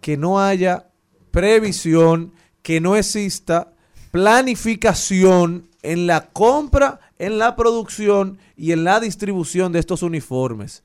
que 0.00 0.16
no 0.16 0.40
haya 0.40 0.90
previsión, 1.30 2.32
que 2.62 2.80
no 2.80 2.96
exista 2.96 3.72
planificación 4.10 5.67
en 5.82 6.06
la 6.06 6.28
compra, 6.30 7.00
en 7.18 7.38
la 7.38 7.56
producción 7.56 8.38
y 8.56 8.72
en 8.72 8.84
la 8.84 9.00
distribución 9.00 9.72
de 9.72 9.78
estos 9.78 10.02
uniformes. 10.02 10.82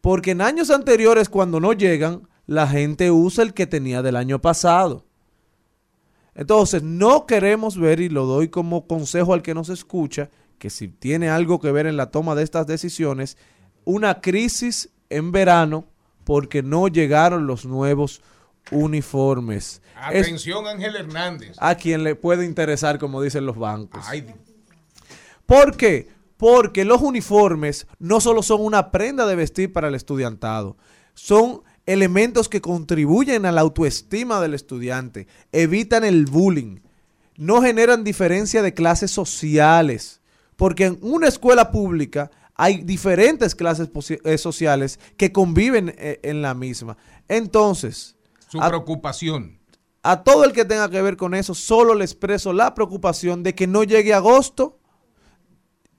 Porque 0.00 0.32
en 0.32 0.40
años 0.40 0.70
anteriores, 0.70 1.28
cuando 1.28 1.60
no 1.60 1.72
llegan, 1.72 2.28
la 2.46 2.66
gente 2.66 3.10
usa 3.10 3.44
el 3.44 3.54
que 3.54 3.66
tenía 3.66 4.02
del 4.02 4.16
año 4.16 4.40
pasado. 4.40 5.04
Entonces, 6.34 6.82
no 6.82 7.26
queremos 7.26 7.78
ver, 7.78 8.00
y 8.00 8.08
lo 8.08 8.26
doy 8.26 8.48
como 8.48 8.86
consejo 8.86 9.32
al 9.32 9.42
que 9.42 9.54
nos 9.54 9.68
escucha, 9.68 10.30
que 10.58 10.70
si 10.70 10.88
tiene 10.88 11.28
algo 11.28 11.60
que 11.60 11.72
ver 11.72 11.86
en 11.86 11.96
la 11.96 12.10
toma 12.10 12.34
de 12.34 12.42
estas 12.42 12.66
decisiones, 12.66 13.36
una 13.84 14.20
crisis 14.20 14.90
en 15.10 15.32
verano 15.32 15.86
porque 16.24 16.62
no 16.62 16.88
llegaron 16.88 17.46
los 17.46 17.64
nuevos 17.64 18.20
uniformes. 18.70 19.80
Es 20.12 20.26
Atención, 20.26 20.66
Ángel 20.66 20.96
Hernández. 20.96 21.56
a 21.58 21.74
quien 21.74 22.04
le 22.04 22.14
puede 22.14 22.44
interesar, 22.44 22.98
como 22.98 23.22
dicen 23.22 23.46
los 23.46 23.56
bancos. 23.56 24.04
Ay, 24.08 24.26
¿Por 25.46 25.76
qué? 25.76 26.08
Porque 26.36 26.84
los 26.84 27.00
uniformes 27.00 27.86
no 27.98 28.20
solo 28.20 28.42
son 28.42 28.60
una 28.60 28.90
prenda 28.90 29.26
de 29.26 29.36
vestir 29.36 29.72
para 29.72 29.88
el 29.88 29.94
estudiantado, 29.94 30.76
son 31.14 31.62
elementos 31.86 32.48
que 32.48 32.60
contribuyen 32.60 33.46
a 33.46 33.52
la 33.52 33.60
autoestima 33.62 34.40
del 34.40 34.54
estudiante, 34.54 35.28
evitan 35.52 36.04
el 36.04 36.26
bullying, 36.26 36.80
no 37.36 37.62
generan 37.62 38.04
diferencia 38.04 38.60
de 38.60 38.74
clases 38.74 39.10
sociales, 39.10 40.20
porque 40.56 40.86
en 40.86 40.98
una 41.00 41.28
escuela 41.28 41.70
pública 41.70 42.30
hay 42.54 42.82
diferentes 42.82 43.54
clases 43.54 43.88
eh, 44.24 44.38
sociales 44.38 44.98
que 45.16 45.30
conviven 45.32 45.94
eh, 45.96 46.20
en 46.22 46.42
la 46.42 46.54
misma. 46.54 46.96
Entonces, 47.28 48.15
Su 48.56 48.62
a- 48.64 48.68
preocupación. 48.68 49.58
a 50.02 50.22
todo 50.22 50.44
el 50.44 50.52
que 50.52 50.64
tenga 50.64 50.88
que 50.90 51.02
ver 51.02 51.16
con 51.16 51.34
eso, 51.34 51.54
solo 51.54 51.94
le 51.94 52.04
expreso 52.04 52.52
la 52.52 52.74
preocupación 52.74 53.42
de 53.42 53.54
que 53.54 53.66
no 53.66 53.82
llegue 53.84 54.14
agosto 54.14 54.78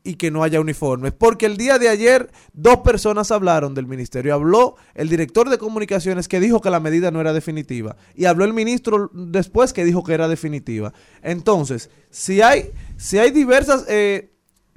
y 0.03 0.15
que 0.15 0.31
no 0.31 0.41
haya 0.43 0.61
uniformes. 0.61 1.11
Porque 1.11 1.45
el 1.45 1.57
día 1.57 1.77
de 1.79 1.89
ayer 1.89 2.31
dos 2.53 2.77
personas 2.77 3.29
hablaron 3.31 3.73
del 3.75 3.87
ministerio. 3.87 4.33
Habló 4.33 4.77
el 4.95 5.09
director 5.09 5.49
de 5.49 5.57
comunicaciones 5.57 6.29
que 6.29 6.39
dijo 6.39 6.61
que 6.61 6.69
la 6.69 6.79
medida 6.79 7.11
no 7.11 7.19
era 7.19 7.33
definitiva. 7.33 7.97
Y 8.15 8.23
habló 8.23 8.45
el 8.45 8.53
ministro 8.53 9.11
después 9.13 9.73
que 9.73 9.83
dijo 9.83 10.05
que 10.05 10.13
era 10.13 10.29
definitiva. 10.29 10.93
Entonces, 11.21 11.89
si 12.09 12.41
hay, 12.41 12.71
si 12.95 13.17
hay 13.17 13.31
diversas 13.31 13.83
eh, 13.89 14.31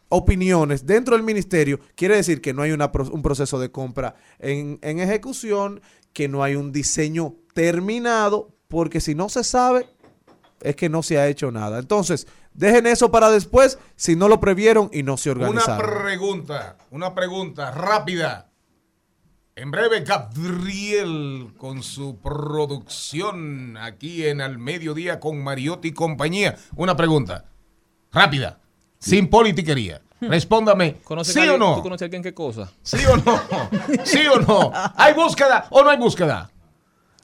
opiniones 0.08 0.84
dentro 0.84 1.14
del 1.14 1.22
ministerio, 1.24 1.78
quiere 1.94 2.16
decir 2.16 2.40
que 2.40 2.52
no 2.52 2.62
hay 2.62 2.72
una 2.72 2.90
un 3.12 3.22
proceso 3.22 3.60
de 3.60 3.70
compra 3.70 4.16
en, 4.40 4.80
en 4.82 4.98
ejecución, 4.98 5.80
que 6.12 6.26
no 6.26 6.42
hay 6.42 6.56
un 6.56 6.72
diseño 6.72 7.36
terminado, 7.54 8.50
porque 8.68 9.00
si 9.00 9.14
no 9.14 9.28
se 9.28 9.44
sabe, 9.44 9.88
es 10.60 10.76
que 10.76 10.88
no 10.88 11.02
se 11.02 11.18
ha 11.18 11.26
hecho 11.28 11.50
nada. 11.50 11.78
Entonces, 11.78 12.26
dejen 12.54 12.86
eso 12.86 13.10
para 13.10 13.30
después 13.30 13.78
si 13.96 14.16
no 14.16 14.28
lo 14.28 14.40
previeron 14.40 14.90
y 14.92 15.02
no 15.02 15.16
se 15.16 15.30
Una 15.30 15.46
organizaron. 15.46 15.90
pregunta, 16.02 16.76
una 16.90 17.14
pregunta 17.14 17.70
rápida. 17.70 18.46
En 19.56 19.70
breve, 19.70 20.00
Gabriel 20.00 21.52
con 21.58 21.82
su 21.82 22.18
producción 22.18 23.76
aquí 23.76 24.26
en 24.26 24.40
Al 24.40 24.58
Mediodía 24.58 25.20
con 25.20 25.42
Mariotti 25.42 25.88
y 25.88 25.92
compañía. 25.92 26.56
Una 26.76 26.96
pregunta 26.96 27.44
rápida, 28.12 28.58
sin 28.98 29.28
politiquería. 29.28 30.00
Respóndame, 30.20 30.96
¿Conoces 31.04 31.32
¿sí 31.32 31.40
a 31.48 31.54
o 31.54 31.58
no? 31.58 31.76
¿Tú 31.76 31.82
conoces 31.82 32.02
a 32.02 32.04
alguien 32.06 32.22
qué 32.22 32.34
cosa? 32.34 32.70
¿Sí 32.82 32.98
o 33.06 33.16
no? 33.16 33.40
¿Sí 34.04 34.20
o 34.26 34.38
no? 34.40 34.70
¿Hay 34.96 35.14
búsqueda 35.14 35.66
o 35.70 35.82
no 35.82 35.88
hay 35.90 35.96
búsqueda? 35.98 36.50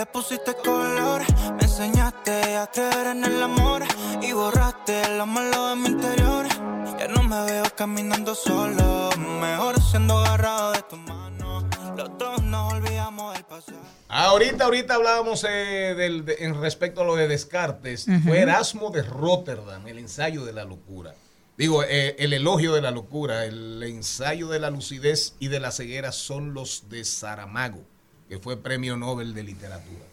le 0.00 0.06
pusiste 0.06 0.54
color. 0.64 1.20
Me 1.58 1.62
enseñaste 1.64 2.56
a 2.56 2.66
creer 2.68 3.08
en 3.08 3.22
el 3.22 3.42
amor 3.42 3.82
y 4.22 4.32
borraste 4.32 5.16
lo 5.18 5.26
malo 5.26 5.68
de 5.68 5.76
mi 5.76 5.88
interior. 5.88 6.46
Ya 6.98 7.06
no 7.08 7.22
me 7.22 7.44
veo 7.44 7.64
caminando 7.76 8.34
solo, 8.34 9.10
mejor 9.18 9.78
siendo 9.82 10.16
agarrado 10.18 10.72
de 10.72 10.82
tu 10.88 10.96
mano. 10.96 11.68
Los 11.98 12.16
dos 12.16 12.42
nos 12.42 12.72
olvidamos 12.72 13.34
del 13.34 13.44
pasado. 13.44 13.78
Ahorita, 14.08 14.64
ahorita 14.64 14.94
hablábamos 14.94 15.44
eh, 15.46 15.94
del, 15.94 16.24
de- 16.24 16.36
en 16.40 16.58
respecto 16.62 17.02
a 17.02 17.04
lo 17.04 17.14
de 17.16 17.28
Descartes. 17.28 18.08
Ujú. 18.08 18.20
Fue 18.28 18.38
Erasmo 18.40 18.88
de 18.90 19.02
Rotterdam, 19.02 19.86
el 19.86 19.98
ensayo 19.98 20.46
de 20.46 20.54
la 20.54 20.64
locura. 20.64 21.14
Digo, 21.58 21.84
eh, 21.84 22.16
el 22.18 22.32
elogio 22.32 22.72
de 22.72 22.80
la 22.80 22.90
locura, 22.90 23.44
el 23.44 23.82
ensayo 23.82 24.48
de 24.48 24.60
la 24.60 24.70
lucidez 24.70 25.34
y 25.40 25.48
de 25.48 25.60
la 25.60 25.70
ceguera 25.72 26.10
son 26.10 26.54
los 26.54 26.88
de 26.88 27.04
Saramago, 27.04 27.82
que 28.30 28.38
fue 28.38 28.56
premio 28.56 28.96
Nobel 28.96 29.34
de 29.34 29.42
literatura. 29.42 30.04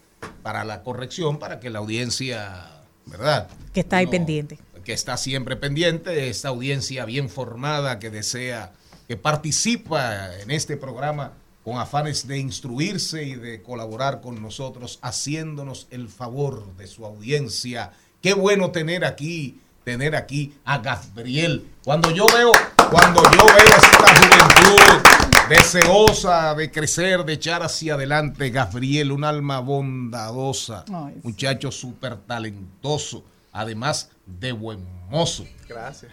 Para 0.41 0.65
la 0.65 0.81
corrección, 0.81 1.38
para 1.38 1.60
que 1.60 1.69
la 1.69 1.77
audiencia, 1.80 2.65
¿verdad? 3.06 3.48
Que 3.76 3.81
está 3.81 3.98
ahí 3.98 4.06
No, 4.06 4.11
pendiente. 4.11 4.57
que 4.84 4.91
está 4.91 5.18
siempre 5.18 5.56
pendiente, 5.56 6.27
esta 6.27 6.48
audiencia 6.49 7.06
bien 7.06 7.30
formada 7.30 7.99
que 7.99 8.10
desea, 8.10 8.72
que 9.07 9.18
participa 9.18 10.35
en 10.39 10.49
este 10.49 10.77
programa 10.77 11.34
con 11.64 11.77
afanes 11.77 12.26
de 12.27 12.39
instruirse 12.39 13.23
y 13.23 13.35
de 13.35 13.61
colaborar 13.61 14.19
con 14.22 14.41
nosotros, 14.41 14.98
haciéndonos 15.03 15.85
el 15.91 16.10
favor 16.10 16.76
de 16.76 16.88
su 16.88 17.06
audiencia. 17.06 17.91
Qué 18.22 18.34
bueno 18.34 18.72
tener 18.72 19.06
aquí, 19.06 19.60
tener 19.84 20.15
aquí 20.15 20.56
a 20.65 20.80
Gabriel. 20.80 21.68
Cuando 21.84 22.10
yo 22.10 22.26
veo, 22.35 22.52
cuando 22.89 23.22
yo 23.23 23.45
veo 23.45 23.76
esta 23.77 24.15
juventud 24.15 25.07
deseosa 25.49 26.53
de 26.56 26.72
crecer, 26.72 27.24
de 27.24 27.34
echar 27.34 27.64
hacia 27.64 27.94
adelante, 27.94 28.49
Gabriel, 28.49 29.11
un 29.11 29.24
alma 29.24 29.60
bondadosa, 29.60 30.84
muchacho 31.24 31.72
súper 31.72 32.18
talentoso, 32.18 33.24
además 33.52 34.10
de 34.26 34.52
buen 34.52 34.86
mozo. 35.10 35.45
Gracias. 35.68 36.11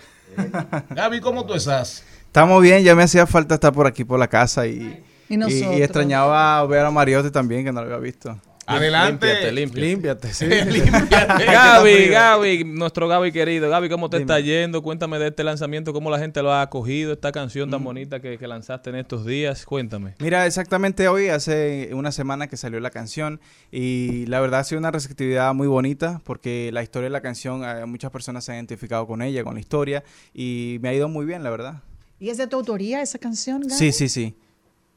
Gaby, 0.90 1.20
¿cómo 1.20 1.44
tú 1.44 1.55
estás? 1.55 2.05
Estamos 2.27 2.62
bien, 2.62 2.82
ya 2.82 2.94
me 2.94 3.02
hacía 3.02 3.27
falta 3.27 3.55
estar 3.55 3.73
por 3.73 3.86
aquí 3.86 4.05
por 4.05 4.19
la 4.19 4.28
casa 4.28 4.66
y, 4.66 5.05
Y 5.28 5.36
y 5.36 5.82
extrañaba 5.82 6.65
ver 6.66 6.85
a 6.85 6.90
Mariotti 6.90 7.31
también, 7.31 7.65
que 7.65 7.73
no 7.73 7.81
lo 7.81 7.86
había 7.86 7.98
visto. 7.98 8.39
Adelante. 8.66 9.27
Límpiate, 9.27 9.53
límpiate. 9.53 9.81
Límpiate, 9.89 10.35
sí. 10.35 10.47
Límpiate. 10.47 11.45
Gaby, 11.45 12.09
Gaby, 12.09 12.65
nuestro 12.65 13.09
Gaby 13.09 13.32
querido. 13.32 13.69
Gaby, 13.69 13.89
¿cómo 13.89 14.09
te 14.11 14.19
está 14.19 14.41
yendo? 14.41 14.82
Cuéntame 14.82 15.19
de 15.19 15.28
este 15.28 15.45
lanzamiento, 15.45 15.93
cómo 15.93 16.11
la 16.11 16.19
gente 16.19 16.43
lo 16.43 16.53
ha 16.53 16.62
acogido, 16.62 17.12
esta 17.12 17.32
canción 17.32 17.69
Mm. 17.69 17.73
tan 17.73 17.85
bonita 17.85 18.20
que, 18.20 18.39
que 18.39 18.47
lanzaste 18.49 18.91
en 18.91 18.97
estos 18.97 19.24
días. 19.27 19.65
Cuéntame. 19.65 20.15
Mira, 20.19 20.47
exactamente 20.47 21.09
hoy, 21.09 21.28
hace 21.28 21.91
una 21.93 22.12
semana 22.12 22.47
que 22.49 22.57
salió 22.57 22.81
la 22.81 22.91
canción 22.91 23.41
y 23.70 24.27
la 24.27 24.41
verdad 24.41 24.61
ha 24.61 24.65
sido 24.65 24.78
una 24.78 24.91
receptividad 24.91 25.53
muy 25.55 25.66
bonita 25.66 26.20
porque 26.24 26.70
la 26.73 26.82
historia 26.82 27.07
de 27.07 27.12
la 27.12 27.20
canción, 27.20 27.62
eh, 27.65 27.85
muchas 27.86 28.11
personas 28.11 28.45
se 28.45 28.53
han 28.53 28.57
identificado 28.59 29.07
con 29.07 29.23
ella, 29.23 29.45
con 29.45 29.55
la 29.55 29.61
historia 29.61 30.05
y 30.32 30.78
me 30.81 30.89
ha 30.89 30.95
ido 30.95 31.09
muy 31.09 31.27
bien, 31.27 31.43
la 31.43 31.51
verdad. 31.51 31.82
¿Y 32.20 32.31
es 32.31 32.39
de 32.39 32.47
tu 32.47 32.57
autoría 32.57 33.03
esa 33.03 33.19
canción, 33.19 33.61
Gaby? 33.62 33.74
Sí, 33.74 33.93
sí, 33.93 34.09
sí. 34.09 34.36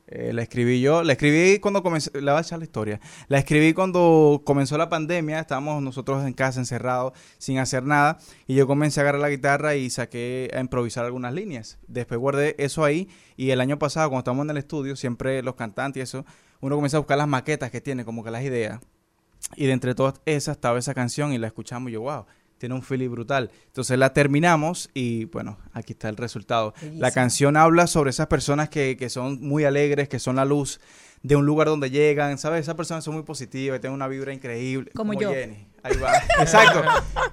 Eh, 0.09 0.31
la 0.31 0.41
escribí 0.41 0.79
yo, 0.79 1.03
la 1.03 1.13
escribí 1.13 1.59
cuando 1.59 1.83
comenzó, 1.83 2.11
le 2.13 2.21
voy 2.21 2.37
a 2.37 2.41
echar 2.41 2.59
la 2.59 2.65
historia. 2.65 3.01
La 3.27 3.39
escribí 3.39 3.73
cuando 3.73 4.41
comenzó 4.45 4.77
la 4.77 4.87
pandemia, 4.87 5.39
estábamos 5.39 5.83
nosotros 5.83 6.25
en 6.25 6.31
casa 6.33 6.59
encerrados 6.59 7.11
sin 7.37 7.59
hacer 7.59 7.83
nada 7.83 8.17
y 8.47 8.55
yo 8.55 8.67
comencé 8.67 9.01
a 9.01 9.03
agarrar 9.03 9.21
la 9.21 9.29
guitarra 9.29 9.75
y 9.75 9.89
saqué 9.89 10.49
a 10.53 10.61
improvisar 10.61 11.03
algunas 11.03 11.33
líneas. 11.33 11.77
Después 11.87 12.19
guardé 12.19 12.55
eso 12.57 12.85
ahí 12.85 13.09
y 13.35 13.49
el 13.49 13.59
año 13.59 13.77
pasado 13.79 14.09
cuando 14.09 14.19
estábamos 14.19 14.45
en 14.45 14.51
el 14.51 14.57
estudio, 14.57 14.95
siempre 14.95 15.43
los 15.43 15.55
cantantes 15.55 15.99
y 15.99 16.03
eso, 16.03 16.25
uno 16.61 16.75
comienza 16.75 16.97
a 16.97 17.01
buscar 17.01 17.17
las 17.17 17.27
maquetas 17.27 17.69
que 17.69 17.81
tiene, 17.81 18.05
como 18.05 18.23
que 18.23 18.31
las 18.31 18.43
ideas. 18.43 18.79
Y 19.55 19.65
de 19.65 19.73
entre 19.73 19.93
todas 19.93 20.21
esas 20.25 20.55
estaba 20.55 20.79
esa 20.79 20.93
canción 20.93 21.33
y 21.33 21.37
la 21.37 21.47
escuchamos 21.47 21.89
y 21.89 21.93
yo, 21.93 22.01
wow, 22.01 22.25
tiene 22.57 22.75
un 22.75 22.81
feeling 22.81 23.09
brutal. 23.09 23.51
Entonces 23.67 23.97
la 23.97 24.13
terminamos 24.13 24.89
y 24.93 25.25
bueno, 25.25 25.57
aquí 25.73 25.93
está 25.93 26.09
el 26.09 26.17
resultado. 26.17 26.73
La 26.93 27.11
canción 27.11 27.57
habla 27.57 27.87
sobre 27.87 28.09
esas 28.09 28.27
personas 28.27 28.69
que, 28.69 28.97
que 28.97 29.09
son 29.09 29.39
muy 29.41 29.63
alegres, 29.63 30.09
que 30.09 30.19
son 30.19 30.37
la 30.37 30.45
luz 30.45 30.79
de 31.23 31.35
un 31.35 31.45
lugar 31.45 31.67
donde 31.67 31.89
llegan, 31.89 32.37
¿sabes? 32.37 32.61
Esas 32.61 32.75
personas 32.75 33.03
son 33.03 33.15
muy 33.15 33.23
positivas, 33.23 33.79
tienen 33.79 33.95
una 33.95 34.07
vibra 34.07 34.33
increíble. 34.33 34.91
Como 34.95 35.13
yo. 35.13 35.31
Jenny. 35.31 35.66
Ahí 35.83 35.95
va. 35.97 36.11
Exacto. 36.39 36.83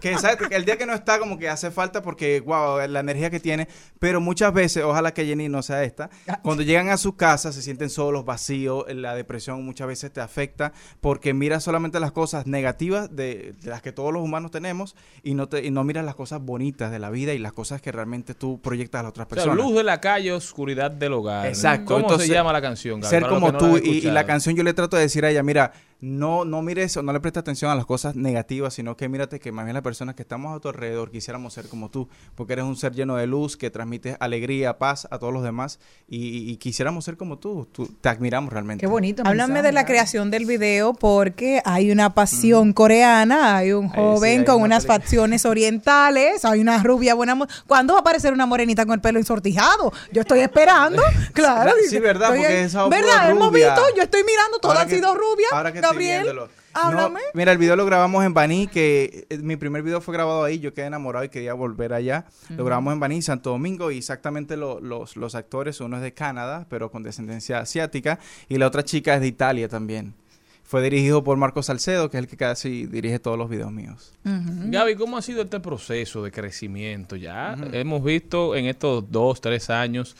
que 0.01 0.13
exacto. 0.13 0.45
El 0.51 0.65
día 0.65 0.77
que 0.77 0.87
no 0.87 0.95
está, 0.95 1.19
como 1.19 1.39
que 1.39 1.49
hace 1.49 1.71
falta 1.71 2.03
porque, 2.03 2.41
wow, 2.41 2.87
la 2.89 3.01
energía 3.01 3.31
que 3.31 3.41
tiene. 3.41 3.69
Pero 3.99 4.21
muchas 4.21 4.53
veces, 4.53 4.85
ojalá 4.85 5.13
que 5.15 5.25
Jenny 5.25 5.49
no 5.49 5.63
sea 5.63 5.83
esta, 5.85 6.11
cuando 6.43 6.63
llegan 6.63 6.89
a 6.91 6.97
su 6.97 7.17
casa 7.17 7.53
se 7.53 7.63
sienten 7.63 7.91
solos, 7.91 8.25
vacíos. 8.25 8.85
La 8.95 9.15
depresión 9.15 9.65
muchas 9.65 9.87
veces 9.89 10.13
te 10.13 10.21
afecta 10.21 10.73
porque 11.01 11.35
miras 11.35 11.63
solamente 11.65 12.01
las 12.01 12.13
cosas 12.13 12.47
negativas 12.47 13.15
de, 13.15 13.55
de 13.61 13.71
las 13.71 13.83
que 13.83 13.93
todos 13.93 14.13
los 14.13 14.23
humanos 14.23 14.51
tenemos 14.51 14.95
y 15.23 15.35
no, 15.35 15.49
te, 15.49 15.65
y 15.65 15.71
no 15.71 15.85
miras 15.85 16.05
las 16.05 16.15
cosas 16.15 16.41
bonitas 16.41 16.91
de 16.91 16.99
la 16.99 17.11
vida 17.11 17.33
y 17.33 17.39
las 17.39 17.53
cosas 17.53 17.81
que 17.81 17.93
realmente 17.93 18.35
tú 18.35 18.61
proyectas 18.61 19.01
a 19.01 19.03
las 19.05 19.11
otras 19.11 19.27
O 19.27 19.35
sea, 19.35 19.45
personas. 19.45 19.57
luz 19.65 19.75
de 19.77 19.85
la 19.85 20.01
calle, 20.01 20.33
oscuridad 20.33 20.91
del 20.91 21.13
hogar. 21.15 21.47
Exacto. 21.47 21.87
¿Cómo 21.95 22.01
Entonces, 22.01 22.29
se 22.29 22.35
llama 22.35 22.53
la 22.53 22.63
canción? 22.63 23.01
Gaby? 23.01 23.11
Ser 23.11 23.23
Para 23.23 23.35
como 23.35 23.53
no 23.53 23.59
tú. 23.59 23.79
Y, 23.79 23.99
y 23.99 24.11
la 24.11 24.25
canción 24.27 24.55
yo 24.57 24.63
le 24.63 24.75
trato 24.75 24.97
de 24.97 25.03
decir 25.03 25.25
a 25.25 25.31
ella, 25.31 25.43
mira, 25.43 25.73
no, 26.05 26.45
no 26.45 26.61
mires 26.63 26.97
o 26.97 27.03
no 27.03 27.13
le 27.13 27.21
prestes 27.21 27.41
atención 27.41 27.71
a 27.71 27.75
las 27.75 27.87
cosas 27.87 28.15
negativas, 28.15 28.75
sino 28.75 28.97
que 28.97 29.09
mírate 29.09 29.41
que 29.41 29.53
más 29.53 29.65
bien 29.65 29.75
las 29.75 29.83
personas 29.83 30.15
que 30.15 30.23
estamos 30.23 30.55
a 30.57 30.61
tu 30.61 30.69
alrededor 30.69 31.11
quisiéramos 31.11 31.55
ser 31.55 31.69
como 31.69 31.91
tú, 31.91 32.09
porque 32.35 32.53
eres 32.55 32.65
un 32.67 32.77
ser 32.77 32.93
lleno 32.93 33.17
de 33.17 33.27
luz, 33.27 33.57
que 33.57 33.71
transmites 33.71 34.17
alegría, 34.21 34.79
paz 34.79 35.09
a 35.11 35.19
todos 35.19 35.33
los 35.33 35.43
demás 35.43 35.79
y, 36.09 36.51
y 36.51 36.57
quisiéramos 36.59 37.05
ser 37.05 37.17
como 37.17 37.39
tú. 37.39 37.67
tú 37.73 37.87
te 38.01 38.09
admiramos 38.09 38.53
realmente. 38.53 38.81
Qué 38.83 38.87
bonito. 38.87 39.23
Háblame 39.25 39.55
mensaje, 39.55 39.67
de 39.69 39.73
la 39.73 39.87
creación 39.87 40.31
del 40.31 40.45
video 40.47 40.93
porque 40.95 41.63
hay 41.65 41.91
una 41.91 42.15
pasión 42.15 42.73
coreana, 42.73 43.57
hay 43.57 43.73
un 43.73 43.89
sí, 43.91 43.95
joven 43.97 44.41
hay 44.41 44.45
con 44.45 44.57
una 44.57 44.65
unas 44.67 44.85
película. 44.85 45.01
facciones 45.01 45.45
orientales, 45.47 46.45
hay 46.45 46.61
una 46.61 46.83
rubia 46.83 47.15
buena. 47.15 47.39
¿Cuándo 47.67 47.95
va 47.95 47.99
a 47.99 48.01
aparecer 48.01 48.33
una 48.33 48.47
morenita 48.47 48.85
con 48.85 48.95
el 48.95 49.01
pelo 49.01 49.19
ensortijado? 49.19 49.93
Yo 50.13 50.21
estoy 50.23 50.41
esperando, 50.41 51.03
claro. 51.33 51.73
Sí, 51.77 51.83
dice, 51.85 52.01
verdad, 52.01 52.29
porque 52.29 52.61
en- 52.61 52.67
esa 52.67 52.89
¿Verdad? 52.89 53.05
pura 53.05 53.31
Hemos 53.31 53.49
rubia. 53.49 53.75
visto, 53.75 53.83
yo 53.97 54.03
estoy 54.03 54.23
mirando, 54.25 54.59
todas 54.59 54.79
han 54.81 54.91
sido 54.91 55.15
rubias. 55.15 55.51
Gabriel, 55.95 56.27
háblame. 56.73 57.21
No, 57.21 57.27
mira, 57.35 57.53
el 57.53 57.59
video 57.59 57.77
lo 57.77 57.87
grabamos 57.87 58.25
en 58.25 58.35
Baní, 58.35 58.67
que 58.67 59.27
eh, 59.31 59.39
mi 59.39 59.57
primer 59.57 59.83
video 59.83 60.01
fue 60.01 60.15
grabado 60.15 60.45
ahí, 60.45 60.59
yo 60.59 60.75
quedé 60.75 60.87
enamorado 60.87 61.25
y 61.25 61.29
quería 61.29 61.55
volver 61.55 61.93
allá. 61.93 62.27
Lo 62.51 62.65
grabamos 62.65 62.93
en 62.93 63.01
Baní, 63.01 63.23
Santo 63.23 63.51
Domingo, 63.51 63.91
y 63.91 63.99
exactamente 63.99 64.57
lo- 64.57 64.81
los, 64.81 65.17
los 65.17 65.35
actores, 65.35 65.81
uno 65.81 65.97
es 65.97 66.03
de 66.03 66.13
Canadá, 66.15 66.67
pero 66.69 66.91
con 66.91 67.03
descendencia 67.03 67.59
asiática, 67.59 68.19
y 68.49 68.59
la 68.59 68.67
otra 68.67 68.83
chica 68.85 69.15
es 69.15 69.21
de 69.21 69.27
Italia 69.29 69.69
también. 69.69 70.15
Fue 70.67 70.83
dirigido 70.83 71.23
por 71.23 71.37
Marco 71.37 71.63
Salcedo, 71.63 72.11
que 72.11 72.17
es 72.17 72.23
el 72.25 72.29
que 72.29 72.39
casi 72.39 72.87
dirige 72.87 73.19
todos 73.19 73.37
los 73.37 73.51
videos 73.51 73.71
míos. 73.71 74.15
Gaby, 74.25 74.97
¿cómo 74.97 75.19
ha 75.19 75.23
sido 75.23 75.43
este 75.43 75.61
proceso 75.61 76.25
de 76.25 76.33
crecimiento? 76.33 77.17
Ya 77.17 77.55
hemos 77.73 78.03
visto 78.03 78.57
en 78.57 78.65
estos 78.67 79.05
dos, 79.13 79.43
tres 79.43 79.69
años 79.69 80.17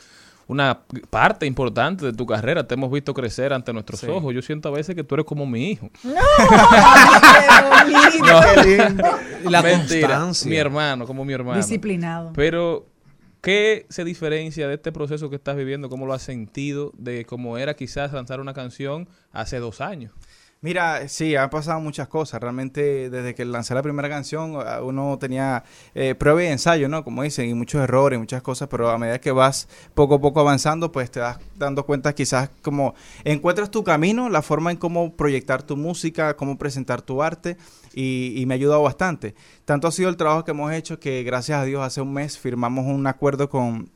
una 0.47 0.79
parte 1.09 1.45
importante 1.45 2.05
de 2.05 2.13
tu 2.13 2.25
carrera. 2.25 2.67
Te 2.67 2.75
hemos 2.75 2.91
visto 2.91 3.13
crecer 3.13 3.53
ante 3.53 3.73
nuestros 3.73 3.99
Sí. 3.99 4.07
ojos. 4.07 4.33
Yo 4.33 4.41
siento 4.41 4.69
a 4.69 4.71
veces 4.71 4.95
que 4.95 5.03
tú 5.03 5.15
eres 5.15 5.25
como 5.25 5.45
mi 5.45 5.71
hijo. 5.71 5.89
bonito. 6.03 6.21
Qué 8.53 8.77
lindo. 8.87 9.03
Y 9.45 9.49
la 9.49 9.61
Mentira, 9.61 10.07
constancia. 10.07 10.49
Mi 10.49 10.57
hermano, 10.57 11.05
como 11.05 11.25
mi 11.25 11.33
hermano. 11.33 11.57
Disciplinado. 11.57 12.31
Pero, 12.33 12.85
¿qué 13.41 13.85
se 13.89 14.03
diferencia 14.03 14.67
de 14.67 14.75
este 14.75 14.91
proceso 14.91 15.29
que 15.29 15.35
estás 15.35 15.55
viviendo? 15.55 15.89
¿Cómo 15.89 16.05
lo 16.05 16.13
has 16.13 16.21
sentido 16.21 16.91
de 16.97 17.25
cómo 17.25 17.57
era 17.57 17.73
quizás 17.75 18.13
lanzar 18.13 18.39
una 18.39 18.53
canción 18.53 19.07
hace 19.31 19.59
dos 19.59 19.81
años? 19.81 20.11
Mira, 20.61 21.07
sí, 21.09 21.35
han 21.35 21.51
pasado 21.51 21.79
muchas 21.79 22.07
cosas. 22.07 22.41
Realmente, 22.41 23.11
desde 23.11 23.35
que 23.35 23.45
lancé 23.45 23.75
la 23.75 23.83
primera 23.83 24.09
canción, 24.09 24.55
uno 24.81 25.17
tenía 25.19 25.63
eh, 25.93 26.15
prueba 26.15 26.43
y 26.43 26.47
ensayo, 26.47 26.89
¿no? 26.89 27.03
Como 27.03 27.21
dicen, 27.21 27.47
y 27.47 27.53
muchos 27.53 27.81
errores, 27.83 28.17
muchas 28.17 28.41
cosas, 28.41 28.67
pero 28.67 28.89
a 28.89 28.97
medida 28.97 29.19
que 29.19 29.31
vas 29.31 29.67
poco 29.93 30.15
a 30.15 30.21
poco 30.21 30.39
avanzando, 30.39 30.91
pues 30.91 31.11
te 31.11 31.19
das 31.19 31.37
dando 31.55 31.85
cuenta 31.85 32.13
quizás 32.15 32.49
como 32.63 32.95
encuentras 33.25 33.69
tu 33.69 33.83
camino, 33.83 34.27
la 34.29 34.41
forma 34.41 34.71
en 34.71 34.77
cómo 34.77 35.15
proyectar 35.15 35.61
tu 35.61 35.77
música, 35.77 36.35
cómo 36.35 36.57
presentar 36.57 37.03
tu 37.03 37.21
arte, 37.21 37.57
y, 37.93 38.33
y 38.35 38.45
me 38.47 38.55
ha 38.55 38.57
ayudado 38.57 38.81
bastante. 38.81 39.35
Tanto 39.65 39.87
ha 39.87 39.91
sido 39.91 40.09
el 40.09 40.17
trabajo 40.17 40.45
que 40.45 40.51
hemos 40.51 40.71
hecho 40.73 40.99
que, 40.99 41.21
gracias 41.21 41.59
a 41.59 41.65
Dios, 41.65 41.83
hace 41.83 42.01
un 42.01 42.11
mes 42.11 42.39
firmamos 42.39 42.85
un 42.87 43.05
acuerdo 43.05 43.49
con 43.49 43.91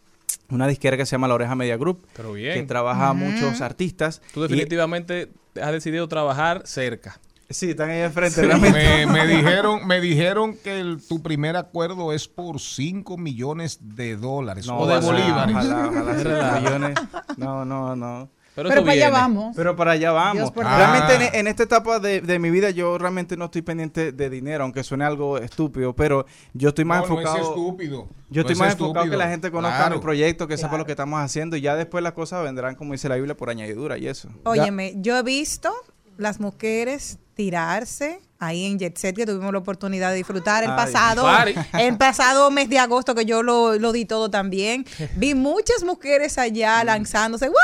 una 0.51 0.67
disquera 0.67 0.97
que 0.97 1.05
se 1.07 1.11
llama 1.11 1.27
La 1.27 1.33
Oreja 1.35 1.55
Media 1.55 1.77
Group, 1.77 2.05
Pero 2.15 2.33
bien. 2.33 2.53
que 2.53 2.63
trabaja 2.63 3.09
a 3.09 3.13
muchos 3.13 3.61
artistas. 3.61 4.21
Tú 4.33 4.41
y- 4.41 4.47
definitivamente 4.47 5.29
has 5.61 5.71
decidido 5.71 6.07
trabajar 6.07 6.61
cerca. 6.65 7.19
Sí, 7.51 7.71
están 7.71 7.89
ahí 7.89 7.97
de 7.99 8.09
frente. 8.11 8.41
Sí, 8.41 8.59
me, 8.59 9.05
me 9.07 9.25
dijeron, 9.27 9.87
me 9.87 9.99
dijeron 9.99 10.55
que 10.63 10.79
el- 10.79 11.01
tu 11.07 11.21
primer 11.23 11.55
acuerdo 11.55 12.13
es 12.13 12.27
por 12.27 12.59
5 12.59 13.17
millones 13.17 13.79
de 13.81 14.15
dólares 14.17 14.67
No, 14.67 14.77
o 14.79 14.87
de 14.87 14.99
bolívares. 14.99 15.55
Ojalá, 15.55 15.87
ojalá, 15.87 16.59
millones. 16.61 16.99
No, 17.37 17.65
no, 17.65 17.95
no. 17.95 18.29
Pero, 18.67 18.81
para 18.81 18.91
allá 18.93 19.09
vamos. 19.09 19.55
Pero 19.55 19.75
para 19.75 19.91
allá 19.91 20.11
vamos. 20.11 20.51
Por 20.51 20.65
realmente 20.65 21.15
en, 21.27 21.35
en 21.35 21.47
esta 21.47 21.63
etapa 21.63 21.99
de, 21.99 22.19
de 22.19 22.39
mi 22.39 22.49
vida 22.49 22.69
yo 22.71 22.97
realmente 22.97 23.37
no 23.37 23.45
estoy 23.45 23.61
pendiente 23.61 24.11
de 24.11 24.29
dinero, 24.29 24.63
aunque 24.65 24.83
suene 24.83 25.05
algo 25.05 25.37
estúpido, 25.37 25.95
pero 25.95 26.25
yo 26.53 26.69
estoy 26.69 26.83
más 26.85 27.01
No, 27.07 27.15
no 27.15 27.21
es 27.21 27.27
enfocado. 27.27 27.49
estúpido. 27.49 28.07
Yo 28.29 28.35
No 28.35 28.41
estoy 28.41 28.53
es 28.53 28.59
más 28.59 28.73
enfocado 28.73 29.09
que 29.09 29.15
la 29.17 29.29
gente 29.29 29.49
conozca 29.51 29.77
Claro. 29.77 29.95
mi 29.95 30.01
proyecto, 30.01 30.47
que 30.47 30.57
sepa 30.57 30.69
Claro. 30.69 30.81
lo 30.83 30.85
que 30.85 30.91
estamos 30.91 31.19
haciendo 31.21 31.55
y 31.55 31.61
ya 31.61 31.75
después 31.75 32.03
las 32.03 32.13
cosas 32.13 32.43
vendrán, 32.43 32.75
como 32.75 32.91
dice 32.91 33.07
la 33.07 33.15
Biblia, 33.15 33.37
por 33.37 33.49
añadidura 33.49 33.97
y 33.97 34.07
eso. 34.07 34.29
Óyeme, 34.43 34.93
yo 34.97 35.17
he 35.17 35.23
visto 35.23 35.71
las 36.17 36.39
mujeres 36.41 37.17
tirarse 37.35 38.19
ahí 38.39 38.65
en 38.65 38.77
Jet 38.79 38.97
Set, 38.97 39.15
que 39.15 39.25
tuvimos 39.25 39.51
la 39.51 39.59
oportunidad 39.59 40.11
de 40.11 40.17
disfrutar 40.17 40.63
el 40.63 40.69
Ay, 40.71 40.75
pasado, 40.75 41.23
party. 41.23 41.55
el 41.79 41.97
pasado 41.97 42.51
mes 42.51 42.69
de 42.69 42.79
agosto, 42.79 43.15
que 43.15 43.25
yo 43.25 43.43
lo, 43.43 43.75
lo 43.79 43.91
di 43.91 44.05
todo 44.05 44.29
también. 44.29 44.85
Vi 45.15 45.35
muchas 45.35 45.83
mujeres 45.83 46.37
allá 46.37 46.83
lanzándose. 46.83 47.47
¡Guay, 47.47 47.57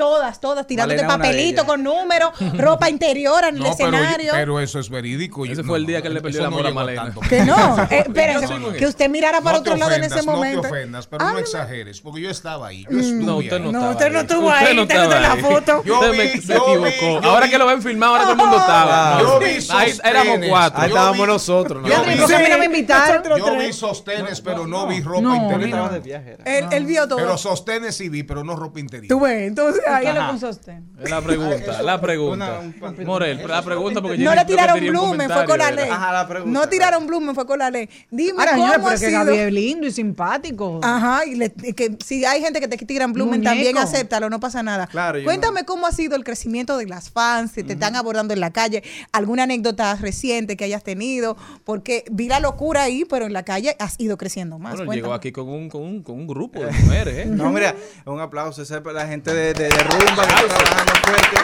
Todas, 0.00 0.40
todas, 0.40 0.66
tirándote 0.66 1.02
Malena 1.02 1.18
papelito 1.22 1.66
con 1.66 1.82
números, 1.82 2.30
ropa 2.56 2.88
interior 2.88 3.44
en 3.44 3.56
el 3.56 3.62
No, 3.70 3.76
pero, 3.76 3.90
escenario. 3.96 4.32
pero 4.32 4.58
eso 4.60 4.78
es 4.78 4.88
verídico. 4.88 5.44
Ese 5.44 5.56
Yo- 5.56 5.64
fue 5.64 5.76
el 5.76 5.84
día 5.84 6.00
que 6.00 6.08
él 6.08 6.14
le 6.14 6.22
perdió 6.22 6.38
el 6.40 6.50
no 6.50 6.56
amor 6.56 6.66
a 6.66 6.70
Malena. 6.72 7.02
tanto. 7.04 7.20
que 7.20 7.44
no, 7.44 7.82
eh, 7.90 8.04
espérese, 8.06 8.46
que 8.78 8.86
usted 8.86 9.10
mirara 9.10 9.42
para 9.42 9.58
otro 9.58 9.76
lado 9.76 9.92
en 9.92 9.98
ofendas, 10.00 10.18
ese 10.20 10.26
momento. 10.26 10.56
No 10.56 10.62
te 10.62 10.68
ofendas, 10.68 11.06
pero 11.06 11.30
no 11.30 11.38
exageres, 11.38 12.00
porque 12.00 12.22
yo 12.22 12.30
estaba 12.30 12.68
ahí. 12.68 12.84
Yo 12.90 12.96
No, 12.96 13.36
usted 13.36 13.52
ahí. 13.56 13.60
no, 13.70 13.90
usted 13.90 14.10
no 14.10 14.18
ahí. 14.20 14.24
estuvo 14.26 14.50
ahí, 14.50 14.74
no 14.74 14.82
usted 14.82 14.94
no 14.96 15.02
estaba 15.02 15.16
en 15.16 15.22
la 15.22 15.32
ahí. 15.32 15.42
foto. 15.42 15.82
Yo 15.84 16.00
vi- 16.12 16.16
me- 16.18 16.40
se 16.40 16.56
equivocó. 16.56 17.28
ahora 17.28 17.48
que 17.50 17.58
lo 17.58 17.66
ven 17.66 17.82
filmado, 17.82 18.12
ahora 18.14 18.22
todo 18.24 18.32
el 18.32 18.38
mundo 18.38 18.56
estaba. 18.56 19.20
Yo 19.20 19.26
No, 19.34 19.38
vi 19.38 19.44
ahí 19.46 19.60
éramos 19.68 19.92
sostenes. 19.92 20.48
cuatro. 20.48 20.80
Ahí 20.80 20.88
estábamos 20.88 21.26
nosotros. 21.28 21.82
¿no? 21.82 21.88
yo 21.88 22.58
me 22.58 22.64
invitaron. 22.64 23.22
Yo 23.38 23.56
vi 23.58 23.72
sostenes, 23.74 24.40
pero 24.40 24.66
no 24.66 24.86
vi 24.86 25.00
ropa 25.02 25.20
No, 25.20 25.36
interior. 25.36 25.68
Estabas 25.68 25.92
de 25.92 26.00
viaje. 26.00 26.36
era. 26.40 26.58
Él, 26.58 26.66
él 26.72 26.86
vio 26.86 27.06
todo. 27.06 27.18
Pero 27.18 27.36
sostenes 27.36 27.96
sí 27.96 28.08
vi, 28.08 28.22
pero 28.22 28.42
no 28.44 28.56
ropa 28.56 28.80
interior. 28.80 29.08
Tú 29.08 29.20
ves, 29.20 29.42
entonces 29.46 29.82
ahí 29.94 30.06
¿Qué 30.06 30.12
le 30.12 30.20
lo 30.20 30.30
puso 30.32 30.48
usted? 30.50 30.78
La 31.08 31.20
pregunta, 31.22 31.82
la 31.82 32.00
pregunta. 32.00 32.60
Morel, 33.04 33.46
la 33.46 33.62
pregunta 33.62 34.00
porque 34.02 34.18
No 34.18 34.34
le 34.34 34.44
tiraron 34.44 34.80
blumen, 34.80 35.30
fue 35.30 35.44
con 35.46 35.58
la 35.58 35.70
ley. 35.70 35.88
Ajá, 35.90 36.12
la 36.12 36.28
pregunta, 36.28 36.58
no 36.60 36.68
tiraron 36.68 37.06
blumen, 37.06 37.34
fue 37.34 37.46
con 37.46 37.58
la 37.58 37.70
ley. 37.70 37.88
Dime 38.10 38.38
Ahora, 38.38 38.52
cómo 38.52 38.66
ha 38.66 38.72
pero 38.74 38.90
es 38.90 39.00
que 39.00 39.08
sido. 39.10 39.30
Es 39.30 39.52
lindo 39.52 39.86
y 39.86 39.92
simpático. 39.92 40.80
Ajá, 40.82 41.24
y, 41.26 41.34
le- 41.36 41.50
que 41.52 41.96
si 42.04 42.24
hay 42.24 42.40
gente 42.40 42.60
que 42.60 42.68
te 42.68 42.76
tiran 42.78 43.12
blumen, 43.12 43.40
Muñeco. 43.40 43.50
también 43.54 43.78
acéptalo, 43.78 44.28
no 44.30 44.40
pasa 44.40 44.62
nada. 44.62 44.86
Claro, 44.86 45.18
Cuéntame 45.24 45.64
cómo 45.64 45.86
ha 45.86 45.92
sido 45.92 46.16
el 46.16 46.24
crecimiento 46.24 46.76
de 46.76 46.86
las 46.86 47.10
fans, 47.10 47.52
si 47.52 47.62
te 47.62 47.72
están 47.74 47.96
abordando 47.96 48.34
en 48.34 48.40
la 48.40 48.50
calle, 48.52 48.82
alguna 49.12 49.44
anécdota 49.44 49.94
reciente 49.96 50.56
que 50.56 50.64
hayas 50.64 50.82
tenido, 50.82 51.36
porque 51.64 52.04
vi 52.10 52.28
la 52.28 52.40
locura 52.40 52.82
ahí, 52.82 53.04
pero 53.04 53.26
en 53.26 53.32
la 53.32 53.44
calle 53.44 53.76
has 53.78 53.94
ido 53.98 54.16
creciendo 54.18 54.58
más. 54.58 54.72
Bueno, 54.72 54.86
Cuéntame. 54.86 54.96
llegó 55.02 55.14
aquí 55.14 55.32
con 55.32 55.48
un, 55.48 55.68
con 55.68 55.82
un, 55.82 56.02
con 56.02 56.16
un 56.16 56.26
grupo 56.26 56.60
de 56.64 56.72
mujeres, 56.72 57.18
¿eh? 57.18 57.26
No, 57.26 57.50
mira, 57.50 57.74
un 58.06 58.20
aplauso. 58.20 58.62
Esa 58.62 58.76
es 58.76 58.80
para 58.82 59.02
la 59.04 59.06
gente 59.08 59.32
de, 59.32 59.54
de, 59.54 59.68
de 59.68 59.79
Rumba 59.82 60.26
que 60.26 60.34
está 60.34 60.56
trabajando 60.58 60.92
fuerte. 61.04 61.36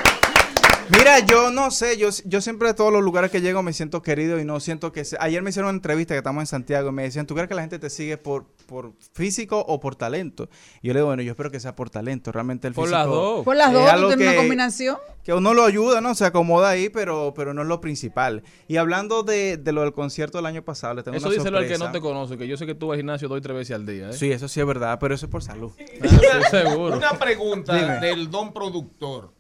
Mira, 0.91 1.19
yo 1.21 1.51
no 1.51 1.71
sé, 1.71 1.97
yo, 1.97 2.09
yo 2.25 2.41
siempre 2.41 2.69
a 2.69 2.75
todos 2.75 2.93
los 2.93 3.03
lugares 3.03 3.31
que 3.31 3.41
llego 3.41 3.63
me 3.63 3.73
siento 3.73 4.03
querido 4.03 4.39
y 4.39 4.45
no 4.45 4.61
siento 4.61 4.93
que... 4.93 5.05
se- 5.05 5.17
Ayer 5.21 5.43
me 5.43 5.51
hicieron 5.51 5.69
una 5.71 5.77
entrevista 5.77 6.15
que 6.15 6.19
estamos 6.19 6.43
en 6.43 6.47
Santiago 6.47 6.91
y 6.91 6.93
me 6.93 7.03
decían, 7.03 7.27
¿tú 7.27 7.35
crees 7.35 7.49
que 7.49 7.55
la 7.55 7.63
gente 7.63 7.79
te 7.79 7.91
sigue 7.91 8.17
por, 8.19 8.47
por 8.67 8.93
físico 9.13 9.59
o 9.67 9.81
por 9.81 9.97
talento? 9.97 10.49
Y 10.83 10.89
yo 10.89 10.93
le 10.95 11.01
digo, 11.01 11.07
bueno, 11.09 11.23
yo 11.23 11.33
espero 11.33 11.51
que 11.51 11.59
sea 11.61 11.75
por 11.75 11.91
talento. 11.91 12.31
Realmente 12.31 12.69
el 12.69 12.75
Por 12.75 12.85
físico... 12.87 12.99
las 12.99 13.07
dos. 13.09 13.45
Por 13.45 13.57
las 13.57 13.73
dos, 13.73 13.91
tú 13.91 14.07
tienes 14.09 14.17
una 14.27 14.31
que- 14.33 14.37
combinación. 14.37 14.97
que 15.25 15.33
uno 15.35 15.55
lo 15.55 15.65
ayuda, 15.65 16.01
¿no? 16.01 16.15
Se 16.15 16.25
acomoda 16.25 16.69
ahí, 16.69 16.89
pero, 16.89 17.33
pero 17.35 17.53
no 17.53 17.63
es 17.63 17.69
lo 17.69 17.81
principal. 17.81 18.43
Y 18.69 18.77
hablando 18.77 19.23
de, 19.25 19.57
de 19.57 19.73
lo 19.73 19.81
del 19.81 19.93
concierto 19.93 20.39
del 20.39 20.47
año 20.47 20.63
pasado, 20.63 20.95
le 20.95 21.03
tengo 21.03 21.17
Eso 21.17 21.27
una 21.29 21.37
díselo 21.37 21.59
al 21.59 21.67
que 21.69 21.79
no 21.79 21.91
te 21.91 22.01
conoce, 22.01 22.39
que 22.39 22.47
yo 22.47 22.57
sé 22.57 22.65
que 22.67 22.75
tú 22.77 22.87
vas 22.89 22.95
al 22.95 22.99
gimnasio 23.01 23.29
dos 23.29 23.39
y 23.39 23.41
tres 23.41 23.57
veces 23.57 23.75
al 23.75 23.87
día. 23.87 24.11
¿eh? 24.11 24.13
Sí, 24.13 24.31
eso 24.31 24.47
sí 24.47 24.61
es 24.61 24.67
verdad, 24.67 24.99
pero 25.01 25.15
eso 25.17 25.27
es 25.27 25.33
por 25.33 25.43
salud. 25.43 25.73
Ah, 25.81 26.07
sí, 26.09 26.51
seguro. 26.51 26.97
Una 26.97 27.13
pregunta 27.19 27.75
Dime. 27.75 27.99
del 28.07 28.31
don 28.31 28.53
productor. 28.53 29.35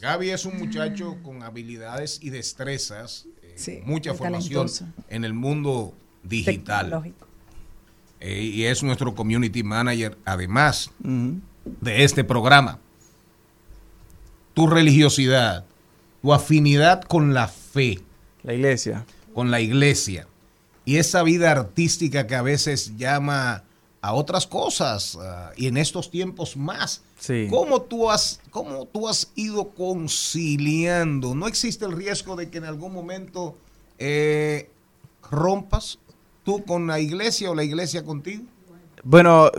Gaby 0.00 0.30
es 0.30 0.44
un 0.46 0.58
muchacho 0.58 1.16
con 1.22 1.42
habilidades 1.42 2.18
y 2.22 2.30
destrezas, 2.30 3.26
eh, 3.42 3.52
Sí, 3.56 3.80
mucha 3.84 4.14
formación 4.14 4.66
talentoso. 4.66 4.86
en 5.08 5.24
el 5.24 5.34
mundo 5.34 5.94
digital. 6.22 7.12
Eh, 8.20 8.42
y 8.42 8.64
es 8.64 8.82
nuestro 8.82 9.14
community 9.14 9.62
manager, 9.62 10.16
además 10.24 10.90
de 10.98 12.04
este 12.04 12.24
programa. 12.24 12.78
Tu 14.54 14.66
religiosidad, 14.66 15.64
tu 16.22 16.32
afinidad 16.32 17.02
con 17.02 17.34
la 17.34 17.48
fe, 17.48 18.00
La 18.42 18.54
iglesia. 18.54 19.04
con 19.34 19.50
la 19.50 19.60
iglesia 19.60 20.26
y 20.84 20.96
esa 20.96 21.22
vida 21.22 21.50
artística 21.50 22.26
que 22.26 22.34
a 22.34 22.42
veces 22.42 22.96
llama 22.96 23.62
a 24.02 24.14
otras 24.14 24.46
cosas 24.46 25.18
ah, 25.20 25.52
y 25.56 25.66
en 25.66 25.76
estos 25.76 26.10
tiempos 26.10 26.56
más. 26.56 27.02
Sí. 27.18 27.48
¿Cómo 27.50 27.82
tú, 27.82 28.10
has, 28.10 28.40
¿Cómo 28.50 28.86
tú 28.86 29.08
has 29.08 29.30
ido 29.34 29.70
conciliando? 29.70 31.34
¿No 31.34 31.46
existe 31.46 31.84
el 31.84 31.92
riesgo 31.92 32.36
de 32.36 32.48
que 32.48 32.58
en 32.58 32.64
algún 32.64 32.92
momento 32.92 33.56
eh, 33.98 34.70
rompas 35.30 35.98
tú 36.44 36.64
con 36.64 36.86
la 36.86 37.00
iglesia 37.00 37.50
o 37.50 37.54
la 37.54 37.64
iglesia 37.64 38.04
contigo? 38.04 38.44
Bueno, 39.02 39.50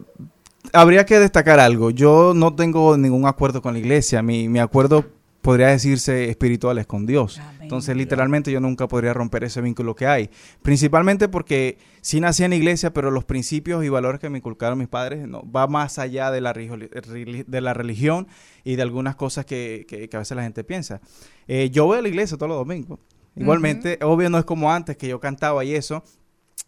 habría 0.73 1.05
que 1.05 1.19
destacar 1.19 1.59
algo. 1.59 1.91
Yo 1.91 2.33
no 2.35 2.55
tengo 2.55 2.97
ningún 2.97 3.27
acuerdo 3.27 3.61
con 3.61 3.73
la 3.73 3.79
iglesia. 3.79 4.21
Mi, 4.23 4.49
mi 4.49 4.59
acuerdo 4.59 5.05
podría 5.41 5.67
decirse 5.67 6.29
espirituales 6.29 6.85
con 6.85 7.05
Dios. 7.05 7.39
Entonces, 7.61 7.95
literalmente 7.95 8.51
yo 8.51 8.59
nunca 8.59 8.87
podría 8.87 9.13
romper 9.13 9.43
ese 9.43 9.61
vínculo 9.61 9.95
que 9.95 10.05
hay. 10.07 10.29
Principalmente 10.61 11.27
porque 11.29 11.77
sí 12.01 12.19
nací 12.19 12.43
en 12.43 12.51
la 12.51 12.57
iglesia, 12.57 12.93
pero 12.93 13.09
los 13.11 13.23
principios 13.25 13.83
y 13.83 13.89
valores 13.89 14.19
que 14.19 14.29
me 14.29 14.37
inculcaron 14.39 14.77
mis 14.77 14.87
padres 14.87 15.27
no 15.27 15.43
va 15.51 15.67
más 15.67 15.97
allá 15.99 16.29
de 16.31 16.41
la, 16.41 16.53
de 16.53 17.73
religión 17.73 18.27
y 18.63 18.75
de 18.75 18.81
algunas 18.81 19.15
cosas 19.15 19.45
que, 19.45 19.85
que- 19.87 20.09
que 20.09 20.15
a 20.17 20.19
veces 20.19 20.35
la 20.35 20.43
gente 20.43 20.63
piensa. 20.63 21.01
Eh, 21.47 21.69
yo 21.71 21.85
voy 21.85 21.97
a 21.97 22.01
la 22.01 22.07
iglesia 22.09 22.37
todos 22.37 22.49
los 22.49 22.57
domingos. 22.57 22.99
Igualmente, 23.35 23.97
obvio 24.03 24.29
no 24.29 24.37
es 24.37 24.45
como 24.45 24.71
antes 24.71 24.97
que 24.97 25.07
yo 25.07 25.19
cantaba 25.21 25.63
y 25.63 25.73
eso, 25.73 26.03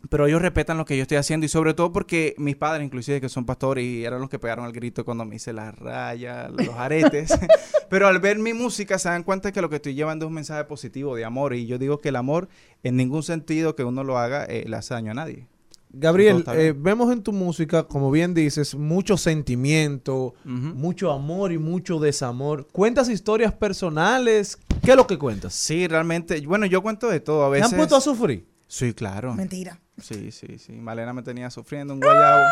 pero 0.09 0.27
ellos 0.27 0.41
respetan 0.41 0.77
lo 0.77 0.85
que 0.85 0.97
yo 0.97 1.03
estoy 1.03 1.17
haciendo 1.17 1.45
y 1.45 1.49
sobre 1.49 1.73
todo 1.73 1.91
porque 1.91 2.35
mis 2.37 2.55
padres, 2.55 2.85
inclusive 2.85 3.21
que 3.21 3.29
son 3.29 3.45
pastores 3.45 3.85
y 3.85 4.03
eran 4.03 4.19
los 4.19 4.29
que 4.29 4.39
pegaron 4.39 4.65
el 4.65 4.73
grito 4.73 5.05
cuando 5.05 5.25
me 5.25 5.37
hice 5.37 5.53
las 5.53 5.73
rayas, 5.75 6.51
los 6.51 6.75
aretes, 6.75 7.31
pero 7.89 8.07
al 8.07 8.19
ver 8.19 8.37
mi 8.37 8.53
música 8.53 8.99
se 8.99 9.09
dan 9.09 9.23
cuenta 9.23 9.51
que 9.51 9.61
lo 9.61 9.69
que 9.69 9.77
estoy 9.77 9.93
llevando 9.95 10.25
es 10.25 10.27
un 10.27 10.35
mensaje 10.35 10.63
positivo 10.65 11.15
de 11.15 11.25
amor 11.25 11.53
y 11.53 11.65
yo 11.67 11.77
digo 11.77 11.99
que 11.99 12.09
el 12.09 12.15
amor 12.17 12.49
en 12.83 12.97
ningún 12.97 13.23
sentido 13.23 13.75
que 13.75 13.83
uno 13.83 14.03
lo 14.03 14.17
haga 14.17 14.45
eh, 14.45 14.65
le 14.67 14.75
hace 14.75 14.93
daño 14.93 15.11
a 15.11 15.15
nadie. 15.15 15.47
Gabriel, 15.95 16.43
eh, 16.55 16.73
vemos 16.75 17.13
en 17.13 17.21
tu 17.21 17.31
música, 17.31 17.83
como 17.83 18.09
bien 18.09 18.33
dices, 18.33 18.73
mucho 18.73 19.15
sentimiento, 19.15 20.33
mucho 20.43 21.11
amor 21.11 21.51
y 21.51 21.59
mucho 21.59 21.99
desamor. 21.99 22.67
¿Cuentas 22.71 23.09
historias 23.09 23.53
personales? 23.53 24.57
¿Qué 24.83 24.91
es 24.91 24.97
lo 24.97 25.05
que 25.05 25.19
cuentas? 25.19 25.53
Sí, 25.53 25.87
realmente, 25.87 26.41
bueno, 26.47 26.65
yo 26.65 26.81
cuento 26.81 27.09
de 27.09 27.19
todo 27.19 27.45
a 27.45 27.49
¿Te 27.49 27.59
veces. 27.59 27.71
han 27.71 27.77
puesto 27.77 27.95
a 27.95 28.01
sufrir? 28.01 28.52
Sí, 28.67 28.93
claro. 28.93 29.33
Mentira. 29.33 29.79
Sí, 30.01 30.31
sí, 30.31 30.57
sí. 30.57 30.71
Malena 30.73 31.13
me 31.13 31.21
tenía 31.21 31.49
sufriendo 31.49 31.93
un 31.93 31.99
guayabo. 31.99 32.43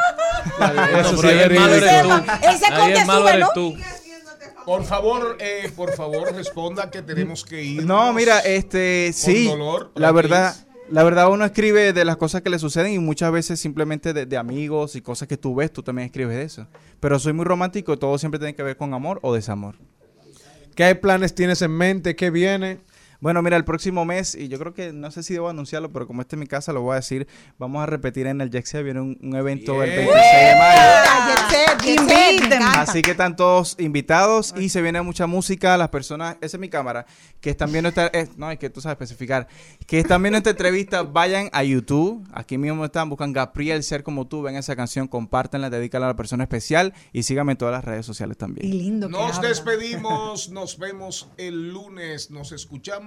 El 0.60 0.76
malo 3.06 3.30
eres 3.30 3.48
tú. 3.54 3.74
Tú. 3.74 3.78
Por 4.66 4.84
favor, 4.84 5.38
eh, 5.40 5.72
por 5.76 5.94
favor, 5.94 6.34
responda 6.34 6.90
que 6.92 7.02
tenemos 7.02 7.44
que 7.44 7.64
ir. 7.64 7.86
No, 7.86 8.14
mira, 8.14 8.40
este, 8.40 9.12
sí, 9.14 9.48
dolor, 9.48 9.92
la 9.96 10.12
verdad, 10.12 10.56
la 10.90 11.04
verdad 11.04 11.32
uno 11.32 11.46
escribe 11.46 11.94
de 11.94 12.06
las 12.06 12.18
cosas 12.18 12.44
que 12.44 12.52
le 12.52 12.60
suceden 12.60 12.94
y 12.94 13.00
muchas 13.00 13.32
veces 13.32 13.60
simplemente 13.60 14.14
de, 14.14 14.28
de 14.28 14.38
amigos 14.38 14.96
y 14.96 15.02
cosas 15.02 15.28
que 15.28 15.38
tú 15.38 15.56
ves, 15.56 15.74
tú 15.74 15.82
también 15.82 16.06
escribes 16.06 16.38
de 16.38 16.44
eso. 16.44 16.68
Pero 17.00 17.18
soy 17.18 17.34
muy 17.34 17.46
romántico, 17.46 17.98
todo 17.98 18.20
siempre 18.20 18.40
tiene 18.40 18.54
que 18.54 18.62
ver 18.62 18.78
con 18.78 18.94
amor 18.94 19.18
o 19.24 19.34
desamor. 19.34 19.78
¿Qué 20.76 20.94
planes 20.96 21.34
tienes 21.34 21.64
en 21.64 21.72
mente? 21.72 22.16
¿Qué 22.16 22.30
viene? 22.30 22.78
Bueno, 23.22 23.44
mira, 23.44 23.56
el 23.56 23.64
próximo 23.64 24.04
mes, 24.04 24.34
y 24.34 24.48
yo 24.48 24.58
creo 24.58 24.74
que 24.74 24.92
no 24.92 25.12
sé 25.12 25.22
si 25.22 25.34
debo 25.34 25.48
anunciarlo, 25.48 25.92
pero 25.92 26.08
como 26.08 26.22
este 26.22 26.36
es 26.36 26.40
mi 26.40 26.48
casa, 26.48 26.74
lo 26.74 26.82
voy 26.82 26.94
a 26.94 26.96
decir. 26.96 27.28
Vamos 27.60 27.84
a 27.84 27.86
repetir 27.86 28.26
en 28.26 28.42
el 28.42 28.50
Jaxia, 28.50 28.82
viene 28.82 29.00
un, 29.00 29.18
un 29.22 29.36
evento 29.36 29.84
el 29.84 29.92
26 29.92 30.16
de 30.16 30.56
mayo. 30.56 30.82
Inviten. 31.86 32.62
Así 32.64 33.02
que 33.02 33.12
están 33.12 33.36
todos 33.36 33.76
invitados 33.80 34.54
y 34.58 34.70
se 34.70 34.82
viene 34.82 35.02
mucha 35.02 35.28
música. 35.28 35.78
Las 35.78 35.90
personas, 35.90 36.38
esa 36.42 36.58
es 36.58 36.62
mi 36.62 36.70
cámara, 36.70 37.06
que 37.40 37.52
están 37.52 37.72
viendo 37.72 37.90
esta, 37.90 38.08
eh, 38.08 38.28
no, 38.38 38.52
es 38.52 38.60
que 38.60 38.70
tú 38.70 38.82
sabes 38.82 38.96
especificar, 39.00 39.48
que 39.88 40.00
están 40.00 40.22
viendo 40.22 40.38
esta 40.38 40.52
entrevista, 40.52 41.04
vayan 41.04 41.50
a 41.54 41.64
YouTube, 41.64 42.28
aquí 42.34 42.58
mismo 42.58 42.86
están, 42.86 43.10
buscan 43.10 43.34
Gabriel 43.34 43.84
Ser 43.84 44.04
Como 44.04 44.28
Tú, 44.28 44.42
ven 44.42 44.56
esa 44.56 44.76
canción, 44.76 45.08
compártenla, 45.08 45.70
dedícala 45.70 46.06
a 46.08 46.10
la 46.10 46.16
persona 46.16 46.44
especial 46.44 46.94
y 47.14 47.24
síganme 47.24 47.54
en 47.54 47.58
todas 47.58 47.74
las 47.74 47.84
redes 47.84 48.06
sociales 48.06 48.38
también. 48.38 48.70
lindo 48.70 49.10
Nos 49.10 49.42
despedimos, 49.42 50.50
nos 50.50 50.78
vemos 50.78 51.30
el 51.38 51.72
lunes, 51.72 52.32
nos 52.32 52.52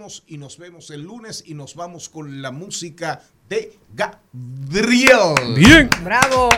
escuchamos 0.05 0.23
y 0.27 0.39
nos 0.39 0.59
vemos 0.59 0.91
el 0.91 1.03
lunes 1.03 1.45
y 1.47 1.55
nos 1.55 1.75
vamos 1.75 2.09
con 2.09 2.43
la 2.43 2.51
música 2.51 3.23
de 3.49 3.79
Gabriel. 3.95 5.35
Bien. 5.57 5.89
Bravo. 6.03 6.49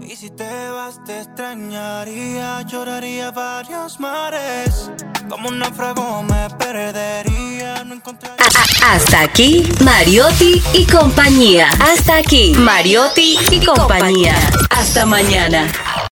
Y 0.00 0.16
si 0.16 0.30
te 0.30 0.68
vas 0.70 1.02
te 1.04 1.20
extrañaría, 1.20 2.62
lloraría 2.62 3.30
varios 3.30 3.98
mares. 3.98 4.90
Como 5.28 5.48
un 5.48 5.58
náufrago 5.58 6.22
me 6.22 6.48
perdería, 6.58 7.84
no 7.84 7.94
encontraría... 7.94 8.36
Hasta 8.84 9.22
aquí, 9.22 9.68
Mariotti 9.82 10.62
y 10.74 10.86
compañía. 10.86 11.68
Hasta 11.80 12.16
aquí, 12.16 12.52
Mariotti 12.54 13.38
y 13.50 13.64
compañía. 13.64 14.34
Hasta 14.70 15.06
mañana. 15.06 15.72